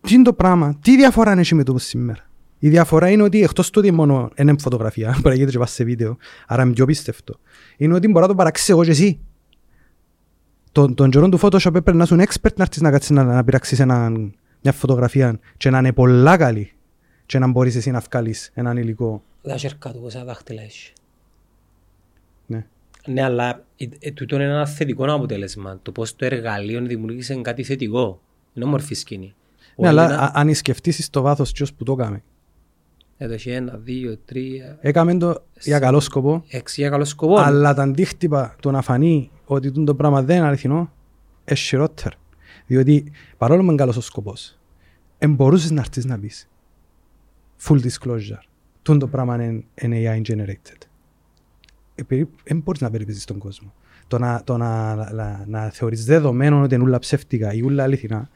τι 0.00 0.14
είναι 0.14 0.22
το 0.22 0.32
πράγμα, 0.32 0.78
τι 0.82 0.96
διαφορά 0.96 1.32
έχει 1.32 1.54
με 1.54 1.62
το 1.62 1.72
που 1.72 1.78
σήμερα; 1.78 2.28
Η 2.58 2.68
διαφορά 2.68 3.10
είναι 3.10 3.22
ότι 3.22 3.42
εκτός 3.42 3.70
του 3.70 3.78
ότι 3.82 3.92
μόνο 3.92 4.30
είναι 4.36 4.54
φωτογραφία, 4.58 5.08
μπορεί 5.10 5.22
να 5.28 5.34
γίνεται 5.34 5.50
και 5.50 5.58
πας 5.58 5.70
σε 5.70 5.84
βίντεο, 5.84 6.16
άρα 6.46 6.62
είναι 6.62 6.72
πιο 6.72 6.84
πίστευτο, 6.84 7.38
είναι 7.76 7.94
ότι 7.94 8.06
μπορώ 8.08 8.20
να 8.20 8.28
το 8.28 8.34
παράξεις 8.34 8.68
εγώ 8.68 8.84
και 8.84 8.90
εσύ. 8.90 9.18
Τον, 10.72 10.94
τον 10.94 11.10
καιρό 11.10 11.28
του 11.28 11.38
Photoshop 11.40 11.64
έπρεπε 11.66 11.92
να 11.92 12.02
είσαι 12.02 12.14
expert 12.14 12.54
να 12.56 12.62
έρθεις 12.62 12.80
να 12.80 12.90
κάτσεις 12.90 13.10
να, 13.10 13.24
να 13.24 13.44
πειράξεις 13.44 13.80
έναν- 13.80 14.34
μια 14.62 14.72
φωτογραφία 14.72 15.38
και 15.56 15.70
να 15.70 15.78
είναι 15.78 15.92
πολλά 15.92 16.36
καλή 16.36 16.72
και 17.26 17.38
να 17.38 17.46
μπορείς 17.46 17.76
εσύ 17.76 17.90
να 17.90 18.00
βγάλεις 18.10 18.50
έναν 18.54 18.76
υλικό. 18.76 19.22
Τα 19.42 19.56
χέρια 19.56 19.76
του 19.92 20.00
πόσα 20.00 20.24
δάχτυλα 20.24 20.62
έχει. 20.62 20.92
Ναι. 22.46 22.66
Ναι, 23.06 23.22
αλλά 23.22 23.64
ε, 23.76 23.84
ε, 23.98 24.10
τούτο 24.10 24.34
είναι 24.34 24.44
ένα 24.44 24.66
θετικό 24.66 25.12
αποτέλεσμα. 25.12 25.78
Το 25.82 25.92
πώς 25.92 26.16
το 26.16 26.24
εργαλείο 26.24 26.80
δημιούργησε 26.80 27.34
κάτι 27.34 27.62
θετικό. 27.62 28.20
Είναι 28.54 28.64
όμορφη 28.64 28.94
σκηνή. 28.94 29.34
Ο 29.76 29.82
Ναι, 29.82 29.88
αλλά 29.88 30.04
Έλληνα- 30.04 30.22
α- 30.22 30.30
αν 30.34 30.54
σκεφτείς 30.54 31.10
το 31.10 31.22
βάθος 31.22 31.52
ποιος 31.52 31.72
που 31.74 31.84
το 31.84 31.92
έκαμε. 31.98 32.22
Εδώ 33.20 33.32
έχει 33.32 33.50
ένα, 33.50 33.76
δύο, 33.76 34.16
τρία, 34.24 34.78
Έκαμε 34.80 35.16
το 35.18 35.42
για 35.60 35.78
καλό 35.78 36.00
σκοπό, 36.00 36.44
έξι 36.48 36.80
για 36.80 36.90
καλό 36.90 37.04
σκοπό. 37.04 37.36
Αλλά 37.38 37.74
τα 37.74 37.82
αντίκτυπα 37.82 38.56
το 38.62 38.70
να 38.70 38.82
φανεί 38.82 39.30
ότι 39.44 39.68
τούτο 39.70 39.84
το 39.84 39.94
πράγμα 39.94 40.22
δεν 40.22 40.36
είναι 40.36 40.46
αληθινό, 40.46 40.92
είναι 41.44 41.58
χειρότερο. 41.58 42.16
Διότι 42.68 43.12
παρόλο 43.36 43.60
που 43.60 43.66
είναι 43.66 43.76
καλός 43.76 43.96
ο 43.96 44.00
σκοπός, 44.00 44.58
εν 45.18 45.34
μπορούσες 45.34 45.70
να 45.70 45.80
έρθεις 45.80 46.04
να 46.04 46.18
πεις 46.18 46.48
full 47.62 47.80
disclosure. 47.80 48.42
Τούτο 48.82 48.98
το 48.98 49.06
πράγμα 49.06 49.34
είναι, 49.34 49.64
είναι 49.74 50.22
AI 50.24 50.30
generated. 50.30 50.86
Δεν 52.44 52.58
μπορείς 52.64 52.80
να 52.80 52.90
περιπέζεις 52.90 53.24
τον 53.24 53.38
κόσμο. 53.38 53.72
Το 54.06 54.18
να, 54.18 54.42
το 54.44 54.56
να, 54.56 54.94
να, 55.12 55.44
να 55.46 55.70
θεωρείς 55.70 56.04
δεδομένο 56.04 56.62
ότι 56.62 56.74
είναι 56.74 56.84
όλα 56.84 56.98
ψεύτικα 56.98 57.52
ή 57.52 57.62
όλα 57.62 57.82
αληθινά 57.82 58.28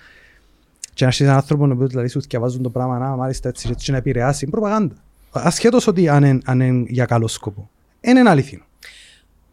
και 0.95 1.05
να 1.05 1.09
έχεις 1.09 1.21
έναν 1.21 1.35
άνθρωπο 1.35 1.65
ο 1.65 1.71
οποίος 1.73 1.89
δηλαδή 1.89 2.09
σου 2.09 2.21
διαβάζουν 2.21 2.63
το 2.63 2.71
πράγμα 2.71 2.99
να 2.99 3.17
μάλιστα 3.17 3.49
έτσι 3.49 3.67
και 3.67 3.73
έτσι 3.73 3.91
να 3.91 3.97
επηρεάσει, 3.97 4.45
είναι 4.45 4.53
προπαγάνδα. 4.53 4.95
Ασχέτως 5.31 5.87
ότι 5.87 6.09
αν 6.09 6.25
είναι, 6.25 6.39
αν 6.45 6.61
είναι 6.61 6.85
για 6.89 7.05
καλό 7.05 7.29
σκοπό. 7.29 7.71
Δεν 8.01 8.17
είναι 8.17 8.31
αληθινό. 8.31 8.65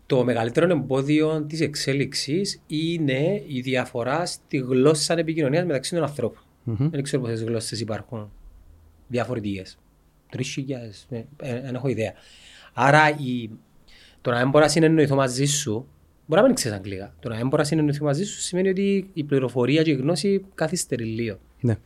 Το 0.10 0.24
μεγαλύτερο 0.24 0.72
εμπόδιο 0.72 1.44
της 1.44 1.62
εξέλιξης 1.62 2.62
είναι 2.68 3.44
η 3.48 3.62
διαφορά 3.62 4.26
στη 4.26 4.58
γλώσσα 4.58 5.14
επικοινωνίας 5.20 5.66
μεταξύ 5.66 5.96
των 5.96 6.04
ανθρώπων. 6.04 6.42
Μμμ. 6.64 6.90
Δεν 6.90 7.04
ξέρω 7.04 7.22
πόσες 7.22 7.44
γλώσσες 7.44 7.80
υπάρχουν 7.80 8.32
διαφορετικές. 9.08 9.78
Τρεις 10.30 10.50
χιλιάδες. 10.50 11.08
Δεν 11.38 11.76
έχω 11.76 11.88
ιδέα. 11.88 12.14
Άρα 12.74 13.10
η... 13.10 13.50
το 14.22 14.32
να 14.32 14.38
δεν 14.38 14.50
μπορώ 14.50 14.64
να 14.64 14.70
συνεννοηθώ 14.70 15.16
μαζί 15.16 15.46
σου, 15.46 15.88
μπορεί 16.26 16.42
να 16.42 16.48
μην 16.48 16.56
ξέρεις 16.56 16.78
αγγλικά. 16.78 17.16
Το 17.20 17.30
να 17.30 17.36
δεν 17.36 17.48
μπορώ 17.48 17.62
να 17.62 17.68
συνεννοηθώ 17.68 18.06
μαζί 18.06 18.24
σου 18.24 18.40
σημαίνει 18.40 18.70
ότι 18.70 19.10
η 19.14 19.24
πληροφορία 19.24 19.84
και 19.84 19.92
η 19.92 19.96
γνώση 19.96 20.46
καθυστερεί 20.56 21.06
λίγο. 21.06 21.40
Ναι. 21.60 21.78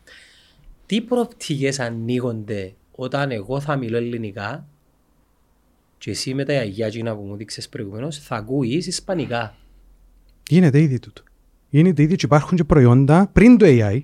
Τι 0.85 1.01
προοπτικές 1.01 1.79
ανοίγονται 1.79 2.73
όταν 2.91 3.31
εγώ 3.31 3.59
θα 3.59 3.75
μιλώ 3.75 3.97
ελληνικά 3.97 4.67
και 6.03 6.11
εσύ 6.11 6.33
με 6.33 6.43
τα 6.45 6.53
αγιάτινα 6.53 7.15
που 7.15 7.21
μου 7.21 7.35
δείξες 7.35 7.69
προηγουμένως 7.69 8.19
θα 8.19 8.35
ακούεις 8.35 8.87
ισπανικά. 8.87 9.55
Γίνεται 10.49 10.81
ήδη 10.81 10.99
τούτο. 10.99 11.23
Γίνεται 11.69 12.01
ήδη 12.01 12.15
και 12.15 12.25
υπάρχουν 12.25 12.57
και 12.57 12.63
προϊόντα 12.63 13.29
πριν 13.33 13.57
το 13.57 13.65
AI, 13.69 14.01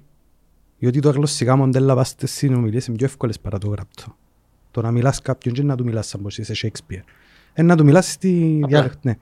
γιατί 0.78 1.00
τα 1.00 1.10
γλωσσικά 1.10 1.56
μοντέλα 1.56 1.95
βάσει 1.95 2.12
στις 2.12 2.32
συνομιλίες 2.32 2.86
είναι 2.86 2.97
πιο 2.97 3.06
εύκολες 3.06 3.39
παρά 3.39 3.58
το 3.58 3.68
γραπτό. 3.68 4.16
Το 4.72 4.82
να 4.82 4.91
μιλάς 4.91 5.22
κάποιον 5.22 5.54
και 5.54 5.64
να 5.64 5.76
του 5.76 5.84
μιλάς 5.84 6.08
σαν 6.08 6.22
πως 6.22 6.38
είσαι 6.38 6.54
Shakespeare. 6.56 7.04
Ε, 7.54 7.62
να 7.62 7.76
του 7.76 7.84
μιλάς 7.84 8.12
στη 8.12 8.60
Απλά. 8.64 8.68
διάλεκτη. 8.68 9.08
Ναι. 9.08 9.16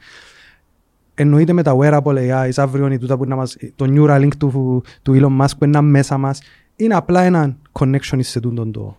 Εννοείται 1.13 1.53
με 1.53 1.63
τα 1.63 1.75
wearable 1.79 2.45
AI, 2.45 2.51
αύριο 2.55 2.85
είναι 2.85 2.97
τούτα 2.97 3.17
που 3.17 3.23
είναι 3.23 3.33
να 3.33 3.39
μας, 3.39 3.57
το 3.75 3.85
Neuralink 3.89 4.35
του, 4.37 4.83
του 5.01 5.13
Elon 5.15 5.41
Musk 5.41 5.57
που 5.57 5.65
είναι 5.65 5.81
μέσα 5.81 6.17
μας. 6.17 6.41
Είναι 6.75 6.95
απλά 6.95 7.21
ένα 7.21 7.57
connection 7.71 8.19
σε 8.19 8.39
τούτον 8.39 8.71
το, 8.71 8.97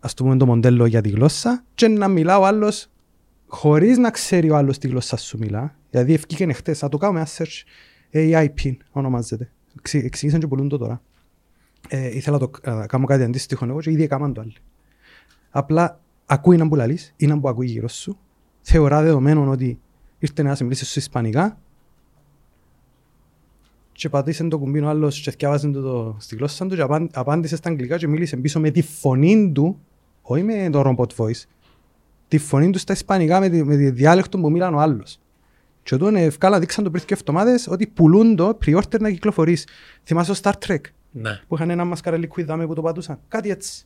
ας 0.00 0.14
το 0.14 0.22
πούμε 0.24 0.36
το 0.36 0.46
μοντέλο 0.46 0.86
για 0.86 1.00
τη 1.00 1.08
γλώσσα 1.08 1.64
και 1.74 1.88
να 1.88 2.08
μιλά 2.08 2.38
ο 2.38 2.44
άλλος 2.46 2.86
χωρίς 3.46 3.98
να 3.98 4.10
ξέρει 4.10 4.50
ο 4.50 4.56
άλλος 4.56 4.78
τη 4.78 4.88
γλώσσα 4.88 5.16
σου 5.16 5.38
μιλά. 5.38 5.74
Δηλαδή 5.90 6.12
ευκήκε 6.12 6.52
χτες, 6.52 6.78
θα 6.78 6.88
το 6.88 6.96
κάνουμε 6.96 7.18
ένα 7.18 7.28
search 7.36 7.62
AI 8.14 8.46
pin 8.62 8.76
ονομάζεται. 8.90 9.50
Εξή- 9.78 10.04
Εξήγησαν 10.04 10.40
και 10.40 10.46
πολλούν 10.46 10.68
το 10.68 10.78
τώρα. 10.78 11.02
Ε, 11.88 12.16
ήθελα 12.16 12.38
να 12.38 12.48
το, 12.48 12.70
να 12.76 12.86
κάνω 12.86 13.06
κάτι 13.06 13.22
αντίστοιχο 13.22 13.64
εγώ 13.64 13.80
και 13.80 13.90
ήδη 13.90 14.02
έκαναν 14.02 14.32
το 14.32 14.40
άλλο. 14.40 14.52
Απλά 15.50 16.00
ακούει 16.26 16.56
να 16.56 16.68
που 16.68 16.74
λαλείς 16.74 17.12
ή 17.16 17.26
να 17.26 17.40
που 17.40 17.48
ακούει 17.48 17.66
γύρω 17.66 17.88
σου. 17.88 18.18
Θεωρά 18.60 19.02
δεδομένο 19.02 19.50
ότι 19.50 19.80
ήρθε 20.18 20.42
ένας 20.42 20.60
μιλήσει 20.60 20.82
στους 20.84 20.96
Ισπανικά 20.96 21.58
και 23.92 24.08
πατήσε 24.08 24.44
το 24.48 24.58
κουμπί 24.58 24.80
ο 24.80 24.88
άλλος 24.88 25.20
και 25.20 25.30
θυκιάβασε 25.30 25.68
το, 25.70 25.80
το 25.80 26.16
στη 26.18 26.36
γλώσσα 26.36 26.66
του 26.66 26.74
και 26.74 26.80
απάν- 26.82 27.10
απάντησε 27.14 27.56
στα 27.56 27.68
αγγλικά 27.70 27.96
και 27.96 28.08
μίλησε 28.08 28.36
πίσω 28.36 28.60
με 28.60 28.70
τη 28.70 28.82
φωνή 28.82 29.52
του, 29.52 29.80
όχι 30.30 30.42
με 30.42 30.68
το 30.72 30.82
robot 30.86 31.16
voice, 31.16 31.42
τη 32.28 32.38
φωνή 32.38 32.70
τους 32.70 32.80
στα 32.80 32.92
Ισπανικά 32.92 33.40
με 33.40 33.48
τη, 33.48 33.64
με 33.64 33.76
τη 33.76 33.90
διάλεκτο 33.90 34.38
που 34.38 34.50
μίλαν 34.50 34.74
ο 34.74 34.78
άλλος. 34.78 35.20
Και 35.82 35.94
όταν 35.94 36.14
ευκάλα 36.16 36.58
δείξαν 36.58 36.84
το 36.84 36.90
πριν 36.90 37.04
και 37.04 37.14
εβδομάδες 37.14 37.66
ότι 37.66 37.86
πουλούν 37.86 38.36
το 38.36 38.58
pre-order 38.66 39.00
να 39.00 39.10
κυκλοφορείς. 39.10 39.66
Θυμάσαι 40.04 40.32
το 40.32 40.40
Star 40.42 40.52
Trek 40.66 40.80
Ναι. 41.10 41.40
που 41.48 41.54
είχαν 41.54 41.70
ένα 41.70 41.84
μασκαρελίκουι 41.84 42.42
δάμε 42.42 42.66
που 42.66 42.74
το 42.74 42.82
πατούσαν; 42.82 43.18
Κάτι 43.28 43.50
έτσι. 43.50 43.84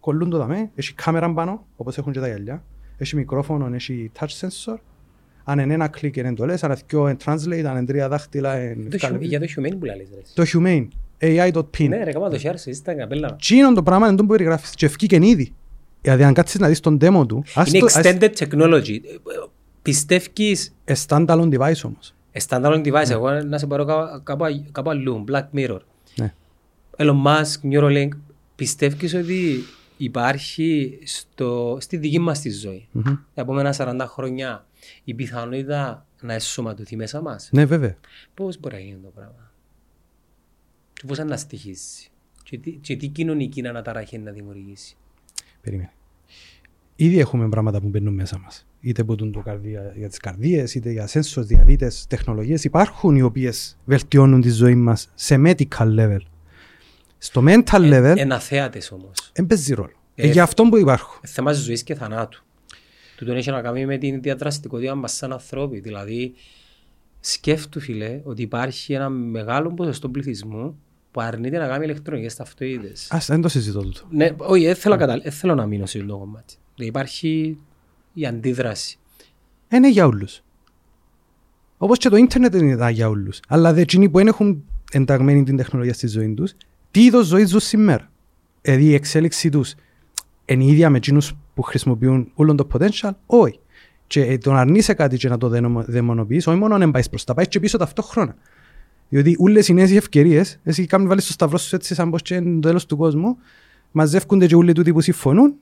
Κολλούν 0.00 0.30
το 0.30 0.38
δάμε, 0.38 0.70
έχει 0.74 0.94
κάμερα 0.94 1.32
πάνω, 1.32 1.66
όπως 1.76 1.98
έχουν 1.98 2.12
και 2.12 2.20
τα 2.20 2.26
γυαλιά. 2.26 2.64
Έχει 2.96 3.16
μικρόφωνο, 3.16 3.74
έχει 3.74 4.10
touch 4.18 4.26
sensor. 4.40 4.76
Αν 5.44 5.58
είναι 5.58 5.74
ένα 5.74 5.88
κλικ 5.88 6.16
είναι 6.16 6.34
το 6.34 6.46
λες, 6.46 6.62
αν 6.64 6.70
είναι 6.70 6.80
δυο 6.88 7.08
είναι 7.08 7.16
translate, 7.24 7.62
αν 7.66 7.76
είναι 7.76 7.84
τρία 7.84 8.08
δάχτυλα 8.08 8.62
είναι... 8.62 8.88
Το 8.88 8.98
χιου- 8.98 9.22
Για 9.22 9.40
το 9.40 9.46
humane 9.56 9.74
που 9.78 9.84
λαλείς 9.84 10.08
ρε. 10.14 10.20
Το 10.34 10.44
humane, 10.52 10.88
AI.pin. 11.18 11.88
Ναι 11.88 12.04
ρε, 12.04 12.12
κάμα 12.12 12.28
το 12.28 12.38
share 12.42 12.54
σου, 12.58 12.74
στα 12.74 12.94
καπέλα. 12.94 13.36
Τι 13.48 13.56
είναι 13.56 13.72
το 13.72 13.82
πράγμα 13.82 14.06
είναι 14.06 14.16
το 14.16 14.22
που 14.22 14.28
περιγράφεις 14.28 14.70
και 14.74 14.86
ευκήκεν 14.86 15.22
ήδη. 15.22 15.54
Δηλαδή 16.02 16.22
αν 16.24 16.34
κάτσεις 16.34 16.60
να 16.60 16.68
δεις 16.68 16.80
τον 16.80 16.98
demo 17.00 17.24
του, 17.28 17.44
ας 17.54 17.68
Είναι 17.68 17.78
το- 17.78 17.84
ας- 17.84 17.96
extended 17.96 18.30
technology. 18.38 18.98
Πιστεύεις 19.82 20.74
ε, 20.84 20.94
standalone 21.08 21.58
device 21.58 21.80
όμως. 21.84 22.14
standalone 22.48 22.82
device, 22.86 23.10
εγώ 23.10 23.30
να 23.30 23.58
σε 23.58 23.66
πάρω 23.66 23.84
κάπου- 23.84 24.22
κάπου 24.24 24.44
α- 24.44 24.64
κάπου 24.72 24.90
αλλού, 24.90 25.24
Black 25.30 25.44
Mirror. 25.54 25.78
Ναι. 26.16 26.34
Elon 26.96 27.22
Musk, 27.26 27.72
Neuralink, 27.72 28.08
πιστεύεις 28.56 29.14
ότι 29.14 29.62
υπάρχει 29.96 30.98
στο, 31.04 31.76
στη 31.80 31.96
δική 31.96 32.18
μας 32.18 32.40
τη 32.40 32.50
ζωή, 32.50 32.88
Μμμ. 32.92 33.02
τα 33.34 33.40
επόμενα 33.42 33.72
40 33.78 34.06
χρόνια, 34.08 34.66
η 35.04 35.14
πιθανότητα 35.14 36.06
να 36.20 36.32
εσωματωθεί 36.34 36.96
μέσα 36.96 37.20
μας; 37.22 37.48
Ναι 37.52 37.64
βέβαια. 37.64 37.96
Πώς 38.34 38.60
μπορεί 38.60 38.74
να 38.74 38.80
γίνει 38.80 38.98
το 39.02 39.10
πράγμα; 39.14 39.50
Και 40.92 41.02
πώς 41.06 41.18
να 41.18 41.36
στοιχήσει. 41.36 42.10
Και 42.42 42.58
τι, 42.58 42.70
και 42.70 42.96
τι 42.96 43.06
κοινωνική 43.06 43.66
αναταραχή 43.66 44.18
να 44.18 44.30
δημιουργήσει; 44.30 44.96
Περίμενε. 45.62 45.92
Ήδη 46.96 47.18
έχουμε 47.18 47.48
πράγματα 47.48 47.80
που 47.80 47.88
μπαίνουν 47.88 48.14
μέσα 48.14 48.38
μας. 48.38 48.66
Είτε 48.80 49.04
που 49.04 49.16
το 49.16 49.40
καρδία, 49.40 49.92
για 49.96 50.08
τις 50.08 50.18
καρδίες, 50.18 50.74
είτε 50.74 50.90
για 50.90 51.08
sensors, 51.08 51.42
διαβήτες, 51.44 52.06
τεχνολογίες 52.08 52.64
υπάρχουν 52.64 53.16
οι 53.16 53.22
οποίες 53.22 53.78
βελτιώνουν 53.84 54.40
τη 54.40 54.50
ζωή 54.50 54.74
μας 54.74 55.10
σε 55.14 55.42
medical 55.46 55.98
level. 55.98 56.20
Στο 57.18 57.42
mental 57.46 57.92
level 57.92 58.14
Ένα 58.16 58.38
θέατες 58.38 58.92
όμως. 58.92 59.30
δεν 59.32 59.46
παίζει 59.46 59.74
ρόλο. 59.74 59.92
Ε, 60.14 60.26
Ε, 60.28 60.30
για 60.30 60.42
αυτό 60.42 60.62
που 60.62 60.76
υπάρχουν. 60.76 61.20
Ε, 61.24 61.26
θέμα 61.28 61.52
ζωής 61.52 61.82
και 61.82 61.94
θανάτου. 61.94 62.42
Τούτον 63.16 63.36
έχει 63.36 63.50
να 63.50 63.62
κάνει 63.62 63.86
με 63.86 63.96
την 63.98 64.20
διαδραστικότητα 64.22 64.94
μας 64.94 65.12
σαν 65.12 65.32
ανθρώποι. 65.32 65.80
Δηλαδή, 65.80 66.34
σκέφτου 67.20 67.80
φίλε 67.80 68.20
ότι 68.24 68.42
υπάρχει 68.42 68.92
ένα 68.92 69.08
μεγάλο 69.08 69.72
ποσοστό 69.74 70.08
πληθυσμού 70.08 70.78
που 71.12 71.20
αρνείται 71.20 71.58
να 71.58 71.66
κάνει 71.66 71.84
ηλεκτρονικές 71.84 72.34
ταυτοίδες. 72.34 73.06
Ας, 73.10 73.26
δεν 73.26 73.40
το 73.40 73.48
συζητώ 73.48 73.80
τούτο. 73.82 74.00
Ναι, 74.10 74.30
όχι, 74.36 74.64
δεν 74.64 74.74
θέλω, 74.74 74.96
κατα... 74.96 75.18
δεν 75.18 75.32
θέλω 75.32 75.54
να 75.54 75.66
μείνω 75.66 75.86
σε 75.86 75.98
αυτό 75.98 76.12
το 76.12 76.18
κομμάτι. 76.18 76.54
Δηλαδή, 76.74 76.90
υπάρχει 76.90 77.58
η 78.12 78.26
αντίδραση. 78.26 78.98
Ε, 79.68 79.76
Είναι 79.76 79.90
για 79.90 80.06
όλους. 80.06 80.42
Όπως 81.78 81.98
και 81.98 82.08
το 82.08 82.16
ίντερνετ 82.16 82.54
είναι 82.54 82.90
για 82.90 83.08
όλους. 83.08 83.40
Αλλά 83.48 83.72
δε 83.72 83.80
εκείνοι 83.80 84.08
που 84.08 84.18
δεν 84.18 84.26
έχουν 84.26 84.64
ενταγμένη 84.92 85.42
την 85.42 85.56
τεχνολογία 85.56 85.94
στη 85.94 86.06
ζωή 86.06 86.34
τους, 86.34 86.52
τι 86.90 87.04
είδος 87.04 87.26
ζωής 87.26 87.48
ζουν 87.48 87.60
σήμερα; 87.60 88.10
Δηλαδή 88.62 88.84
η 88.84 88.94
εξέλιξη 88.94 89.48
τους 89.48 89.74
είναι 90.44 90.64
η 90.64 90.66
ίδια 90.66 90.90
με 90.90 90.96
εκείνους 90.96 91.32
που 91.54 91.62
χρησιμοποιούν 91.62 92.30
όλο 92.34 92.54
το 92.54 92.66
potential, 92.72 93.10
όχι. 93.26 93.60
Και 94.06 94.24
ε, 94.24 94.38
το 94.38 94.52
να 94.52 94.60
αρνείσαι 94.60 94.94
κάτι 94.94 95.16
και 95.16 95.28
να 95.28 95.38
το 95.38 95.48
δαιμο- 95.48 95.84
δαιμονοποιείς, 95.84 96.46
όχι 96.46 96.58
μόνο 96.58 96.78
να 96.78 96.90
πάεις 96.90 97.08
προς 97.08 97.24
τα, 97.24 97.34
πάεις 97.34 97.48
και 97.48 97.60
πίσω 97.60 97.78
ταυτόχρονα. 97.78 98.36
Διότι 99.12 99.36
όλες 99.38 99.68
οι 99.68 99.72
νέες 99.72 99.90
οι 99.90 99.96
ευκαιρίες, 99.96 100.58
εσύ 100.62 100.86
κάνουν 100.86 101.08
βάλεις 101.08 101.24
στο 101.24 101.32
σταυρό 101.32 101.58
σου 101.58 101.74
έτσι 101.76 101.94
σαν 101.94 102.10
πως 102.10 102.22
και 102.22 102.34
είναι 102.34 102.54
το 102.60 102.60
τέλος 102.68 102.86
του 102.86 102.96
κόσμου, 102.96 103.36
μαζεύκονται 103.90 104.46
και 104.46 104.54
όλοι 104.54 104.72
τούτοι 104.72 104.92
που 104.92 105.00
συμφωνούν 105.00 105.54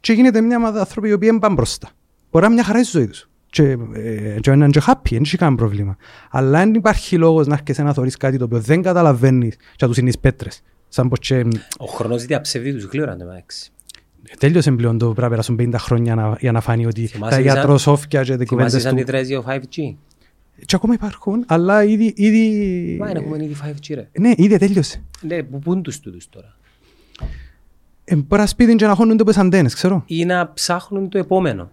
και 0.00 0.12
γίνεται 0.12 0.40
μια 0.40 0.56
ομάδα 0.56 0.80
άνθρωποι 0.80 1.08
οι 1.08 1.12
οποίοι 1.12 1.28
δεν 1.30 1.38
πάνε 1.38 1.54
μπροστά. 1.54 1.88
Μπορεί 2.30 2.44
να 2.44 2.50
είναι 2.52 2.54
μια 2.60 2.64
χαρά 2.64 2.78
η 2.78 2.82
ζωή 2.82 3.06
τους. 3.06 3.28
Και, 3.46 3.62
ε, 3.92 4.40
και 4.40 4.50
να 4.50 4.54
είναι 4.64 4.68
και 4.70 4.80
happy, 4.86 5.10
δεν 5.10 5.20
έχει 5.22 5.36
κανένα 5.36 5.56
πρόβλημα. 5.56 5.96
Αλλά 6.30 6.58
αν 6.58 6.74
υπάρχει 6.74 7.16
λόγος 7.16 7.46
να 7.46 7.54
έρχεσαι 7.54 7.82
να 7.82 7.92
θωρείς 7.92 8.16
κάτι 8.16 8.38
το 8.38 8.44
οποίο 8.44 8.58
δεν 8.60 8.82
καταλαβαίνεις 8.82 9.56
και 9.56 9.62
να 9.80 9.86
τους 9.88 9.96
είναι 9.96 10.06
τις 10.10 10.18
πέτρες. 10.18 10.62
Σαν 10.88 11.08
πως 11.08 11.18
και, 11.18 11.46
Ο 11.78 11.86
χρόνος 11.86 12.24
διαψευδεί 12.24 12.72
τους 12.72 12.84
γλύωρα, 12.84 13.16
το 13.16 13.24
μεταξύ. 13.24 13.70
τέλειωσε 14.38 14.70
πλέον 14.72 14.98
το 14.98 15.04
πρέπει 15.06 15.20
να 15.20 15.28
περάσουν 15.28 15.56
50 15.60 15.74
χρόνια 15.78 16.14
να, 16.14 16.36
για 16.40 16.52
να 16.52 16.60
φανεί 16.60 16.86
ότι 16.86 17.06
Θυμάσαι 17.06 17.30
τα 17.30 17.42
σαν- 17.42 17.54
γιατροσόφια 17.54 18.22
και 18.22 18.30
τα 18.36 18.44
Θυμάσαι 18.44 18.44
κουβέντες 18.44 18.82
σαν 18.82 18.94
τη 18.94 19.00
του. 19.00 19.06
τρέζιο 19.06 19.44
5G. 19.48 19.94
Και 20.66 20.76
ακόμα 20.76 20.94
υπάρχουν, 20.94 21.44
αλλά 21.46 21.84
ήδη, 21.84 22.12
ήδη... 22.16 22.96
Μα 23.00 23.10
είναι 23.10 23.18
έχουμε 23.18 23.44
ήδη 23.44 23.56
5G 23.64 23.94
ρε. 23.94 24.08
Ναι, 24.18 24.32
ήδη 24.36 24.58
τέλειωσε. 24.58 25.02
Ναι, 25.20 25.42
που 25.42 25.58
πούν 25.58 25.82
τους 25.82 26.00
τούτους 26.00 26.28
τώρα. 26.28 26.56
Ε, 28.04 28.16
μπορεί 28.16 28.40
να 28.40 28.46
σπίτι 28.46 28.74
και 28.74 28.86
να 28.86 28.94
χώνονται 28.94 29.22
όπως 29.22 29.36
αντένες, 29.36 29.74
ξέρω. 29.74 30.02
Ή 30.06 30.24
να 30.24 30.52
ψάχνουν 30.52 31.08
το 31.08 31.18
επόμενο. 31.18 31.70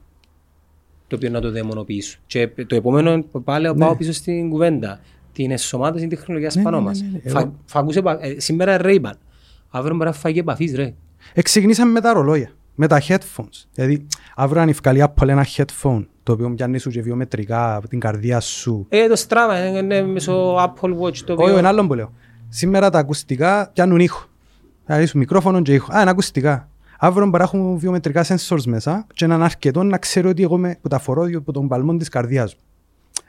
Το 1.07 1.15
οποίο 1.15 1.29
να 1.29 1.39
το 1.41 1.51
δαιμονοποιήσουν. 1.51 2.19
Και 2.27 2.47
το 2.67 2.75
επόμενο 2.75 3.23
πάλι 3.43 3.73
πάω 3.75 3.95
πίσω 3.95 4.11
στην 4.13 4.49
κουβέντα. 4.49 4.99
Την 5.33 5.51
εσωμάτωση 5.51 6.07
της 6.07 6.17
τεχνολογίας 6.17 6.55
Ναι, 6.55 6.61
πάνω 6.63 6.77
ναι, 6.77 6.83
μας. 6.83 7.01
ναι, 7.01 7.07
ναι. 7.23 7.29
Φα- 7.29 7.39
Εγώ- 7.39 7.55
φακούς 7.65 7.95
επα- 7.95 8.25
ε, 8.25 8.39
Σήμερα 8.39 8.77
Ray-Ban. 8.81 9.11
Αύριο 9.69 9.95
μπορεί 9.95 10.09
να 10.09 10.15
φάει 10.15 10.33
και 10.33 10.39
επαφής 10.39 10.75
ρε. 10.75 10.93
Εξεκινήσαμε 11.33 11.91
με 11.91 12.01
τα 12.01 12.13
ρολόγια, 12.13 12.51
με 12.75 12.87
τα 12.87 13.01
headphones. 13.07 13.65
Δηλαδή, 13.73 14.05
αύριο 14.35 14.61
αν 14.61 14.69
ευκαλεί 14.69 15.03
Apple 15.07 15.27
ένα 15.27 15.45
headphone, 15.55 16.05
το 16.29 16.35
οποίο 16.35 16.55
πιάνει 16.55 16.77
σου 16.77 16.89
και 16.89 17.01
βιομετρικά 17.01 17.75
από 17.75 17.87
την 17.87 17.99
καρδιά 17.99 18.39
σου. 18.39 18.85
Ε, 18.89 19.07
το 19.07 19.23
Strava 19.27 19.77
είναι 19.77 20.01
μέσω 20.01 20.55
Apple 20.55 20.99
Watch 20.99 21.17
το 21.17 21.33
Όχι, 21.33 21.41
οποίο... 21.41 21.57
ένα 21.57 21.67
άλλο 21.67 21.87
που 21.87 21.93
λέω. 21.93 22.13
Σήμερα 22.49 22.89
τα 22.89 22.99
ακουστικά 22.99 23.69
πιάνουν 23.73 23.99
ήχο. 23.99 24.25
Δηλαδή, 24.85 25.05
σου 25.05 25.17
μικρόφωνο 25.17 25.61
και 25.61 25.73
ήχο. 25.73 25.93
Α, 25.93 26.01
είναι 26.01 26.09
ακουστικά. 26.09 26.69
Αύριο 26.99 27.25
μπορεί 27.25 27.37
να 27.37 27.43
έχουν 27.43 27.77
βιομετρικά 27.77 28.25
sensors 28.25 28.63
μέσα 28.65 29.07
και 29.13 29.27
να 29.27 29.35
είναι 29.35 29.43
αρκετό 29.43 29.83
να 29.83 29.97
ξέρω 29.97 30.29
ότι 30.29 30.43
εγώ 30.43 30.57
με, 30.57 30.77
που 30.81 30.87
τα 30.87 30.99
φορώ 30.99 31.27
από 31.35 31.51
τον 31.51 31.67
παλμό 31.67 31.97
της 31.97 32.09
καρδιάς 32.09 32.55
μου. 32.55 32.61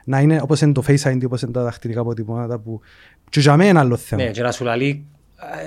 Να 0.05 0.21
είναι 0.21 0.41
όπως 0.43 0.61
είναι 0.61 0.73
το 0.73 0.83
Face 0.87 1.03
ID, 1.03 1.21
όπως 1.25 1.43
είναι 1.43 1.53
τα 1.53 1.63
δαχτυλικά 1.63 2.01
αποτυπώματα 2.01 2.59
που... 2.59 2.81
Και 3.29 3.41
για 3.41 3.57
μένα 3.57 3.71
είναι 3.71 3.79
άλλο 3.79 3.97
θέμα. 3.97 4.23
Ναι, 4.23 4.31
και 4.31 4.43
να 4.43 4.53
σου 4.53 4.65
λαλεί 4.65 4.89
ε, 4.89 5.20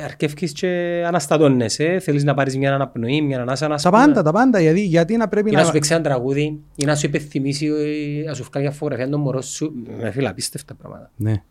αρκεύκεις 0.03 0.51
και 0.51 1.03
αναστατώνεσαι. 1.07 1.99
Θέλεις 1.99 2.24
να 2.24 2.34
πάρεις 2.34 2.57
μια 2.57 2.76
αναπνοή, 2.76 3.21
μια 3.21 3.41
ανάσα 3.41 3.67
να 3.67 3.78
Τα 3.78 3.89
πάντα, 3.89 4.21
τα 4.21 4.32
πάντα. 4.32 4.59
Γιατί, 4.59 4.82
γιατί 4.82 5.17
να 5.17 5.28
πρέπει 5.28 5.49
Ή 5.49 5.53
να... 5.53 5.59
να 5.59 5.65
σου 5.65 5.71
παίξει 5.71 5.93
ένα 5.93 6.03
τραγούδι, 6.03 6.59
ή 6.76 6.86
να 6.86 6.95
σου 6.95 7.05
υπενθυμίσει, 7.05 7.65
ε, 7.65 8.24
να 8.28 8.34
σου 8.34 8.43
βγάλει 8.43 8.65
μια 8.65 8.76
φωτογραφία 8.76 9.09
των 9.09 9.19
μωρών 9.19 9.41
σου. 9.41 9.74
Με 9.99 10.11
φίλα, 10.11 10.30
απίστευτα 10.30 10.74
πράγματα. 10.74 11.11
Ναι. 11.15 11.43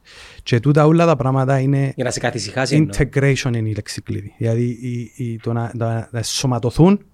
Και 0.43 0.61
τούτα 0.61 0.87
όλα 0.87 1.07
τα 1.07 1.17
πράγματα 1.17 1.59
είναι 1.59 1.93
Για 1.95 2.05
να 2.05 2.11
σε 2.11 2.21
καθησυχάσει 2.21 2.75
εννοώ. 2.75 2.91
integration 2.99 3.57
είναι 3.57 3.69
η 3.69 3.75
λέξη 3.75 4.03
κλειδί. 4.03 4.35
Δηλαδή 4.37 4.65
η, 4.65 5.13
η, 5.17 5.37
το 5.37 5.53
να, 5.53 5.71
να, 5.75 6.09
να 6.11 6.19
εσωματωθούν, 6.19 7.05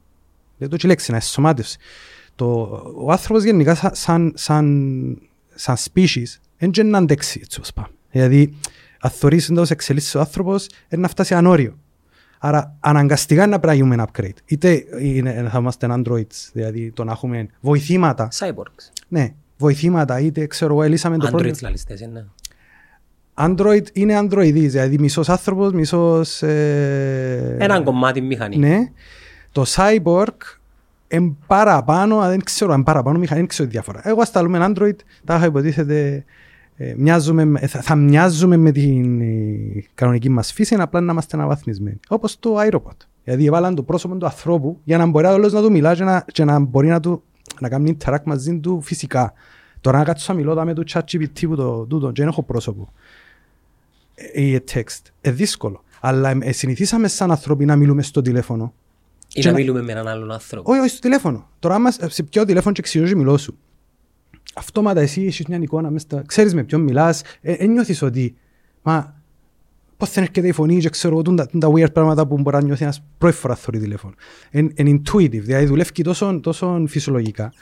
δεν 0.58 0.68
το 0.68 0.76
και 0.76 0.86
η 0.86 0.90
λέξη, 0.90 1.10
να 1.10 1.16
εσωμάτευση. 1.16 1.78
Το, 2.34 2.60
ο 2.96 3.10
άνθρωπος 3.10 3.44
γενικά 3.44 3.74
σαν, 3.74 3.90
σαν, 3.94 4.32
σαν, 4.34 5.18
σαν 5.54 5.76
species 5.76 6.38
δεν 6.58 6.70
και 6.70 6.82
να 6.82 6.98
αντέξει 6.98 7.40
έτσι 7.42 7.58
όπως 7.58 7.72
πάμε. 7.72 7.88
Δηλαδή 8.10 8.54
αν 9.00 9.10
θωρείς 9.10 9.50
εντός 9.50 9.70
εξελίσσεις 9.70 10.14
ο 10.14 10.20
άνθρωπος 10.20 10.66
είναι 10.88 11.02
να 11.02 11.08
φτάσει 11.08 11.34
ανώριο. 11.34 11.78
Άρα 12.38 12.76
αναγκαστικά 12.80 13.42
είναι 13.42 13.50
να 13.50 13.58
πρέπει 13.58 13.66
να 13.66 13.74
γίνουμε 13.74 13.94
ένα 13.94 14.08
upgrade. 14.12 14.36
Είτε 14.44 14.84
είναι, 15.00 15.48
θα 15.50 15.58
είμαστε 15.58 15.86
androids, 15.90 16.50
δηλαδή 16.52 16.90
το 16.90 17.04
να 17.04 17.12
έχουμε 17.12 17.48
βοηθήματα. 17.60 18.28
Cyborgs. 18.38 18.92
Ναι, 19.08 19.34
βοηθήματα, 19.58 20.20
είτε 20.20 20.46
ξέρω 20.46 20.72
εγώ, 20.72 20.82
ελύσαμε 20.82 21.18
το 21.18 21.26
πρόβλημα. 21.26 21.54
Androids 21.54 21.62
λαλιστές, 21.62 22.08
ναι. 22.12 22.24
Android 23.40 23.82
είναι 23.92 24.18
Androidής, 24.20 24.68
δηλαδή 24.70 24.98
μισός 24.98 25.28
άνθρωπος, 25.28 25.72
μισός... 25.72 26.42
Ε... 26.42 27.56
Έναν 27.58 27.84
κομμάτι 27.84 28.20
μηχανή. 28.20 28.56
Ναι. 28.56 28.78
Το 29.52 29.64
Cyborg 29.68 30.36
είναι 31.08 31.32
παραπάνω, 31.46 32.18
α, 32.18 32.28
δεν 32.28 32.42
ξέρω 32.42 32.72
αν 32.72 32.82
παραπάνω 32.82 33.18
μηχανή, 33.18 33.40
δεν 33.40 33.48
ξέρω 33.48 33.68
τη 33.68 33.74
διαφορά. 33.74 34.00
Εγώ 34.04 34.20
ασταλούμε 34.20 34.58
Android, 34.70 34.96
τα 35.24 35.36
είχα 35.36 35.46
υποτίθεται, 35.46 36.24
ε, 36.80 36.94
μοιάζουμε, 36.96 37.44
με- 37.44 37.66
θα, 37.66 37.80
θα 37.82 37.94
μοιάζουμε 37.94 38.56
με 38.56 38.70
την 38.72 39.20
ε, 39.20 39.84
κανονική 39.94 40.28
μας 40.28 40.52
φύση, 40.52 40.74
απλά 40.74 41.00
να 41.00 41.12
είμαστε 41.12 41.36
αναβαθμισμένοι. 41.36 42.00
Όπως 42.08 42.38
το 42.38 42.56
iRobot. 42.70 42.96
Δηλαδή 43.24 43.46
έβαλαν 43.46 43.74
το 43.74 43.82
πρόσωπο 43.82 44.16
του 44.16 44.26
ανθρώπου 44.26 44.80
για 44.84 44.98
να 44.98 45.06
μπορεί 45.06 45.26
όλος 45.26 45.52
να 45.52 45.60
του 45.62 45.70
μιλά 45.70 45.94
και 45.94 46.04
να, 46.04 46.24
και 46.32 46.44
να 46.44 46.58
μπορεί 46.58 46.86
να, 46.88 47.00
του, 47.00 47.22
να 47.60 47.68
κάνει 47.68 47.96
interact 48.00 48.22
μαζί 48.24 48.58
του 48.58 48.80
φυσικά. 48.82 49.32
Τώρα 49.80 49.98
να 49.98 50.04
κάτσω 50.04 50.32
να 50.32 50.38
μιλώ 50.38 50.54
δα 50.54 50.64
με 50.64 50.72
το 50.72 50.82
ChatGPT 50.92 51.40
που 51.40 51.56
το 51.56 51.86
τούτο 51.86 52.06
και 52.12 52.20
δεν 52.20 52.28
έχω 52.30 52.42
πρόσωπο 52.42 52.88
ε, 54.14 54.42
ή 54.42 54.64
text. 54.72 55.00
Ε, 55.20 55.30
δύσκολο. 55.30 55.82
Αλλά 56.00 56.36
ε, 56.40 56.52
συνηθίσαμε 56.52 57.08
σαν 57.08 57.30
άνθρωποι 57.30 57.64
να 57.64 57.76
μιλούμε 57.76 58.02
στο 58.02 58.20
τηλέφωνο. 58.22 58.72
Ή 59.32 59.40
Και 59.40 59.46
να 59.46 59.52
να- 59.52 59.58
μιλούμε 59.58 59.82
με 59.82 59.92
έναν 59.92 60.08
άλλον 60.08 60.30
άνθρωπο. 60.32 60.70
Όχι, 60.70 60.80
όχι 60.80 60.88
στο 60.88 60.98
τηλέφωνο. 61.00 61.48
Τώρα 61.58 61.74
άμα 61.74 61.90
σε- 61.90 62.10
σε 62.10 62.22
πιω 62.22 62.44
τηλέφωνο 62.44 62.74
και 62.74 62.80
εξηγώ 62.80 63.06
και 63.06 63.16
μιλώ 63.16 63.36
σου. 63.36 63.58
Αυτόματα 64.58 65.00
εσύ 65.00 65.24
έχεις 65.24 65.46
μια 65.46 65.58
εικόνα 65.58 65.90
μες 65.90 66.02
στα... 66.02 66.22
Ξέρεις 66.26 66.54
με 66.54 66.64
ποιον 66.64 66.80
μιλάς, 66.80 67.22
ε, 67.40 67.52
ε, 67.52 67.66
νιώθεις 67.66 68.02
ότι 68.02 68.36
μα 68.82 69.22
πώς 69.96 70.12
δεν 70.12 70.22
έρχεται 70.22 70.48
η 70.48 70.52
φωνή 70.52 70.78
και 70.78 70.88
ξέρω 70.88 71.14
εγώ 71.14 71.22
τούν 71.22 71.36
τα, 71.36 71.46
τούν 71.46 71.60
τα 71.60 71.68
weird 71.74 71.92
πράγματα 71.92 72.26
που 72.26 72.38
μπορεί 72.38 72.56
να 72.56 72.62
νιώθει 72.62 72.82
ένας 72.82 73.02
πρώτη 73.18 73.36
φορά 73.36 73.54
θωρεί 73.54 73.78
τηλέφωνο. 73.78 74.14
Είναι 74.52 75.00
intuitive, 75.02 75.40
δηλαδή 75.40 75.64
δουλεύει 75.64 76.02
τόσο, 76.02 76.40
τόσο 76.42 76.84
φυσιολογικά 76.86 77.52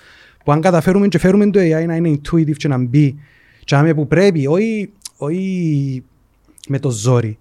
που 0.44 0.52
αν 0.52 0.60
καταφέρουμε 0.60 1.09
και 1.09 1.18
φέρουμε 1.18 1.51
το 1.51 1.60
AI 1.60 1.86
να 1.86 1.97
είναι 1.97 2.20
intuitive 2.20 2.56
και 2.56 2.68
να 2.68 2.78
μπει 2.78 3.18
και 3.64 3.77
να 3.77 3.94
που 3.94 4.06
πρέπει, 4.06 4.47
όχι, 4.47 4.93
όχι 5.16 6.05
με 6.68 6.78
το 6.78 6.90
ζόρι. 6.90 7.39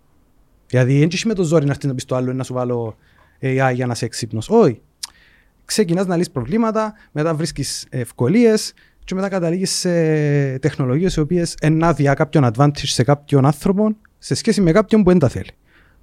Δηλαδή, 0.67 0.99
δεν 0.99 1.09
με 1.25 1.33
το 1.33 1.43
ζόρι 1.43 1.65
να 1.65 1.71
έρθεις 1.71 1.85
να 1.85 1.93
πεις 1.93 2.03
στο 2.03 2.15
άλλο 2.15 2.33
να 2.33 2.43
σου 2.43 2.53
βάλω 2.53 2.97
AI 3.41 3.71
για 3.73 3.85
να 3.85 3.91
είσαι 3.91 4.05
έξυπνος. 4.05 4.49
Όχι. 4.49 4.81
Ξεκινάς 5.65 6.05
να 6.05 6.15
λύσεις 6.15 6.31
προβλήματα, 6.31 6.93
μετά 7.11 7.33
βρίσκεις 7.35 7.85
ευκολίες 7.89 8.73
και 9.05 9.15
μετά 9.15 9.29
καταλήγεις 9.29 9.71
σε 9.71 9.89
τεχνολογίες 10.59 11.15
οι 11.15 11.19
οποίες 11.19 11.55
ενάδεια 11.59 12.13
κάποιον 12.13 12.49
advantage 12.53 12.71
σε 12.77 13.03
κάποιον 13.03 13.45
άνθρωπο 13.45 13.95
σε 14.17 14.35
σχέση 14.35 14.61
με 14.61 14.71
κάποιον 14.71 15.03
που 15.03 15.09
δεν 15.09 15.19
τα 15.19 15.27
θέλει. 15.27 15.49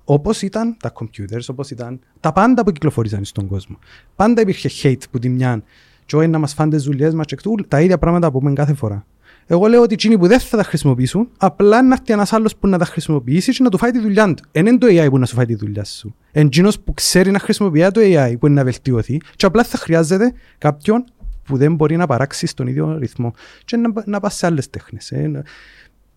Όπως 0.04 0.42
ήταν 0.42 0.76
τα 0.78 0.92
computers, 0.94 1.44
όπως 1.48 1.70
ήταν 1.70 2.00
τα 2.20 2.32
πάντα 2.32 2.64
που 2.64 2.70
κυκλοφορήσαν 2.70 3.24
στον 3.24 3.46
κόσμο. 3.46 3.78
Πάντα 4.16 4.40
υπήρχε 4.40 4.70
hate 4.82 5.02
που 5.10 5.18
τη 5.18 5.28
μια, 5.28 5.62
και 6.06 6.16
όχι 6.16 6.28
να 6.28 6.38
μας 6.38 6.54
φάνε 6.54 6.76
τι 6.76 6.82
δουλειές 6.82 7.14
μας, 7.14 7.26
τα 7.68 7.80
ίδια 7.80 7.98
πράγματα 7.98 8.30
που 8.30 8.38
πούμε 8.38 8.52
κάθε 8.52 8.74
φορά. 8.74 9.06
Εγώ 9.46 9.66
λέω 9.66 9.82
ότι 9.82 9.94
εκείνοι 9.94 10.18
που 10.18 10.26
δεν 10.26 10.40
θα 10.40 10.56
τα 10.56 10.62
χρησιμοποιήσουν, 10.62 11.28
απλά 11.38 11.82
να 11.82 11.94
έρθει 11.94 12.12
ένας 12.12 12.32
άλλος 12.32 12.56
που 12.56 12.68
να 12.68 12.78
τα 12.78 12.84
χρησιμοποιήσεις 12.84 13.56
και 13.56 13.62
να 13.62 13.68
του 13.68 13.78
φάει 13.78 13.90
τη 13.90 13.98
δουλειά 13.98 14.34
του. 14.34 14.44
Δεν 14.52 14.66
είναι 14.66 14.78
το 14.78 14.86
AI 14.90 15.06
που 15.10 15.18
να 15.18 15.26
σου 15.26 15.34
φάει 15.34 15.46
τη 15.46 15.54
δουλειά 15.54 15.84
σου. 15.84 16.14
Εντζήνο 16.32 16.72
που 16.84 16.94
ξέρει 16.94 17.30
να 17.30 17.38
χρησιμοποιεί 17.38 17.90
το 17.90 18.00
AI 18.04 18.34
που 18.40 18.46
είναι 18.46 18.54
να 18.54 18.64
βελτιωθεί, 18.64 19.20
και 19.36 19.46
απλά 19.46 19.64
θα 19.64 19.78
χρειάζεται 19.78 20.32
κάποιον 20.58 21.04
που 21.52 21.58
δεν 21.58 21.74
μπορεί 21.74 21.96
να 21.96 22.06
παράξει 22.06 22.46
στον 22.46 22.66
ίδιο 22.66 22.98
ρυθμό. 22.98 23.32
Και 23.64 23.76
να, 23.76 23.92
να 24.04 24.20
πας 24.20 24.34
σε 24.34 24.46
άλλες 24.46 24.70
τέχνες. 24.70 25.10
Ε, 25.10 25.42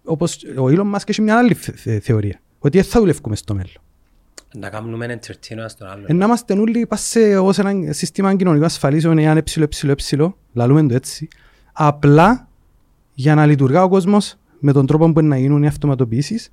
Όπως 0.03 0.43
ο 0.57 0.65
Elon 0.65 0.93
Musk 0.93 1.09
έχει 1.09 1.21
μια 1.21 1.37
άλλη 1.37 1.53
θεωρία. 2.01 2.39
Ότι 2.59 2.77
δεν 2.77 2.87
θα 2.87 2.99
δουλεύουμε 2.99 3.35
στο 3.35 3.53
μέλλον. 3.53 3.81
Να 4.53 4.69
κάνουμε 4.69 5.19
entertainment 5.19 5.65
στον 5.67 5.87
άλλο. 5.87 6.03
Ε, 6.07 6.13
να 6.13 6.25
είμαστε 6.25 6.53
όλοι 6.53 6.87
σε 6.91 7.37
ως 7.37 7.59
ένα 7.59 7.93
σύστημα 7.93 8.35
κοινωνικών 8.35 8.65
ασφαλίσεων 8.65 9.17
εάν 9.17 9.37
εψιλο, 9.37 9.63
εψιλο, 9.63 9.91
εψιλο, 9.91 10.37
λαλούμε 10.53 10.87
το 10.87 10.95
έτσι, 10.95 11.27
απλά 11.73 12.47
για 13.13 13.35
να 13.35 13.45
λειτουργά 13.45 13.83
ο 13.83 13.89
κόσμος 13.89 14.35
με 14.59 14.71
τον 14.71 14.85
τρόπο 14.85 15.11
που 15.11 15.21
να 15.21 15.37
γίνουν 15.37 15.63
οι 15.63 15.67
αυτοματοποιήσεις 15.67 16.51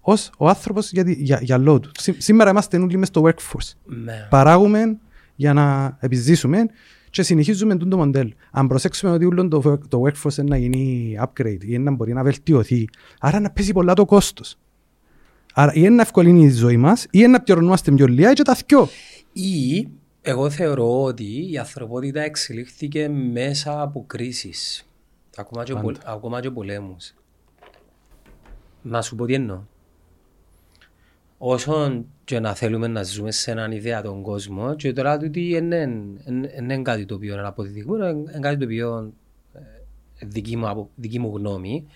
ως 0.00 0.30
ο 0.38 0.48
άνθρωπος 0.48 0.92
για, 0.92 1.04
για, 1.06 1.38
για 1.42 1.58
λόγω 1.58 1.80
του. 1.80 1.90
Σήμερα 2.18 2.50
είμαστε 2.50 2.78
όλοι 2.78 2.96
μες 2.96 3.08
στο 3.08 3.22
workforce. 3.24 3.72
Ναι. 3.84 4.26
Παράγουμε 4.30 4.98
για 5.36 5.52
να 5.52 5.96
επιζήσουμε 6.00 6.66
και 7.10 7.22
συνεχίζουμε 7.22 7.76
το 7.76 7.96
μοντέλο. 7.96 8.32
Αν 8.50 8.66
προσέξουμε 8.66 9.12
ότι 9.12 9.24
όλο 9.24 9.48
το, 9.48 9.78
το 9.88 10.02
workforce 10.02 10.36
είναι 10.38 10.48
να 10.48 10.56
γίνει 10.56 11.16
upgrade 11.22 11.64
ή 11.64 11.78
να 11.78 11.90
μπορεί 11.90 12.12
να 12.12 12.22
βελτιωθεί, 12.22 12.88
άρα 13.20 13.40
να 13.40 13.50
πέσει 13.50 13.72
πολλά 13.72 13.94
το 13.94 14.04
κόστος. 14.04 14.58
Άρα 15.54 15.72
ή 15.74 15.88
να 15.88 16.02
ευκολύνει 16.02 16.44
η 16.44 16.50
ζωή 16.50 16.76
μας, 16.76 17.06
ή 17.10 17.26
να 17.26 17.40
πληρωνόμαστε 17.40 17.90
πιο 17.90 18.06
λίγα, 18.06 18.30
ή 18.30 18.34
και 18.34 18.42
τα 18.42 18.54
θκιό. 18.54 18.88
Ή 19.32 19.88
εγώ 20.22 20.50
θεωρώ 20.50 21.02
ότι 21.02 21.50
η 21.52 21.58
ανθρωπότητα 21.58 22.20
εξελίχθηκε 22.20 23.08
μέσα 23.08 23.82
από 23.82 24.04
κρίσεις. 24.06 24.88
Ακόμα, 25.36 25.64
και 25.64 25.74
ακόμα 26.04 26.40
και 26.40 26.50
πολέμου. 26.50 26.96
Να 28.82 29.02
σου 29.02 29.16
πω 29.16 29.26
τι 29.26 29.34
εννοώ. 29.34 29.62
Όσο 31.38 32.04
και 32.30 32.40
να 32.40 32.54
θέλουμε 32.54 32.86
να 32.86 33.02
ζούμε 33.02 33.30
σε 33.30 33.50
έναν 33.50 33.72
ιδέα 33.72 34.02
τον 34.02 34.22
κόσμο, 34.22 34.74
και 34.74 34.92
τώρα 34.92 35.18
τούτη 35.18 35.48
είναι 36.58 36.82
κάτι 36.82 37.04
το 37.04 37.14
οποίο 37.14 37.32
είναι 37.32 37.46
αποδεικτικό, 37.46 37.96
είναι 37.96 38.38
κάτι 38.40 38.56
το 38.56 38.64
οποίο 38.64 39.12
ε, 39.52 40.26
δική 40.26 40.56
μου, 40.56 40.90
δική 40.94 41.18
μου 41.18 41.36
γνώμη, 41.36 41.86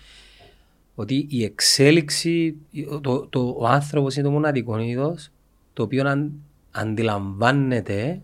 ότι 0.95 1.27
η 1.29 1.43
εξέλιξη, 1.43 2.55
το, 3.01 3.27
το, 3.27 3.55
ο 3.59 3.67
άνθρωπος 3.67 4.15
είναι 4.15 4.25
το 4.25 4.31
μοναδικό 4.31 4.79
είδος 4.79 5.29
το 5.73 5.83
οποίο 5.83 6.07
αν, 6.07 6.31
αντιλαμβάνεται 6.71 8.21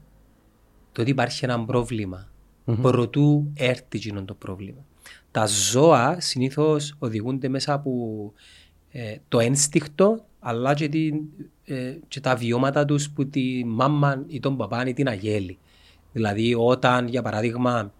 το 0.91 1.01
ότι 1.01 1.09
υπάρχει 1.09 1.45
ένα 1.45 1.65
πρόβλημα. 1.65 2.29
Mm-hmm. 2.65 2.77
Προτού 2.81 3.51
έρθει 3.53 3.85
εκείνο 3.97 4.23
το 4.23 4.33
πρόβλημα. 4.33 4.85
Τα 5.31 5.45
ζώα 5.45 6.15
συνήθως 6.19 6.95
οδηγούνται 6.99 7.47
μέσα 7.47 7.73
από 7.73 7.91
ε, 8.91 9.15
το 9.27 9.39
ένστικτο 9.39 10.25
αλλά 10.39 10.73
και, 10.73 10.89
την, 10.89 11.21
ε, 11.71 11.99
και 12.07 12.19
τα 12.19 12.35
βιώματα 12.35 12.85
τους 12.85 13.09
που 13.09 13.29
τη 13.29 13.65
μάμα 13.65 14.23
ή 14.27 14.39
τον 14.39 14.57
παπά 14.57 14.85
ή 14.85 14.93
την 14.93 15.07
αγέλη. 15.07 15.57
Δηλαδή 16.11 16.55
όταν 16.57 17.07
για 17.07 17.21
παράδειγμα 17.21 17.91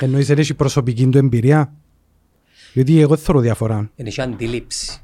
Εννοείς 0.00 0.30
έχει 0.30 0.54
προσωπική 0.54 1.06
του 1.06 1.18
εμπειρία; 1.18 1.72
Γιατί 2.72 3.00
εγώ 3.00 3.16
θέλω 3.16 3.40
διαφορά. 3.40 3.90
Είναι 3.96 4.10
και 4.10 4.22
αντίληψη. 4.22 5.00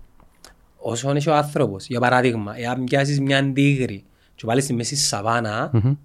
Όσο 0.77 1.11
είναι 1.11 1.21
ο 1.29 1.35
άνθρωπος, 1.35 1.87
για 1.87 2.01
παράδειγμα, 2.01 2.59
εάν 2.59 2.85
πιάσεις 2.85 3.21
μια 3.21 3.39
αντίγρη 3.39 4.05
και 4.35 4.47
βάλεις 4.47 4.65
στη 4.65 4.73
μέση 4.73 4.97
σαβάνα, 4.97 5.71
mm-hmm. 5.75 5.97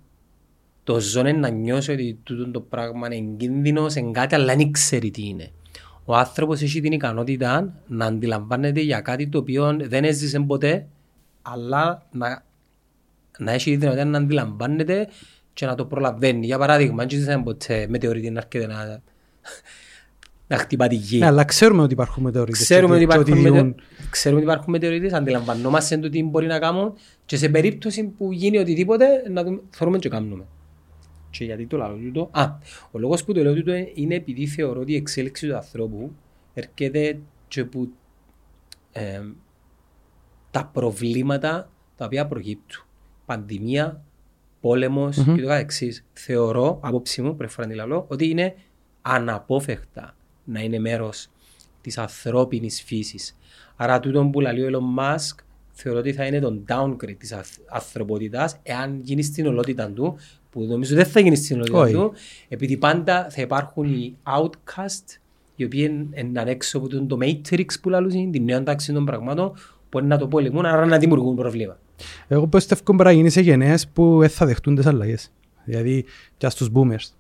το 0.84 1.00
ζώνε 1.00 1.32
να 1.32 1.50
νιώσει 1.50 1.92
ότι 1.92 2.20
τούτο 2.24 2.52
το 2.52 2.60
πράγμα 2.60 3.16
είναι 3.16 3.36
κίνδυνο 3.38 3.90
σε 3.90 4.02
κάτι, 4.02 4.36
αλλά 4.36 4.56
δεν 4.56 4.72
ξέρει 4.72 5.12
τι 5.12 5.28
είναι. 5.28 5.52
Ο 6.06 6.16
άνθρωπος 6.16 6.62
έχει 6.62 6.82
την 6.82 6.92
ικανότητα 6.92 7.74
να 7.88 8.06
αντιλαμβάνεται 8.06 8.82
για 8.82 9.02
κάτι 9.02 9.28
το 9.28 9.38
οποίο 9.38 9.78
δεν 9.82 10.04
έζησε 10.04 10.40
ποτέ, 10.40 10.88
αλλά 11.46 12.06
να, 12.12 12.44
να 13.38 13.52
έχει 13.52 13.72
τη 13.72 13.78
δυνατότητα 13.78 14.10
να 14.10 14.18
αντιλαμβάνεται 14.18 15.08
και 15.54 15.66
να 15.66 15.76
το 15.76 15.86
προλαβαίνει. 15.86 16.46
Για 16.46 16.58
παράδειγμα, 16.58 17.04
αν 17.04 17.10
δεν 17.12 17.44
ποτέ 17.44 17.88
μετεωρίτη 17.90 18.30
να 18.30 18.40
έρχεται 18.40 18.68
να 18.68 19.02
να 20.48 20.58
χτυπά 20.58 20.88
τη 20.88 20.96
γη. 20.96 21.18
Ναι, 21.18 21.26
αλλά 21.26 21.44
ξέρουμε 21.44 21.82
ότι 21.82 21.94
υπάρχουν 21.94 22.24
μετεωρίτες. 22.24 22.62
Ξέρουμε 22.62 22.96
ότι 22.96 23.04
υπάρχουν, 23.04 23.38
μετε... 23.38 23.76
ξέρουμε 24.10 24.42
ότι 24.42 24.50
υπάρχουν 24.50 24.72
μετεωρίτες, 24.72 25.14
αντιλαμβανόμαστε 25.14 25.98
το 25.98 26.10
τι 26.10 26.24
μπορεί 26.24 26.48
να 26.48 26.60
κάνουν 26.60 26.94
και 27.26 27.38
σε 27.38 27.50
περίπτωση 27.50 28.04
που 28.04 28.32
γίνει 28.32 28.58
οτιδήποτε 28.58 29.06
να 29.30 29.44
το 29.44 29.62
θέλουμε 29.70 29.98
και 29.98 30.10
κάνουμε. 30.10 30.46
Και 31.30 31.44
γιατί 31.44 31.66
το 31.66 31.78
λέω 31.78 31.96
τούτο. 31.96 32.30
Α, 32.32 32.44
ο 32.92 33.00
λόγος 33.00 33.24
που 33.24 33.34
το 33.34 33.42
λέω 33.42 33.54
τούτο 33.54 33.72
είναι 33.94 34.16
επειδή 34.16 34.48
θεωρώ 34.48 34.80
ότι 34.80 34.92
η 34.92 34.96
εξέλιξη 34.96 35.48
του 35.48 35.56
ανθρώπου 35.56 36.12
έρχεται 36.54 37.20
και 37.48 37.66
που 37.66 37.92
ε, 38.92 39.22
τα 40.56 40.70
προβλήματα 40.74 41.70
τα 41.98 42.06
οποία 42.06 42.28
προκύπτουν. 42.28 42.86
Πανδημία, 43.26 44.02
πόλεμος 44.62 45.18
mm-hmm. 45.20 45.36
και 45.36 45.42
το 45.42 45.48
καθεξής. 45.48 46.06
Θεωρώ, 46.14 46.80
απόψη 46.82 47.22
μου, 47.22 47.36
πρέπει 47.36 47.54
να 47.58 47.68
τη 47.68 48.06
ότι 48.08 48.30
είναι 48.30 48.56
αναπόφευκτα 49.02 50.16
να 50.44 50.60
είναι 50.60 50.80
μέρο 50.80 51.10
τη 51.82 51.94
ανθρώπινη 51.96 52.70
φύση. 52.70 53.36
Άρα, 53.76 54.00
τούτο 54.00 54.30
που 54.32 54.40
λέει 54.40 54.62
ο 54.62 54.70
Elon 54.72 55.00
Musk 55.00 55.36
θεωρώ 55.72 56.00
ότι 56.00 56.14
θα 56.14 56.26
είναι 56.26 56.40
το 56.40 56.62
downgrade 56.68 57.18
τη 57.18 57.30
ανθρωπότητα 57.70 58.52
εάν 58.64 59.00
γίνει 59.04 59.24
στην 59.24 59.48
ολότητα 59.48 59.90
του, 59.90 60.18
που 60.50 60.64
νομίζω 60.64 60.96
δεν 60.96 61.06
θα 61.06 61.20
γίνει 61.20 61.36
στην 61.36 61.62
ολότητα 61.62 61.92
του, 61.92 62.14
επειδή 62.48 62.78
πάντα 62.78 63.28
θα 63.30 63.42
υπάρχουν 63.42 63.94
οι 63.94 64.18
outcast, 64.24 65.20
οι 65.56 65.64
οποίοι 65.64 66.10
είναι 66.16 66.44
έξω 66.46 66.78
από 66.78 66.88
το 66.88 67.18
Matrix 67.22 67.66
που 67.82 67.90
λαλούν, 67.90 68.32
την 68.32 68.44
νέα 68.44 68.64
τάξη 68.64 68.94
των 68.94 69.06
πραγμάτων, 69.06 69.54
που 69.90 70.00
είναι 70.00 70.08
να 70.08 70.18
το 70.18 70.28
πολεμούν, 70.28 70.66
άρα 70.66 70.86
να 70.86 70.98
δημιουργούν 70.98 71.36
προβλήματα. 71.36 71.80
Εγώ 72.28 72.48
πιστεύω 72.48 72.82
ότι 72.84 72.92
μπορεί 72.92 73.10
να 73.10 73.16
γίνει 73.16 73.30
σε 73.30 73.42
γενναίες 73.42 73.88
που 73.88 74.18
δεν 74.20 74.30
θα 74.30 74.46
δεχτούν 74.46 74.76
τις 74.76 74.86
αλλαγές. 74.86 75.32
Δηλαδή, 75.66 76.06
και 76.38 76.50
στους 76.50 76.70
boomers 76.74 77.14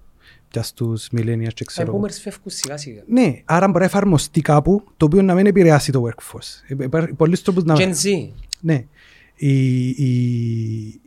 και 0.47 0.61
στους 0.61 1.09
millennials 1.11 1.53
και 1.53 1.65
ξέρω. 1.65 1.91
Οι 1.91 1.99
boomers 1.99 2.17
φεύγουν 2.21 2.51
σιγά 2.51 2.77
σιγά. 2.77 3.01
Ναι, 3.07 3.41
άρα 3.45 3.67
μπορεί 3.67 3.79
να 3.79 3.85
εφαρμοστεί 3.85 4.41
κάπου 4.41 4.83
το 4.97 5.05
οποίο 5.05 5.21
να 5.21 5.33
μην 5.33 5.45
επηρεάσει 5.45 5.91
το 5.91 6.03
workforce. 6.07 6.77
Υπάρχουν 6.79 7.15
πολλοί 7.15 7.37
τρόπους 7.37 7.63
να... 7.63 7.75
Gen 7.77 7.89
Z. 7.89 8.29
Ναι. 8.61 8.85
Η, 9.35 9.87
η... 9.87 11.01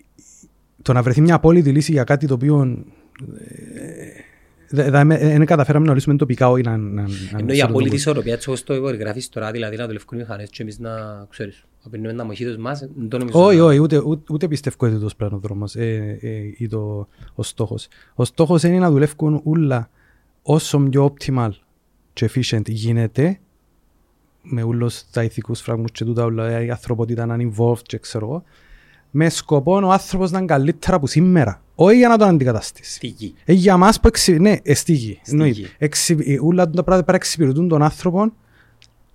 Το 0.83 0.93
να 0.93 1.03
βρεθεί 1.03 1.21
μια 1.21 1.35
απόλυτη 1.35 1.71
λύση 1.71 1.93
για 1.93 2.05
κάτι 2.05 2.27
το 2.27 2.35
οποίο 2.35 2.85
δεν 4.71 5.45
καταφέραμε 5.45 5.87
να 5.87 5.95
λύσουμε 5.95 6.17
τοπικά 6.17 6.51
όχι 6.51 6.63
να... 6.63 6.73
Ενώ 7.39 7.53
η 7.53 7.61
απόλυτη 7.61 7.95
ισορροπία 7.95 8.33
έτσι 8.33 8.49
όπως 8.49 8.65
το 8.65 8.75
γράφεις 8.75 9.29
τώρα, 9.29 9.51
δηλαδή 9.51 9.77
να 9.77 9.87
δουλεύουν 9.87 10.19
οι 10.19 10.21
μηχανές 10.21 10.51
και 10.51 10.63
εμείς 10.63 10.79
να 10.79 10.91
ξέρεις, 11.31 11.65
απεινούμε 11.85 12.11
ένα 12.11 12.25
μοχήτος 12.25 12.57
μας, 12.57 12.89
δεν 12.97 13.09
το 13.09 13.19
νομίζω. 13.19 13.45
Όχι, 13.45 13.61
όχι, 13.61 13.79
ούτε, 13.79 14.03
ούτε 14.31 14.49
πιστεύω 14.49 14.87
ότι 14.87 14.99
το 14.99 15.11
πλάνο 15.17 15.39
δρόμος 15.39 15.75
ε, 15.75 16.19
ε, 16.21 16.29
ή 16.57 16.69
το, 16.69 17.09
ο 17.35 17.43
στόχος. 17.43 17.89
Ο 18.15 18.25
στόχος 18.25 18.63
είναι 18.63 18.79
να 18.79 18.91
δουλεύουν 18.91 19.41
όλα 19.45 19.91
όσο 20.43 20.79
πιο 20.79 21.15
optimal 21.15 21.51
και 22.13 22.31
efficient 22.35 22.69
γίνεται 22.69 23.39
με 24.43 24.63
όλους 24.63 25.11
τα 25.11 25.23
ηθικούς 25.23 25.61
φράγμους 25.61 25.91
και 25.91 26.05
τούτα 26.05 26.25
όλα, 26.25 26.63
η 26.63 26.71
ανθρωπότητα 26.71 27.27
να 27.27 27.35
είναι 27.35 27.53
involved 27.57 27.83
και 27.83 27.99
ξέρω 27.99 28.27
εγώ, 28.27 28.43
με 29.11 29.29
σκοπό 29.29 29.73
ο 29.73 29.91
άνθρωπος 29.91 30.31
να 30.31 30.39
είναι 30.39 30.47
καλύτερα 30.47 30.97
από 30.97 31.07
σήμερα. 31.07 31.63
Όχι 31.81 31.97
για 31.97 32.09
να 32.09 32.19
τον 32.19 32.29
αντικαταστήσει. 32.29 32.95
Στίγη. 32.95 33.35
Ε, 33.45 33.53
για 33.53 33.77
μας 33.77 34.01
που 34.01 34.09
εξι... 34.09 34.39
Ναι, 34.39 34.57
ε, 34.63 34.75
στίγη. 34.75 35.21
Εξι... 35.79 36.39
Ούλα 36.43 36.65
τα 36.65 36.71
πράγματα 36.71 36.93
πρέπει 36.93 37.11
να 37.11 37.15
εξυπηρετούν 37.15 37.69
τον 37.69 37.83
άνθρωπο 37.83 38.33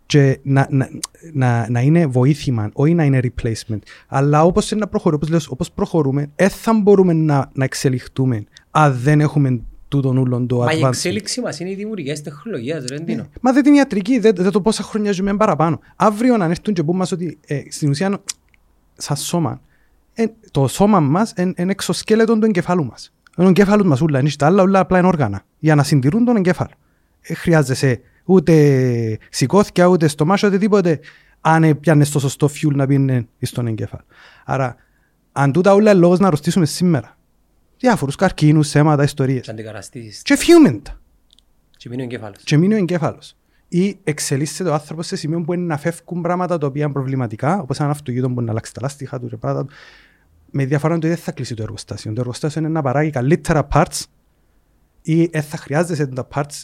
και 0.05 0.39
να, 0.43 0.67
να, 0.69 0.89
να, 1.33 1.69
να 1.69 1.81
είναι 1.81 2.05
βοήθημα, 2.05 2.69
όχι 2.73 2.93
να 2.93 3.03
είναι 3.03 3.19
replacement. 3.23 3.79
Αλλά 4.07 4.43
όπως 4.43 4.71
είναι 4.71 4.79
να 4.79 4.87
προχωρούμε, 4.87 5.25
όπως, 5.25 5.47
όπως 5.47 5.71
προχωρούμε, 5.71 6.31
δεν 6.35 6.49
θα 6.49 6.73
μπορούμε 6.73 7.13
να, 7.13 7.49
να 7.53 7.63
εξελιχτούμε 7.63 8.43
αν 8.71 8.97
δεν 8.99 9.21
έχουμε 9.21 9.61
τούτον 9.87 10.17
ούλον 10.17 10.47
το 10.47 10.57
Μα 10.57 10.73
η 10.73 10.81
εξέλιξη 10.85 11.41
μας 11.41 11.59
είναι 11.59 11.69
η 11.69 11.75
δημιουργία 11.75 12.13
της 12.13 12.21
τεχνολογίας, 12.21 12.85
ρε 12.89 12.99
ναι. 12.99 13.23
Μα 13.41 13.53
δεν 13.53 13.65
είναι 13.65 13.77
ιατρική, 13.77 14.19
δεν, 14.19 14.35
δεν 14.35 14.51
το 14.51 14.61
πόσα 14.61 14.83
χρόνια 14.83 15.11
ζούμε 15.11 15.35
παραπάνω. 15.35 15.79
Αύριο 15.95 16.37
να 16.37 16.45
έρθουν 16.45 16.73
και 16.73 16.83
πούμε 16.83 16.97
μας 16.97 17.11
ότι 17.11 17.37
ε, 17.45 17.61
στην 17.69 17.89
ουσία 17.89 18.21
σαν 18.93 19.15
σώμα 19.17 19.61
το 20.51 20.67
σώμα 20.67 20.99
μας 20.99 21.33
είναι 21.37 21.53
εξωσκέλετο 21.71 22.39
του 22.39 22.45
εγκεφάλου 22.45 22.85
μας. 22.85 23.13
Είναι 23.37 23.47
ο 23.47 23.49
εγκέφαλος 23.49 23.85
μας 23.85 24.01
ούλα, 24.01 24.19
είναι 24.19 24.29
τα 24.37 24.45
άλλα 24.45 24.63
ούλα 24.63 24.79
απλά 24.79 24.97
είναι 24.97 25.07
όργανα. 25.07 25.45
Για 25.59 25.75
να 25.75 25.83
συντηρούν 25.83 26.25
τον 26.25 26.35
εγκέφαλο. 26.35 26.71
Ε, 27.21 27.33
χρειάζεσαι 27.33 28.01
ούτε 28.25 29.17
σηκώθηκια, 29.29 29.85
ούτε 29.85 30.07
στομάχια, 30.07 30.47
ούτε 30.47 30.57
τίποτε. 30.57 30.99
Αν 31.41 31.79
πιάνεις 31.79 32.11
το 32.11 32.19
σωστό 32.19 32.47
φιούλ 32.47 32.75
να 32.75 32.87
πίνει 32.87 33.27
στον 33.41 33.67
εγκέφαλο. 33.67 34.03
Άρα, 34.45 34.75
αν 35.31 35.51
τούτα 35.51 35.73
όλα 35.73 35.93
λόγος 35.93 36.19
να 36.19 36.27
αρρωστήσουμε 36.27 36.65
σήμερα. 36.65 37.17
Διάφορους 37.77 38.15
καρκίνους, 38.15 38.75
αίματα, 38.75 39.03
ιστορίες. 39.03 39.41
Και 39.41 39.51
αντικαταστήσεις. 39.51 40.21
Και 40.21 40.35
φιούμε 40.35 40.71
τα. 40.71 40.99
Και 41.77 41.89
μείνει 41.89 42.01
ο 42.01 42.05
εγκέφαλος. 42.05 42.43
Και 42.43 42.57
μείνει 42.57 42.73
ο 42.73 42.77
εγκέφαλος. 42.77 43.35
Ή 43.75 43.99
εξελίσσεται 44.03 44.69
ο 44.69 44.73
άνθρωπος 44.73 45.07
σε 45.07 45.15
σημείο 45.15 45.41
που 45.41 45.53
είναι 45.53 45.65
να 45.65 45.77
φεύγουν 45.77 46.21
πράγματα 46.21 46.57
τα 46.57 46.67
οποία 46.67 46.83
είναι 46.83 46.93
προβληματικά, 46.93 47.59
όπως 47.61 47.79
ένα 47.79 47.89
αυτοκίνητο 47.89 48.27
που 48.27 48.33
μπορεί 48.33 48.45
να 48.45 48.51
αλλάξει 48.51 48.73
τα 48.73 48.79
λάστιχα 48.81 49.19
του 49.19 49.27
και 49.29 49.37
πράγματα 49.37 49.65
του. 49.65 49.73
Με 50.51 50.65
διαφορά 50.65 50.95
ότι 50.95 51.07
δεν 51.07 51.17
θα 51.17 51.31
κλείσει 51.31 51.53
το 51.55 51.63
εργοστάσιο. 51.63 52.13
Το 52.13 52.19
εργοστάσιο 52.21 52.61
είναι 52.61 52.69
να 52.69 52.81
παράγει 52.81 53.09
καλύτερα 53.09 53.67
parts 53.73 54.03
ή 55.01 55.25
δεν 55.25 55.41
θα 55.41 55.57
χρειάζεσαι 55.57 56.07
τα 56.07 56.27
parts. 56.35 56.63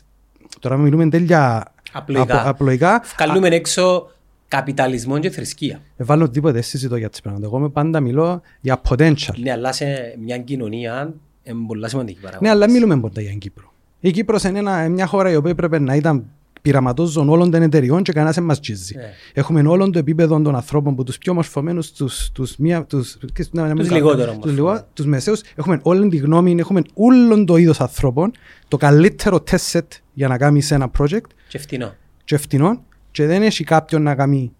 Τώρα 0.60 0.78
μιλούμε 0.78 1.10
τέλεια 1.10 1.74
Απλοϊκά. 1.92 2.40
απο- 2.40 2.50
απλοϊκά. 2.50 3.04
Βγάλουμε 3.18 3.48
έξω 3.48 4.12
καπιταλισμό 4.48 5.20
και 5.20 5.30
θρησκεία. 5.30 5.82
Ε, 5.98 6.04
Βάλω 6.04 6.30
τίποτε, 6.30 6.54
δεν 6.54 6.64
συζητώ 6.64 6.96
για 6.96 7.10
τις 7.10 7.22
πράγματα. 7.22 7.46
Εγώ 7.46 7.60
με 7.60 7.70
πάντα 7.70 8.00
μιλώ 8.00 8.42
για 8.62 8.82
potential. 8.90 9.34
Ναι, 9.42 9.52
αλλά 9.52 9.72
σε 9.72 9.86
μια 10.24 10.38
κοινωνία 10.38 11.14
είναι 11.44 11.66
πολλά 11.68 11.88
σημαντική 11.88 12.20
παράγοντα. 12.20 12.48
Ναι, 12.48 12.56
αλλά 12.56 12.72
μιλούμε 12.72 13.00
πάντα 13.00 13.22
για 13.22 13.30
την 13.30 13.40
Κύπρο. 13.40 13.74
Η 14.00 14.12
Κύπρος 14.12 14.44
είναι 14.44 14.60
ένα, 14.60 14.90
μια 14.90 15.06
χώρα 15.06 15.32
η 15.32 15.36
οποία 15.36 15.56
πρέπει 15.56 15.80
να 15.80 15.96
ήταν 15.96 16.26
πειραματόζων 16.62 17.30
όλων 17.30 17.52
των 17.52 17.62
εταιριών 17.62 18.04
και 18.04 18.12
κανένας 18.12 18.36
δεν 18.36 18.44
μας 18.44 18.60
τζίζει. 18.60 18.96
Ναι. 18.96 19.10
Έχουμε 19.34 19.62
όλον 19.68 19.92
το 19.92 20.00
επίπεδο 20.00 20.42
των 20.42 20.56
ανθρώπων 20.56 20.96
που 20.96 21.04
τους 21.04 21.18
πιο 21.18 21.34
μορφωμένους, 21.34 21.92
τους, 21.92 22.30
τους, 22.32 22.58
μία, 22.58 22.84
τους, 22.86 23.18
τους, 23.34 23.50
να 23.52 23.64
μην 23.66 23.76
Τους 23.76 23.88
κάνω- 23.88 23.98
λιγότερο 24.00 24.32
τους, 24.32 24.36
μορφωμένους. 24.36 24.56
λιγό- 24.56 24.88
τους 24.94 25.06
μεσαίους. 25.06 25.42
Έχουμε 25.56 25.80
όλη 25.84 26.10
τη 26.10 26.18
γνώμη, 26.18 26.56
έχουμε 26.60 26.82
όλον 26.94 27.46
το 27.46 27.56
είδος 27.58 27.82
ανθρώπων, 27.82 28.32
το 28.68 28.78
καλύτερο 28.78 29.44
test 29.52 29.72
set 29.72 29.82
για 30.14 30.28
να 30.28 30.38
κάνεις 30.38 30.72
ένα 30.72 30.92
project 30.98 31.22
Και 31.48 31.58
φτηνό. 31.58 31.94
και 32.24 32.38
φτηνό 32.38 32.84
και 33.12 33.26
δεν 33.26 33.42
έχει 33.44 33.64
κάποιον 33.64 34.02
να 34.02 34.16
κάνει 34.16 34.52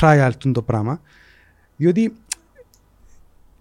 trial 0.00 0.30
του 0.38 0.52
το 0.52 0.62
πράγμα 0.62 1.00
διότι 1.76 2.12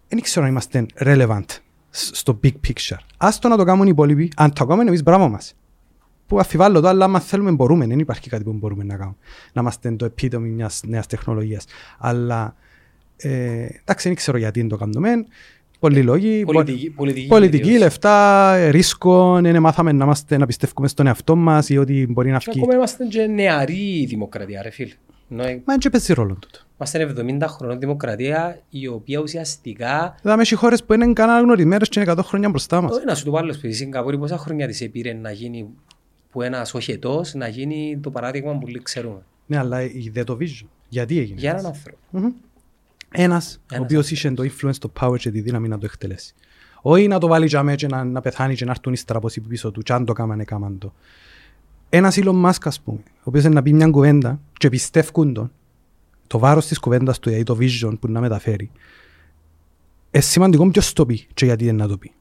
δεν 0.08 0.22
ξέρω 0.22 0.46
αν 0.46 0.52
είμαστε 0.52 0.86
relevant 1.00 1.44
σ- 1.90 2.16
στο 2.16 2.40
big 2.44 2.52
picture. 2.68 2.98
Ας 3.18 3.40
το 3.40 3.48
να 3.48 3.58
το 3.58 3.64
κάνουν 3.64 3.86
οι 3.86 3.90
υπόλοιποι, 3.92 4.32
αν 4.36 4.54
το 4.54 4.66
κάνουμε 4.66 4.88
εμείς 4.88 5.04
μπράβο 5.04 5.30
μας. 5.30 5.54
Που 6.32 6.40
αφιβάλλω 6.40 6.80
το, 6.82 6.88
αλλά 6.88 7.06
άμα 7.06 7.20
θέλουμε 7.20 7.52
μπορούμε, 7.52 7.86
δεν 7.88 8.00
υπάρχει 8.00 8.30
κάτι 8.30 8.44
που 8.44 8.54
μπορούμε 8.54 8.84
να 8.84 8.96
κάνουμε. 8.96 9.16
Να 9.54 9.62
είμαστε 9.62 9.92
το 9.92 10.06
επίτομο 10.06 10.46
μιας 10.46 10.82
νέας 10.86 11.08
τεχνολογίας. 11.08 11.66
Αλλά, 12.00 12.56
ε, 13.18 13.30
εντάξει, 13.82 14.08
δεν 14.08 14.16
ξέρω 14.16 14.38
γιατί 14.38 14.68
το 14.68 14.78
κάνουμε. 14.78 15.10
Πολλοί 15.80 16.04
λόγοι. 16.04 16.44
Πολιτική, 16.46 16.90
πολιτική, 16.90 17.28
Πολιτική, 17.28 17.64
κυρίως. 17.64 17.82
λεφτά, 17.82 18.54
ε, 18.56 18.70
ρίσκο, 18.70 19.40
δεν 19.42 19.60
μάθαμε 19.62 19.92
να, 19.92 20.04
είμαστε, 20.04 20.38
να 20.38 20.46
πιστεύουμε 20.46 20.88
στον 20.88 21.08
εαυτό 21.08 21.36
μας 21.36 21.70
ή 21.70 21.78
ότι 21.78 22.08
μπορεί 22.10 22.32
να 22.32 22.38
Και 22.38 22.46
βγει. 22.52 22.60
ακόμα 22.60 22.76
είμαστε 22.76 23.06
και 23.06 23.26
νεαρή 23.26 24.06
δημοκρατία, 24.08 24.62
ρε 24.62 24.70
φίλε. 24.70 24.94
Ενώ 25.32 25.44
Μα 25.44 25.50
δεν 25.66 25.78
και 25.78 25.90
παίζει 25.90 26.14
ρόλο 26.14 26.34
τούτο. 26.34 26.60
Είμαστε 26.78 27.14
70 27.42 27.48
χρονών 27.48 27.80
δημοκρατία, 27.80 28.62
η 28.70 28.88
οποία 28.88 29.20
ουσιαστικά 29.20 30.16
Δηλαδή, 30.22 30.42
έχει 30.42 30.56
χώρες 30.56 30.84
που 30.84 30.94
είναι 30.94 31.14
καν 31.14 31.44
γνωρισμένες 31.44 31.90
και 31.90 32.00
είναι 32.00 32.12
100 32.12 32.18
χρόνια 32.24 32.50
μπροστά 32.50 32.82
μας. 32.82 32.96
Όχι 32.96 33.06
να 33.06 33.16
σου 33.16 33.24
το 33.26 33.32
βάλω 33.32 33.54
στη 33.54 33.72
Σιγκαπούρη 33.72 34.18
πόσα 34.18 34.38
χρόνια 34.38 34.68
της 34.68 34.82
επήρε 34.82 35.14
να 35.14 35.32
γίνει 35.32 35.70
που 36.32 36.42
ένας 36.42 36.74
οχετός 36.74 37.34
να 37.34 37.48
γίνει 37.48 38.00
το 38.02 38.10
παράδειγμα 38.10 38.52
που 38.52 38.64
όλοι 38.64 38.82
ξέρουμε. 38.84 39.22
Ναι, 39.46 39.58
αλλά 39.58 39.80
δεν 40.12 40.26
το 40.26 40.38
vision. 40.40 40.68
Γιατί 40.90 41.20
έγινε. 41.20 41.40
Για 41.40 41.52
έναν 41.52 41.66
άνθρωπο. 41.66 41.98
Μμμ. 42.10 42.32
Ένας, 43.12 43.60
ο 43.62 43.76
Ένας 43.76 43.84
οποίος 43.84 44.12
είχε 44.12 44.32
το 44.32 44.44
influence, 44.44 44.76
το 44.80 44.92
power 45.00 45.18
και 45.18 45.32
τη 45.32 45.42
δύναμη 45.42 45.68
να 45.68 45.78
το 45.78 45.86
εκτελέσει. 45.86 46.34
Όχι 46.82 47.08
να 47.08 47.20
το 47.20 47.28
βάλει 47.28 47.46
για 47.46 47.64
μέ 47.64 47.76
και 47.76 47.88
να, 47.88 48.04
να 48.04 48.22
πεθάνει 48.22 48.56
και 48.56 48.66
να 48.66 48.72
έρθουν 48.72 48.94
ύστερα 48.94 49.18
από 49.18 49.28
εσύ 49.28 49.42
πίσω 49.42 49.72
του 49.72 49.82
και 49.82 49.94
αν 49.94 50.06
το 50.06 50.14
κάμανε 50.14 50.44
κάμαν 50.44 50.78
το. 50.78 50.94
Ένας 51.90 52.18
Elon 52.22 52.46
Musk 52.46 52.62
ας 52.64 52.80
πούμε, 52.80 53.00
ο 53.06 53.24
οποίος 53.24 53.44
είναι 53.44 53.54
να 53.54 53.62
πει 53.62 53.74
μια 53.74 53.88
κουβέντα 53.88 54.40
και 54.58 54.70
πιστεύκουν 54.70 55.34
τον, 55.34 55.52
το 56.28 56.40
βάρος 56.40 56.68
της 56.68 56.80
κουβέντας 56.80 57.20
του, 57.20 57.30
δηλαδή 57.30 57.44
το 57.46 57.58
vision 57.60 58.00
που 58.00 58.08
να 58.08 58.20
μεταφέρει, 58.20 58.72
είναι 60.12 60.24
σημαντικό 60.24 60.70
ποιος 60.70 60.94
το 60.94 61.06
πει 61.06 61.28
και 61.34 61.46
γιατί 61.46 61.66
δεν 61.66 61.76
να 61.76 61.88
το 61.88 61.98
πει. 61.98 62.12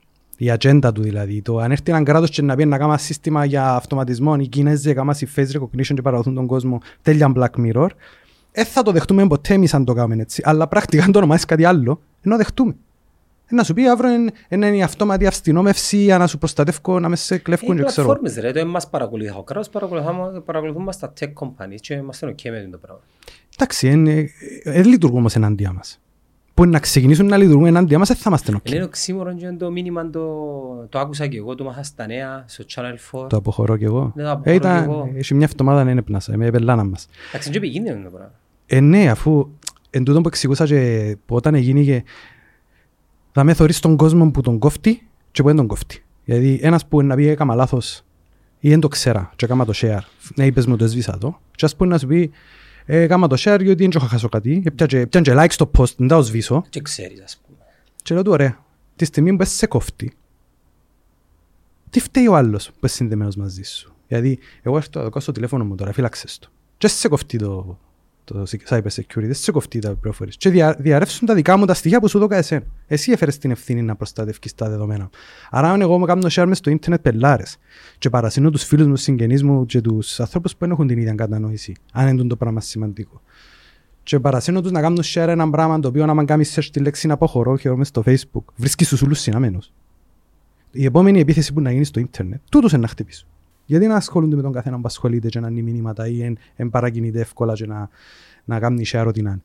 Η 0.43 0.51
ατζέντα 0.51 0.93
του 0.93 1.03
δηλαδή. 1.03 1.43
Το 1.43 1.59
αν 1.59 1.71
έρθει 1.71 1.91
έναν 1.91 2.05
κράτος 2.05 2.31
και 2.31 2.43
να 2.43 2.55
πει 2.55 2.65
να 2.65 2.77
κάνει 2.79 2.91
ένα 2.91 2.99
σύστημα 2.99 3.45
για 3.45 3.75
αυτοματισμό, 3.75 4.37
οι 4.41 4.47
Κινέζοι 4.47 4.91
έκαναν 4.91 5.15
στη 5.15 5.29
face 5.37 5.47
recognition 5.61 5.95
και 5.95 6.03
παραδοθούν 6.03 6.35
τον 6.35 6.47
κόσμο 6.47 6.79
τέλεια 7.03 7.33
Black 7.37 7.49
Mirror, 7.59 7.87
δεν 8.53 8.65
θα 8.65 8.83
το 8.83 8.93
δεχτούμε 8.93 9.27
ποτέ 9.27 9.55
εμείς 9.55 9.75
αν 9.75 9.85
το 9.85 9.93
κάνουμε 9.93 10.23
έτσι. 10.23 10.43
Αλλά 10.45 10.67
πρακτικά 10.69 11.05
αν 11.05 11.13
το 11.13 11.19
ονομάσεις 11.19 11.45
κάτι 11.45 11.65
άλλο, 11.65 12.01
ενώ 12.23 12.37
δεχτούμε. 12.37 12.75
Ε, 13.47 13.55
Να 13.55 13.63
σου 13.65 13.75
πει 13.75 13.89
αύριο 13.89 14.11
είναι- 14.15 14.33
είναι 14.49 14.77
η 14.77 14.83
αυτόματη 14.83 15.27
αυστηνόμευση 15.27 15.97
για 15.97 16.19
να 16.19 16.27
σου 16.27 16.39
προστατεύω 16.39 16.99
να 16.99 17.09
μες 17.09 17.21
σε 17.21 17.39
κλέφκουν 17.39 17.77
Οι 17.77 17.81
και 17.81 17.85
ξέρω. 17.87 18.07
πλατφόρμες 18.07 18.53
ρε, 18.53 18.61
το 18.61 18.67
μας 18.67 18.91
παρακολουθεί. 18.91 19.31
Ο 19.37 19.43
κράτος 19.43 19.69
παρακολουθά- 19.69 20.41
παρακολουθούν 20.45 20.83
μας 20.83 20.99
τα 20.99 21.13
tech 21.21 21.33
companies 21.35 21.79
και 21.81 21.95
είμαστε 21.95 22.27
ok 22.27 22.43
με 22.51 22.69
το 22.71 22.79
πράγμα. 22.79 23.01
Εντάξει, 23.55 23.89
δεν 24.65 24.85
λειτουργούν 24.85 25.19
όμως 25.19 25.35
ενάντια 25.37 25.73
μας. 25.73 26.01
Που 26.61 26.67
να 26.67 26.79
ξεκινήσουν 26.79 27.27
να 27.27 27.37
λειτουργούν 27.37 27.67
ενάντια 27.67 27.99
μας, 27.99 28.09
δεν 28.09 28.17
θα 28.17 28.23
είμαστε 28.27 28.53
ok. 28.57 28.71
Είναι 28.71 28.83
οξύμορο 28.83 29.35
και 29.35 29.53
το 29.59 29.71
μήνυμα 29.71 30.11
το, 30.11 30.21
το 30.89 30.99
άκουσα 30.99 31.27
και 31.27 31.37
εγώ, 31.37 31.55
το 31.55 31.65
μάθα 31.65 31.83
στα 31.83 32.07
νέα, 32.07 32.45
στο 32.47 32.65
Channel 32.75 33.21
4. 33.23 33.29
Το 33.29 33.37
αποχωρώ 33.37 33.77
κι 33.77 33.85
εγώ. 33.85 34.13
Ναι, 34.15 34.23
το 34.23 34.31
αποχωρώ 34.31 34.53
Ε, 34.53 34.55
ήταν, 34.55 34.85
κι 34.85 34.91
εγώ. 34.91 35.11
έχει 35.15 35.35
μια 35.35 35.49
εβδομάδα 35.51 35.85
να 35.85 35.91
είναι 35.91 36.03
πνάσα, 36.03 36.37
με 36.37 36.51
πελάνα 36.51 36.85
μας. 36.85 37.09
Εντάξει, 37.29 37.49
είναι 37.49 37.59
και 37.59 37.67
επικίνδυνο 37.67 38.05
το 38.05 38.11
πράγμα. 38.11 38.33
Ε, 38.67 38.81
ναι, 38.81 39.11
αφού 39.11 39.49
εν 39.91 40.05
τούτο 40.05 40.21
που 40.21 40.29
εξηγούσα 40.29 40.67
και 40.67 41.17
που 41.27 41.35
όταν 41.35 41.55
γίνηκε 41.55 42.05
θα 43.33 43.45
με 43.45 43.55
θωρείς 43.55 43.81
τον 43.81 43.97
κόσμο 43.97 44.31
που 44.31 44.41
τον 44.41 44.59
κόφτει 44.59 45.09
και 45.31 45.43
που 45.43 45.49
δεν 45.49 45.57
τον 45.57 45.67
κόφτει. 45.67 46.05
Γιατί 46.25 46.59
ένας 46.63 46.87
που 46.87 47.03
να 47.03 47.15
πει 47.15 47.27
έκαμα 47.27 47.55
λάθος 47.55 48.05
ή 48.59 48.69
δεν 48.69 48.81
το 48.81 48.89
ξέρα 48.89 49.33
και 49.37 49.45
έκαμα 49.45 49.65
το 49.65 49.73
share, 49.77 50.01
ναι 50.35 50.47
είπες 50.47 50.67
μου 50.67 50.77
το 50.77 50.85
έσβησα 50.85 51.19
το 51.19 51.39
και 51.51 51.65
ας 51.65 51.77
πούμε 51.77 51.91
να 51.91 51.99
σου 51.99 52.07
πει 52.07 52.31
ε, 52.93 53.01
έκαμα 53.03 53.27
το 53.27 53.35
share 53.39 53.59
γιατί 53.63 53.75
δεν 53.75 53.91
έχω 53.95 54.07
χάσω 54.07 54.29
κάτι, 54.29 54.63
έπιαν 54.65 54.89
και- 54.89 55.05
και 55.21 55.33
like 55.37 55.47
στο 55.51 55.71
post, 55.79 55.95
δεν 55.97 56.09
τα 56.09 56.17
το 56.17 56.23
σβήσω 56.23 56.65
Και 56.69 56.81
ξέρεις 56.81 57.21
ας 57.23 57.41
πούμε. 57.47 57.59
και 58.03 58.15
λέω 58.15 58.23
του 58.23 58.31
ωραία, 58.33 58.65
τη 58.97 59.05
στιγμή 59.05 59.37
που 59.37 59.45
σε 59.45 59.67
κόφτει 59.67 60.13
τι 61.91 62.01
φταίει 62.01 62.27
ο 62.27 62.37
άλλος 62.37 62.67
που 62.69 62.75
είναι 62.81 62.89
συνδεμένος 62.91 63.37
μαζί 63.37 63.63
σου; 63.63 63.95
Γιατί 64.09 64.39
εγώ 64.63 64.77
έρθω 64.77 65.01
εδώ 65.01 65.21
στο 65.21 65.33
τηλέφωνο 65.33 65.65
μου 65.65 65.75
τώρα, 65.75 65.93
φύλαξες 65.93 66.39
το. 66.39 66.49
Και 66.79 66.89
σε 66.89 67.09
κοφτεί 67.09 67.39
το, 67.39 67.79
το 68.35 68.43
cyber 68.69 68.81
security, 68.83 69.23
δεν 69.23 69.35
σε 69.35 69.53
κοφτεί 69.53 69.79
τα 69.79 69.95
πληροφορίες. 69.95 70.37
Και 70.37 70.51
δια, 70.51 70.77
διαρρεύσουν 70.79 71.27
τα 71.27 71.35
δικά 71.35 71.57
μου 71.57 71.65
τα 71.65 71.75
στοιχεία 71.75 72.01
που 72.01 72.09
σου 72.09 72.19
δώκα 72.19 72.37
εσένα. 72.37 72.65
Εσύ 72.87 73.13
έφερες 73.13 73.39
την 73.39 73.51
ευθύνη 73.51 73.83
να 73.83 73.97
προστατεύεις 73.97 74.55
τα 74.55 74.69
δεδομένα. 74.69 75.11
Άρα 75.51 75.71
αν 75.71 75.81
εγώ 75.81 75.99
μου 75.99 76.05
κάνω 76.05 76.27
share 76.31 76.45
μες 76.47 76.59
στο 76.59 76.71
ίντερνετ 76.71 77.01
πελάρες 77.01 77.57
και 77.99 78.11
παρασύνω 78.11 78.51
τους 78.51 78.65
φίλους 78.65 78.87
μου, 78.87 78.93
τους 78.93 79.03
συγγενείς 79.03 79.43
μου 79.43 79.67
και 79.67 79.81
τους 79.81 80.21
ανθρώπους 80.21 80.53
που 80.53 80.59
δεν 80.61 80.71
έχουν 80.71 80.87
την 80.87 80.99
ίδια 80.99 81.15
κατανόηση, 81.15 81.75
αν 81.93 82.09
είναι 82.09 82.27
το 82.27 82.37
πράγμα 82.37 82.61
σημαντικό. 82.61 83.21
Και 84.03 84.21
παρασύνω 84.21 84.61
τους 84.61 84.71
να 84.71 84.81
κάνουν 84.81 84.99
share 85.05 85.29
ένα 85.29 85.51
πράγμα 85.51 85.81
το 85.81 85.89
οποίο 85.89 86.07
να 86.07 86.25
κάνεις 86.25 86.59
search 86.59 86.69
τη 86.73 86.81
λέξη 86.81 87.11
αποχωρώ 87.11 87.57
και 87.57 87.71
μες 87.71 87.89
στο 87.89 88.03
facebook, 88.07 88.45
βρίσκεις 88.57 88.89
τους 88.89 89.03
ούλους 89.03 89.19
συναμένους. 89.19 89.73
Η 90.71 90.85
επόμενη 90.85 91.21
επίθεση 91.21 91.53
που 91.53 91.61
να 91.61 91.73
γίνει 91.73 91.85
στο 91.85 92.01
ίντερνετ, 92.01 92.41
τούτος 92.51 92.73
είναι 92.73 92.81
να 92.81 92.89
χτυπήσουν. 92.89 93.29
Γιατί 93.71 93.87
να 93.87 93.95
ασχολούνται 93.95 94.37
με 94.37 94.43
τον 94.43 94.53
καθένα 94.53 94.77
που 94.77 94.83
ασχολείται 94.85 95.29
και 95.29 95.41
να 95.41 95.49
είναι 95.49 95.61
μηνύματα 95.61 96.09
ή 96.09 96.23
εν, 96.23 96.39
εν 96.57 96.71
παρακινείται 96.71 97.21
εύκολα 97.21 97.53
και 97.53 97.67
να, 97.67 97.89
να 98.45 98.59
κάνει 98.59 98.85
σε 98.85 98.97
αεροτινά. 98.97 99.41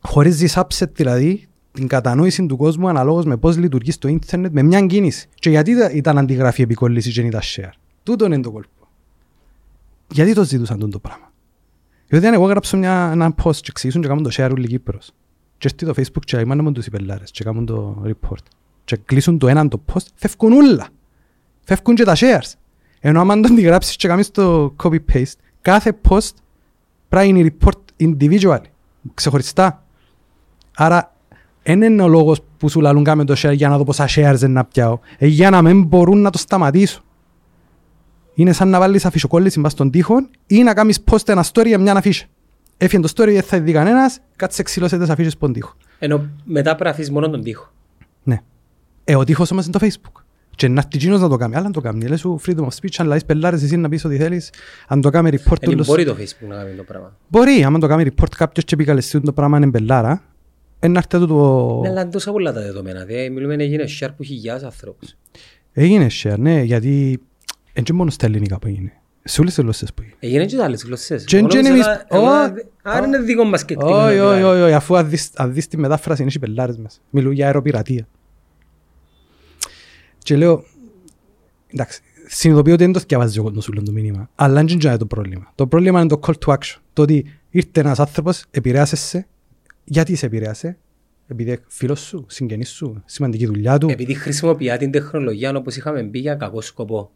χωρίς 0.00 0.56
upset 0.56 0.90
δηλαδή, 0.92 1.48
την 1.72 1.86
κατανόηση 1.86 2.46
του 2.46 2.56
κόσμου 2.56 2.88
αναλόγως 2.88 3.24
με 3.24 3.36
πώς 3.36 3.56
λειτουργεί 3.56 3.92
το 3.92 4.08
ίντερνετ 4.08 4.52
με 4.52 4.62
μια 4.62 4.86
κίνηση. 4.86 5.28
Και 5.34 5.50
γιατί 5.50 5.72
ήταν 5.92 6.18
αντιγραφή 6.18 6.62
επικολλήση 6.62 7.12
και 7.12 7.20
ήταν 7.20 7.40
share. 7.42 7.72
Τούτο 8.02 8.24
είναι 8.24 8.40
το 8.40 8.50
κόλπο. 8.50 8.88
Γιατί 10.10 10.32
το 10.34 10.44
ζήτουσαν 10.44 10.78
τον 10.78 10.90
το 10.90 10.98
πράγμα. 10.98 11.32
Διότι 12.08 12.26
αν 12.26 12.34
εγώ 12.34 12.46
γράψω 12.46 12.76
μια, 12.76 13.10
ένα 13.12 13.34
post 13.42 13.56
και 13.56 13.88
και 13.88 13.98
κάνουν 13.98 14.22
το 14.22 14.30
share 14.32 14.64
Κύπρος. 14.66 15.12
Και 15.58 15.68
έρθει 15.68 15.86
το 15.86 15.94
facebook 15.96 16.24
και 16.24 16.72
τους 16.72 16.86
υπελάρες 16.86 17.30
και 17.30 17.44
κάνουν 17.44 17.66
το 17.66 18.02
report. 18.06 18.44
Και 18.84 18.96
κλείσουν 18.96 19.38
το 19.38 19.48
έναν 19.48 19.68
ενώ 23.04 23.20
άμα 23.20 23.40
τον 23.40 23.54
τη 23.54 23.60
γράψεις 23.60 23.96
και 23.96 24.08
κάνεις 24.08 24.30
το 24.30 24.74
copy-paste, 24.82 25.34
κάθε 25.60 25.92
post 26.08 26.30
πρέπει 27.08 27.32
να 27.32 27.38
είναι 27.38 27.54
report 27.60 28.04
individual, 28.04 28.60
ξεχωριστά. 29.14 29.84
Άρα, 30.76 31.14
δεν 31.62 31.82
είναι 31.82 32.02
ο 32.02 32.08
λόγος 32.08 32.40
που 32.56 32.68
σου 32.68 32.80
λαλούν 32.80 33.04
κάμε 33.04 33.24
το 33.24 33.34
share 33.36 33.52
για 33.54 33.68
να 33.68 33.76
δω 33.76 33.84
πόσα 33.84 34.08
shares 34.08 34.34
δεν 34.34 34.50
να 34.50 34.64
πιάω. 34.64 34.98
Ε, 35.18 35.26
για 35.26 35.50
να 35.50 35.62
μην 35.62 35.84
μπορούν 35.84 36.20
να 36.20 36.30
το 36.30 36.38
σταματήσω. 36.38 37.02
Είναι 38.34 38.52
σαν 38.52 38.68
να 38.68 38.78
βάλεις 38.78 39.04
αφισοκόλληση 39.04 39.60
μπας 39.60 39.72
στον 39.72 39.90
τοίχο 39.90 40.28
ή 40.46 40.62
να 40.62 40.74
κάνεις 40.74 41.04
post 41.10 41.28
ένα 41.28 41.44
story 41.52 41.66
για 41.66 41.78
μια 41.78 41.96
αφίσα. 41.96 42.26
Έφυγε 42.76 43.02
το 43.02 43.12
story, 43.16 43.32
δεν 43.32 43.42
θα 43.42 43.60
δει 43.60 43.72
κανένας, 43.72 44.20
κάτσε 44.36 44.62
ξυλώσε 44.62 44.98
τις 44.98 45.08
αφίσες 45.08 45.32
στον 45.32 45.52
τοίχο. 45.52 45.74
Ενώ 45.98 46.28
μετά 46.44 46.70
πρέπει 46.70 46.84
να 46.84 46.90
αφήσεις 46.90 47.10
μόνο 47.10 47.30
τον 47.30 47.42
τοίχο. 47.42 47.72
Ναι. 48.22 48.40
Ε, 49.04 49.16
ο 49.16 49.24
τοίχος 49.24 49.50
όμως 49.50 49.66
είναι 49.66 49.78
το 49.78 49.86
facebook. 49.86 50.22
Και 50.56 50.68
να 50.68 50.74
έρθει 50.78 50.88
εκείνος 50.94 51.20
να 51.20 51.28
το 51.28 51.36
κάνει, 51.36 51.56
αλλά 51.56 51.66
αν 51.66 51.72
το 51.72 51.80
κάνει. 51.80 52.06
Λες 52.06 52.20
σου 52.20 52.40
freedom 52.46 52.60
of 52.60 52.68
speech, 52.80 52.94
αν 52.98 53.06
λαείς 53.06 53.24
πελάρες 53.24 53.62
εσύ 53.62 53.76
να 53.76 53.88
πεις 53.88 54.04
ό,τι 54.04 54.16
θέλεις, 54.16 54.50
αν 54.88 55.00
το 55.00 55.10
κάνει 55.10 55.30
report 55.32 55.56
Δεν 55.60 55.72
όλος- 55.72 55.86
μπορεί 55.86 56.04
το 56.04 56.16
facebook 56.18 56.48
να 56.48 56.56
κάνει 56.56 56.74
το 56.76 56.82
πράγμα. 56.82 57.16
Μπορεί, 57.28 57.64
άμα 57.64 57.78
το 57.78 57.86
κάνει 57.86 58.04
report 58.10 58.28
κάποιος 58.36 58.64
και 58.64 58.76
πει 58.76 58.84
καλεστούν 58.84 59.22
το 59.24 59.32
πράγμα 59.32 59.56
είναι 59.56 59.66
μπελάρα, 59.66 60.22
Ένα 60.84 60.98
έρθει 61.10 61.26
το... 61.26 61.80
Ναι, 61.82 61.88
αλλά 61.88 62.00
είναι 62.00 62.10
τόσα 62.10 62.32
πολλά 62.32 62.52
τα 62.52 62.60
δεδομένα. 62.60 63.04
Δηλαδή, 63.04 63.30
μιλούμε 63.30 63.56
να 63.56 63.62
γίνει 63.64 63.84
share 64.00 64.08
που 64.16 64.22
χιλιάδες 64.22 64.62
ανθρώπους. 64.62 65.16
Έγινε 65.72 66.06
share, 66.22 66.34
ναι, 66.38 66.62
γιατί 66.62 67.00
είναι 67.72 67.82
και 67.84 67.92
μόνος 67.92 68.14
στα 68.14 68.26
ελληνικά 68.26 68.58
που 68.58 68.66
έγινε. 68.66 68.92
Σε 69.24 69.40
όλες 69.40 69.54
τις 69.54 69.62
γλώσσες 69.62 69.92
που 69.94 70.02
έγινε. 70.02 70.16
Έγινε 70.20 70.44
και 70.44 70.56
τα 70.56 70.64
άλλες 70.64 70.82
γλώσσες. 70.84 71.24
Και- 71.24 71.36
Εγώ 71.36 71.46
και 71.46 71.56
νόμιζα 71.56 71.72
εμείς- 71.72 71.86
να- 71.86 72.06
εγώ 72.16 72.24
Ω, 72.26 72.28
να- 72.30 72.52
Άρα 72.82 73.06
είναι 73.06 73.18
δικό 73.18 73.44
μας 73.44 73.64
κεκτημένο. 73.64 73.96
Όχι, 73.96 74.18
όχι, 74.18 74.36
δηλαδή. 74.36 74.42
όχι, 74.42 74.60
όχι, 74.62 74.72
αφού 74.72 74.96
αν 74.96 75.08
δεις- 75.08 75.30
αν 75.34 75.52
δεις 75.52 75.68
τη 75.68 75.76
μετάφραση 75.78 76.22
είναι 76.22 76.30
πελάρες 76.40 76.76
μας. 76.78 77.00
Μιλούν 77.10 77.32
για 77.32 77.46
αεροπειρατεία. 77.46 78.06
Και 80.22 80.36
λέω, 80.36 80.64
εντάξει, 81.72 82.00
συνειδητοποιώ 82.26 82.74
ότι 82.74 82.84
δεν 82.84 82.92
το 82.92 83.00
διαβάζει 83.06 83.38
ο 83.38 83.42
κόσμος 83.42 83.68
όλο 83.68 83.82
το 83.82 83.92
μήνυμα, 83.92 84.30
αλλά 84.34 84.54
δεν 84.54 84.66
είναι 84.66 84.96
το 84.96 85.06
πρόβλημα. 85.06 85.52
Το 85.54 85.66
πρόβλημα 85.66 86.00
είναι 86.00 86.08
το 86.08 86.20
call 86.26 86.32
to 86.46 86.52
action. 86.52 86.76
Το 86.92 87.02
ότι 87.02 87.24
ήρθε 87.50 87.80
ένας 87.80 87.98
άνθρωπος, 87.98 88.44
επηρέασε 88.50 88.96
σε, 88.96 89.26
γιατί 89.84 90.14
σε 90.14 90.26
επηρέασε, 90.26 90.76
επειδή 91.26 91.50
είναι 91.50 91.60
φίλος 91.68 92.00
σου, 92.00 92.24
συγγενής 92.28 92.70
σου, 92.70 93.02
σημαντική 93.06 93.46
δουλειά 93.46 93.78
του, 93.78 93.88
Επειδή 93.90 94.14
χρησιμοποιεί 94.14 94.76
την 94.78 94.90
τεχνολογία 94.90 95.56
όπως 95.56 95.76
είχαμε 95.76 96.02
πει 96.02 96.18
για 96.18 96.34
κακό 96.34 96.60
σκοπό. 96.60 97.10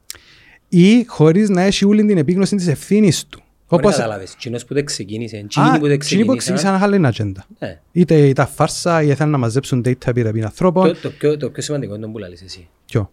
ή 0.68 1.04
χωρίς 1.04 1.48
να 1.48 1.62
έχει 1.62 1.84
όλη 1.84 2.04
την 2.04 2.18
επίγνωση 2.18 2.56
της 2.56 2.66
ευθύνης 2.66 3.26
του. 3.26 3.40
Όπως... 3.68 3.84
Όπως, 3.84 3.96
κατάλαβες. 3.96 4.34
Κοινός 4.34 4.64
που 4.64 4.74
το 4.74 4.84
ξεκίνησε. 4.84 5.36
Α, 5.36 5.38
Εκείνοι 5.38 5.78
που 5.78 5.86
το 5.86 5.92
εκείνοι 5.92 5.94
που 5.94 5.96
ξεκίνησαν. 5.96 6.36
ξεκίνησαν 6.36 6.74
είχαν 6.74 6.94
άλλη 6.94 7.06
ατζέντα. 7.06 7.46
Ναι. 7.58 7.80
Είτε 7.92 8.28
ήταν 8.28 8.46
φάρσα 8.46 9.02
ή 9.02 9.08
ήθελαν 9.08 9.30
να 9.30 9.38
μαζέψουν 9.38 9.82
data 9.86 10.06
επί 10.06 10.20
επί 10.20 10.42
ανθρώπων. 10.42 10.86
Το, 10.92 11.00
το, 11.00 11.10
πιο, 11.10 11.36
το 11.36 11.50
πιο 11.50 11.62
σημαντικό 11.62 11.94
είναι 11.94 12.04
το 12.06 12.10
που 12.12 12.18
λαλείς 12.18 12.42
εσύ. 12.42 12.68
Ποιο; 12.86 13.10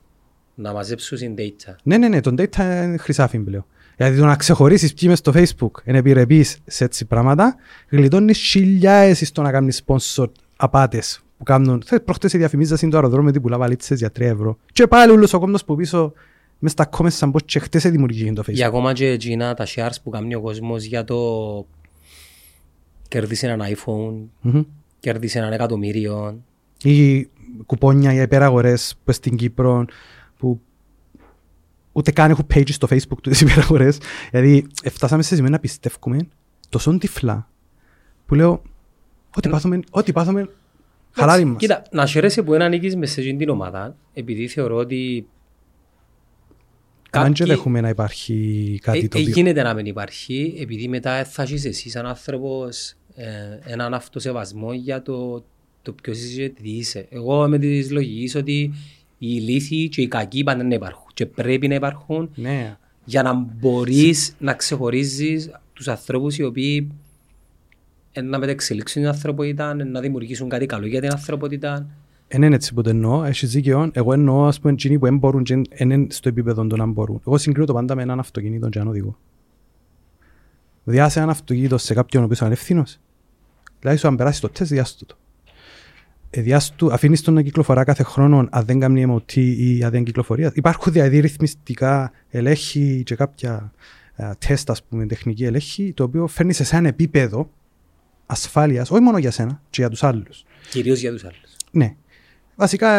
Να 0.56 0.74
μαζέψουν 0.74 1.18
την 1.18 1.36
data. 1.38 1.76
Ναι, 1.84 1.98
ναι, 1.98 2.08
ναι, 2.08 2.20
το 2.22 2.34
data 2.38 2.58
είναι 2.58 2.98
χρυσάφι 2.98 3.38
πλέον. 3.40 3.66
Γιατί 3.98 4.18
το 4.18 4.26
να 4.26 4.36
ξεχωρίσεις 4.36 4.94
ποιοι 4.94 5.10
μες 5.10 5.20
στο 5.20 5.32
facebook 5.36 5.72
είναι 5.86 5.98
επιρρεπείς 5.98 6.58
σε 6.66 6.84
έτσι 6.84 7.06
πράγματα, 7.06 7.56
γλιτώνεις 7.90 8.38
χιλιάες 8.38 9.28
στο 9.28 9.42
να 9.42 9.52
κάνεις 9.52 9.84
sponsor 9.86 10.28
απάτες 10.56 11.24
που 11.38 11.44
κάνουν. 11.44 11.84
Θες, 11.86 12.00
προχτές 12.06 12.32
διαφημίζα 12.32 12.76
στην 12.76 12.90
το 12.90 12.98
αεροδρόμιο 12.98 13.30
ότι 13.30 13.40
πουλά 13.40 13.58
βαλίτσες 13.58 13.98
για 13.98 14.12
3 14.12 14.22
ευρώ. 14.22 14.58
Και 14.74 14.88
πάλι 14.88 15.12
όλος 15.12 15.34
ο 15.34 15.40
κόσμος 15.40 15.66
που 15.66 15.76
πίσω 15.76 16.14
μες 16.60 16.72
στα 16.72 16.90
comments 16.98 17.12
σαν 17.12 17.32
πως 17.32 17.42
και 17.46 17.60
χτες 17.60 17.84
δημιουργεί 17.84 18.34
το 18.34 18.44
facebook. 18.46 18.54
Για 18.54 18.68
ακόμα 18.68 18.94
και 18.94 19.08
εκείνα 19.08 19.54
τα 19.54 19.68
shares 19.76 19.96
που 20.04 20.10
κάνει 20.10 20.36
ο 20.36 20.42
κόσμος 20.42 20.84
για 20.84 21.04
το 21.04 21.18
κερδίσει 23.08 23.46
έναν 23.48 23.62
iPhone, 23.76 24.28
Μμμ. 24.42 24.64
κερδίσει 25.00 25.38
έναν 25.38 25.54
εκατομμύριο. 25.54 26.42
Ή 26.84 27.28
κουπόνια 27.66 28.14
για 28.14 28.22
υπεραγορές 28.22 28.96
που 29.04 29.12
στην 29.12 29.36
Κύπρο 29.36 29.86
που 30.38 30.62
ούτε 31.92 32.12
καν 32.12 32.30
έχουν 32.32 32.48
pages 32.54 32.72
στο 32.72 32.88
facebook 32.92 33.18
του 33.22 33.30
τις 33.30 33.42
υπεραγορές. 33.42 33.98
Δηλαδή 34.32 34.68
φτάσαμε 34.92 35.24
σε 35.24 35.36
σημείο 35.36 35.50
να 35.50 35.60
πιστεύουμε 35.60 36.28
τόσο 36.70 36.98
τυφλά 36.98 37.50
που 38.26 38.36
λέω 38.36 38.62
ό,τι 39.36 39.50
πάθουμε, 39.50 39.80
ό,τι 39.90 40.12
πάθουμε 40.12 40.50
χαλάρι 41.12 41.46
μας. 41.46 41.58
Κοίτα, 41.58 41.84
να 41.92 42.06
χαίρεσαι 42.06 42.44
που 42.44 42.52
δεν 42.52 42.62
ανήκεις 42.62 42.96
μες 42.96 43.12
σε 43.12 43.22
εκείνη 43.22 43.38
την 43.38 43.50
ομάδα, 43.50 43.96
επειδή 44.14 44.48
θεωρώ 44.48 44.76
ότι 44.76 45.28
Αν 47.10 47.34
και 47.34 47.40
κάποιοι- 47.44 47.56
έχουμε 47.60 47.82
να 47.82 47.90
υπάρχει 47.90 48.80
κάτι 48.82 48.98
Ε, 48.98 49.08
το 49.08 49.18
ε, 49.18 49.22
οποίο... 49.22 49.34
γίνεται 49.34 49.62
να 49.64 49.74
μην 49.74 49.86
υπάρχει, 49.86 50.58
επειδή 50.60 50.88
μετά 50.88 51.26
θα 51.26 51.42
έχεις 51.44 51.66
εσύ 51.66 51.90
σαν 51.90 52.06
άνθρωπος 52.06 52.96
ε, 53.16 53.26
έναν 53.66 53.94
αυτοσεβασμό 53.94 54.74
για 54.74 55.02
το, 55.02 55.46
το 55.84 55.94
ποιος 56.02 56.18
είσαι 56.18 56.42
και 56.42 56.50
τι 56.50 56.70
είσαι. 56.70 57.08
Εγώ 57.10 57.48
με 57.48 57.58
τις 57.60 57.92
λογικές 57.92 58.36
ότι 58.36 58.54
οι 59.18 59.28
ηλίθιοι 59.40 59.90
και 59.90 60.02
οι 60.02 60.08
κακοί 60.08 60.44
πάντα 60.44 60.64
να 60.64 60.76
υπάρχουν 60.76 61.06
και 61.14 61.26
πρέπει 61.26 61.68
να 61.68 61.76
υπάρχουν 61.76 62.30
Ναι. 62.36 62.78
για 63.06 63.24
να 63.24 63.34
μπορείς 63.60 64.36
να 64.40 64.54
ξεχωρίζεις 64.54 65.52
τους 65.74 65.88
ανθρώπους 65.88 66.38
οι 66.38 66.44
οποίοι 66.44 66.92
ε, 68.12 68.22
να 68.22 68.40
μεταξελίξουν 68.40 69.02
την 69.02 69.12
ανθρωπότητα, 69.12 69.74
να 69.74 70.00
δημιουργήσουν 70.00 70.50
κάτι 70.50 70.66
καλό 70.66 70.86
για 70.86 71.02
την 71.02 71.12
ανθρωπότητα. 71.12 71.88
Δεν 72.28 72.42
είναι 72.42 72.56
έτσι 72.56 72.74
που 72.74 72.82
το 72.82 72.90
εννοώ, 72.90 73.24
έχεις 73.24 73.52
δίκαιο. 73.52 73.90
Εγώ 73.94 74.14
εννοώ 74.14 74.46
ας 74.46 74.60
πούμε 74.60 74.74
εκείνοι 74.74 75.00
που 75.00 75.06
δεν 75.06 75.18
μπορούν 75.18 75.44
και 75.44 75.62
δεν 75.78 75.90
είναι 75.90 76.08
στο 76.10 76.30
επίπεδο 76.30 76.68
των 76.68 76.80
να 76.80 76.86
μπορούν. 76.86 77.22
Εγώ 77.28 77.38
συγκρίνω 77.38 77.66
το 77.66 77.74
πάντα 77.74 77.96
με 77.96 78.02
έναν 78.02 78.20
αυτοκίνητο 78.20 78.70
και 78.70 78.78
έναν 78.78 78.90
οδηγό. 78.90 79.18
Διάσε 80.84 81.18
έναν 81.20 81.32
αυτοκίνητο 81.32 81.78
σε 81.78 81.94
κάποιον 81.94 82.22
ο 82.22 82.26
οποίος 82.26 82.40
είναι 82.40 82.48
ανευθύνος. 82.48 83.00
Δηλαδή 83.80 83.98
σου 84.00 84.08
αν 84.08 84.16
περάσει 84.16 84.42
το 84.42 84.50
τεστ, 84.50 84.72
διάστο 84.72 85.06
το. 85.06 85.16
Ε, 86.36 86.42
διάστου, 86.42 86.94
αφήνεις 86.94 87.22
τον 87.22 87.34
να 87.34 87.42
κυκλοφορά 87.42 87.84
κάθε 87.84 88.04
χρόνο 88.04 88.48
αν 88.52 88.66
δεν 88.66 88.80
κάνει 88.80 89.06
MOT 89.10 89.36
ή 89.36 89.84
αν 89.84 89.92
δεν 89.92 90.04
κυκλοφορία. 90.04 90.52
Υπάρχουν 90.56 90.94
δηλαδή 90.94 91.20
ρυθμιστικά 91.20 92.12
ελέγχοι 92.30 93.04
και 93.06 93.16
κάποια 93.16 93.72
ε, 94.16 94.32
τεστ, 94.48 94.70
ας 94.70 94.84
πούμε, 94.84 95.06
τεχνική 95.06 95.46
ελέγχη, 95.46 95.94
το 95.94 96.04
οποίο 96.04 96.28
φέρνει 96.28 96.54
σε 96.54 96.76
ένα 96.76 96.88
επίπεδο 96.88 97.50
ασφάλειας, 98.26 98.92
όχι 98.92 99.02
μόνο 99.02 99.18
για 99.18 99.32
σένα, 99.32 99.62
και 99.70 99.82
για 99.82 99.90
τους 99.90 100.04
άλλους. 100.04 100.46
Κυρίως 100.70 101.00
για 101.00 101.12
τους 101.12 101.24
άλλους. 101.24 101.56
Ναι. 101.72 101.96
Βασικά, 102.56 102.90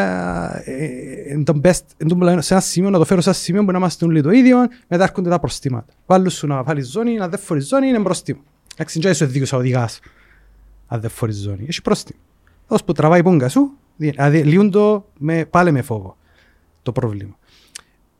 ε, 0.69 0.85
ε, 1.29 1.43
το 1.43 1.61
best, 1.65 1.85
εν 1.97 2.09
τω 2.09 2.17
που 2.17 2.25
λέω, 2.25 2.41
σε 2.41 2.55
ένα 2.55 2.63
σημείο, 2.63 2.91
να 2.91 2.99
το 2.99 3.05
φέρω 3.05 3.21
σε 3.21 3.29
ένα 3.29 3.39
σημείο 3.39 3.65
που 3.65 3.71
να 3.71 3.79
είμαστε 3.79 4.05
όλοι 4.05 4.23
το 4.23 4.31
ίδιο, 4.31 4.59
μετά 4.89 5.03
έρχονται 5.03 5.31
τα 5.31 5.41
προστήματα. 5.41 5.93
Βάλουν 6.07 6.31
σου 6.31 6.47
να 6.47 6.63
βάλεις 6.63 6.91
ζώνη, 6.91 7.15
να 7.15 7.29
δεν 7.29 7.39
φορείς 7.39 7.67
ζώνη, 7.67 7.89
είναι 7.89 8.03
προστήμα. 8.03 8.41
Εντάξει, 8.75 9.01
δεν 9.01 9.11
είσαι 9.11 9.27
δίκαιος 9.27 9.53
να 9.53 9.59
οδηγάς, 9.59 10.01
αν 10.87 11.01
δεν 11.01 11.11
φορείς 11.11 11.37
ζώνη. 11.37 11.65
Έχει 11.69 11.83
προστήμα. 11.83 12.21
Όσο 12.67 12.85
που 12.85 12.93
τραβάει 12.93 13.21
η 13.21 13.23
πούγκα 13.23 13.49
σου, 13.49 13.71
δηλαδή 13.97 14.43
λύουν 14.43 14.71
το 14.71 15.11
με, 15.19 15.45
πάλι 15.45 15.73
με 15.73 15.83
φόβο 15.83 16.17
το 16.83 16.93
πρόβλημα. 16.93 17.37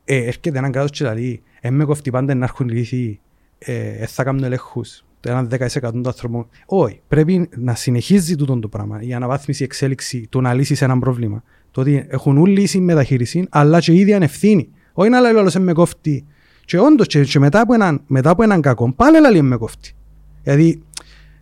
Ε, 0.05 0.15
έρχεται 0.15 0.57
έναν 0.57 0.71
κράτος 0.71 0.91
και 0.91 1.03
λέει, 1.05 1.41
«Ε, 1.61 1.69
με 1.69 1.85
κοφτεί 1.85 2.11
πάντα 2.11 2.35
να 2.35 2.43
έρχουν 2.43 2.69
λύθοι, 2.69 3.19
ε, 3.57 3.73
ε, 3.73 4.05
θα 4.05 4.23
κάνουν 4.23 4.43
ελέγχους, 4.43 5.05
το 5.19 5.29
έναν 5.29 5.47
10% 5.47 5.91
των 5.91 6.07
ανθρώπων. 6.07 6.47
Όχι, 6.65 7.01
πρέπει 7.07 7.49
να 7.55 7.75
συνεχίζει 7.75 8.35
τούτο 8.35 8.59
το 8.59 8.67
πράγμα, 8.67 9.01
η 9.01 9.13
αναβάθμιση, 9.13 9.61
η 9.61 9.65
εξέλιξη, 9.65 10.27
το 10.29 10.41
να 10.41 10.53
λύσεις 10.53 10.81
ένα 10.81 10.99
πρόβλημα. 10.99 11.43
Το 11.71 11.81
ότι 11.81 12.05
έχουν 12.09 12.37
όλοι 12.37 12.61
ίση 12.61 12.79
μεταχείριση, 12.79 13.47
αλλά 13.49 13.79
και 13.79 13.91
η 13.91 13.99
ίδια 13.99 14.17
ευθύνη. 14.21 14.69
Όχι 14.93 15.09
να 15.09 15.19
λέει 15.19 15.33
όλος 15.33 15.55
«Ε, 15.55 15.59
με 15.59 15.73
κόφτει. 15.73 16.25
Και 16.65 16.79
όντως, 16.79 17.07
και, 17.07 17.23
και 17.23 17.39
μετά, 17.39 17.61
από 17.61 17.73
έναν, 17.73 18.01
μετά 18.07 18.29
από 18.29 18.43
έναν 18.43 18.61
κακό, 18.61 18.93
πάλι 18.93 19.19
λέει 19.19 19.37
«Ε, 19.37 19.41
με 19.41 19.57
κόφτει. 19.57 19.95
Δηλαδή, 20.43 20.81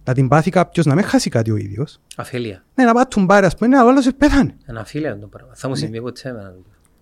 να 0.05 0.13
την 0.13 0.27
πάθει 0.27 0.49
κάποιος 0.49 0.85
να 0.85 0.95
μην 0.95 1.03
χάσει 1.03 1.29
κάτι 1.29 1.51
ο 1.51 1.55
ίδιος. 1.57 1.99
Αφέλεια. 2.15 2.63
Ναι, 2.75 2.83
να 2.83 2.93
πάει 2.93 3.03
τον 3.07 3.25
πάρει, 3.25 3.45
ας 3.45 3.55
πούμε, 3.55 3.69
ναι, 3.69 3.77
αλλά 3.77 4.01
σε 4.01 4.11
πέθανε. 4.11 4.55
Ένα 4.65 4.79
αφίλια 4.79 5.19
το 5.19 5.27
πράγμα. 5.27 5.51
Θα 5.55 5.67
μου 5.67 5.75
συμβεί 5.75 6.01
ποτέ 6.01 6.29
εμένα. 6.29 6.53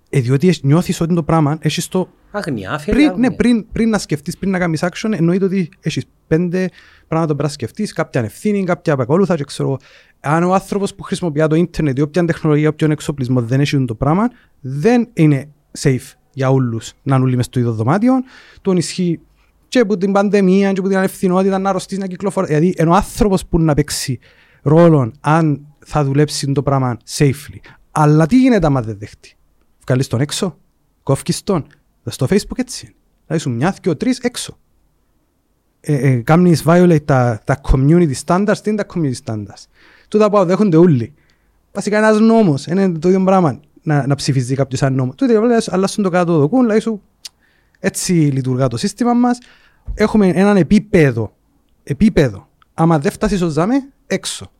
Ε, 0.09 0.19
διότι 0.19 0.47
έχ- 0.47 0.63
νιώθεις 0.63 1.01
ότι 1.01 1.13
το 1.13 1.23
πράγμα 1.23 1.57
έχεις 1.61 1.87
το 1.87 2.09
Αγνιά, 2.31 2.71
αφέλεια. 2.71 2.93
πριν, 2.99 3.05
ναι, 3.07 3.25
αγνιά. 3.25 3.35
πριν, 3.35 3.65
πριν 3.71 3.89
να 3.89 3.97
σκεφτείς, 3.97 4.37
πριν 4.37 4.51
να 4.51 4.59
κάνεις 4.59 4.83
action, 4.83 5.11
εννοείται 5.13 5.45
ότι 5.45 5.69
έχεις 5.81 6.05
πέντε 6.27 6.69
πράγματα 7.07 7.31
που 7.31 7.37
πρέπει 7.37 7.41
να 7.43 7.47
σκεφτείς, 7.49 7.93
κάποια 7.93 8.21
ευθύνη, 8.21 8.63
κάποια 8.63 8.93
απακόλουθα 8.93 9.35
και 9.35 9.43
ξέρω 9.43 9.69
εγώ. 9.69 9.77
Αν 10.19 10.43
ο 10.43 10.53
άνθρωπος 10.53 10.95
που 10.95 11.03
χρησιμοποιεί 11.03 11.47
το 11.47 11.55
ίντερνετ 11.55 11.97
ή 11.97 12.01
όποια 12.01 12.25
τεχνολογία, 12.25 12.69
όποιον 12.69 12.91
εξοπλισμό 12.91 13.41
δεν 13.41 13.59
έχει 13.59 13.85
το 13.85 13.95
πράγμα, 13.95 14.27
δεν 14.59 15.09
είναι 15.13 15.49
safe 15.79 16.13
για 16.33 16.49
όλους 16.49 16.93
να 17.03 17.15
είναι 17.15 17.23
όλοι 17.23 17.35
μες 17.35 17.45
στο 17.45 17.59
ίδιο 17.59 17.71
δωμάτιο. 17.71 18.13
Τον 18.61 18.77
ισχύει 18.77 19.19
και 19.71 19.79
από 19.79 19.97
την 19.97 20.11
πανδημία 20.11 20.71
και 20.71 20.79
από 20.79 20.87
την 20.87 20.97
ανευθυνότητα 20.97 21.57
να 21.57 21.69
αρρωστείς 21.69 21.97
να 21.97 22.07
κυκλοφορεί. 22.07 22.47
Δηλαδή, 22.47 22.73
είναι 22.77 22.89
ο 22.89 22.93
άνθρωπος 22.93 23.45
που 23.45 23.59
να 23.59 23.73
παίξει 23.73 24.19
ρόλο 24.61 25.11
αν 25.19 25.65
θα 25.85 26.03
δουλέψει 26.03 26.51
το 26.51 26.63
πράγμα 26.63 26.97
safely. 27.09 27.59
Αλλά 27.91 28.25
τι 28.25 28.39
γίνεται 28.39 28.65
άμα 28.65 28.81
δεν 28.81 28.97
δεχτεί. 28.99 29.35
Βγάλεις 29.85 30.07
τον 30.07 30.21
έξω, 30.21 30.57
κόφκεις 31.03 31.43
τον. 31.43 31.65
Στο 32.05 32.27
facebook 32.29 32.57
έτσι 32.57 32.85
είναι. 32.85 32.95
Δηλαδή 33.25 33.43
σου 33.43 33.49
μια, 33.49 33.75
δυο, 33.81 33.97
τρεις 33.97 34.19
έξω. 34.19 34.57
Ε, 35.79 36.09
ε, 36.09 36.15
κάνεις 36.15 36.63
violate 36.65 37.05
τα, 37.05 37.41
τα 37.43 37.61
community 37.71 38.13
standards, 38.25 38.57
τι 38.63 38.69
είναι 38.69 38.83
τα 38.83 38.93
community 38.93 39.25
standards; 39.25 39.65
Τούτα 40.07 40.29
που 40.29 40.45
δέχονται 40.45 40.77
όλοι. 40.77 41.13
Βασικά 41.71 41.97
ένας 41.97 42.19
νόμος, 42.19 42.65
είναι 42.65 42.91
το 42.91 43.07
ίδιο 43.09 43.23
πράγμα 43.23 43.59
να, 43.83 44.07
να 44.07 44.15
ψηφίζει 44.15 44.55
κάποιος 44.55 44.81
ένα 44.81 44.95
νόμος. 44.95 45.15
Τούτα 45.15 45.41
δηλαδή 45.41 45.65
αλλάσουν 45.67 46.03
το 46.03 46.09
κάτω 46.09 46.37
δοκούν, 46.37 46.61
δηλαδή 46.61 46.79
σου 46.79 47.01
έτσι 47.81 48.13
λειτουργά 48.13 48.67
το 48.67 48.77
σύστημα 48.77 49.13
μας. 49.13 49.37
Έχουμε 49.93 50.27
έναν 50.27 50.57
επίπεδο, 50.57 51.35
επίπεδο. 51.83 52.47
Άμα 52.73 52.99
δεν 52.99 53.11
φτάσεις 53.11 53.41
ως 53.41 53.51
ζάμε, 53.51 53.73
έξω. 54.07 54.51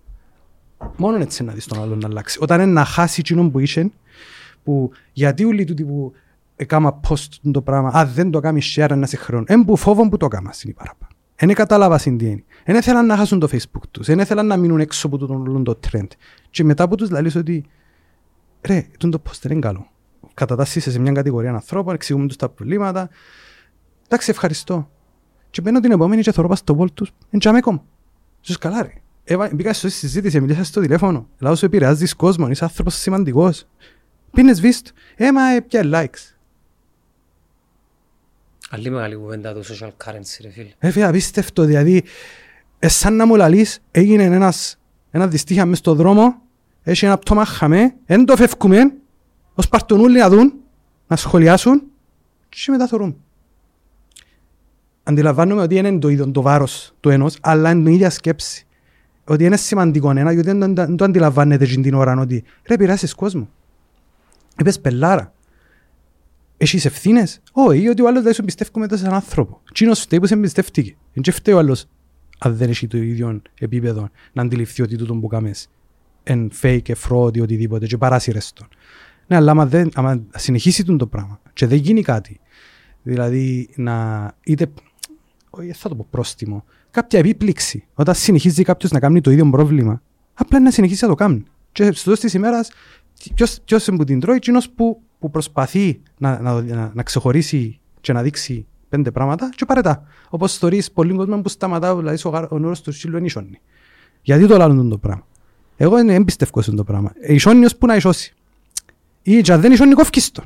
Μόνο 0.95 1.18
έτσι 1.18 1.43
να 1.43 1.53
δεις 1.53 1.65
τον 1.65 1.81
άλλον 1.81 1.98
να 1.98 2.07
αλλάξει. 2.07 2.38
Όταν 2.41 2.61
είναι 2.61 2.72
να 2.72 2.85
χάσει 2.85 3.19
εκείνον 3.19 3.52
που 3.52 3.60
είσαι, 3.60 3.91
που 4.64 4.91
γιατί 5.14 5.45
όλοι 5.45 5.64
τούτοι 5.64 5.84
που 5.84 6.14
έκαμα 6.56 6.99
post 7.07 7.27
το 7.52 7.61
πράγμα, 7.61 7.89
α, 7.89 8.06
δεν 8.06 8.31
το 8.31 8.39
κάνει 8.39 8.61
share 8.76 8.89
ένα 8.89 9.06
σε 9.06 9.18
χρόνο. 9.18 9.43
Εν 9.48 9.65
που 9.65 9.76
φόβον 9.76 10.10
που 10.10 10.18
το 10.18 10.26
έκαμας 10.26 10.56
στην 10.56 10.73
παραπάνω. 10.73 11.11
Δεν 11.35 11.53
κατάλαβα 11.53 11.98
τι 11.98 12.10
είναι. 12.10 12.43
Δεν 12.65 12.76
ήθελαν 12.76 13.06
να 13.06 13.18
χάσουν 13.18 13.39
το 13.39 13.48
facebook 13.52 13.81
τους. 13.91 14.06
Δεν 14.06 14.19
ήθελαν 14.19 14.48
να 14.48 14.57
μείνουν 14.57 14.80
έξω 14.80 15.07
από 15.07 15.18
τον 15.18 15.48
όλο 15.48 15.61
το 15.61 15.80
trend. 15.91 16.07
Και 16.49 16.64
μετά 16.64 16.88
που 16.88 16.95
τους 16.95 17.10
λαλείς 17.10 17.35
ότι 17.35 17.65
ρε, 18.61 18.85
τούτο 18.98 19.18
το 19.18 19.23
post 19.30 19.39
δεν 19.41 19.52
είναι 19.52 19.61
καλό. 19.61 19.90
Κατατάσσεσαι 20.34 20.91
σε 20.91 20.99
μια 20.99 21.11
κατηγορία 21.11 21.52
ανθρώπων, 21.52 21.93
εξηγούμε 21.93 22.27
τους 22.27 22.35
τα 22.35 22.49
προβλήματα. 22.49 23.10
Εντάξει, 24.06 24.30
ευχαριστώ. 24.30 24.89
Και 25.49 25.61
μπαίνω 25.61 25.80
την 25.80 25.91
επόμενη 25.91 26.22
και 26.22 26.31
θωρώ 26.31 26.48
πας 26.48 26.60
στο 26.60 26.77
wall 26.80 26.91
τους. 26.93 27.11
Εν 27.30 27.39
τζάμε 27.39 27.60
κόμμα. 27.60 27.84
Τους 28.41 28.57
καλά 28.57 28.81
ρε. 28.81 28.93
Έβα, 29.23 29.49
μπήκα 29.53 29.73
στο 29.73 29.89
συζήτηση, 29.89 30.41
μιλήσα 30.41 30.64
στο 30.64 30.81
τηλέφωνο. 30.81 31.27
Λάω 31.39 31.56
σου 31.56 31.65
επηρεάζεις 31.65 32.15
κόσμο, 32.15 32.49
είσαι 32.49 32.64
άνθρωπος 32.64 32.95
σημαντικός. 32.95 33.68
Πίνες 34.31 34.61
βίστ. 34.61 34.88
Ε, 35.15 35.31
μα 35.31 35.49
ε, 35.49 35.61
πια 35.61 35.81
likes. 35.84 36.35
Άλλη 38.69 38.89
μεγάλη 38.89 39.15
κουβέντα 39.15 39.53
το 39.53 39.64
social 39.69 39.88
currency, 40.06 40.39
ρε 40.41 40.49
φίλε. 40.49 40.69
Ε, 40.80 40.91
φίλε, 40.91 41.06
απίστευτο, 41.06 41.64
δηλαδή, 41.64 42.03
ε, 42.80 42.88
σαν 42.88 43.15
να 43.15 43.26
μου 43.26 43.35
λαλείς, 43.35 43.80
έγινε 43.91 44.23
ένας 44.23 44.77
ένα 45.11 45.27
δυστύχια 45.27 45.65
μες 45.65 45.77
στο 45.77 45.93
δρόμο, 45.93 46.41
έχει 46.84 47.06
ένα 47.06 47.18
πτώμα 47.18 47.45
χαμέ, 47.45 47.95
δεν 48.06 48.26
το 48.26 48.35
φεύγουμε, 48.35 48.93
ως 49.53 49.68
παρτονούλοι 49.68 50.19
να 50.19 50.30
δουν, 50.30 50.53
να 51.07 51.15
σχολιάσουν 51.15 51.82
και 52.49 52.72
μετά 52.72 52.88
θωρούμε. 52.88 53.15
Αντιλαμβάνομαι 55.03 55.61
ότι 55.61 55.76
είναι 55.76 55.99
το 55.99 56.07
ίδιο 56.07 56.32
το 56.32 56.41
βάρος 56.41 56.94
του 56.99 57.10
ενός, 57.10 57.38
αλλά 57.41 57.72
είναι 57.72 57.90
η 57.90 57.94
ίδια 57.94 58.10
σκέψη. 58.10 58.65
Ότι 59.23 59.44
είναι 59.44 59.57
σημαντικό 59.57 60.10
ένα, 60.10 60.32
γιατί 60.32 60.52
δεν 60.52 60.76
το, 60.76 60.86
δεν 60.86 60.95
το 60.95 61.03
αντιλαμβάνεται 61.03 61.65
την 61.65 61.94
ώρα 61.94 62.19
ότι 62.19 62.44
ρε 62.68 62.78
πειράσεις 62.78 63.14
κόσμο. 63.14 63.49
Είπες 64.60 64.80
πελάρα. 64.80 65.34
Έχεις 66.57 66.86
ευθύνες; 66.86 67.41
Όχι, 67.52 67.88
ότι 67.88 68.02
ο 68.02 68.07
άλλος 68.07 68.23
δεν 68.23 68.34
σου 68.34 68.44
πιστεύουμε 68.44 68.88
σε 68.90 69.03
έναν 69.03 69.14
άνθρωπο. 69.14 69.61
Τσίνος 69.73 69.99
φταίει 69.99 70.19
που 70.19 70.26
σε 70.26 70.34
εμπιστεύτηκε. 70.34 70.95
Δεν 71.14 71.23
και 71.23 71.32
φταίει 71.32 71.53
ο 71.53 71.57
άλλος 71.57 71.88
αν 72.40 72.56
δεν 72.56 72.69
έχει 72.69 72.88
το 72.88 72.98
ίδιο 72.98 73.41
επίπεδο 73.60 74.10
να 74.34 74.41
αντιληφθεί 74.41 74.82
ότι 74.82 74.95
τούτο 74.95 75.15
που 75.15 75.28
κάνεις 75.28 75.69
είναι 76.23 76.48
fake, 76.61 76.91
fraud 77.07 77.38
ή 77.38 77.41
οτιδήποτε 77.41 77.86
και 77.86 77.98
παράσυρες 77.98 78.53
τον. 78.53 78.68
Ναι, 79.31 79.37
αλλά 79.37 79.51
άμα, 79.51 79.65
δεν, 79.65 79.89
άμα 79.93 80.23
συνεχίσει 80.35 80.83
τον 80.83 80.97
το 80.97 81.07
πράγμα 81.07 81.39
και 81.53 81.67
δεν 81.67 81.77
γίνει 81.77 82.01
κάτι, 82.01 82.39
δηλαδή 83.01 83.69
να 83.75 84.27
είτε, 84.43 84.71
όχι 85.49 85.71
θα 85.71 85.89
το 85.89 85.95
πω 85.95 86.07
πρόστιμο, 86.09 86.63
κάποια 86.91 87.19
επίπληξη, 87.19 87.87
όταν 87.93 88.15
συνεχίζει 88.15 88.63
κάποιος 88.63 88.91
να 88.91 88.99
κάνει 88.99 89.21
το 89.21 89.31
ίδιο 89.31 89.49
πρόβλημα, 89.49 90.01
απλά 90.33 90.59
να 90.59 90.71
συνεχίσει 90.71 91.03
να 91.03 91.09
το 91.09 91.15
κάνει. 91.15 91.43
Και 91.71 91.91
στο 91.91 92.03
τέλο 92.03 92.17
της 92.17 92.33
ημέρας, 92.33 92.71
ποιο 93.65 93.79
που 93.95 94.03
την 94.03 94.19
τρώει, 94.19 94.35
εκείνος 94.35 94.69
που, 94.69 95.01
που 95.19 95.29
προσπαθεί 95.29 96.01
να, 96.17 96.39
να, 96.39 96.61
να, 96.61 96.91
να 96.93 97.03
ξεχωρίσει 97.03 97.79
και 98.01 98.13
να 98.13 98.21
δείξει 98.21 98.65
πέντε 98.89 99.11
πράγματα 99.11 99.49
και 99.55 99.65
παρετά. 99.65 100.03
Όπως 100.29 100.57
θεωρεί 100.57 100.83
πολλοί 100.93 101.15
κόσμο 101.15 101.41
που 101.41 101.49
σταματά, 101.49 101.95
δηλαδή 101.95 102.21
ο 102.49 102.59
νόρο 102.59 102.75
του 102.83 102.91
σύλλου 102.91 103.17
είναι 103.17 103.25
ισόνι. 103.25 103.61
Γιατί 104.21 104.47
το 104.47 104.57
λάλλον 104.57 104.89
το 104.89 104.97
πράγμα. 104.97 105.27
Εγώ 105.77 105.95
δεν 105.95 106.09
εμπιστεύω 106.09 106.61
σε 106.61 106.71
το 106.71 106.83
πράγμα. 106.83 107.11
Ε, 107.19 107.33
ισόνι 107.33 107.65
που 107.79 107.85
να 107.85 107.95
ισώσει. 107.95 108.35
Ή 109.22 109.41
και 109.41 109.53
αν 109.53 109.61
δεν 109.61 109.72
ισόνι 109.72 109.93
κόφκεις 109.93 110.31
το. 110.31 110.43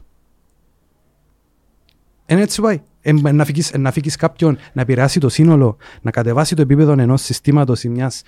Είναι 2.25 2.41
έτσι 2.41 2.61
πάει. 2.61 2.81
Ε, 3.01 3.11
να 3.11 3.45
φύγεις, 3.45 3.71
να 3.77 3.91
φύγεις 3.91 4.15
κάποιον 4.15 4.57
να 4.73 4.81
επηρεάσει 4.81 5.19
το 5.19 5.29
σύνολο, 5.29 5.77
να 6.01 6.11
κατεβάσει 6.11 6.55
το 6.55 6.61
επίπεδο 6.61 6.91
ενός 6.91 7.21
συστήματος 7.21 7.83
ή 7.83 7.89
μιας 7.89 8.21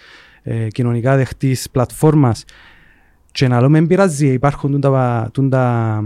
ε, 0.44 0.68
κοινωνικά 0.68 1.16
δεχτής 1.16 1.70
πλατφόρμας 1.70 2.46
και 3.32 3.48
να 3.48 3.62
λέμε 3.62 3.82
πειράζει, 3.82 4.28
υπάρχουν 4.28 4.82
τα, 4.82 4.90
τα, 5.50 6.04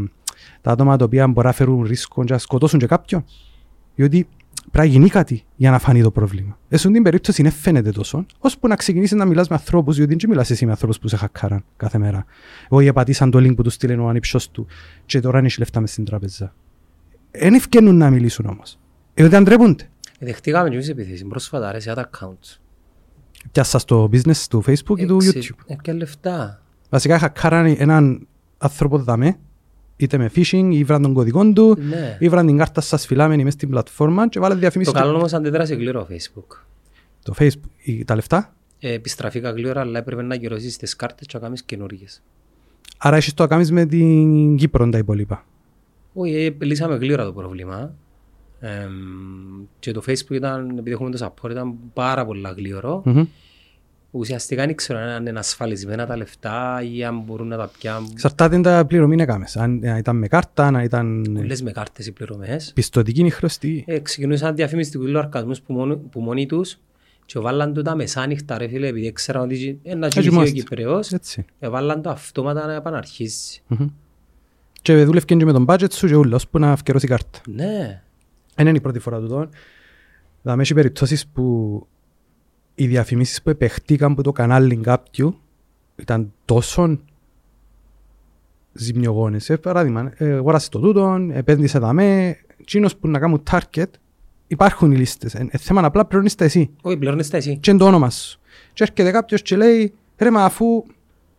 τα 0.62 0.72
άτομα 0.72 0.98
τα 0.98 1.06
οποία 1.06 1.28
μπορεί 1.28 1.48
να 1.48 1.54
φέρουν 1.54 1.84
ρίσκο 1.84 2.24
και 2.24 2.34
να 2.34 2.40
σκοτώσουν 2.40 2.80
και 2.80 2.88
κάποιον. 2.88 3.26
Διότι 3.96 4.28
πρέπει 4.72 4.88
να 4.88 4.94
γίνει 4.94 5.10
κάτι 5.10 5.44
για 5.56 5.72
να 5.72 5.80
φανεί 5.80 6.02
το 6.02 6.12
πρόβλημα. 6.12 6.58
Εσύ 6.70 6.92
την 6.92 7.04
περίπτωση 7.04 7.42
δεν 7.42 7.52
φαίνεται 7.52 7.92
τόσο, 7.92 8.26
ώσπου 8.40 8.68
να 8.68 8.76
ξεκινήσεις 8.76 9.18
να 9.18 9.26
μιλάς 9.26 9.48
με 9.48 9.56
ανθρώπους, 9.56 9.96
διότι 9.96 10.16
δεν 10.16 10.30
μιλάς 10.30 10.50
εσύ 10.50 10.66
με 10.66 10.72
ανθρώπους 10.72 11.00
που 11.00 11.08
σε 11.08 11.16
χακάραν 11.16 11.64
κάθε 11.78 11.98
μέρα. 11.98 12.26
Εγώ 12.70 12.94
πατήσαν 12.94 13.32
το 13.32 13.40
link 13.40 13.56
που 13.56 13.64
τους 13.64 13.74
στείλει 13.74 13.94
ο 13.94 14.08
ανυψός 14.08 14.52
του 14.52 14.68
και 15.06 15.20
τώρα 15.20 15.40
είναι 15.40 15.50
λεφτά 15.58 15.80
μες 15.80 15.92
στην 15.92 16.06
τραπεζά. 16.06 16.54
Δεν 17.32 17.54
ευκαινούν 17.54 17.98
να 17.98 18.10
μιλήσουν 18.10 18.46
όμως. 18.46 18.80
Διότι 19.14 19.36
αντρέπονται. 19.36 19.90
Δεχτήκαμε 20.20 20.70
και 20.70 20.76
εμείς 20.76 20.90
επιθέσεις 20.90 21.26
πρόσφατα, 21.28 21.72
ρε, 21.72 21.80
σε 21.80 21.94
ad 21.96 22.00
accounts. 22.00 22.60
Πιάσα 23.52 23.80
στο 23.80 24.10
business 24.12 24.38
του 24.50 24.64
Facebook 24.68 24.98
ή 24.98 25.06
του 25.06 25.18
YouTube. 25.22 25.66
Έπια 25.66 25.94
λεφτά. 25.94 26.62
Βασικά 26.90 27.20
χακάραν 27.20 27.76
έναν 27.78 28.28
άνθρωπο 28.58 28.98
δαμέ 28.98 29.38
είτε 30.06 30.18
με 30.18 30.32
phishing, 30.36 30.70
ή 30.72 30.84
βραν 30.84 31.02
τον 31.02 31.14
κωδικό 31.14 31.52
του, 31.54 31.78
Ναι. 31.90 32.18
ή 32.20 32.30
βραν 32.30 32.46
την 32.46 32.58
κάρτα 32.58 32.82
σας 32.82 33.06
φυλάμενη 33.06 33.44
μες 33.44 33.54
στην 33.54 33.70
πλατφόρμα 33.70 34.30
και 34.30 34.40
βάλε 34.40 34.56
διαφημίσεις. 34.56 34.94
Το 34.94 35.00
καλό 35.00 35.18
όμως 35.18 35.34
αντιδράσει 35.34 35.76
γλύρο 35.76 36.08
Facebook. 36.12 36.58
Το 37.24 37.34
Facebook, 37.40 37.70
ή 37.84 38.06
τα 38.06 38.16
λεφτά; 38.16 38.54
Ε, 38.80 38.94
επιστραφήκα 38.94 39.52
γλύωρα, 39.52 39.82
αλλά 39.82 40.00
έπρεπε 40.00 40.22
να 40.22 40.36
γυρώσεις 40.36 40.78
τις 40.78 40.96
κάρτες 40.96 41.28
και 41.28 41.38
να 41.38 41.44
κάνεις 41.44 41.64
καινούργιες. 41.64 42.22
Άρα 42.98 43.16
έχεις 43.16 43.34
το 43.34 43.44
να 43.44 43.50
κάνεις 43.50 43.72
με 43.72 43.86
την 43.86 44.56
Κύπρο 44.56 44.90
τα 44.90 44.98
υπόλοιπα. 44.98 45.46
Όχι, 46.14 46.34
ε, 46.60 46.66
λύσαμε 46.66 46.96
γλύωρα 46.96 47.26
το 47.26 47.34
πρόβλημα. 47.34 47.94
Ε, 48.60 48.70
και 49.80 49.92
το 49.92 50.02
Facebook 50.08 50.32
ήταν, 50.32 50.70
επειδή 50.70 50.92
έχουμε 50.92 51.10
το 51.10 51.26
support, 51.26 51.50
ήταν 51.50 51.74
πάρα 51.94 52.26
πολλά 52.26 52.52
γλύωρο. 52.52 53.02
Μμμ. 53.06 53.26
Ουσιαστικά 54.14 54.66
δεν 54.66 54.76
ξέρω 54.76 55.00
αν 55.00 55.26
είναι 55.26 55.40
ασφαλισμένα 55.40 56.06
τα 56.06 56.18
λεφτά 56.18 56.82
ή 56.94 57.04
αν 57.04 57.20
μπορούν 57.20 57.48
να 57.48 57.58
τα 57.58 57.72
πιάνουν. 57.80 58.10
Εξαρτάται 58.12 58.54
την 58.54 58.64
τα 58.64 58.86
πληρωμή 58.86 59.16
να 59.16 59.26
κάνεις. 59.26 59.58
Αν 59.58 59.82
αν 59.86 59.98
ήταν 59.98 60.16
με 60.18 60.28
κάρτα, 60.28 60.66
αν 60.66 60.76
ήταν 60.76 61.32
Πολλές 61.34 61.62
με 61.62 61.72
κάρτες 61.72 62.08
οι 62.08 62.12
πληρωμές. 62.12 62.72
πιστοτική 62.76 63.26
ή 63.26 63.30
χρωστή. 63.30 63.84
Ε, 63.88 64.00
ξεκινούσαν 64.00 64.56
διαφημιστικούς 64.56 65.10
λογαριασμούς 65.10 65.62
που, 65.62 65.74
μόνο, 65.74 65.96
που 65.98 66.20
μόνοι 66.22 66.46
τους 66.46 66.80
και 67.26 67.40
βάλαν 67.40 67.74
το 67.74 67.82
τα 67.82 67.96
μεσάνυχτα 67.96 68.58
ρε 68.58 68.68
φίλε 68.68 68.88
επειδή 68.88 69.12
ξέραν 69.12 69.42
ότι 69.42 69.80
ε, 69.84 69.96
να 69.96 70.08
κοιμηθεί 70.08 70.30
ο 70.30 70.34
είμαστε. 70.34 70.52
Κυπρέος 70.52 71.12
Έτσι. 71.12 71.46
ε, 71.60 71.70
βάλαν 71.70 72.02
το 72.02 72.10
αυτόματα 72.10 72.66
να 72.66 72.74
επαναρχίσει. 72.74 73.62
Μμμ. 73.68 73.88
Και 74.82 75.04
δούλευκε 75.04 75.36
και 75.36 75.46
με 75.46 75.52
τον 75.52 75.66
budget 75.68 75.92
σου 75.94 76.08
και 76.08 76.16
ούλα, 76.16 76.36
ώσπου 76.36 76.60
να 76.60 76.72
αυκαιρώσει 76.72 77.06
η 77.06 77.10
κάρτα. 77.10 77.40
Ναι. 77.48 78.02
Δεν 78.56 78.68
είναι 78.68 78.78
η 78.78 78.82
πρώτη 78.82 79.00
φορά 79.00 79.20
του 79.20 79.28
τώρα. 79.28 79.50
Δηλαδή 80.42 80.62
έχει 80.62 80.74
περιπτώσεις 80.74 81.28
που 81.28 81.88
οι 82.76 82.88
διαφημίσεις 82.88 83.42
που 83.42 83.50
επεχτήκαν 83.50 84.12
από 84.12 84.24
το 84.24 84.32
κανάλι 84.32 84.76
κάποιου 84.78 85.36
ήταν 85.96 86.34
τόσο 86.46 87.00
ζημιογόνες. 88.74 89.50
Ε, 89.50 89.58
παράδειγμα, 89.58 90.12
ε, 90.18 90.34
αγόρασε 90.34 90.70
το 90.70 90.80
τούτον, 90.80 91.32
επένδυσε 91.32 91.80
τα 91.80 91.94
με, 91.94 92.38
εκείνος 92.58 92.96
που 92.98 93.08
να 93.08 93.20
κάνουν 93.20 93.44
target, 93.52 93.86
υπάρχουν 94.48 94.92
οι 94.92 94.96
λίστες. 94.98 95.34
Ε, 95.36 95.48
ε, 95.52 95.58
θέμα 95.58 95.86
απλά 95.86 96.06
πληρώνεις 96.06 96.36
τα 96.36 96.44
εσύ 96.46 96.70
Όχι, 96.82 96.98
πληρώνεις 96.98 97.30
τα 97.30 97.38
εσύ. 97.38 97.58
και 97.58 97.70
είναι 97.72 97.80
το 97.80 97.86
όνομα 97.86 98.10
σου. 98.10 98.40
Και 98.74 98.84
έρχεται 98.84 99.12
κάποιος 99.12 99.42
και 99.42 99.56
λέει, 99.56 99.94
ρε 100.18 100.32
μα 100.32 100.44
αφού 100.46 100.84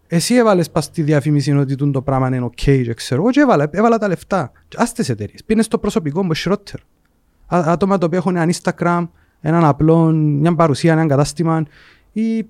εσύ 0.07 0.35
έβαλες 0.35 0.71
πας 0.71 0.85
στη 0.85 1.03
διαφήμιση 1.03 1.53
ότι 1.53 1.75
τούτο 1.75 1.91
το 1.91 2.03
πράγμα 2.03 2.27
είναι 2.37 2.45
ok 2.47 2.83
και 2.85 2.95
ξέρω 2.95 3.21
εγώ 3.23 3.31
και 3.31 3.41
έβαλα, 3.41 3.69
έβαλα 3.73 3.99
τα 3.99 4.09
λεφτά. 4.09 4.53
Και 4.69 4.77
Ας 4.81 4.93
τις 4.93 5.09
εταιρείες. 5.09 5.45
Πήγαινε 5.45 5.65
στο 5.65 5.79
προσωπικό 5.79 6.25
μου 6.25 6.35
χειρότερο. 6.35 6.83
Α- 7.47 7.65
Άτομα 7.67 7.99
τα 7.99 8.07
οποία 8.07 8.19
έχουν 8.19 8.37
ένα 8.37 8.53
Instagram, 8.55 9.09
έναν 9.43 9.64
απλό, 9.64 10.06
μια 10.12 10.55
παρουσία, 10.55 10.93
έναν 10.93 11.09
κατάστημα 11.09 11.62
ή 12.12 12.43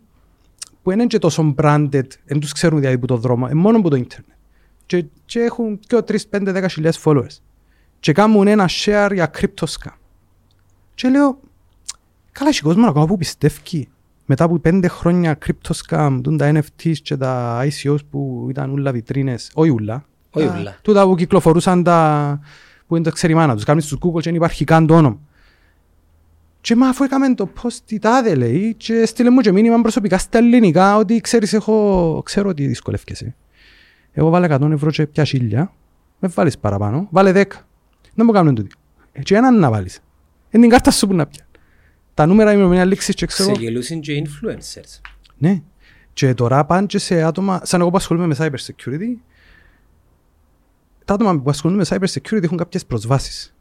που 0.82 0.90
δεν 0.90 0.98
είναι 0.98 1.06
και 1.06 1.18
τόσο 1.18 1.54
branded, 1.58 2.06
δεν 2.24 2.40
τους 2.40 2.52
ξέρουν 2.52 2.78
δηλαδή 2.80 2.98
που 2.98 3.06
το 3.06 3.16
δρόμο, 3.16 3.46
είναι 3.46 3.60
μόνο 3.60 3.78
από 3.78 3.90
το 3.90 3.96
ίντερνετ. 3.96 4.26
Και, 4.86 5.04
και 5.24 5.40
έχουν 5.40 5.78
και 5.86 5.96
3, 6.06 6.16
5, 6.30 6.64
10 6.64 6.66
χιλιάδες 6.70 7.00
followers. 7.04 7.36
Και 8.00 8.12
κάνουν 8.12 8.46
ένα 8.46 8.68
share 8.84 9.10
για 9.12 9.30
crypto 9.38 9.64
scam. 9.66 9.92
Και 10.94 11.08
λέω, 11.08 11.38
καλά 12.32 12.48
έχει 12.50 12.62
κόσμο 12.62 12.86
ακόμα 12.86 13.06
που 13.06 13.16
πιστεύει 13.16 13.88
μετά 14.26 14.44
από 14.44 14.58
πέντε 14.58 14.88
χρόνια 14.88 15.38
crypto 15.46 15.70
scam, 15.86 16.20
τούν 16.22 16.36
τα 16.36 16.52
NFTs 16.54 16.94
και 17.02 17.16
τα 17.16 17.60
ICOs 17.64 17.96
που 18.10 18.46
ήταν 18.50 18.70
ούλα 18.70 18.92
βιτρίνες, 18.92 19.50
όχι 19.54 19.70
ούλα, 19.70 20.04
Όχι 20.30 20.46
τα- 20.46 20.56
ούλα. 20.58 20.76
τούτα 20.82 21.04
που 21.06 21.14
κυκλοφορούσαν 21.14 21.82
τα, 21.82 22.40
που 22.86 22.94
είναι 22.96 23.04
το 23.04 23.10
ξέρει 23.10 23.32
η 23.32 23.36
μάνα 23.36 23.54
τους, 23.54 23.64
κάνεις 23.64 23.84
στους 23.84 23.98
Google 24.02 24.14
και 24.14 24.20
δεν 24.22 24.34
υπάρχει 24.34 24.64
καν 24.64 24.86
το 24.86 24.94
όνομα. 24.96 25.18
Και 26.62 26.76
μα 26.76 26.88
αφού 26.88 27.04
έκαμε 27.04 27.34
το 27.34 27.48
post 27.62 27.76
τι 27.84 27.98
τάδε 27.98 28.34
λέει 28.34 28.74
και 28.74 29.06
στείλε 29.06 29.30
μου 29.30 29.40
και 29.40 29.52
μήνυμα 29.52 29.80
προσωπικά 29.80 30.18
στα 30.18 30.38
ελληνικά 30.38 30.96
ότι 30.96 31.20
ξέρεις 31.20 31.52
έχω, 31.52 32.22
ξέρω 32.24 32.48
ότι 32.48 32.66
δυσκολεύκεσαι. 32.66 33.34
Εγώ 34.12 34.30
βάλε 34.30 34.56
100 34.60 34.70
ευρώ 34.70 34.90
και 34.90 35.06
πια 35.06 35.24
χίλια, 35.24 35.72
με 36.18 36.28
βάλεις 36.28 36.58
παραπάνω, 36.58 37.06
βάλε 37.10 37.32
10. 37.34 37.44
Δεν 38.14 38.26
μου 38.26 38.32
κάνουν 38.32 38.54
τούτοι. 38.54 38.74
Ε, 39.12 39.22
Και 39.22 39.36
έναν 39.36 39.58
να 39.58 39.70
βάλεις. 39.70 40.00
Είναι 40.50 40.62
την 40.62 40.70
κάρτα 40.70 40.90
σου 40.90 41.06
που 41.06 41.14
να 41.14 41.26
πια. 41.26 41.46
Τα 42.14 42.26
νούμερα 42.26 42.52
είμαι 42.52 42.66
μια 42.66 42.84
λήξη 42.84 43.14
και 43.14 43.26
ξέρω. 43.26 43.52
Ξεγελούσαν 43.52 44.00
και 44.00 44.22
influencers. 44.26 45.00
Ναι. 45.38 45.62
Και 46.12 46.34
τώρα 46.34 46.64
πάνε 46.64 46.86
και 46.86 46.98
σε 46.98 47.22
άτομα, 47.22 47.60
σαν 47.64 47.80
εγώ 47.80 47.90
που 47.90 47.96
ασχολούμαι 47.96 48.26
με 48.26 48.34
cyber 48.38 48.66
security, 48.66 49.20
τα 51.04 51.14
άτομα 51.14 51.40
που 51.40 51.50
ασχολούνται 51.50 51.84
με 51.90 51.98
cyber 51.98 52.18
security 52.20 52.42
έχουν 52.42 52.56
κάποιες 52.56 52.86
προσβάσεις. 52.86 53.54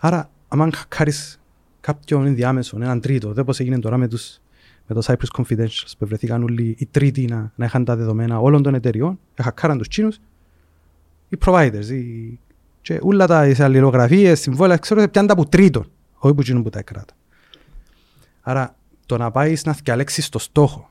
Άρα, 0.00 0.30
άμα 0.48 0.68
χακάρεις 0.74 1.40
κάποιον 1.86 2.26
ενδιάμεσο, 2.26 2.76
έναν 2.80 3.00
τρίτο, 3.00 3.32
δεν 3.32 3.44
πώς 3.44 3.60
έγινε 3.60 3.78
τώρα 3.78 3.96
με, 3.96 4.08
τους, 4.08 4.38
με 4.86 4.94
το 4.94 5.02
Cypress 5.04 5.42
Confidentials, 5.42 5.92
που 5.98 6.06
βρεθήκαν 6.06 6.42
όλοι 6.42 6.74
οι 6.78 6.86
τρίτοι 6.86 7.24
να, 7.24 7.52
να 7.56 7.64
είχαν 7.64 7.84
τα 7.84 7.96
δεδομένα 7.96 8.38
όλων 8.40 8.62
των 8.62 8.74
εταιριών, 8.74 9.18
χακάραν 9.42 9.78
τους 9.78 9.88
Τσίνους, 9.88 10.18
οι 11.28 11.36
providers, 11.44 11.86
οι, 11.90 12.38
και 12.80 12.98
όλα 13.02 13.26
τα 13.26 13.46
οι 13.48 13.54
αλληλογραφίες, 13.58 14.40
συμβόλαια, 14.40 14.76
ξέρω, 14.76 15.08
πιάνουν 15.08 15.34
τα 15.34 15.40
από 15.40 15.48
τρίτον, 15.50 15.90
όχι 16.18 16.34
που 16.34 16.42
γίνουν 16.42 16.62
που 16.62 16.70
τα 16.70 16.82
κράτα. 16.82 17.14
Άρα, 18.40 18.76
το 19.06 19.16
να 19.16 19.30
πάει 19.30 19.56
να 19.64 19.72
διαλέξεις 19.72 20.28
το 20.28 20.38
στόχο, 20.38 20.90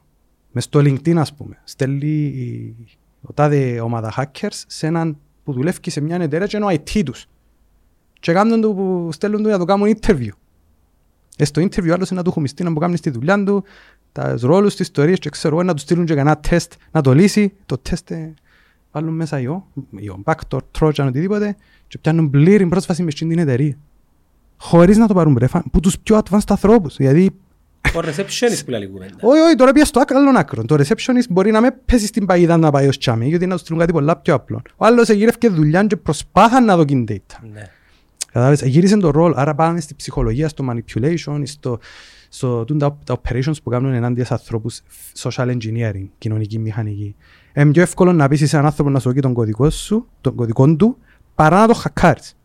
μες 0.52 0.64
στο 0.64 0.80
LinkedIn 0.80 1.16
ας 1.16 1.34
πούμε, 1.34 1.58
στέλνει 1.64 2.08
η- 2.26 2.76
ο 3.22 3.34
τάδε 3.34 3.80
ομάδα 3.80 4.14
hackers 4.18 4.62
σε 4.68 4.88
έναν 4.88 5.18
που 5.44 5.54
δουλεύει 5.54 5.90
σε 5.92 6.02
μια 6.02 6.16
εταιρεία 6.16 6.48
και 6.48 6.58
είναι 6.58 6.66
ο 6.66 6.70
IT 6.70 7.04
τους. 7.06 7.26
Και 8.20 8.32
κάνουν 8.34 8.62
το 8.62 8.74
που 8.74 9.10
στέλνουν 9.12 9.44
του 9.44 9.50
να 9.50 9.58
το 9.58 9.66
κάνουν 9.66 9.98
interview. 10.02 10.30
Ε, 11.38 11.46
στο 11.46 11.62
interview 11.62 11.90
άλλος 11.90 12.10
είναι 12.10 12.20
να 12.20 12.24
του 12.26 12.32
χουμιστεί 12.32 12.64
να 12.64 12.72
μου 12.72 12.80
κάνει 12.80 13.00
τη 13.00 13.10
δουλειά 13.10 13.44
του, 13.44 13.64
τα 14.12 14.38
ρόλους, 14.42 14.76
τις 14.76 14.80
ιστορίες 14.80 15.20
και 15.20 15.30
ξέρω 15.30 15.56
εγώ 15.56 15.64
να 15.64 15.74
τους 15.74 15.82
στείλουν 15.82 16.06
και 16.06 16.16
κανένα 16.16 16.38
τεστ 16.38 16.74
να 16.92 17.02
το 17.02 17.14
λύσει. 17.14 17.54
Το 17.66 17.78
τεστ 17.78 18.12
ε, 18.12 18.34
βάλουν 18.92 19.14
μέσα 19.14 19.40
ιό, 19.40 19.68
ιό, 19.90 20.24
backdoor, 20.26 20.60
trojan, 20.80 21.06
οτιδήποτε 21.08 21.56
και 21.88 21.98
πιάνουν 21.98 22.30
πλήρη 22.30 22.66
πρόσβαση 22.66 23.04
με 23.04 23.12
στην 23.12 23.40
εταιρεία. 23.40 23.78
Χωρίς 24.58 24.98
να 24.98 25.08
το 25.08 25.14
πάρουν 25.14 25.34
μπρέφα, 25.34 25.64
που 25.72 25.80
τους 25.80 26.00
πιο 26.00 26.22
advanced 26.24 26.40
ανθρώπους. 26.48 26.96
Δηλαδή 26.96 27.30
Ο 27.96 28.00
receptionist 28.00 28.62
που 28.66 28.72
λέει 28.72 28.88
κουβέντα. 28.88 29.16
Όχι, 29.22 29.40
όχι, 29.40 29.56
τώρα 29.56 29.72
πήγα 29.72 29.86
στο 29.86 30.04
άλλο 30.08 30.40
άκρο. 30.40 30.66
Το 30.66 30.76
receptionist 30.76 31.30
μπορεί 31.30 31.52
να 31.52 31.62
με 31.62 31.72
πέσει 31.86 32.06
στην 32.06 32.26
παγίδα 32.26 32.58
να 32.58 32.72
πάει 32.72 32.88
ως 32.88 32.98
τσάμι, 32.98 33.28
γιατί 33.28 33.46
να 33.46 33.52
τους 33.52 33.62
στείλουν 33.62 33.80
κάτι 33.80 33.92
πολλά 33.92 34.18
πιο 34.18 34.34
απλό. 34.34 34.62
Ο 34.76 34.86
άλλος 34.86 35.10
εγύρευκε 35.10 35.50
δουλειά 35.50 35.84
και 35.84 35.96
προσπάθαν 35.96 36.66
να 36.66 36.78
δοκιν 36.78 37.06
data. 37.10 37.40
Ναι. 37.54 37.70
Κατάλαβες, 38.36 38.62
γύρισε 38.62 38.98
το 38.98 39.10
ρόλο, 39.10 39.34
άρα 39.38 39.56
πάμε 39.56 39.80
στη 39.80 39.96
ψυχολογία, 39.96 40.50
στο 40.50 40.66
manipulation, 40.70 41.42
στο, 41.44 41.80
στο 42.30 42.66
τούν 42.66 42.78
τα, 42.78 42.98
τα 43.04 43.22
operations 43.22 43.54
που 43.64 43.70
κάνουν 43.70 43.94
ενάντια 43.94 44.26
σε 44.26 44.34
ανθρώπους, 44.34 44.82
social 45.18 45.58
engineering, 45.58 46.06
κοινωνική 46.18 46.60
μηχανική. 46.60 47.16
Είναι 47.54 47.72
πιο 47.72 47.82
εύκολο 47.82 48.14
να 48.14 48.28
πείσεις 48.28 48.54
έναν 48.54 48.66
άνθρωπο 48.66 48.90
να 48.90 49.00
σου 49.00 49.10
δώσει 49.10 49.22
τον 49.22 49.34
κωδικό 49.34 49.70
σου, 49.70 50.08
τον 50.22 50.36
κωδικό 50.36 50.76
του, 50.76 50.98
παρά 51.36 51.60
να 51.60 51.68
το 51.68 51.74
χακάρεις. 51.74 52.38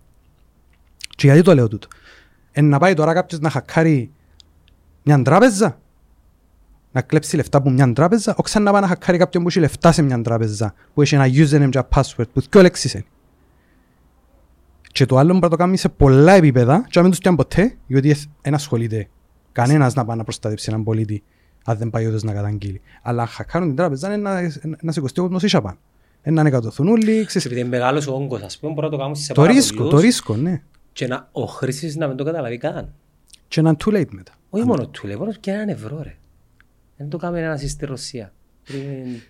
Και 1.16 1.26
γιατί 1.26 1.42
το 1.42 1.54
λέω 1.54 1.68
τούτο; 1.68 1.88
Ε, 2.52 2.60
να 2.60 2.78
πάει 2.78 2.94
τώρα 2.94 3.12
κάποιος 3.12 3.40
να 3.40 3.50
χακάρει 3.50 4.10
μια 5.02 5.22
τράπεζα, 5.22 5.80
να 6.92 7.00
κλέψει 7.02 7.36
λεφτά 7.36 7.58
από 7.58 7.70
μια 7.70 7.92
τράπεζα, 7.92 8.34
όχι 8.36 8.48
σαν 8.48 8.62
να 8.62 8.72
πάει 8.72 8.80
να 8.80 8.86
χακάρει 8.88 9.18
κάποιον 9.18 9.42
που 9.42 9.48
έχει 9.48 9.58
λεφτά 9.58 9.92
σε 9.92 10.02
μια 10.02 10.22
τράπεζα, 10.22 10.74
που 10.94 11.02
έχει 11.02 11.14
ένα 11.14 11.26
username 11.26 11.68
και 11.70 11.82
password, 11.94 12.28
που 12.32 12.40
δυο 12.50 12.62
λέξεις 12.62 12.94
είναι. 12.94 13.04
Και 14.92 15.06
το 15.06 15.16
άλλο 15.16 15.28
πρέπει 15.28 15.42
να 15.44 15.50
το 15.50 15.56
κάνει 15.56 15.76
σε 15.76 15.88
πολλά 15.88 16.32
επίπεδα 16.32 16.80
και 16.88 16.92
να 16.94 17.00
μην 17.02 17.10
τους 17.10 17.20
πιάνει 17.20 17.36
ποτέ, 17.36 17.76
γιατί 17.86 18.16
δεν 18.42 18.54
ασχολείται 18.54 19.08
κανένας 19.52 19.94
να 19.94 20.04
πάει 20.04 20.16
να 20.16 20.24
προστατεύσει 20.24 20.66
έναν 20.70 20.84
πολίτη 20.84 21.22
αν 21.64 21.76
δεν 21.76 21.90
πάει 21.90 22.06
όντως 22.06 22.22
να 22.22 22.32
καταγγείλει. 22.32 22.80
Αλλά 23.02 23.22
αν 23.22 23.28
χακάρουν 23.28 23.66
την 23.68 23.76
τράπεζα 23.76 24.14
είναι 24.14 24.16
να, 24.16 24.40
να 24.80 24.92
σε 24.92 25.00
κοστεί 25.00 25.20
ο 25.20 25.22
κόσμος 25.22 25.42
ίσια 25.42 25.60
πάνω. 25.60 25.76
Είναι 26.24 26.34
να 26.34 26.40
ανεκατοθούν 26.40 26.88
όλοι, 26.88 27.24
ξέρεις. 27.24 27.44
Επειδή 27.46 27.60
είναι 27.60 27.68
μεγάλος 27.68 28.06
ο 28.06 28.14
όγκος, 28.14 28.42
ας 28.42 28.58
πούμε, 28.58 28.72
μπορεί 28.72 28.86
να 28.86 28.92
το 28.92 28.98
κάνουν 28.98 29.16
σε 29.16 29.32
Το 29.32 29.40
πάρα 29.40 29.52
ρίσκο, 29.52 29.76
πολλούς 29.76 29.92
το 29.92 29.98
ρίσκο, 29.98 30.36
ναι. 30.36 30.62
και 30.92 31.06
να, 31.06 31.28
ο 31.32 31.44
χρήστης 31.44 31.96
να 31.96 32.06
μην 32.08 32.16
το 32.16 32.24
καταλαβεί 32.24 32.58
καν. 32.58 32.92
Και 33.48 33.60
να 33.62 33.68
είναι 33.68 33.78
too 33.84 33.88
late 34.00 34.10
μετά. 34.10 34.32
Όχι 34.50 34.64
μόνο 34.64 34.88
του 34.88 35.06
λέει, 35.06 35.16
μόνο 35.16 35.32
και 35.40 35.50
έναν 35.50 35.68
ευρώ 35.68 36.00
ρε. 36.02 36.16
Δεν 36.96 37.08
το 37.08 37.16
κάνουμε 37.16 37.40
ένας 37.40 37.70
στη 37.70 37.86
Ρωσία. 37.86 38.32
Πριν- 38.64 39.20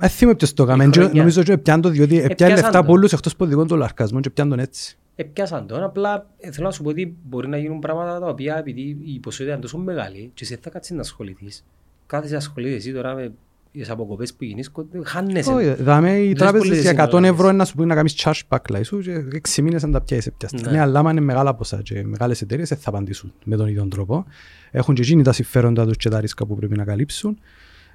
Ε, 0.00 0.08
θυμούμαι 0.08 0.36
ποιος 0.36 0.54
το 0.54 0.62
έκαμε. 0.62 0.84
Η 0.84 0.90
Και 0.90 1.00
χρονιά. 1.00 1.18
Νομίζω 1.20 1.40
ότι 1.40 1.58
πιάνε 1.58 1.82
το 1.82 1.88
διότι 1.88 2.14
πιάνε 2.14 2.34
πιάσαν 2.34 2.54
λεφτά 2.54 2.70
το. 2.70 2.78
από 2.78 2.92
όλους 2.92 3.12
εκτός 3.12 3.32
από 3.32 3.46
δικών 3.46 3.66
του 3.66 3.76
λαρκασμών 3.76 4.22
και 4.22 4.30
πιάνε 4.30 4.50
τον 4.50 4.58
έτσι. 4.58 4.98
Επιάσαν 5.16 5.66
τον, 5.66 5.82
απλά 5.82 6.30
ε, 6.38 6.50
θέλω 6.50 6.66
να 6.66 6.72
σου 6.72 6.82
πω 6.82 6.88
ότι 6.88 7.16
μπορεί 7.22 7.48
να 7.48 7.58
γίνουν 7.58 7.78
πράγματα 7.78 8.20
τα 8.20 8.26
οποία 8.26 8.58
επειδή 8.58 8.98
η 9.04 9.18
ποσότητα 9.18 9.52
είναι 9.52 9.62
τόσο 9.62 9.78
μεγάλη 9.78 10.30
και 10.34 10.44
εσύ 10.44 10.58
θα 10.60 10.70
κάτσεις 10.70 10.94
να 10.94 11.00
ασχοληθείς. 11.00 11.64
Κάθεσαι 12.06 12.32
να 12.32 12.38
ασχολείσαι 12.38 12.74
εσύ 12.74 12.92
τώρα 12.92 13.14
με 13.14 13.32
τις 13.72 13.90
αποκοπές 13.90 14.34
που 14.34 14.44
γίνεις, 14.44 14.70
χάνεσαι. 15.04 15.52
Όχι, 15.52 15.82
δάμε 15.82 16.12
οι 16.18 16.28
Λες 16.28 16.38
τράπεζες 16.38 16.68
πολύ 16.68 16.80
για 16.80 16.90
100 16.90 16.96
σύμβολα, 16.96 17.26
ευρώ 17.26 17.48
είναι 17.48 17.56
να 17.56 17.64
σου 17.64 17.74
πει 17.74 17.84
να 17.84 17.94
κάνεις 17.94 18.14
chargeback 18.24 18.58
like 18.72 18.84
σου 18.84 18.98
και 18.98 19.24
έξι 19.32 19.62
μήνες 19.62 19.84
αν 19.84 19.92
τα 19.92 20.00
πιάσεις 20.00 20.32
πιάστα. 20.36 20.60
Ναι. 20.60 20.70
Ναι, 20.70 20.80
αλλά 20.80 20.98
άμα 20.98 21.10
είναι 21.10 21.20
μεγάλα 21.20 21.54
ποσά 21.54 21.82
και 21.82 22.04
μεγάλες 22.04 22.40
εταιρείες 22.42 22.68
δεν 22.68 22.78
θα 22.78 22.88
απαντήσουν 22.88 23.32
με 23.44 23.56
τον 23.56 23.68
ίδιο 23.68 23.88
τρόπο. 23.88 24.24
Έχουν 24.70 24.94
και 24.94 25.02
εκείνοι 25.02 25.22
τα 25.22 25.32
συμφέροντα 25.32 25.86
τους 25.86 25.96
και 25.96 26.08
τα 26.08 26.20
ρίσκα 26.20 26.46
που 26.46 26.56
πρέπει 26.56 26.76
να 26.76 26.84
καλύψουν. 26.84 27.38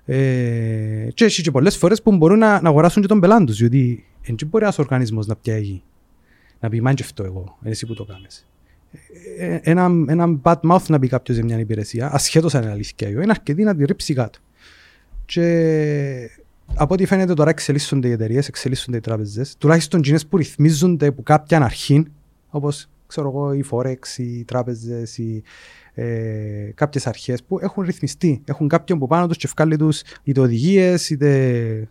Ε, 0.05 1.07
και 1.13 1.25
έχει 1.25 1.41
και 1.41 1.51
πολλές 1.51 1.77
φορές 1.77 2.01
που 2.01 2.15
μπορούν 2.15 2.37
να, 2.37 2.61
να 2.61 2.69
αγοράσουν 2.69 3.01
και 3.01 3.07
τον 3.07 3.19
πελάτη 3.19 3.45
τους, 3.45 3.57
διότι 3.57 4.05
δεν 4.25 4.47
μπορεί 4.47 4.63
ένας 4.63 4.79
οργανισμός 4.79 5.27
να 5.27 5.35
πιάει 5.35 5.81
να 6.61 6.69
πει 6.69 6.81
«Μάν 6.81 6.95
και 6.95 7.03
αυτό 7.03 7.23
εγώ, 7.23 7.57
είναι 7.61 7.71
εσύ 7.71 7.85
που 7.85 7.93
το 7.93 8.05
κάνεις». 8.05 8.45
Ε, 9.37 9.59
ένα, 9.61 9.83
ένα 10.07 10.39
bad 10.43 10.59
mouth 10.61 10.85
να 10.87 10.99
πει 10.99 11.07
κάποιος 11.07 11.37
σε 11.37 11.43
μια 11.43 11.59
υπηρεσία, 11.59 12.13
ασχέτως 12.13 12.55
αν 12.55 12.61
είναι 12.61 12.71
αλήθεια 12.71 13.07
ή 13.07 13.11
όχι, 13.11 13.23
είναι 13.23 13.31
αρκετή 13.31 13.63
να 13.63 13.75
τη 13.75 13.85
ρίψει 13.85 14.13
κάτω. 14.13 14.39
Και 15.25 16.29
από 16.75 16.93
ό,τι 16.93 17.05
φαίνεται 17.05 17.33
τώρα 17.33 17.49
εξελίσσονται 17.49 18.07
οι 18.07 18.11
εταιρείες, 18.11 18.47
εξελίσσονται 18.47 18.97
οι 18.97 18.99
τράπεζες, 18.99 19.55
τουλάχιστον 19.57 19.99
εκείνες 19.99 20.27
που 20.27 20.37
ρυθμίζονται 20.37 21.11
που 21.11 21.23
κάποια 21.23 21.63
αρχή, 21.63 22.05
όπως 22.49 22.89
ξέρω 23.07 23.27
εγώ, 23.27 23.53
οι 23.53 23.65
forex, 23.71 24.17
οι 24.17 24.43
τράπεζες, 24.43 25.17
οι, 25.17 25.43
ε, 25.93 26.71
κάποιες 26.75 27.07
αρχές 27.07 27.43
που 27.43 27.59
έχουν 27.59 27.83
ρυθμιστεί. 27.83 28.41
Έχουν 28.45 28.67
κάποιον 28.67 28.99
που 28.99 29.07
πάνω 29.07 29.27
τους 29.27 29.37
και 29.37 29.49
βγάλει 29.55 29.75
τους 29.77 30.01
είτε 30.23 30.39
οδηγίες, 30.39 31.09
είτε 31.09 31.89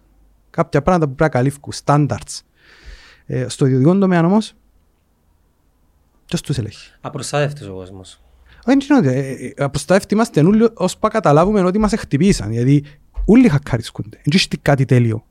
κάποια 0.50 0.82
πράγματα 0.82 1.08
που 1.08 1.14
πρέπει 1.14 1.32
να 1.32 1.38
καλύφουν, 1.38 1.72
standards. 1.84 2.40
Ε, 3.26 3.48
στο 3.48 3.66
ιδιωτικό 3.66 3.98
τομέα 3.98 4.24
όμως, 4.24 4.54
ποιος 6.30 6.40
τους 6.40 6.58
ελέγχει; 6.58 6.92
Απροστάτευτος 7.00 7.68
ο 7.68 7.72
κόσμος. 7.72 8.20
Όχι, 8.66 8.78
είναι 8.90 8.98
ότι 8.98 9.08
ε, 9.08 9.46
ε, 9.46 9.64
απροστάτευτοι 9.64 10.14
είμαστε 10.14 10.40
όλοι 10.40 10.68
ως 10.74 10.98
που 10.98 11.08
καταλάβουμε 11.08 11.62
ότι 11.62 11.78
μας 11.78 11.92
χτυπήσαν. 11.96 12.52
Γιατί 12.52 12.84
όλοι 13.24 13.48
χακαρισκούνται. 13.48 14.16
Δεν 14.16 14.32
έχει 14.34 14.48
κάτι 14.62 14.84
τέλειο. 14.84 15.24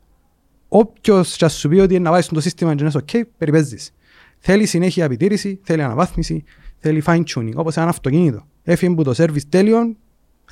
Όποιος 0.67 1.35
και 1.35 1.45
ας 1.45 1.53
σου 1.53 1.69
πει 1.69 1.79
ότι 1.79 1.99
να 1.99 2.11
βάζεις 2.11 2.27
το 2.27 2.41
σύστημα 2.41 2.75
και 2.75 2.83
να 2.83 2.87
είσαι 2.87 3.03
ok, 3.07 3.21
περιπέζεις. 3.37 3.93
Θέλει 4.39 4.65
συνέχεια 4.65 5.03
επιτήρηση, 5.03 5.59
θέλει 5.63 5.83
αναβάθμιση, 5.83 6.43
θέλει 6.77 7.03
fine 7.05 7.23
tuning, 7.35 7.53
όπως 7.55 7.77
ένα 7.77 7.89
αυτοκίνητο. 7.89 8.45
Έφυγε 8.63 8.93
που 8.93 9.03
το 9.03 9.13
service 9.17 9.43
τέλειο, 9.49 9.95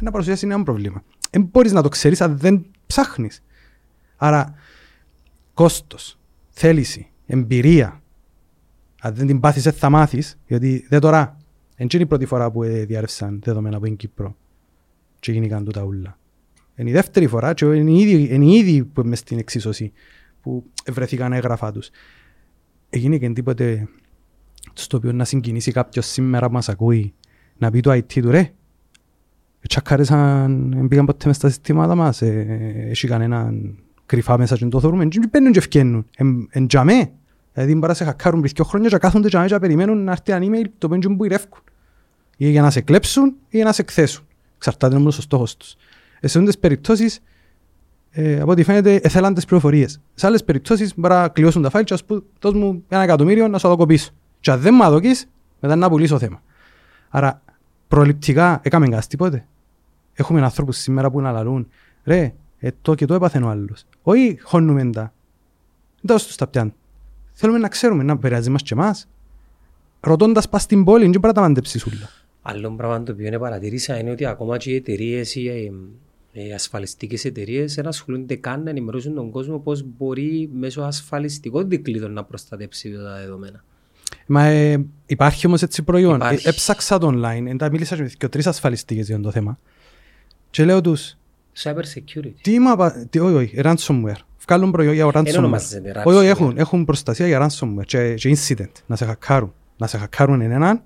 να 0.02 0.12
παρουσιάσει 0.12 0.46
ένα 0.46 0.64
πρόβλημα. 0.64 1.04
Δεν 1.32 1.42
μπορείς 1.52 1.72
να 1.72 1.82
το 1.82 1.90
ξέρεις 1.90 2.22
αν 2.22 2.38
δεν 2.38 2.66
ψάχνεις. 2.88 3.44
Άρα, 4.16 4.54
κόστος, 5.54 6.20
θέληση, 6.50 7.12
εμπειρία, 7.26 8.02
αν 9.02 9.14
δεν 9.14 9.28
την 9.28 9.40
πάθεις 9.40 9.64
δεν 9.64 9.74
θα 9.74 9.90
μάθεις, 9.90 10.38
γιατί 10.48 10.86
δεν 10.90 11.00
τώρα, 11.00 11.38
δεν 11.78 11.88
είναι 11.94 12.04
η 12.04 12.06
πρώτη 12.06 12.26
φορά 12.26 12.52
που 12.52 12.64
ε, 12.64 12.86
διάρρευσαν 12.86 13.40
δεδομένα 13.44 13.78
από 13.78 13.86
την 13.86 13.96
Κύπρο 13.96 14.36
και 15.20 15.32
γίνηκαν 15.32 15.66
τούτα 15.66 15.84
ούλα. 15.84 16.18
Είναι 16.76 16.90
η 16.90 16.94
δεύτερη 16.94 17.28
φορά 17.28 17.54
και 17.54 17.66
είναι 17.66 17.92
οι 17.92 18.00
ίδιοι, 18.00 18.28
είναι 18.34 18.46
οι 18.46 18.54
ίδιοι 18.54 18.84
που 18.84 19.02
είμαι 19.02 19.16
στην 19.16 19.40
εξίσωση 19.40 19.92
που 20.42 20.64
βρεθήκαν 20.92 21.34
έγγραφα 21.34 21.72
τους. 21.72 21.90
Έγινε 22.90 23.18
και 23.18 23.30
τίποτε 23.30 23.88
στο 24.74 24.98
οποίο 24.98 25.12
να 25.12 25.26
συγκινήσει 25.26 25.72
κάποιος 25.72 26.06
σήμερα 26.06 26.48
που 26.48 26.54
μας 26.54 26.70
ακούει 26.70 27.14
να 27.58 27.72
πει 27.72 27.80
το 27.80 27.92
IT 27.92 28.22
του 28.22 28.30
ρε 28.30 28.52
τσακάρισαν, 29.68 30.72
δεν 30.76 30.88
πήγαν 30.88 31.06
ποτέ 31.06 31.28
μες 31.28 31.36
στα 31.36 31.48
συστήματα 31.48 31.96
μας, 31.96 32.22
ε, 32.22 32.88
έχει 32.90 33.08
κανέναν 33.08 33.78
κρυφά 34.06 34.38
μέσα 34.38 34.58
και 34.58 34.66
το 34.66 34.80
θεωρούμε, 34.80 35.06
και 35.06 35.20
μπαίνουν 35.30 35.52
και 35.52 35.60
ευκαινούν, 35.60 36.06
εν 36.50 36.68
τζαμέ. 36.68 37.12
Δηλαδή 37.58 37.76
μπορεί 37.76 37.88
να 37.88 37.94
σε 37.94 38.04
χακάρουν 38.04 38.42
πριν 38.42 38.54
δύο 38.56 38.64
χρόνια 38.64 38.90
και 38.90 38.98
κάθονται 38.98 39.28
τζαμέ 39.28 39.48
και 39.48 39.60
περιμένουν 39.60 40.04
να 40.04 40.12
έρθει 40.12 40.32
ένα 40.32 40.46
email 40.46 40.66
το 40.78 40.88
πέντζουν 40.88 41.18
που 41.18 41.26
ηρεύκουν. 41.26 41.62
Ή 42.38 42.50
για 42.50 42.62
να 42.62 42.70
σε 42.70 42.82
κλέψουν 42.82 43.26
ή 43.26 43.56
για 43.56 43.66
να 43.66 43.72
σε 43.72 43.82
εκθέσουν. 43.82 44.26
Εξαρτάται 44.56 44.96
όμως 44.96 45.18
ο 45.18 45.22
στόχος 45.22 45.58
τους. 45.58 45.76
Ε, 46.20 46.28
σε 46.28 46.40
αυτές 46.40 46.58
περιπτώσεις, 46.58 47.20
ε, 48.12 48.40
από 48.40 48.52
ό,τι 48.52 48.64
φαίνεται, 48.64 48.96
εθέλαν 48.96 49.34
τις 49.34 49.46
πληροφορίες. 49.46 50.02
Σε 50.14 50.28
άλλες 50.28 50.44
περιπτώσεις 50.44 50.94
μπορεί 50.96 51.14
να 51.14 51.28
κλειώσουν 51.28 51.62
τα 51.62 51.70
file 51.70 51.84
και 51.84 51.92
να 51.92 51.98
σου 51.98 52.06
πούν, 52.06 52.24
δώσ' 52.40 52.54
μου 52.54 52.84
ένα 52.88 53.02
εκατομμύριο 53.02 53.48
να 53.48 53.58
σου 53.58 53.68
το 53.68 53.76
κοπήσω. 53.76 54.12
Και 54.40 54.52
αν 54.52 54.60
δεν 54.60 54.74
μου 54.74 54.84
αδοκείς, 54.84 55.30
μετά 55.60 55.76
να 55.76 55.90
πουλήσω 55.90 56.20
θέμα. 56.20 56.42
Άρα, 57.10 57.42
προληπτικά, 57.88 58.60
έκαμε 58.64 58.88
κάτι 58.88 59.08
τίποτε. 59.08 59.48
Έχουμε 60.14 60.42
ανθρώπους 60.42 60.78
σήμερα 60.78 61.12
που 61.12 61.22
να 61.22 61.32
λαλούν, 61.32 61.68
ρε, 62.04 62.34
ε, 62.60 62.70
το 62.82 62.96
και 62.96 63.06
το 63.06 63.14
έπαθε 63.14 63.40
ο 63.40 63.48
άλλος. 63.50 63.86
Όχι, 64.02 64.40
χώνουμε 64.42 64.90
τα. 64.90 65.14
Δώσ' 66.02 66.26
τους 66.26 66.36
τα 66.36 66.48
πιάνουν. 66.48 66.74
Θέλουμε 67.40 67.58
να 67.58 67.68
ξέρουμε, 67.68 68.04
να 68.04 68.12
επηρεάζει 68.12 68.50
μας 68.50 68.62
και 68.62 68.74
εμάς. 68.74 69.08
Ρωτώντας 70.00 70.50
πας 70.50 70.62
στην 70.62 70.84
πόλη, 70.84 71.02
δεν 71.02 71.10
μπορεί 71.10 71.28
να 71.28 71.34
τα 71.34 71.42
μαντέψεις 71.42 71.86
ούλα. 71.86 72.10
Άλλο 72.42 72.72
πράγμα 72.72 73.04
το 73.04 73.12
οποίο 73.12 73.40
παρατηρήσα 73.40 74.00
είναι 74.00 74.12
ότι 74.12 74.26
ακόμα 74.26 74.58
και 74.58 74.72
οι 74.72 74.76
εταιρείες, 74.76 75.36
οι, 75.36 75.72
ε, 76.34 76.44
οι 76.48 76.54
ασφαλιστικές 76.54 77.26
εταιρείες 77.26 77.76
δεν 77.76 77.88
ασχολούνται 77.88 78.36
καν 78.36 78.64
να 78.64 78.70
ενημερώσουν 78.70 79.14
τον 79.14 79.30
κόσμο 79.30 79.60
πώς 79.60 79.86
μπορεί 79.98 80.50
μέσω 80.54 80.82
ασφαλιστικών 80.82 81.70
δικλείδων 81.70 82.14
να 82.14 82.24
προστατέψει 82.24 82.92
τα 82.92 83.18
δεδομένα. 83.20 83.64
Μα 84.26 84.44
ε, 84.44 84.86
υπάρχει 85.06 85.48
όμως 85.48 85.62
έτσι 85.62 85.84
προϊόν. 85.84 86.16
Υπάρχει. 86.16 86.48
Ε, 86.48 86.50
έψαξα 86.50 86.98
το 86.98 87.12
online, 87.14 87.46
εντά 87.48 87.70
μίλησα 87.72 87.96
και 87.96 88.02
με 88.02 88.12
και 88.18 88.28
τρεις 88.28 88.48
ασφαλιστικές 88.48 89.08
για 89.08 89.20
το 89.20 89.32
θέμα. 89.32 89.60
Και 90.50 90.66
λέω 90.66 90.82
τους, 90.82 91.18
Cyber 91.64 91.84
security. 91.96 92.34
τι 92.42 92.60
μα, 92.60 92.92
τι, 93.10 93.20
όχι, 93.20 93.36
όχι, 93.36 93.60
ransomware. 93.64 94.22
Βγάλουν 94.48 94.72
προϊόν 94.72 94.94
για 94.94 95.08
ransomware. 95.14 95.36
ονομάζεται 95.38 95.90
Όχι, 96.06 96.18
όχι, 96.18 96.18
ransomware. 96.18 96.30
έχουν, 96.30 96.58
έχουν 96.58 96.86
προστασία 96.86 97.28
για 97.28 97.48
ransomware 97.50 97.86
και, 97.86 98.14
και 98.14 98.36
incident, 98.38 98.72
να 98.86 98.96
σε 98.96 99.06
χακάρουν. 99.06 99.54
Να 99.78 99.88
σε 99.88 99.98
χακάρουν 99.98 100.42
είναι 100.42 100.54
έναν, 100.54 100.84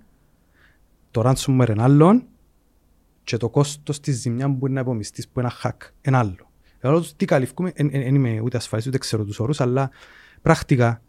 το 1.11 1.21
ransomware 1.25 1.69
είναι 1.69 1.83
άλλον 1.83 2.23
και 3.23 3.37
το 3.37 3.49
κόστος 3.49 3.99
της 3.99 4.19
ζημιάς 4.19 4.49
που 4.49 4.55
μπορεί 4.55 4.73
να 4.73 4.79
υπομειστείς 4.79 5.27
που 5.27 5.39
είναι 5.39 5.49
ένα 5.63 5.71
hack 5.73 5.89
είναι 6.01 6.17
άλλο. 6.17 6.49
Εγώ 6.79 6.99
τους 6.99 7.15
τι 7.15 7.25
καλυφκούμε, 7.25 7.71
δεν 7.75 8.15
είμαι 8.15 8.39
ούτε 8.43 8.57
ασφαλής 8.57 8.87
ούτε 8.87 8.97
ξέρω 8.97 9.23
τους 9.23 9.39
όρους, 9.39 9.61
αλλά 9.61 9.89
πρακτικά 10.41 11.01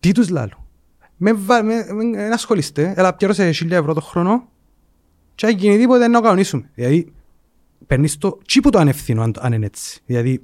τι 0.00 0.12
τους 0.12 0.28
λάλλω. 0.28 0.66
Με, 1.16 1.32
βα- 1.32 1.62
με, 1.62 1.86
με, 1.92 2.04
με 2.04 2.26
ασχολείστε, 2.26 2.92
έλα 2.96 3.14
πιέρωσε 3.14 3.48
1000 3.48 3.70
ευρώ 3.70 3.94
το 3.94 4.00
χρόνο 4.00 4.48
και 5.34 5.46
αν 5.46 5.56
γίνει 5.56 5.78
τίποτε 5.78 6.08
να 6.08 6.14
το 6.18 6.22
κανονίσουμε. 6.22 6.70
Δηλαδή, 6.74 7.12
παίρνεις 7.86 8.18
το 8.18 8.38
τσίπου 8.46 8.70
το 8.70 8.78
ανευθύνω 8.78 9.22
αν, 9.22 9.34
αν 9.38 9.52
είναι 9.52 9.66
έτσι. 9.66 10.00
Δηλαδή, 10.06 10.42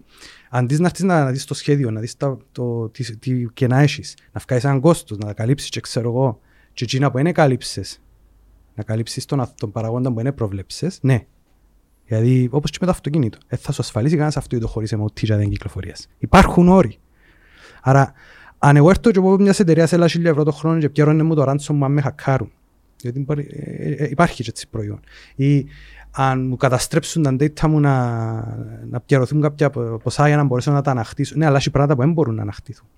αντί 0.51 0.79
να 0.79 0.87
έρθεις 0.87 1.03
να, 1.05 1.25
να 1.25 1.31
δεις 1.31 1.45
το 1.45 1.55
σχέδιο, 1.55 1.91
να 1.91 2.01
δεις 2.01 2.17
τα, 2.17 2.39
το, 2.53 2.89
τι, 2.89 3.17
τι 3.17 3.47
και 3.55 3.67
να 3.67 3.79
έχεις, 3.79 4.17
να 4.33 4.41
βγάλεις 4.47 4.65
έναν 4.65 4.81
κόστος, 4.81 5.19
να 5.19 5.27
τα 5.27 5.33
καλύψεις 5.33 5.69
και 5.69 5.81
ξέρω 5.81 6.09
εγώ, 6.09 6.41
και 6.73 6.85
εκείνα 6.85 7.11
που 7.11 7.19
είναι 7.19 7.33
καλύψεις, 7.33 8.03
να 8.75 8.83
καλύψεις 8.83 9.25
τον, 9.25 9.41
αυ- 9.41 9.59
τον 9.59 9.73
παραγόντα 9.73 10.13
που 10.13 10.21
είναι 10.21 10.33
προβλέψεις, 10.33 10.99
ναι. 11.03 11.27
Δηλαδή, 12.05 12.49
όπως 12.51 12.71
και 12.71 12.79
με 12.81 12.87
το 12.87 12.93
αυτοκίνητο. 12.93 13.39
Ε, 13.47 13.57
θα 13.57 13.73
σου 13.73 13.83
ασφαλίσει 13.83 14.13
κανένας 14.13 14.37
αυτοκίνητο 14.37 14.69
χωρίς 14.69 14.95
MOT 14.97 15.13
και 15.13 15.35
δεν 15.35 15.49
κυκλοφορίας. 15.49 16.09
Υπάρχουν 16.19 16.69
όροι. 16.69 16.99
Άρα, 17.83 18.13
αν 18.59 18.77
εγώ 18.77 18.91
έρθω 18.91 19.11
και 19.11 19.19
από 19.19 19.37
μια 19.39 19.55
εταιρεία 19.59 19.87
σε 19.87 19.95
έλα 19.95 20.07
1000 20.07 20.25
ευρώ 20.25 20.45
το 20.45 20.53
χρόνο 20.53 20.79
και 20.79 20.89
πιέρωνε 20.89 21.23
μου 21.23 21.35
το 21.35 21.43
ransom 21.43 21.79
αν 21.83 21.93
με 21.93 22.01
χακάρουν. 22.01 22.53
Γιατί 23.01 23.21
μπορεί, 23.21 23.49
ε, 23.51 23.93
ε, 23.93 24.09
υπάρχει 24.11 24.43
και 24.43 24.51
έτσι 24.51 24.69
προϊόν. 24.69 25.01
Ή 25.35 25.67
αν 26.11 26.47
μου 26.47 26.57
καταστρέψουν 26.57 27.23
τα 27.23 27.37
data 27.41 27.69
μου 27.69 27.81
να, 27.81 27.95
να 28.91 29.01
πιερωθούν 29.01 29.41
κάποια 29.41 29.71
ποσά 29.71 30.27
για 30.27 30.37
να 30.37 30.45
μπορέσω 30.45 30.73
να 30.73 30.83
τα 30.83 30.91
ανακτήσω. 30.91 31.35
Ναι, 31.37 31.47
αλλά 31.47 31.57
έχει 31.57 31.71
πράγματα 31.71 31.95
που 31.95 32.01
δεν 32.01 32.13
μπορούν 32.13 32.35
να 32.35 32.43
ανακτηθούν. 32.43 32.89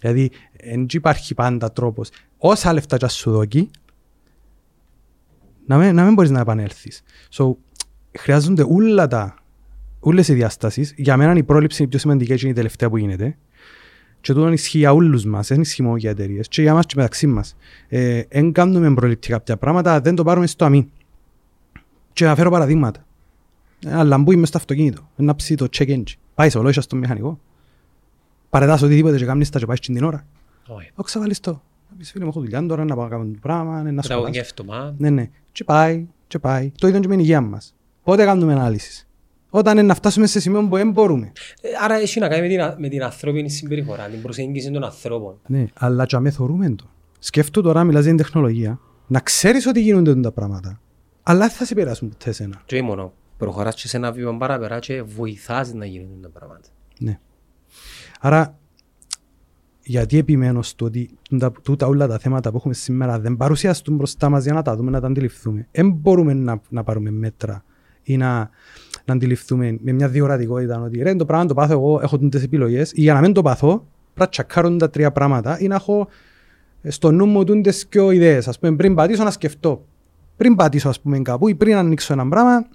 Δηλαδή, 0.00 0.30
δεν 0.64 0.86
υπάρχει 0.90 1.34
πάντα 1.34 1.72
τρόπος. 1.72 2.10
Όσα 2.38 2.72
λεφτά 2.72 2.96
και 2.96 3.08
σου 3.08 3.30
δώσει, 3.30 3.70
να 5.66 5.76
μην, 5.76 5.94
να 5.94 6.04
μην 6.04 6.14
μπορείς 6.14 6.30
να 6.30 6.40
επανέλθεις. 6.40 7.02
So, 7.32 7.54
χρειάζονται 8.18 8.64
όλα 8.68 9.06
τα 9.06 9.34
όλες 10.00 10.28
οι 10.28 10.34
διαστάσεις. 10.34 10.94
Για 10.96 11.16
μένα 11.16 11.36
η 11.36 11.42
πρόληψη 11.42 11.76
είναι 11.76 11.86
η 11.86 11.90
πιο 11.90 11.98
σημαντική 11.98 12.34
και 12.34 12.40
είναι 12.40 12.50
η 12.50 12.54
τελευταία 12.54 12.90
που 12.90 12.96
γίνεται. 12.96 13.36
Και 14.20 14.32
τούτο 14.32 14.52
ισχύει 14.52 14.78
για 14.78 14.92
όλους 14.92 15.24
μας, 15.24 15.48
δεν 15.48 15.60
ισχύει 15.60 15.82
μόνο 15.82 15.96
για 15.96 16.10
εταιρείες. 16.10 16.48
Και 16.48 16.62
για 16.62 16.74
μας 16.74 16.86
και 16.86 16.94
μεταξύ 16.96 17.26
μας. 17.26 17.56
Ε, 17.88 18.22
εν 18.28 18.52
κάνουμε 18.52 18.94
προληπτικά 18.94 19.36
κάποια 19.36 19.56
πράγματα, 19.56 20.00
δεν 20.00 20.14
το 20.14 20.22
πάρουμε 20.24 20.46
στο 20.46 20.64
αμήν. 20.64 20.90
Και 22.18 22.24
να 22.24 22.34
φέρω 22.34 22.50
παραδείγματα. 22.50 23.04
Ένα 23.86 24.04
λαμπούι 24.04 24.36
μες 24.36 24.48
στο 24.48 24.58
αυτοκίνητο, 24.58 25.08
ένα 25.16 25.34
ψή 25.34 25.54
το 25.54 25.66
check 25.78 25.88
engine. 25.88 26.02
Πάει 26.34 26.50
σε 26.50 26.58
ολόγια 26.58 26.82
στον 26.82 26.98
μηχανικό. 26.98 27.40
Παρετάς 28.50 28.82
οτιδήποτε 28.82 29.16
και 29.16 29.24
κάνεις 29.24 29.50
τα 29.50 29.58
και 29.58 29.66
πάεις 29.66 29.80
την 29.80 30.04
ώρα. 30.04 30.26
Όχι. 30.66 30.76
Όχι 30.94 31.04
ξαβάλεις 31.04 31.40
το. 31.40 31.50
Να 31.90 31.96
πεις 31.98 32.10
φίλε 32.10 32.24
μου 32.24 32.30
έχω 32.30 32.40
δουλειά 32.40 32.66
τώρα 32.66 32.84
να 32.84 32.94
πάω 32.94 33.04
να 33.04 33.10
κάνω 33.10 33.24
το 33.24 33.38
πράγμα, 33.40 33.82
ναι, 33.82 33.90
να 33.90 34.02
Τραγούδι 34.02 34.26
σκοτάσω. 34.28 34.30
γεύτομα. 34.30 34.94
Ναι, 34.98 35.10
ναι. 35.10 35.30
Και 35.52 35.64
πάει, 35.64 36.06
και 36.26 36.38
πάει. 36.38 36.72
Το 36.78 36.86
ίδιο 36.86 37.00
και 37.00 37.08
με 37.08 37.14
την 37.14 37.22
υγεία 37.24 37.40
μας. 37.40 37.74
Πότε 38.04 38.24
κάνουμε 38.24 38.52
ανάλυσης; 38.52 39.08
Όταν 39.50 39.78
είναι 39.78 39.86
να 39.86 39.94
φτάσουμε 39.94 40.26
σε 40.26 40.40
σημείο 40.40 40.68
που 40.68 40.76
δεν 40.76 40.90
μπορούμε. 40.90 41.32
Ε, 41.60 41.68
Άρα 41.84 41.94
έχει 41.94 42.20
να 42.20 42.28
κάνει 42.28 42.42
με 42.42 42.48
την, 42.48 42.60
α- 42.60 42.74
με 42.78 42.88
την 42.88 43.02
ανθρώπινη 43.02 43.50
συμπεριφορά, 43.50 44.04
την 44.08 44.22
προσέγγιση 44.22 44.70
των 44.70 44.84
ανθρώπων. 44.84 45.34
Ναι, 45.46 45.64
αλλά 45.74 46.06
και 46.06 46.16
αμέ 46.16 46.30
θωρούμε 46.30 46.70
το. 46.70 46.84
Σκέφτομαι 47.18 47.66
τώρα, 47.66 47.84
μιλάς 47.84 48.02
για 48.04 48.14
την 48.14 48.22
τεχνολογία, 48.22 48.80
να 49.06 49.20
ξέρεις 49.20 49.66
ότι 49.66 49.80
γίνονται 49.80 50.20
τα 50.20 50.32
πράγματα, 50.32 50.80
αλλά 51.30 51.38
δεν 51.38 51.50
θα 51.50 51.64
σε 51.64 51.74
περάσουν 51.74 52.08
ποτέ 52.08 52.30
εσένα. 52.30 52.62
Και 52.64 52.74
όχι 52.74 52.84
μόνο. 52.84 53.12
Προχωράς 53.36 53.74
και 53.74 53.88
σε 53.88 53.96
ένα 53.96 54.12
βήμα 54.12 54.36
παραπέρα 54.36 54.78
και 54.78 55.02
βοηθάς 55.02 55.72
να 55.72 55.86
γίνουν 55.86 56.20
τα 56.22 56.28
πράγματα. 56.28 56.68
Ναι. 56.98 57.18
Άρα, 58.20 58.58
γιατί 59.82 60.18
επιμένω 60.18 60.62
στο 60.62 60.84
ότι 60.84 61.10
τούτα, 61.22 61.52
τούτα 61.62 61.86
όλα 61.86 62.06
τα 62.06 62.18
θέματα 62.18 62.50
που 62.50 62.56
έχουμε 62.56 62.74
σήμερα 62.74 63.18
δεν 63.20 63.36
παρουσιαστούν 63.36 63.96
μπροστά 63.96 64.28
μας 64.28 64.44
για 64.44 64.52
να 64.52 64.62
τα 64.62 64.76
δούμε, 64.76 64.90
να 64.90 65.00
τα 65.00 65.06
αντιληφθούμε. 65.06 65.68
Δεν 65.70 65.90
μπορούμε 65.90 66.34
να, 66.34 66.60
να 66.68 66.84
πάρουμε 66.84 67.10
μέτρα 67.10 67.64
ή 68.02 68.16
να, 68.16 68.50
να 69.04 69.14
αντιληφθούμε 69.14 69.78
με 69.80 69.92
μια 69.92 70.08
διορατικότητα 70.08 70.80
ότι 70.80 71.02
ρε, 71.02 71.14
το 71.14 71.24
πράγμα 71.24 71.46
το 71.46 71.54
πάθω 71.54 71.72
εγώ, 71.72 72.00
έχω 72.02 72.18
τις 72.18 72.42
επιλογές 72.42 72.92
ή 72.92 73.00
για 73.00 73.14
να 73.14 73.20
μην 73.20 73.32
το 73.32 73.42
πάθω, 73.42 73.68
πρέπει 73.68 73.86
να 74.14 74.28
τσακάρω 74.28 74.76
τα 74.76 74.90
τρία 74.90 75.12
πράγματα 75.12 75.60
ή 75.60 75.66
να 75.66 75.74
έχω 75.74 76.08
στο 76.88 77.10
νου 77.10 77.26
μου 77.26 77.44
τούντες 77.44 77.86
και 77.86 78.00
ιδέες. 78.12 78.48
Ας 78.48 78.58
πούμε, 78.58 78.76
πριν 78.76 78.94
πατήσω 78.94 79.24
να 79.24 79.30
σκεφτώ. 79.30 79.84
Πριν 80.38 80.54
πατήσω, 80.54 80.88
ας 80.88 81.00
πούμε, 81.00 81.18
κάπου 81.18 81.48
ή 81.48 81.54
πριν 81.54 81.76
ανοίξω 81.76 82.12
ένα 82.12 82.28
πράγμα, 82.28 82.66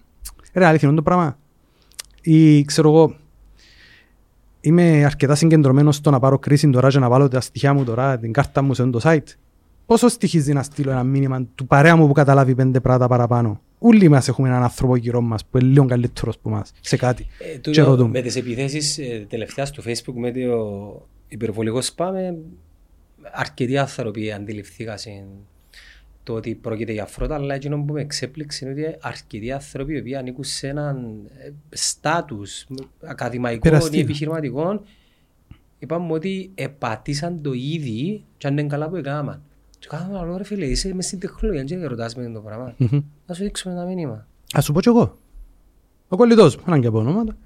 ρε, 0.53 0.65
αλήθεια 0.65 0.87
είναι 0.87 0.97
το 0.97 1.03
πράγμα. 1.03 1.37
Ή 2.21 2.63
ξέρω 2.63 2.89
εγώ, 2.89 3.15
είμαι 4.61 5.05
αρκετά 5.05 5.35
συγκεντρωμένος 5.35 5.95
στο 5.95 6.09
να 6.09 6.19
πάρω 6.19 6.39
κρίση 6.39 6.69
τώρα 6.69 6.89
και 6.89 6.99
να 6.99 7.09
βάλω 7.09 7.27
τα 7.27 7.41
στοιχεία 7.41 7.73
μου 7.73 7.83
τώρα, 7.83 8.17
την 8.19 8.31
κάρτα 8.31 8.61
μου 8.61 8.73
σε 8.73 8.81
αυτό 8.81 8.99
το 8.99 9.09
site. 9.09 9.35
Πόσο 9.85 10.07
στοιχίζει 10.07 10.53
να 10.53 10.63
στείλω 10.63 10.91
ένα 10.91 11.03
μήνυμα 11.03 11.45
του 11.55 11.67
παρέα 11.67 11.95
μου 11.95 12.07
που 12.07 12.13
καταλάβει 12.13 12.55
πέντε 12.55 12.79
πράγματα 12.79 13.07
παραπάνω; 13.07 13.61
Όλοι 13.79 14.09
μας 14.09 14.27
έχουμε 14.27 14.47
έναν 14.47 14.63
άνθρωπο 14.63 14.95
γύρω 14.95 15.21
μας 15.21 15.45
που 15.45 15.57
είναι 15.57 15.67
λίγο 15.67 15.85
καλύτερος 15.85 16.35
από 16.35 16.49
εμάς 16.49 16.71
σε 16.81 16.97
κάτι. 16.97 17.27
Ε, 17.39 17.51
Και 17.51 17.59
τούτο, 17.59 17.83
ρωτούμε. 17.83 18.09
με 18.09 18.21
τις 18.21 18.35
επιθέσεις 18.35 18.97
ε, 18.97 19.25
τελευταία 19.29 19.65
στο 19.65 19.83
facebook 19.85 20.15
με 20.15 20.31
το 20.31 21.07
υπερβολικό 21.27 21.81
σπάμ 21.81 22.15
ε, 22.15 22.35
αρκετοί 23.31 23.77
άνθρωποι 23.77 24.31
αντιληφθήκαν 24.31 24.97
το 26.23 26.33
ότι 26.33 26.55
πρόκειται 26.55 26.91
για 26.91 27.05
φρότα 27.05 27.35
αλλά 27.35 27.55
εκείνο 27.55 27.83
που 27.83 27.93
με 27.93 28.01
εξέπληξε 28.01 28.65
είναι 28.65 28.73
ότι 28.87 28.97
αρκετοί 29.01 29.51
άνθρωποι 29.51 29.93
οι 29.93 29.99
οποίοι 29.99 30.15
ανήκουν 30.15 30.43
σε 30.43 30.67
έναν 30.67 31.05
ε, 31.37 31.49
στάτους 31.69 32.65
ακαδημαϊκό 33.03 33.67
ή 33.67 33.69
Περαστήνα. 33.69 34.01
επιχειρηματικό 34.03 34.83
είπαμε 35.79 36.13
ότι 36.13 36.51
επατήσαν 36.55 37.41
το 37.41 37.51
ήδη 37.53 38.23
και 38.37 38.47
αν 38.47 38.57
είναι 38.57 38.67
καλά 38.67 38.89
που 38.89 38.95
έκαναν. 38.95 39.41
Και 39.79 39.87
κάναμε 39.89 40.17
άλλο 40.17 40.37
ρε 40.37 40.43
φίλε 40.43 40.65
είσαι 40.65 40.93
μες 40.93 41.05
στην 41.05 41.19
τεχνολογία 41.19 41.63
και 41.63 41.85
ρωτάς 41.85 42.15
με 42.15 42.31
το 42.31 42.39
πράγμα. 42.39 42.73
Μμμ. 42.77 43.01
Να 43.25 43.33
σου 43.33 43.43
δείξουμε 43.43 43.73
ένα 43.73 43.85
μήνυμα. 43.85 44.27
Ας 44.53 44.63
σου 44.65 44.73
πω 44.73 44.81
κι 44.81 44.87
εγώ. 44.87 45.17
Ο 46.07 46.15
κολλητός 46.15 46.55
μου, 46.55 46.63
έναν 46.67 46.81
και 46.81 46.87
από 46.87 46.97
ονόματα. 46.99 47.37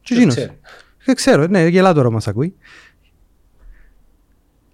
Και 0.00 0.14
Το 0.14 0.20
εκείνος. 0.20 0.34
ξέρει. 0.34 0.58
Δεν 1.04 1.14
ξέρω, 1.14 1.46
ναι, 1.46 1.66
γελά 1.66 1.92
τώρα 1.94 2.10
μας 2.10 2.28
ακούει. 2.28 2.54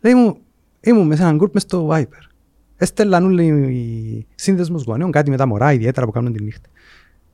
Λέει 0.00 0.14
μου, 0.14 0.36
ήμουν 0.80 1.06
μέσα 1.06 1.22
σε 1.22 1.28
έναν 1.28 1.42
group 1.42 1.50
μες 1.52 1.62
στο 1.62 1.88
Viper. 1.92 2.30
Έστελναν 2.76 3.24
όλοι 3.24 3.46
οι 3.46 4.26
σύνδεσμος 4.34 4.82
γονέων, 4.84 5.10
κάτι 5.10 5.30
με 5.30 5.36
τα 5.36 5.46
μωρά 5.46 5.72
ιδιαίτερα 5.72 6.06
που 6.06 6.12
κάνουν 6.12 6.32
τη 6.32 6.42
νύχτα. 6.42 6.68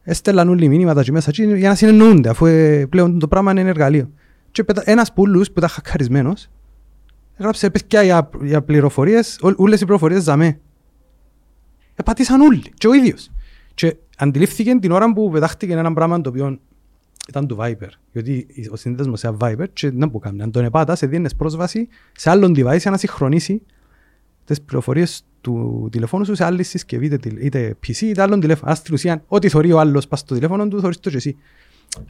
Έστελναν 0.02 0.48
όλοι 0.48 0.69
μηνύματα 0.69 1.02
και 1.02 1.12
μέσα 1.12 1.28
εκεί 1.28 1.55
για 1.56 1.69
να 1.69 1.74
συνεννοούνται, 1.74 2.28
αφού 2.28 2.47
ε, 2.47 2.86
πλέον 2.86 3.19
το 3.19 3.28
πράγμα 3.28 3.51
είναι 3.51 3.60
εργαλείο. 3.60 4.10
Και 4.51 4.65
πετα- 4.65 4.82
ένας 4.85 5.12
πουλούς 5.12 5.47
που 5.47 5.55
ήταν 5.56 5.69
χακαρισμένος, 5.69 6.48
έγραψε 7.36 7.70
παιδιά 7.70 8.02
για, 8.02 8.31
για 8.43 8.62
πληροφορίες, 8.62 9.39
ό- 9.40 9.55
όλες 9.56 9.81
οι 9.81 9.85
πληροφορίες 9.85 10.23
ζαμέ. 10.23 10.59
Επατήσαν 11.94 12.40
όλοι, 12.40 12.62
και 12.74 12.86
ο 12.89 12.93
ίδιος. 12.94 13.31
Και 13.74 13.97
αντιλήφθηκε 14.16 14.74
την 14.74 14.93
ώρα 14.93 15.12
που 15.12 15.31
πετάχτηκε 15.31 15.73
ένα 15.73 15.93
πράγμα 15.93 16.20
το 16.20 16.28
οποίο 16.28 16.59
ήταν 17.28 17.47
του 17.47 17.56
Viper. 17.60 17.89
Γιατί 18.12 18.47
ο 18.70 18.77
σύνδεσμος 18.77 19.19
σε 19.20 19.36
Viper 19.40 19.65
και 19.73 19.90
δεν 19.90 20.10
που 20.10 20.19
κάνει. 20.19 20.43
Αν 20.43 20.51
τον 20.51 20.65
επάτα, 20.65 20.94
σε 20.94 21.06
δίνεις 21.06 21.35
πρόσβαση 21.36 21.89
σε 22.12 22.31
άλλον 22.31 22.51
device 22.51 22.78
για 22.78 22.90
να 22.90 22.97
συγχρονίσει 22.97 23.62
τις 24.54 24.64
πληροφορίες 24.64 25.22
του 25.40 25.88
τηλεφώνου 25.92 26.24
σου 26.24 26.34
σε 26.34 26.44
άλλη 26.44 26.62
συσκευή, 26.62 27.06
είτε, 27.06 27.16
τηλε- 27.16 27.44
είτε 27.44 27.76
PC 27.86 28.00
είτε 28.00 28.22
άλλον 28.22 28.40
τηλέφωνο. 28.40 28.70
Άρα 28.70 28.80
στην 28.80 28.94
ουσία, 28.94 29.22
ό,τι 29.26 29.48
θωρεί 29.48 29.72
ο 29.72 29.78
άλλος 29.80 30.08
πας 30.08 30.18
στο 30.20 30.34
τηλέφωνο 30.34 30.68
του, 30.68 30.80
θωρείς 30.80 31.00
το 31.00 31.10
και 31.10 31.16
εσύ. 31.16 31.36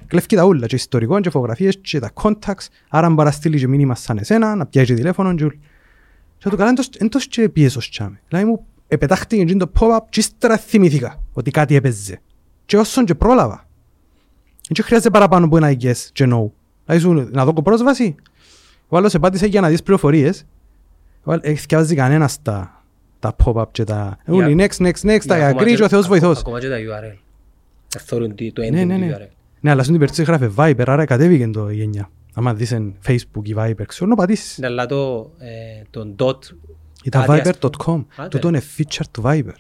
Κλέφκει 0.07 0.37
τα 0.37 0.45
ούλα, 0.45 0.67
και 0.67 0.75
ιστορικό, 0.75 1.21
και 1.21 1.31
φωτογραφίες, 1.31 1.79
και 1.81 1.99
τα 1.99 2.11
contacts, 2.15 2.67
άρα 2.89 3.11
μπορεί 3.11 3.25
να 3.29 3.31
στείλει 3.31 3.59
και 3.59 3.69
μήνυμα 3.69 3.95
σαν 3.95 4.19
εσένα, 4.19 4.55
να 4.55 4.67
πιάσει 4.67 4.95
τηλέφωνο 4.95 5.35
και 5.35 5.45
ούλ. 5.45 5.55
Και 6.39 6.49
του 6.49 6.57
καλά, 6.57 6.75
εν 6.99 7.09
τόσο 7.09 7.27
και 7.31 7.49
πίεσος 7.49 7.91
τσάμε. 7.91 8.21
Δηλαδή 8.29 8.47
μου, 8.47 8.65
επετάχτηκε 8.89 9.43
εκείνο 9.43 9.67
το 9.67 9.73
pop-up 9.81 9.99
και 10.09 10.21
ύστερα 10.21 10.57
θυμήθηκα 10.57 11.23
ότι 11.33 11.51
κάτι 11.51 11.75
έπαιζε. 11.75 12.21
Και 12.67 12.77
όσον 12.77 13.05
και 13.05 13.15
πρόλαβα. 13.15 13.69
Δεν 14.71 14.85
χρειάζεται 14.85 15.11
παραπάνω 15.11 15.49
που 15.49 15.57
ένα 15.57 15.71
yes 15.81 15.97
και 16.13 16.25
no. 16.31 16.51
Δηλαδή 16.85 17.03
σου 17.03 17.29
να 17.31 17.45
δω 17.45 17.53
πρόσβαση. 17.53 18.15
Ο 18.89 18.97
άλλος 18.97 19.15
επάτησε 19.15 19.47
για 19.47 19.61
να 19.61 19.69
δεις 19.69 19.83
πληροφορίες. 19.83 20.47
Ο 21.29 21.33
άλλος- 21.33 21.45
Έχεις 21.45 21.61
θυκιάζει 21.61 21.95
κανένας 21.95 22.43
τα, 22.43 22.83
τα 23.19 23.37
pop-up 23.45 23.65
και 23.71 23.85
τα... 23.85 24.19
Για- 24.27 24.35
Όλοι 24.47 24.57
next, 24.59 24.83
next, 24.87 25.11
next, 25.11 25.25
τα 25.27 25.37
Για 25.37 25.47
ακόμα 25.49 25.63
agree 25.63 25.67
και- 25.67 25.75
και 25.75 25.83
ο 25.83 25.89
Θεός 25.89 26.05
ακο- 26.05 26.09
βοηθός. 26.15 26.39
Ακόμα 26.39 26.61
και 26.61 26.69
τα 26.69 26.77
URL. 26.77 27.17
Θα 27.89 28.01
θεωρούν 28.01 28.35
τι- 28.35 28.53
το 28.53 28.61
Ναι, 28.61 28.67
έντυπο 28.67 28.85
ναι, 28.87 28.95
του 28.95 29.01
ναι. 29.01 29.15
URL. 29.17 29.29
Ναι, 29.61 29.71
αλλά 29.71 29.83
στην 29.83 29.95
περίπτωση 29.99 30.23
γράφε 30.23 30.51
Viber, 30.57 30.83
άρα 30.87 31.05
κατέβηκε 31.05 31.49
το 31.49 31.71
γενιά. 31.71 32.11
Άμα 32.35 32.55
δεις 32.55 32.73
εν 32.73 32.95
Facebook 33.07 33.43
ή 33.43 33.55
Viber, 33.59 33.83
ξέρω 33.87 34.11
να 34.11 34.17
πατήσεις. 34.17 34.59
Ναι, 34.59 34.67
Αλλά 34.67 34.87
το, 34.87 35.31
ε, 35.39 35.83
τον 35.91 36.15
dot 36.19 36.39
Ήταν 37.05 37.25
κάτι, 37.27 37.49
ας 37.49 37.57
viber.com. 37.61 38.05
Άντε. 38.17 38.29
Τούτο 38.29 38.49
είναι 38.49 38.63
feature 38.77 39.05
του 39.11 39.23
Viber. 39.25 39.55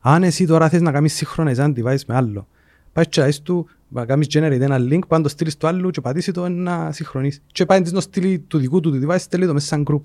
Αν 0.00 0.22
εσύ 0.22 0.46
τώρα 0.46 0.68
θες 0.68 0.80
να 0.80 0.92
κάνεις 0.92 1.14
συγχρονιζάν 1.14 1.74
device 1.76 2.04
με 2.06 2.14
άλλο, 2.14 2.46
πάει 2.92 3.06
και 3.08 3.20
λες 3.22 3.42
του, 3.42 3.68
να 3.88 4.04
κάνεις 4.04 4.26
generate 4.34 4.60
ένα 4.60 4.78
link, 4.90 4.98
πάνω 5.08 5.22
το 5.22 5.28
στείλεις 5.28 5.56
του 5.56 5.66
άλλου 5.66 5.90
και 5.90 6.00
πατήσει 6.00 6.32
το 6.32 6.48
να 6.48 6.92
συγχρονίσει. 6.92 7.40
Και 7.46 7.66
πάει 7.66 7.80
να 7.80 8.00
στείλει 8.00 8.38
του 8.38 8.58
δικού 8.58 8.80
του 8.80 8.90
του 8.90 9.06
device, 9.08 9.20
στέλνει 9.20 9.46
το 9.46 9.52
μέσα 9.52 9.66
σαν 9.66 9.84
group. 9.90 10.00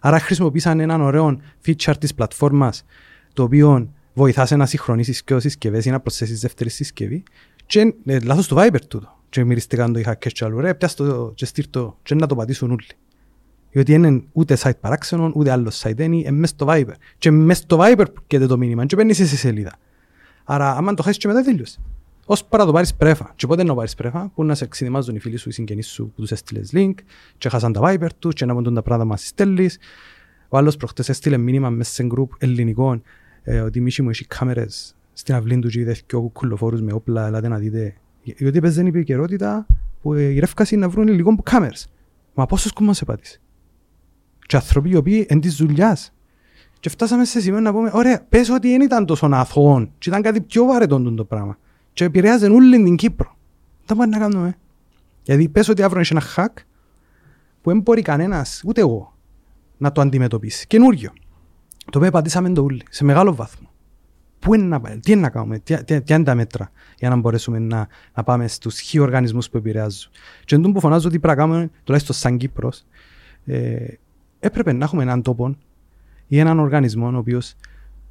Άρα 0.00 0.18
χρησιμοποίησαν 0.18 0.80
έναν 0.80 1.00
ωραίο 1.00 1.40
feature 1.66 1.94
της 1.98 2.14
πλατφόρμας, 2.14 2.84
το 3.32 3.42
οποίο 3.42 3.92
βοηθά 4.12 4.46
σε 4.46 4.56
να 4.56 4.66
συγχρονίσεις 4.66 5.22
και 5.24 5.40
συσκευές 5.40 5.84
ή 5.84 5.90
να 5.90 6.00
προσθέσεις 6.00 6.40
δεύτερη 6.40 6.70
συσκευή. 6.70 7.22
Και 7.66 7.94
ε, 8.04 8.18
λάθος 8.18 8.48
του 8.48 8.56
Viber 8.58 8.80
τούτο. 8.88 9.18
Και 9.28 9.44
μυριστήκαν 9.44 9.92
το 9.92 9.98
οι 9.98 10.04
hackers 10.06 10.32
και 10.32 10.44
άλλου, 10.44 10.60
ρε, 10.60 10.74
πιάσ' 10.74 10.94
το 10.94 11.32
και 11.34 11.44
στείλ 11.44 11.66
το 11.70 11.98
και 12.02 12.14
να 12.14 12.26
το 12.26 12.34
πατήσουν 12.34 12.70
όλοι. 12.70 12.86
Διότι 13.70 13.92
είναι 13.92 14.22
ούτε 14.32 14.56
site 14.62 14.78
παράξενων, 14.80 15.32
ούτε 15.34 15.50
άλλο 15.50 15.70
site 15.74 15.98
είναι, 15.98 16.16
είναι 16.16 16.30
μέσα 16.30 16.54
στο 16.54 16.66
Viber. 16.68 16.94
Και 17.18 17.30
μέσα 17.30 17.62
στο 17.62 17.78
Viber 17.80 18.04
πηγαίνει 18.26 18.48
το 18.48 18.56
μήνυμα 18.56 18.86
και 18.86 18.96
παίρνεις 18.96 19.16
σε 19.16 19.26
σελίδα. 19.26 19.72
Άρα, 20.44 20.76
άμα 20.76 20.94
το 20.94 21.02
χάσεις 21.02 21.18
και 21.18 21.28
μετά 21.28 21.42
τέλειωσε. 21.42 21.80
Ως 22.32 22.44
παρά 22.44 22.64
το 22.64 22.72
πάρεις 22.72 22.94
πρέφα. 22.94 23.32
Και 23.36 23.46
πότε 23.46 23.64
να 23.64 23.74
πάρεις 23.74 23.94
πρέφα, 23.94 24.30
που 24.34 24.44
να 24.44 24.54
σε 24.54 24.66
ξεδιμάζουν 24.66 25.14
οι 25.14 25.18
φίλοι 25.18 25.36
σου, 25.36 25.48
οι 25.48 25.52
συγγενείς 25.52 25.88
σου 25.88 26.12
που 26.14 26.20
τους 26.20 26.30
έστειλες 26.30 26.70
link 26.74 26.94
και 27.38 27.48
χάσαν 27.48 27.72
τα 27.72 27.80
Viber 27.84 28.08
τους 28.18 28.34
και 28.34 28.44
να 28.44 28.54
ποντούν 28.54 28.74
τα 28.74 28.82
πράγματα 28.82 29.08
μας 29.08 29.26
στέλνεις. 29.26 29.78
Ο 30.48 30.56
άλλος 30.56 30.76
προχτές 30.76 31.08
έστειλε 31.08 31.36
μήνυμα 31.36 31.70
μέσα 31.70 31.92
σε 31.92 32.06
group 32.14 32.28
ελληνικών 32.38 33.02
ε, 33.42 33.60
ότι 33.60 33.78
η 33.78 33.80
μίση 33.80 34.02
μου 34.02 34.10
έχει 34.10 34.24
κάμερες 34.26 34.96
στην 35.12 35.34
αυλή 35.34 35.58
του 35.58 35.68
και 35.68 35.80
είδες 35.80 36.02
και 36.02 36.16
κουλοφόρους 36.32 36.82
με 36.82 36.92
όπλα, 36.92 37.26
ελάτε 37.26 37.48
να 37.48 37.58
δείτε. 37.58 37.94
Γιατί 38.22 38.58
έπαιζε 38.58 38.82
η 38.82 38.86
επικαιρότητα 38.86 39.66
που 40.02 40.14
ε, 40.14 40.22
η 40.22 40.38
ρεύκαση 40.38 40.74
είναι 40.74 40.84
να 40.84 40.90
βρουν 40.90 41.08
υλικό 41.08 41.34
που 41.34 41.42
κάμερες. 41.42 41.88
Μα 42.34 42.46
πόσος 42.46 42.72
κομμάτς 42.72 42.98
σε 42.98 43.04
πάτησε. 43.04 43.40
Και 44.46 44.56
άνθρωποι 44.56 44.90
οι 44.90 44.96
οποίοι 44.96 45.26
εν 45.28 45.40
της 45.40 45.56
δουλειάς. 45.56 46.12
Και 46.80 46.88
φτάσαμε 46.88 47.24
σε 47.24 47.40
σημείο 47.40 47.60
να 47.60 47.72
πούμε, 47.72 47.90
ωραία, 47.92 48.26
πες 48.28 48.48
ότι 48.48 48.68
δεν 48.68 48.80
ήταν 48.80 49.06
τόσο 49.06 49.28
αθώο 49.32 49.90
και 49.98 50.08
ήταν 50.08 50.22
κάτι 50.22 50.40
πιο 50.40 50.64
βαρετό 50.64 50.96
τούτο 50.96 51.14
το 51.14 51.24
πράγμα. 51.24 51.58
Και 51.92 52.04
επηρεάζει 52.04 52.46
όλη 52.46 52.82
την 52.82 52.96
Κύπρο. 52.96 53.36
Δεν 53.86 53.96
μπορεί 53.96 54.08
να 54.08 54.18
κάνουμε. 54.18 54.58
Γιατί 55.22 55.48
πες 55.48 55.68
ότι 55.68 55.82
αύριο 55.82 56.00
έχει 56.00 56.12
ένα 56.12 56.22
hack 56.36 56.62
που 57.62 57.70
δεν 57.70 57.80
μπορεί 57.80 58.02
κανένας, 58.02 58.62
ούτε 58.66 58.80
εγώ, 58.80 59.16
να 59.76 59.92
το 59.92 60.00
αντιμετωπίσει. 60.00 60.66
Καινούριο. 60.66 61.12
Το 61.90 61.98
οποίο 61.98 62.10
πατήσαμε 62.10 62.50
το 62.50 62.62
ούλι, 62.62 62.82
σε 62.90 63.04
μεγάλο 63.04 63.34
βάθμο. 63.34 63.68
Πού 64.38 64.54
είναι 64.54 64.64
να, 64.64 64.80
τι 64.80 65.12
είναι 65.12 65.20
να 65.20 65.30
κάνουμε, 65.30 65.58
τι, 65.58 65.84
τι, 65.84 66.02
τι 66.02 66.14
είναι 66.14 66.24
τα 66.24 66.34
μέτρα 66.34 66.70
για 66.98 67.08
να 67.08 67.16
μπορέσουμε 67.16 67.58
να, 67.58 67.88
να 68.14 68.22
πάμε 68.22 68.48
στους 68.48 68.78
χι 68.78 68.98
οργανισμούς 68.98 69.50
που 69.50 69.56
επηρεάζουν. 69.56 70.10
Και 70.44 70.54
εντούν 70.54 70.72
που 70.72 70.80
φωνάζω 70.80 71.08
ότι 71.08 71.18
πρέπει 71.18 71.38
να 71.38 71.46
κάνουμε, 71.46 71.70
τουλάχιστον 71.84 72.16
σαν 72.16 72.36
Κύπρος, 72.36 72.84
ε, 73.44 73.86
έπρεπε 74.40 74.72
να 74.72 74.84
έχουμε 74.84 75.02
έναν 75.02 75.22
τόπο 75.22 75.56
ή 76.26 76.38
έναν 76.38 76.58
οργανισμό 76.58 77.10
ο 77.10 77.16
οποίος 77.16 77.54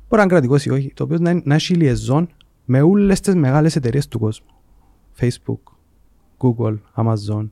μπορεί 0.09 0.15
να 0.15 0.21
είναι 0.21 0.31
κρατικός 0.31 0.65
ή 0.65 0.69
όχι, 0.69 0.93
το 0.93 1.03
οποίο 1.03 1.17
να, 1.19 1.41
να 1.43 1.55
έχει 1.55 1.73
λιεζόν 1.73 2.29
με 2.71 2.81
όλες 2.81 3.19
τις 3.19 3.35
μεγάλες 3.35 3.75
εταιρείες 3.75 4.07
του 4.07 4.19
κόσμου. 4.19 4.47
Facebook, 5.19 5.59
Google, 6.37 6.77
Amazon, 6.95 7.49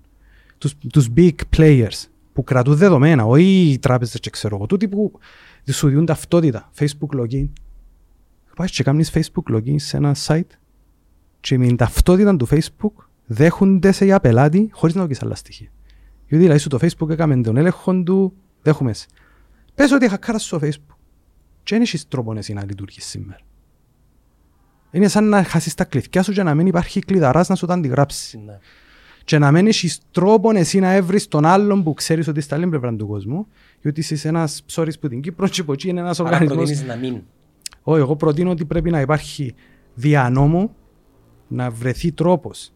τους, 0.57 0.75
τους 0.89 1.07
big 1.15 1.35
players 1.57 2.05
που 2.33 2.43
κρατούν 2.43 2.75
δεδομένα, 2.75 3.25
όχι 3.25 3.69
οι 3.71 3.79
τράπεζες 3.79 4.19
και 4.19 4.29
ξέρω 4.29 4.55
εγώ, 4.55 4.65
τούτοι 4.65 4.87
που 4.87 5.11
σου 5.71 5.87
διούν 5.87 6.05
ταυτότητα, 6.05 6.71
Facebook 6.79 7.19
login. 7.19 7.49
Πάει 8.55 8.67
και 8.67 8.83
κάνεις 8.83 9.11
Facebook 9.13 9.55
login 9.55 9.75
σε 9.75 9.97
ένα 9.97 10.15
site 10.25 10.41
και 11.39 11.57
με 11.57 11.65
την 11.65 11.75
ταυτότητα 11.75 12.35
του 12.35 12.47
Facebook 12.47 13.03
δέχονται 13.25 13.91
σε 13.91 14.05
για 14.05 14.19
πελάτη 14.19 14.69
χωρίς 14.71 14.95
να 14.95 15.01
δώσεις 15.01 15.23
άλλα 15.23 15.35
στοιχεία. 15.35 15.69
Γιατί 16.27 16.43
δηλαδή 16.43 16.59
σου 16.59 16.69
το 16.69 16.77
Facebook 16.81 17.09
έκαμε 17.09 17.41
τον 17.41 17.57
έλεγχο 17.57 18.03
του, 18.03 18.33
δέχομαι 18.61 18.93
σε. 18.93 19.07
Πες 19.75 19.91
ότι 19.91 20.09
χακάρας 20.09 20.43
στο 20.43 20.59
Facebook 20.61 20.95
και 21.63 21.75
δεν 21.75 21.81
έχεις 21.81 22.07
τρόπο 22.07 22.33
εσύ 22.37 22.53
να 22.53 22.65
λειτουργείς 22.65 23.05
σήμερα. 23.05 23.39
Είναι 24.91 25.07
σαν 25.07 25.29
να 25.29 25.43
χάσεις 25.43 25.73
τα 25.73 25.83
κλειδιά 25.83 26.23
σου 26.23 26.31
και 26.31 26.43
να 26.43 26.55
μην 26.55 26.67
υπάρχει 26.67 26.99
κλειδαράς 26.99 27.47
να 27.49 27.55
σου 27.55 27.65
τα 27.65 27.73
αντιγράψεις. 27.73 28.37
Ναι. 28.45 28.59
Και 29.23 29.37
να 29.37 29.51
μην 29.51 29.67
έχεις 29.67 29.99
τρόπο 30.11 30.51
εσύ 30.55 30.79
να 30.79 30.91
έβρεις 30.93 31.27
τον 31.27 31.45
άλλον 31.45 31.83
που 31.83 31.93
ξέρεις 31.93 32.27
ότι 32.27 32.37
είσαι 32.37 32.47
στα 32.47 32.55
άλλη 32.55 32.67
πλευρά 32.67 32.95
του 32.95 33.07
κόσμου, 33.07 33.47
γιατί 33.81 33.99
είσαι 33.99 34.27
ένας 34.27 34.63
ψόρης 34.65 34.99
που 34.99 35.07
την 35.07 35.21
Κύπρο 35.21 35.47
και 35.47 35.61
από 35.61 35.73
εκεί 35.73 35.89
είναι 35.89 35.99
ένας 35.99 36.19
Άρα 36.19 36.29
οργανισμός. 36.29 36.57
προτείνεις 36.57 36.85
να 36.87 36.95
μην. 36.95 37.21
Όχι, 37.83 37.99
εγώ 37.99 38.15
προτείνω 38.15 38.49
ότι 38.49 38.65
πρέπει 38.65 38.89
να 38.89 39.01
υπάρχει 39.01 39.55
δια 39.93 40.29
νόμου 40.29 40.75
να 41.47 41.69
βρεθεί 41.71 42.11
τρόπος 42.11 42.71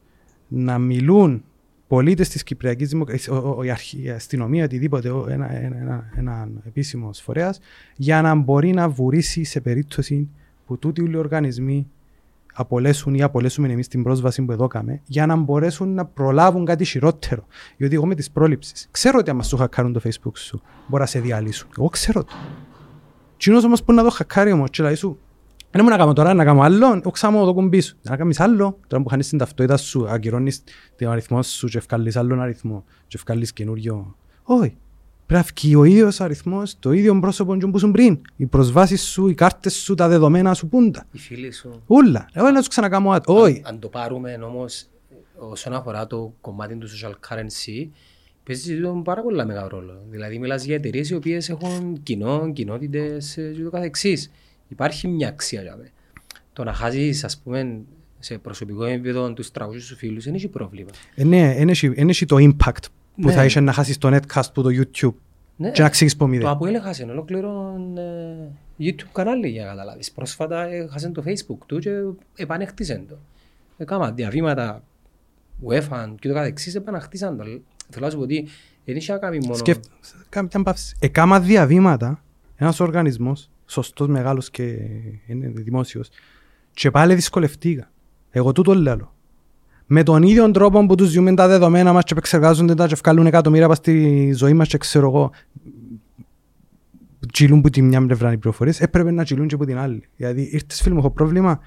να 0.47 0.77
μιλούν 0.77 1.43
πολίτες 1.87 2.29
της 2.29 2.43
Κυπριακής 2.43 2.89
Δημοκρατίας, 2.89 3.27
ο- 3.27 3.55
ο- 3.57 3.63
η, 3.63 3.69
αρχή, 3.69 4.01
η 4.03 4.09
αστυνομία, 4.09 4.63
οτιδήποτε, 4.63 5.09
ο- 5.09 5.25
ένα, 5.29 5.53
ένα, 5.55 5.75
ένα, 5.77 6.09
ένα 6.17 6.49
επίσημος 6.65 7.19
φορέας, 7.21 7.59
για 7.95 8.21
να 8.21 8.35
μπορεί 8.35 8.71
να 8.71 8.89
βουρήσει 8.89 9.43
σε 9.43 9.61
περίπτωση 9.61 10.29
που 10.65 10.77
τούτοι 10.79 11.01
όλοι 11.01 11.13
οι 11.13 11.17
οργανισμοί 11.17 11.87
απολέσουν 12.53 13.13
ή 13.13 13.21
απολέσουμε 13.21 13.67
εμείς 13.67 13.87
την 13.87 14.03
πρόσβαση 14.03 14.41
που 14.41 14.51
εδώ 14.51 14.67
κάμε, 14.67 15.01
για 15.05 15.25
να 15.25 15.35
μπορέσουν 15.35 15.93
να 15.93 16.05
προλάβουν 16.05 16.65
κάτι 16.65 16.85
χειρότερο. 16.85 17.45
Γιατί 17.77 17.95
εγώ 17.95 18.05
με 18.05 18.15
τις 18.15 18.31
πρόληψεις, 18.31 18.87
ξέρω 18.91 19.17
ότι 19.19 19.29
άμα 19.29 19.43
σου 19.43 19.57
χακάρουν 19.57 19.93
το 19.93 20.01
facebook 20.03 20.37
σου, 20.37 20.61
μπορεί 20.87 21.01
να 21.01 21.09
σε 21.09 21.19
διαλύσουν. 21.19 21.69
Εγώ 21.77 21.87
ξέρω 21.87 22.23
το. 22.23 22.33
Κοινός 23.37 23.63
όμως 23.63 23.83
που 23.83 23.93
να 23.93 24.03
το 24.03 24.09
χακάρει 24.09 24.51
όμως 24.51 24.69
και 24.69 24.83
λέει 24.83 24.95
σου 24.95 25.19
δεν 25.71 25.81
μου 25.83 25.89
να 25.89 25.97
κάνω 25.97 26.13
τώρα, 26.13 26.33
να 26.33 26.43
κάνω 26.43 26.61
άλλο, 26.61 26.93
εγώ 26.93 27.09
ξάμω 27.09 27.45
το 27.45 27.53
κουμπί 27.53 27.81
σου. 27.81 27.97
Να 28.01 28.17
κάνεις 28.17 28.39
άλλο, 28.39 28.79
τώρα 28.87 29.03
που 29.03 29.09
χάνεις 29.09 29.27
την 29.27 29.37
ταυτότητα 29.37 29.77
σου, 29.77 30.09
ακυρώνεις 30.09 30.63
τον 30.97 31.11
αριθμό 31.11 31.43
σου 31.43 31.67
και 31.67 31.77
ευκαλείς 31.77 32.15
άλλον 32.15 32.41
αριθμό 32.41 32.83
και 33.07 33.15
ευκαλείς 33.17 33.53
καινούριο. 33.53 34.15
Όχι. 34.43 34.77
Πρέπει 35.31 35.45
να 35.47 35.53
βγει 35.61 35.75
ο 35.75 35.83
ίδιος 35.83 36.21
αριθμός, 36.21 36.75
το 36.79 36.91
ίδιο 36.91 37.19
πρόσωπο 37.19 37.57
που 37.57 37.71
ήσουν 37.77 37.91
πριν. 37.91 38.21
Οι 38.35 38.45
προσβάσεις 38.45 39.01
σου, 39.03 39.27
οι 39.27 39.33
κάρτες 39.33 39.73
σου, 39.73 39.95
τα 39.95 40.07
δεδομένα 40.07 40.53
σου, 40.53 40.67
πούντα. 40.67 41.05
Οι 41.11 41.17
φίλοι 41.17 41.51
σου. 41.51 41.81
Ούλα. 41.87 42.29
Εγώ 42.33 42.49
να 42.51 42.61
σου 42.61 42.69
ξανακάμω 42.69 43.11
άτο. 43.11 43.33
Όχι. 43.33 43.61
Αν, 43.65 43.73
αν 43.73 43.79
το 43.79 43.87
πάρουμε 43.87 44.33
όμως 44.43 44.85
όσον 45.35 45.73
αφορά 45.73 46.07
το 46.07 46.33
κομμάτι 46.41 46.75
του 46.75 46.87
social 46.89 47.11
currency, 47.29 47.87
παίζει 48.43 48.81
τον 48.81 49.03
πάρα 49.03 49.21
πολύ 49.21 49.45
μεγάλο 49.45 49.67
ρόλο. 49.67 50.01
Δηλαδή 50.09 50.39
μιλάς 50.39 50.63
για 50.63 50.75
εταιρείες 50.75 51.09
οι 51.09 51.15
οποίες 51.15 51.49
έχουν 51.49 51.99
κοινό, 52.03 52.51
κοινότητες 52.53 53.37
ε, 53.37 53.51
και 53.55 53.61
το 53.63 53.69
καθεξής. 53.69 54.31
Υπάρχει 54.67 55.07
μια 55.07 55.27
αξία 55.27 55.61
για 55.61 55.75
μέ. 55.75 55.91
Το 56.53 56.63
να 56.63 56.73
χάσεις 56.73 57.23
ας 57.23 57.37
πούμε 57.43 57.79
σε 58.19 58.37
προσωπικό 58.37 58.83
επίπεδο 58.83 59.33
τους 59.33 59.49
300 59.59 59.65
σου 59.79 59.95
φίλους 59.95 60.23
δεν 60.23 60.33
έχει 60.33 60.47
πρόβλημα. 60.47 60.89
Ε, 61.15 61.23
ναι, 61.23 61.53
δεν 61.57 61.69
έχει- 61.69 61.87
δεν 61.87 62.09
έχει 62.09 62.25
το 62.25 62.35
impact 62.39 62.83
που 63.21 63.27
Ναι. 63.27 63.33
θα 63.33 63.45
είχε 63.45 63.59
να 63.59 63.73
χάσεις 63.73 63.97
το 63.97 64.09
netcast 64.17 64.53
που 64.53 64.61
το 64.61 64.69
YouTube 64.69 65.13
Ναι. 65.55 65.71
και 65.71 65.81
να 65.81 65.89
ξέρεις 65.89 66.15
που 66.15 66.27
μηδέ. 66.27 66.43
Το 66.43 66.59
Apple 66.61 66.73
έχασε 66.73 67.03
ένα 67.03 67.11
ολόκληρο 67.11 67.75
ε, 67.97 68.51
YouTube 68.79 69.09
κανάλι 69.11 69.47
για 69.47 69.63
να 69.63 69.69
καταλάβεις. 69.69 70.11
Πρόσφατα 70.11 70.63
έχασε 70.63 71.09
το 71.09 71.23
Facebook 71.25 71.57
του 71.65 71.79
και 71.79 71.91
επανεχτίσε 72.35 73.03
το. 73.09 73.17
Έκανα 73.77 74.11
διαβήματα 74.11 74.83
UEFA 75.67 76.13
και 76.19 76.27
το 76.27 76.33
καθεξής 76.33 76.75
επαναχτίσαν 76.75 77.37
το. 77.37 77.43
Θέλω 77.89 78.05
να 78.05 78.09
σου 78.11 78.17
πω 78.17 78.23
ότι 78.23 78.47
δεν 78.85 78.95
είχε 78.95 79.11
να 79.13 79.17
κάνει 79.17 79.37
μόνο... 79.41 79.53
Σκεφ... 79.55 79.77
Κάμε 80.29 80.49
μια 80.53 80.63
παύση. 80.63 80.95
Εκάμα 80.99 81.39
διαβήματα 81.39 82.23
ένας 82.55 82.79
οργανισμός, 82.79 83.49
σωστός, 83.65 84.07
μεγάλος 84.07 84.49
και 84.49 84.63
είναι 85.27 85.47
δημόσιος, 85.47 86.09
και 86.73 86.91
πάλι 86.91 87.15
δυσκολευτήκα. 87.15 87.91
Εγώ 88.31 88.51
τούτο 88.51 88.73
λέω. 88.75 89.13
Με 89.93 90.03
τον 90.03 90.23
ίδιο 90.23 90.51
τρόπο 90.51 90.85
που 90.85 90.95
τους 90.95 91.09
ζούμε 91.09 91.33
τα 91.33 91.47
δεδομένα 91.47 91.93
μας 91.93 92.03
και 92.03 92.13
επεξεργάζονται 92.13 92.73
τα 92.73 92.87
και 92.87 92.95
βγάλουν 92.95 93.25
εκατομμύρια 93.25 93.67
πας 93.67 93.77
στη 93.77 94.31
ζωή 94.35 94.53
μας 94.53 94.67
και 94.67 94.77
ξέρω 94.77 95.07
εγώ 95.07 95.31
τσιλούν 97.33 97.61
που 97.61 97.69
τη 97.69 97.81
μια 97.81 98.05
πλευρά 98.05 98.31
οι 98.31 98.37
πληροφορίες, 98.37 98.81
έπρεπε 98.81 99.11
να 99.11 99.23
τσιλούν 99.23 99.47
και 99.47 99.55
από 99.55 99.65
την 99.65 99.77
άλλη. 99.77 100.03
Δηλαδή 100.15 100.41
ήρθες 100.51 100.81
φίλοι 100.81 100.93
μου, 100.93 100.99
έχω 100.99 101.09
πρόβλημα, 101.11 101.59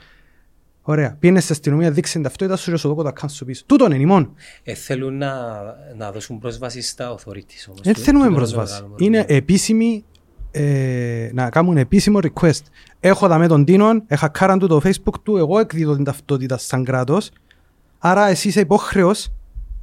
Ωραία. 0.86 1.16
Πήγαινες 1.18 1.42
στην 1.42 1.54
αστυνομία, 1.54 1.90
δείξε 1.90 2.12
την 2.12 2.22
ταυτότητα 2.22 2.56
σου 2.56 2.70
και 2.70 2.76
σου 2.76 2.88
δώκω 2.88 3.02
τα 3.02 3.10
καν 3.10 3.28
σου 3.28 3.44
πίσω. 3.44 3.62
Τούτον 3.66 3.92
είναι 3.92 4.02
ημών. 4.02 4.32
Ε, 4.62 4.74
θέλουν 4.74 5.16
να, 5.16 5.32
να 5.96 6.12
δώσουν 6.12 6.38
πρόσβαση 6.38 6.82
στα 6.82 7.14
authorities 7.14 7.64
όμως. 7.68 7.80
Δεν 7.82 7.94
Του- 7.94 8.00
θέλουμε 8.00 8.26
του 8.28 8.34
πρόσβαση. 8.34 8.72
μεγάλο 8.72 8.94
Είναι 8.98 9.16
πρόβλημα. 9.18 9.38
επίσημη, 9.38 10.04
ε, 10.50 11.30
να 11.32 11.48
κάνουν 11.50 11.76
επίσημο 11.76 12.18
request. 12.22 12.60
Έχω 13.00 13.26
δαμέ 13.28 13.46
τον 13.46 13.64
Τίνον, 13.64 14.02
έχα 14.06 14.28
κάραν 14.28 14.58
του 14.58 14.66
το 14.66 14.80
facebook 14.84 15.14
του, 15.22 15.36
εγώ 15.36 15.58
εκδίδω 15.58 15.94
την 15.94 16.04
ταυτότητα 16.04 16.58
σαν 16.58 16.84
κράτος. 16.84 17.30
Άρα 18.06 18.28
εσύ 18.28 18.48
είσαι 18.48 18.60
υπόχρεος 18.60 19.32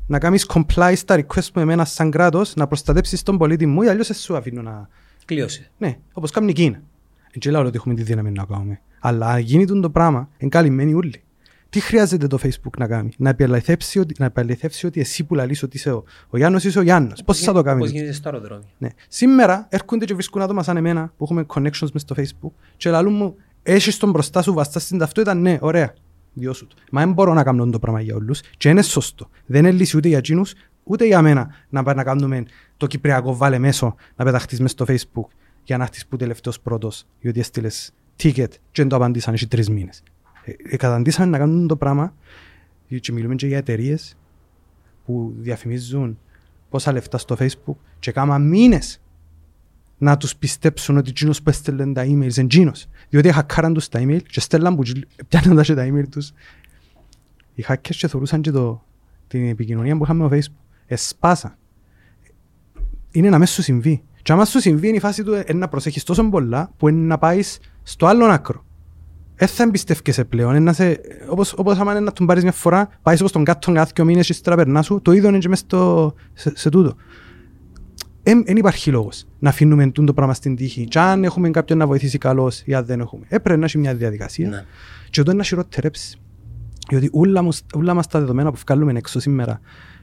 να 0.07 0.19
κάνεις 0.19 0.49
comply 0.53 0.93
στα 0.95 1.15
request 1.15 1.47
με 1.53 1.61
εμένα 1.61 1.85
σαν 1.85 2.11
κράτος, 2.11 2.55
να 2.55 2.67
προστατέψεις 2.67 3.23
τον 3.23 3.37
πολίτη 3.37 3.65
μου 3.65 3.81
ή 3.81 3.87
αλλιώς 3.87 4.09
εσύ 4.09 4.21
σου 4.21 4.35
αφήνω 4.37 4.61
να... 4.61 4.87
Κλείωσε. 5.25 5.71
Ναι, 5.77 5.97
όπως 6.13 6.31
κάνει 6.31 6.49
η 6.49 6.53
Κίνα. 6.53 6.81
Δεν 7.41 7.51
λέω 7.51 7.65
ότι 7.65 7.77
έχουμε 7.77 7.93
τη 7.93 8.03
δύναμη 8.03 8.31
να 8.31 8.45
κάνουμε. 8.45 8.81
Αλλά 8.99 9.27
αν 9.27 9.39
γίνει 9.39 9.65
το 9.65 9.89
πράγμα, 9.89 10.29
είναι 10.37 10.49
καλυμμένοι 10.49 10.93
όλοι. 10.93 11.23
Τι 11.69 11.79
χρειάζεται 11.79 12.27
το 12.27 12.37
Facebook 12.43 12.77
να 12.77 12.87
κάνει, 12.87 13.09
να 13.17 13.29
επαληθεύσει 13.29 13.99
ότι, 13.99 14.15
να 14.17 14.25
επαληθεύσει 14.25 14.85
ότι 14.85 14.99
εσύ 14.99 15.23
που 15.23 15.35
λαλείς 15.35 15.63
ότι 15.63 15.77
είσαι 15.77 15.91
ο, 15.91 16.03
ο 16.29 16.37
Γιάννος 16.37 16.63
είσαι 16.63 16.79
ο 16.79 16.81
Γιάννος. 16.81 17.23
Πώς 17.23 17.39
θα 17.39 17.53
το 17.53 17.61
κάνεις; 17.61 17.81
Πώς 17.81 17.91
γίνεται 17.91 18.11
στο 18.11 18.29
αεροδρόμιο; 18.29 18.67
Ναι. 18.77 18.89
Σήμερα 19.07 19.67
έρχονται 19.69 20.05
και 20.05 20.13
βρίσκουν 20.13 20.41
άτομα 20.41 20.63
σαν 20.63 20.77
εμένα 20.77 21.13
που 21.17 21.23
έχουμε 21.23 21.45
connections 21.53 21.91
μες 21.93 22.01
στο 22.01 22.15
Facebook 22.17 22.51
και 22.77 22.89
λαλούν 22.89 23.13
μου 23.13 23.35
έχεις 23.63 23.97
τον 23.97 24.09
μπροστά 24.09 24.41
σου 24.41 24.53
βαστάς 24.53 24.83
στην 24.83 24.97
ταυτότητα, 24.97 25.33
ναι, 25.33 25.57
ωραία. 25.61 25.93
Διώσου 26.33 26.67
το. 26.67 26.75
Μα 26.91 27.01
δεν 27.01 27.13
μπορώ 27.13 27.33
να 27.33 27.43
κάνω 27.43 27.69
το 27.69 27.79
πράγμα 27.79 28.01
για 28.01 28.15
όλους 28.15 28.41
και 28.57 28.69
είναι 28.69 28.81
σωστό. 28.81 29.29
Δεν 29.45 29.65
είναι 29.65 29.71
λύση 29.71 29.97
ούτε 29.97 30.07
για 30.07 30.17
εκείνους 30.17 30.53
ούτε 30.83 31.05
για 31.05 31.21
μένα 31.21 31.49
να 31.69 31.83
πάμε 31.83 31.95
να 31.95 32.03
κάνουμε 32.03 32.45
το 32.77 32.87
κυπριακό 32.87 33.35
βάλε 33.35 33.57
μέσο 33.57 33.95
να 34.15 34.25
πεταχτείς 34.25 34.59
μες 34.59 34.71
στο 34.71 34.85
Facebook 34.87 35.27
για 35.63 35.77
να 35.77 35.83
έρθεις 35.83 36.05
που 36.05 36.15
τελευταίος 36.15 36.59
πρώτος 36.59 37.05
γιατί 37.19 37.39
έστειλες 37.39 37.93
ticket 38.23 38.49
και 38.71 38.81
δεν 38.81 38.87
το 38.87 38.95
απαντήσαν 38.95 39.33
έχει 39.33 39.47
τρεις 39.47 39.69
μήνες. 39.69 40.03
Ε, 40.43 40.51
ε, 40.63 40.77
καταντήσαν 40.77 41.29
να 41.29 41.37
κάνουν 41.37 41.67
το 41.67 41.75
πράγμα 41.75 42.13
και 42.99 43.11
μιλούμε 43.11 43.35
και 43.35 43.47
για 43.47 43.57
εταιρείες 43.57 44.17
που 45.05 45.33
διαφημίζουν 45.37 46.17
πόσα 46.69 46.91
λεφτά 46.91 47.17
στο 47.17 47.35
facebook 47.39 47.75
και 47.99 48.11
κάμα 48.11 48.37
μήνες 48.37 49.00
να 50.01 50.17
τους 50.17 50.35
πιστέψουν 50.35 50.97
ότι 50.97 51.09
εκείνος 51.09 51.41
που 51.41 51.49
έστελνε 51.49 51.93
τα 51.93 52.01
emails 52.03 52.07
είναι 52.09 52.31
εκείνος. 52.37 52.87
Διότι 53.09 53.31
χακάραν 53.31 53.73
τους 53.73 53.89
τα 53.89 53.99
email 54.03 54.19
και 54.23 54.39
στέλναν 54.39 54.75
που 54.75 54.83
πιάναν 55.27 55.55
τα 55.55 55.63
και 55.63 55.73
τα 55.73 55.87
email 55.91 56.07
τους. 56.09 56.31
Οι 57.55 57.65
hackers 57.67 57.95
και 57.95 58.07
θεωρούσαν 58.07 58.41
και 58.41 58.51
το, 58.51 58.83
την 59.27 59.49
επικοινωνία 59.49 59.97
που 59.97 60.03
είχαμε 60.03 60.27
στο 60.27 60.37
facebook. 60.37 60.63
Εσπάσαν. 60.85 61.57
Είναι 63.11 63.29
να 63.29 63.39
μέσα 63.39 63.53
σου 63.53 63.61
συμβεί. 63.61 64.03
Και 64.21 64.31
άμα 64.31 64.45
σου 64.45 64.59
συμβεί 64.59 64.87
είναι 64.87 64.97
η 64.97 64.99
φάση 64.99 65.23
του 65.23 65.33
ε, 65.33 65.53
να 65.53 65.67
προσέχεις 65.67 66.03
τόσο 66.03 66.29
πολλά 66.29 66.71
που 66.77 66.87
είναι 66.87 67.05
να 67.05 67.17
πάεις 67.17 67.59
στο 67.83 68.05
άλλο 68.05 68.25
άκρο. 68.25 68.65
Δεν 69.35 69.47
θα 69.47 69.63
εμπιστεύκεσαι 69.63 70.23
πλέον. 70.23 70.49
Είναι 70.49 70.59
να 70.59 70.73
σε, 70.73 70.99
όπως, 71.29 71.53
όπως 71.53 71.77
άμα 71.77 71.91
είναι 71.91 71.99
να 71.99 72.11
τον 72.11 72.25
πάρεις 72.25 72.43
μια 72.43 72.51
φορά, 72.51 72.89
πάεις 73.01 73.19
όπως 73.19 73.31
τον 73.31 73.43
κάτω 73.43 73.71
κάθε 73.71 73.91
δύο 73.95 74.05
μήνες 74.05 74.25
και 74.25 74.31
ύστερα 74.31 74.55
περνάς 74.55 74.85
σου, 74.85 75.01
το 75.01 75.11
ίδιο 75.11 75.29
είναι 75.29 75.37
και 75.37 75.49
μες 75.49 75.59
στο, 75.59 76.13
σε, 76.33 76.51
σε 76.55 76.69
τούτο. 76.69 76.95
Δεν 78.23 78.43
υπάρχει 78.47 78.91
λόγος 78.91 79.25
να 79.39 79.49
αφήνουμε 79.49 79.85
τούτο 79.85 80.03
το 80.03 80.13
πράγμα 80.13 80.33
στην 80.33 80.55
τύχη. 80.55 80.85
Και 80.85 80.99
αν 80.99 81.23
έχουμε 81.23 81.49
κάποιον 81.49 81.77
να 81.77 81.87
βοηθήσει 81.87 82.17
καλώς 82.17 82.61
ή 82.65 82.73
αν 82.73 82.85
δεν 82.85 82.99
έχουμε. 82.99 83.25
Έπρεπε 83.27 83.59
να 83.59 83.65
έχει 83.65 83.77
μια 83.77 83.95
διαδικασία 83.95 84.49
Ναι. 84.49 84.63
και 85.09 85.23
τότε 85.23 85.37
να 85.37 85.43
χειροτερέψει. 85.43 86.17
Διότι 86.89 87.09
όλα, 87.11 87.41
μας- 87.41 87.65
όλα 87.73 87.93
μας 87.93 88.07
τα 88.07 88.19
δεδομένα 88.19 88.51
που 88.51 88.59
βγάλουμε 88.67 88.93
έξω 88.97 89.19
σήμερα, 89.19 89.59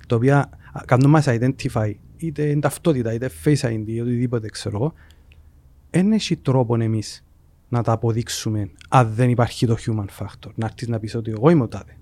τα 0.09 0.17
οποία 0.17 0.39
α, 0.73 0.81
κάνουν 0.87 1.11
μας 1.11 1.27
identify, 1.29 1.93
είτε 2.17 2.43
είναι 2.43 2.61
ταυτότητα, 2.61 3.13
είτε 3.13 3.31
face 3.45 3.61
ID, 3.61 3.83
είτε 3.87 4.01
οτιδήποτε 4.03 4.49
ξέρω 4.49 4.77
εγώ, 4.77 4.93
δεν 5.91 6.13
έχει 6.13 6.37
τρόπο 6.37 6.77
εμείς 6.83 7.25
να 7.69 7.83
τα 7.83 7.93
αποδείξουμε 7.93 8.71
αν 8.89 9.13
δεν 9.15 9.31
υπάρχει 9.31 9.67
το 9.67 9.77
human 9.87 10.05
factor. 10.25 10.51
Να 10.55 10.67
έρθεις 10.67 10.89
να 10.89 10.99
πεις 10.99 11.15
ότι 11.15 11.31
εγώ 11.31 11.51
είμαι 11.51 11.63
ο 11.63 11.69
τάδε. 11.69 11.98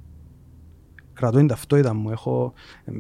Κρατώ 1.17 1.39
την 1.39 1.47
ταυτότητα 1.47 1.95
μου, 1.95 2.11
έχω, 2.11 2.53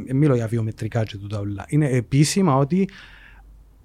ε, 0.08 0.12
μιλώ 0.12 0.34
για 0.34 0.46
βιομετρικά 0.46 1.04
και 1.04 1.16
τούτα 1.16 1.38
όλα. 1.38 1.64
Είναι 1.68 1.88
επίσημα 1.88 2.56
ότι 2.56 2.88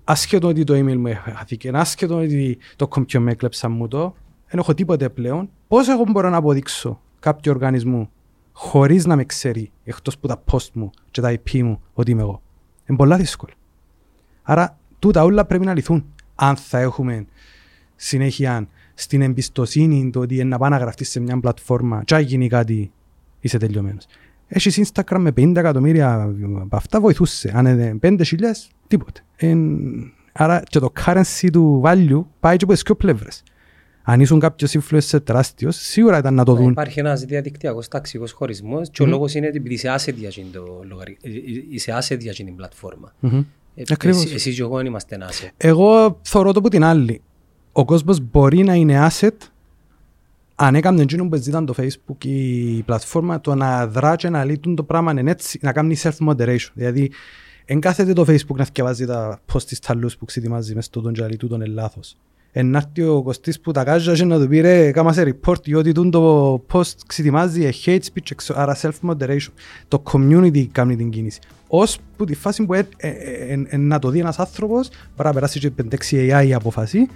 ασχέτω 0.03 0.47
ότι 0.47 0.63
το 0.63 0.73
email 0.73 0.95
μου 0.95 1.07
έχαθηκε, 1.07 1.71
ασχέτω 1.73 2.17
ότι 2.17 2.57
το 2.75 2.87
κομπιό 2.87 3.19
με 3.19 3.31
έκλεψαν 3.31 3.71
μου 3.71 3.87
το, 3.87 4.15
δεν 4.49 4.59
έχω 4.59 4.73
τίποτε 4.73 5.09
πλέον, 5.09 5.49
πώς 5.67 5.87
εγώ 5.87 6.03
μπορώ 6.11 6.29
να 6.29 6.37
αποδείξω 6.37 7.01
κάποιο 7.19 7.51
οργανισμό 7.51 8.09
χωρίς 8.51 9.05
να 9.05 9.15
με 9.15 9.23
ξέρει 9.25 9.71
εκτός 9.83 10.17
που 10.17 10.27
τα 10.27 10.43
post 10.51 10.69
μου 10.73 10.89
και 11.11 11.21
τα 11.21 11.33
IP 11.33 11.61
μου 11.61 11.81
ότι 11.93 12.11
είμαι 12.11 12.21
εγώ; 12.21 12.41
Είναι 12.89 12.97
πολλά 12.97 13.17
δύσκολο. 13.17 13.53
Άρα 14.43 14.77
τούτα 14.99 15.23
όλα 15.23 15.45
πρέπει 15.45 15.65
να 15.65 15.73
λυθούν. 15.73 16.05
Αν 16.35 16.55
θα 16.55 16.79
έχουμε 16.79 17.25
συνέχεια 17.95 18.67
στην 18.93 19.21
εμπιστοσύνη 19.21 20.09
το 20.09 20.19
ότι 20.19 20.43
να 20.43 20.57
πάει 20.57 20.69
να 20.69 20.77
γραφτείς 20.77 21.09
σε 21.09 21.19
μια 21.19 21.39
πλατφόρμα 21.39 22.03
και 22.03 22.17
γίνει 22.17 22.47
κάτι 22.47 22.91
είσαι 23.41 23.57
τελειωμένος. 23.57 24.05
Έχεις 24.47 24.81
Instagram 24.93 25.17
με 25.19 25.29
50 25.37 25.55
εκατομμύρια 25.55 26.33
από 26.61 26.75
αυτά 26.75 26.99
βοηθούσε. 26.99 27.51
Αν 27.55 27.65
είναι 27.65 27.99
5 28.01 28.21
χιλιάς, 28.25 28.69
τίποτε. 28.87 29.21
Εν... 29.35 29.77
Άρα 30.33 30.63
και 30.69 30.79
το 30.79 30.91
currency 31.05 31.49
του 31.51 31.81
value 31.85 32.23
πάει 32.39 32.57
και 32.57 32.63
από 32.63 32.73
τις 32.73 32.81
δύο 32.85 32.95
πλευρές. 32.95 33.43
Αν 34.03 34.19
ήσουν 34.19 34.39
κάποιος 34.39 34.75
influencer 34.79 35.23
τεράστιος, 35.23 35.75
σίγουρα 35.75 36.17
ήταν 36.17 36.33
να 36.33 36.43
το 36.45 36.55
δουν. 36.55 36.71
Υπάρχει 36.71 36.99
ένας 36.99 37.21
διαδικτυακός 37.21 37.87
ταξικός 37.87 38.31
χωρισμός 38.31 38.89
και 38.89 39.01
ο 39.01 39.05
Μμμ. 39.05 39.11
λόγος 39.11 39.33
είναι 39.35 39.47
ότι 39.47 39.57
επειδή 39.57 39.73
είσαι 39.73 39.95
asset 39.97 40.13
για 40.15 40.27
εκείνη 40.27 40.49
το 40.53 40.81
λογαρι- 40.89 41.17
ε, 41.25 41.29
ε, 41.29 41.33
είσαι 41.69 41.97
asset 42.01 42.19
για 42.19 42.31
εκείνη 42.31 42.47
την 42.47 42.57
πλατφόρμα. 42.57 43.13
Μμμ. 43.19 43.43
Ε, 43.75 43.83
Ακριβώς. 43.91 44.23
εσύ- 44.23 44.33
Εσύ 44.33 44.53
και 44.53 44.61
εγώ 44.61 44.77
δεν 44.77 44.85
είμαστε 44.85 45.15
ένα 45.15 45.29
asset. 45.29 45.49
Εγώ 45.57 46.19
θεωρώ 46.21 46.51
το 46.51 46.61
που 46.61 46.67
την 46.69 46.83
άλλη. 46.83 47.21
Ο 47.71 47.85
κόσμος 47.85 48.19
μπορεί 48.19 48.63
να 48.63 48.73
είναι 48.73 49.07
asset 49.09 49.35
αν 50.63 50.75
έκαμε 50.75 51.01
εκείνο 51.01 51.27
που 51.27 51.35
ζητάνε 51.35 51.65
το 51.65 51.73
Facebook 51.77 52.25
ή 52.25 52.77
η 52.77 52.81
πλατφόρμα 52.81 53.41
το 53.41 53.55
να 53.55 53.87
δρά 53.87 54.15
και 54.15 54.29
να 54.29 54.43
λύτουν 54.43 54.75
το 54.75 54.83
πράγμα 54.83 55.11
είναι 55.11 55.31
έτσι, 55.31 55.59
να 55.61 55.71
κάνει 55.71 55.97
self-moderation. 56.03 56.69
Δηλαδή, 56.73 57.11
εν 57.65 57.79
κάθεται 57.79 58.13
το 58.13 58.25
Facebook 58.27 58.55
να 58.55 58.65
θυκευάζει 58.65 59.05
τα 59.05 59.39
post 59.53 59.63
της 59.63 59.79
ταλούς 59.79 60.17
που 60.17 60.25
ξετοιμάζει 60.25 60.75
μες 60.75 60.85
στο 60.85 61.01
τον 61.01 61.13
και 61.13 61.37
τούτον 61.37 61.61
είναι 61.61 61.73
λάθος. 61.73 62.17
Εν 62.51 62.69
να 62.69 62.77
έρθει 62.77 63.03
ο 63.03 63.21
Κωστής 63.21 63.59
που 63.59 63.71
τα 63.71 63.83
κάζα 63.83 64.13
και 64.13 64.25
να 64.25 64.39
του 64.39 64.47
πει 64.47 64.59
ρε 64.59 64.91
κάμα 64.91 65.13
σε 65.13 65.35
report 65.35 65.63
διότι 65.63 65.91
τούν 65.91 66.11
το 66.11 66.53
post 66.71 66.93
ξετοιμάζει 67.07 67.63
ε, 67.63 67.71
hate 67.85 67.99
speech 68.13 68.31
εξω- 68.31 68.57
άρα 68.57 68.77
self-moderation. 68.81 69.51
Το 69.87 70.03
community 70.11 70.65
κάνει 70.71 70.95
την 70.95 71.09
κίνηση. 71.09 71.39
Ως 71.67 71.97
που 72.17 72.25
τη 72.25 72.35
φάση 72.35 72.65
που 72.65 72.73
ε, 72.73 72.87
ε, 72.97 73.07
ε, 73.07 73.53
ε, 73.53 73.65
ε, 73.67 73.77
να 73.77 73.99
το 73.99 74.09
δει 74.09 74.19
ένας 74.19 74.39
άνθρωπος 74.39 74.89
μπορεί 75.15 75.27
να 75.27 75.33
περάσει 75.33 75.59
και 75.59 75.71
5-6 76.09 76.39
AI 76.39 76.45
η 76.47 76.53
απόφαση 76.53 77.07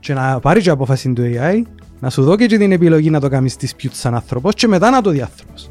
και 0.00 0.14
να 0.14 0.40
πάρει 0.40 0.60
και 0.60 0.70
απόφαση 0.70 1.12
του 1.12 1.22
AI 1.22 1.62
να 2.00 2.10
σου 2.10 2.22
δώσει 2.22 2.46
και 2.46 2.58
την 2.58 2.72
επιλογή 2.72 3.10
να 3.10 3.20
το 3.20 3.28
κάνεις 3.28 3.56
dispute 3.60 3.92
σαν 3.92 4.14
άνθρωπος 4.14 4.54
και 4.54 4.68
μετά 4.68 4.90
να 4.90 5.00
το 5.00 5.10
δει 5.10 5.20
άνθρωπος. 5.20 5.70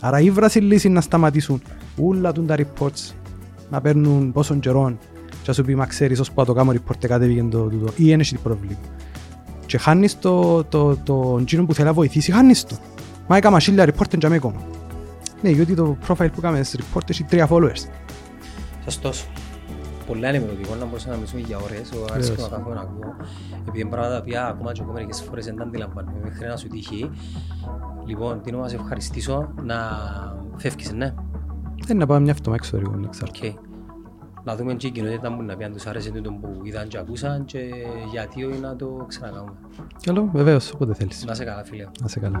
Άρα 0.00 0.20
η 0.20 0.30
βράση 0.30 0.58
λύση 0.58 0.88
να 0.88 1.00
σταματήσουν 1.00 1.62
όλα 2.00 2.32
τούν 2.32 2.46
τα 2.46 2.56
reports 2.58 3.14
να 3.70 3.80
παίρνουν 3.80 4.32
πόσον 4.32 4.60
καιρόν 4.60 4.98
και 5.28 5.46
να 5.46 5.52
σου 5.52 5.64
πει 5.64 5.74
μα 5.74 5.86
ξέρεις 5.86 6.20
ως 6.20 6.28
που 6.28 6.40
να 6.40 6.46
το 6.46 6.52
κάνω 6.52 6.72
report 6.72 7.06
κατέβηκε 7.06 7.42
το 7.50 7.62
τούτο 7.62 7.86
ή 7.86 7.92
είναι 7.96 8.22
έχει 8.22 8.36
πρόβλημα. 8.36 8.76
Και 9.66 9.78
χάνεις 9.78 10.18
το, 10.18 10.64
το, 10.64 10.96
το, 10.96 11.42
το 11.44 11.64
που 11.66 11.74
θέλει 11.74 11.86
να 11.86 11.92
βοηθήσει, 11.92 12.32
χάνεις 12.32 12.64
το. 12.64 12.76
Μα 13.26 13.36
έκανα 13.36 13.58
χίλια 13.58 13.84
report 13.84 14.18
και 14.18 14.28
με 14.28 14.34
ακόμα. 14.34 14.62
Ναι, 15.42 15.50
γιατί 15.50 15.74
το 15.74 15.96
profile 16.08 16.16
που 16.32 16.38
έκαμε 16.38 16.62
σε 16.62 16.78
report 16.78 17.10
έχει 17.10 17.22
τρία 17.22 17.48
followers. 17.50 17.88
Σωστός. 18.84 19.26
Πολλά 20.06 20.28
ενημερωτικό 20.28 20.74
να 20.74 20.84
μπορούσαμε 20.84 21.10
να 21.12 21.16
μιλήσουμε 21.16 21.40
για 21.40 21.56
ώρες. 21.58 21.92
Εγώ 21.92 22.04
άρεσε 22.12 22.30
Βεβαίως. 22.30 22.50
να 22.50 22.56
κάθομαι 22.56 22.74
να 22.74 22.80
ακούω. 22.80 23.14
Επειδή 23.60 23.80
είναι 23.80 23.90
πράγματα 23.90 24.14
τα 24.14 24.20
οποία 24.20 24.46
ακόμα 24.46 24.72
και 24.72 24.80
εγώ 24.82 24.92
μερικές 24.92 25.22
φορές 25.22 25.44
δεν 25.44 25.56
τα 25.56 25.62
αντιλαμβάνομαι 25.62 26.18
μέχρι 26.22 26.46
να 26.46 26.56
σου 26.56 26.68
τύχει. 26.68 27.10
Λοιπόν, 28.06 28.40
Τίνο, 28.42 28.58
να 28.58 28.68
σε 28.68 28.76
ευχαριστήσω 28.76 29.48
να 29.62 29.76
φεύγεις, 30.56 30.92
ναι. 30.92 31.14
Δεν 31.86 31.96
να 31.96 32.06
πάμε 32.06 32.20
μια 32.20 32.32
αυτό 32.32 32.52
εξωτερικό, 32.52 32.90
δεν 32.90 33.10
ξέρω. 33.10 33.30
Οκ. 33.36 33.54
Να 34.44 34.56
δούμε 34.56 34.74
και 34.74 34.86
η 34.86 34.90
κοινότητα 34.90 35.36
που 35.36 35.42
να 35.42 35.56
πει 35.56 35.64
αν 35.64 35.72
τους 35.72 35.86
άρεσε 35.86 36.10
τούτο 36.10 36.30
που 36.32 36.60
είδαν 36.62 36.88
και 36.88 36.98
ακούσαν 36.98 37.44
και 37.44 37.58
γιατί 38.10 38.44
όχι 38.44 38.58
να 38.60 38.76
το 38.76 39.04
ξανακάνουμε. 39.08 39.52
Καλό, 40.02 40.28
βεβαίως, 40.32 40.72
όποτε 40.72 40.94
θέλεις. 40.94 41.24
Να 41.24 41.34
σε 41.34 41.44
καλά 41.44 41.64
φίλε. 41.64 41.86
Να 42.00 42.08
σε 42.08 42.20
καλά. 42.20 42.40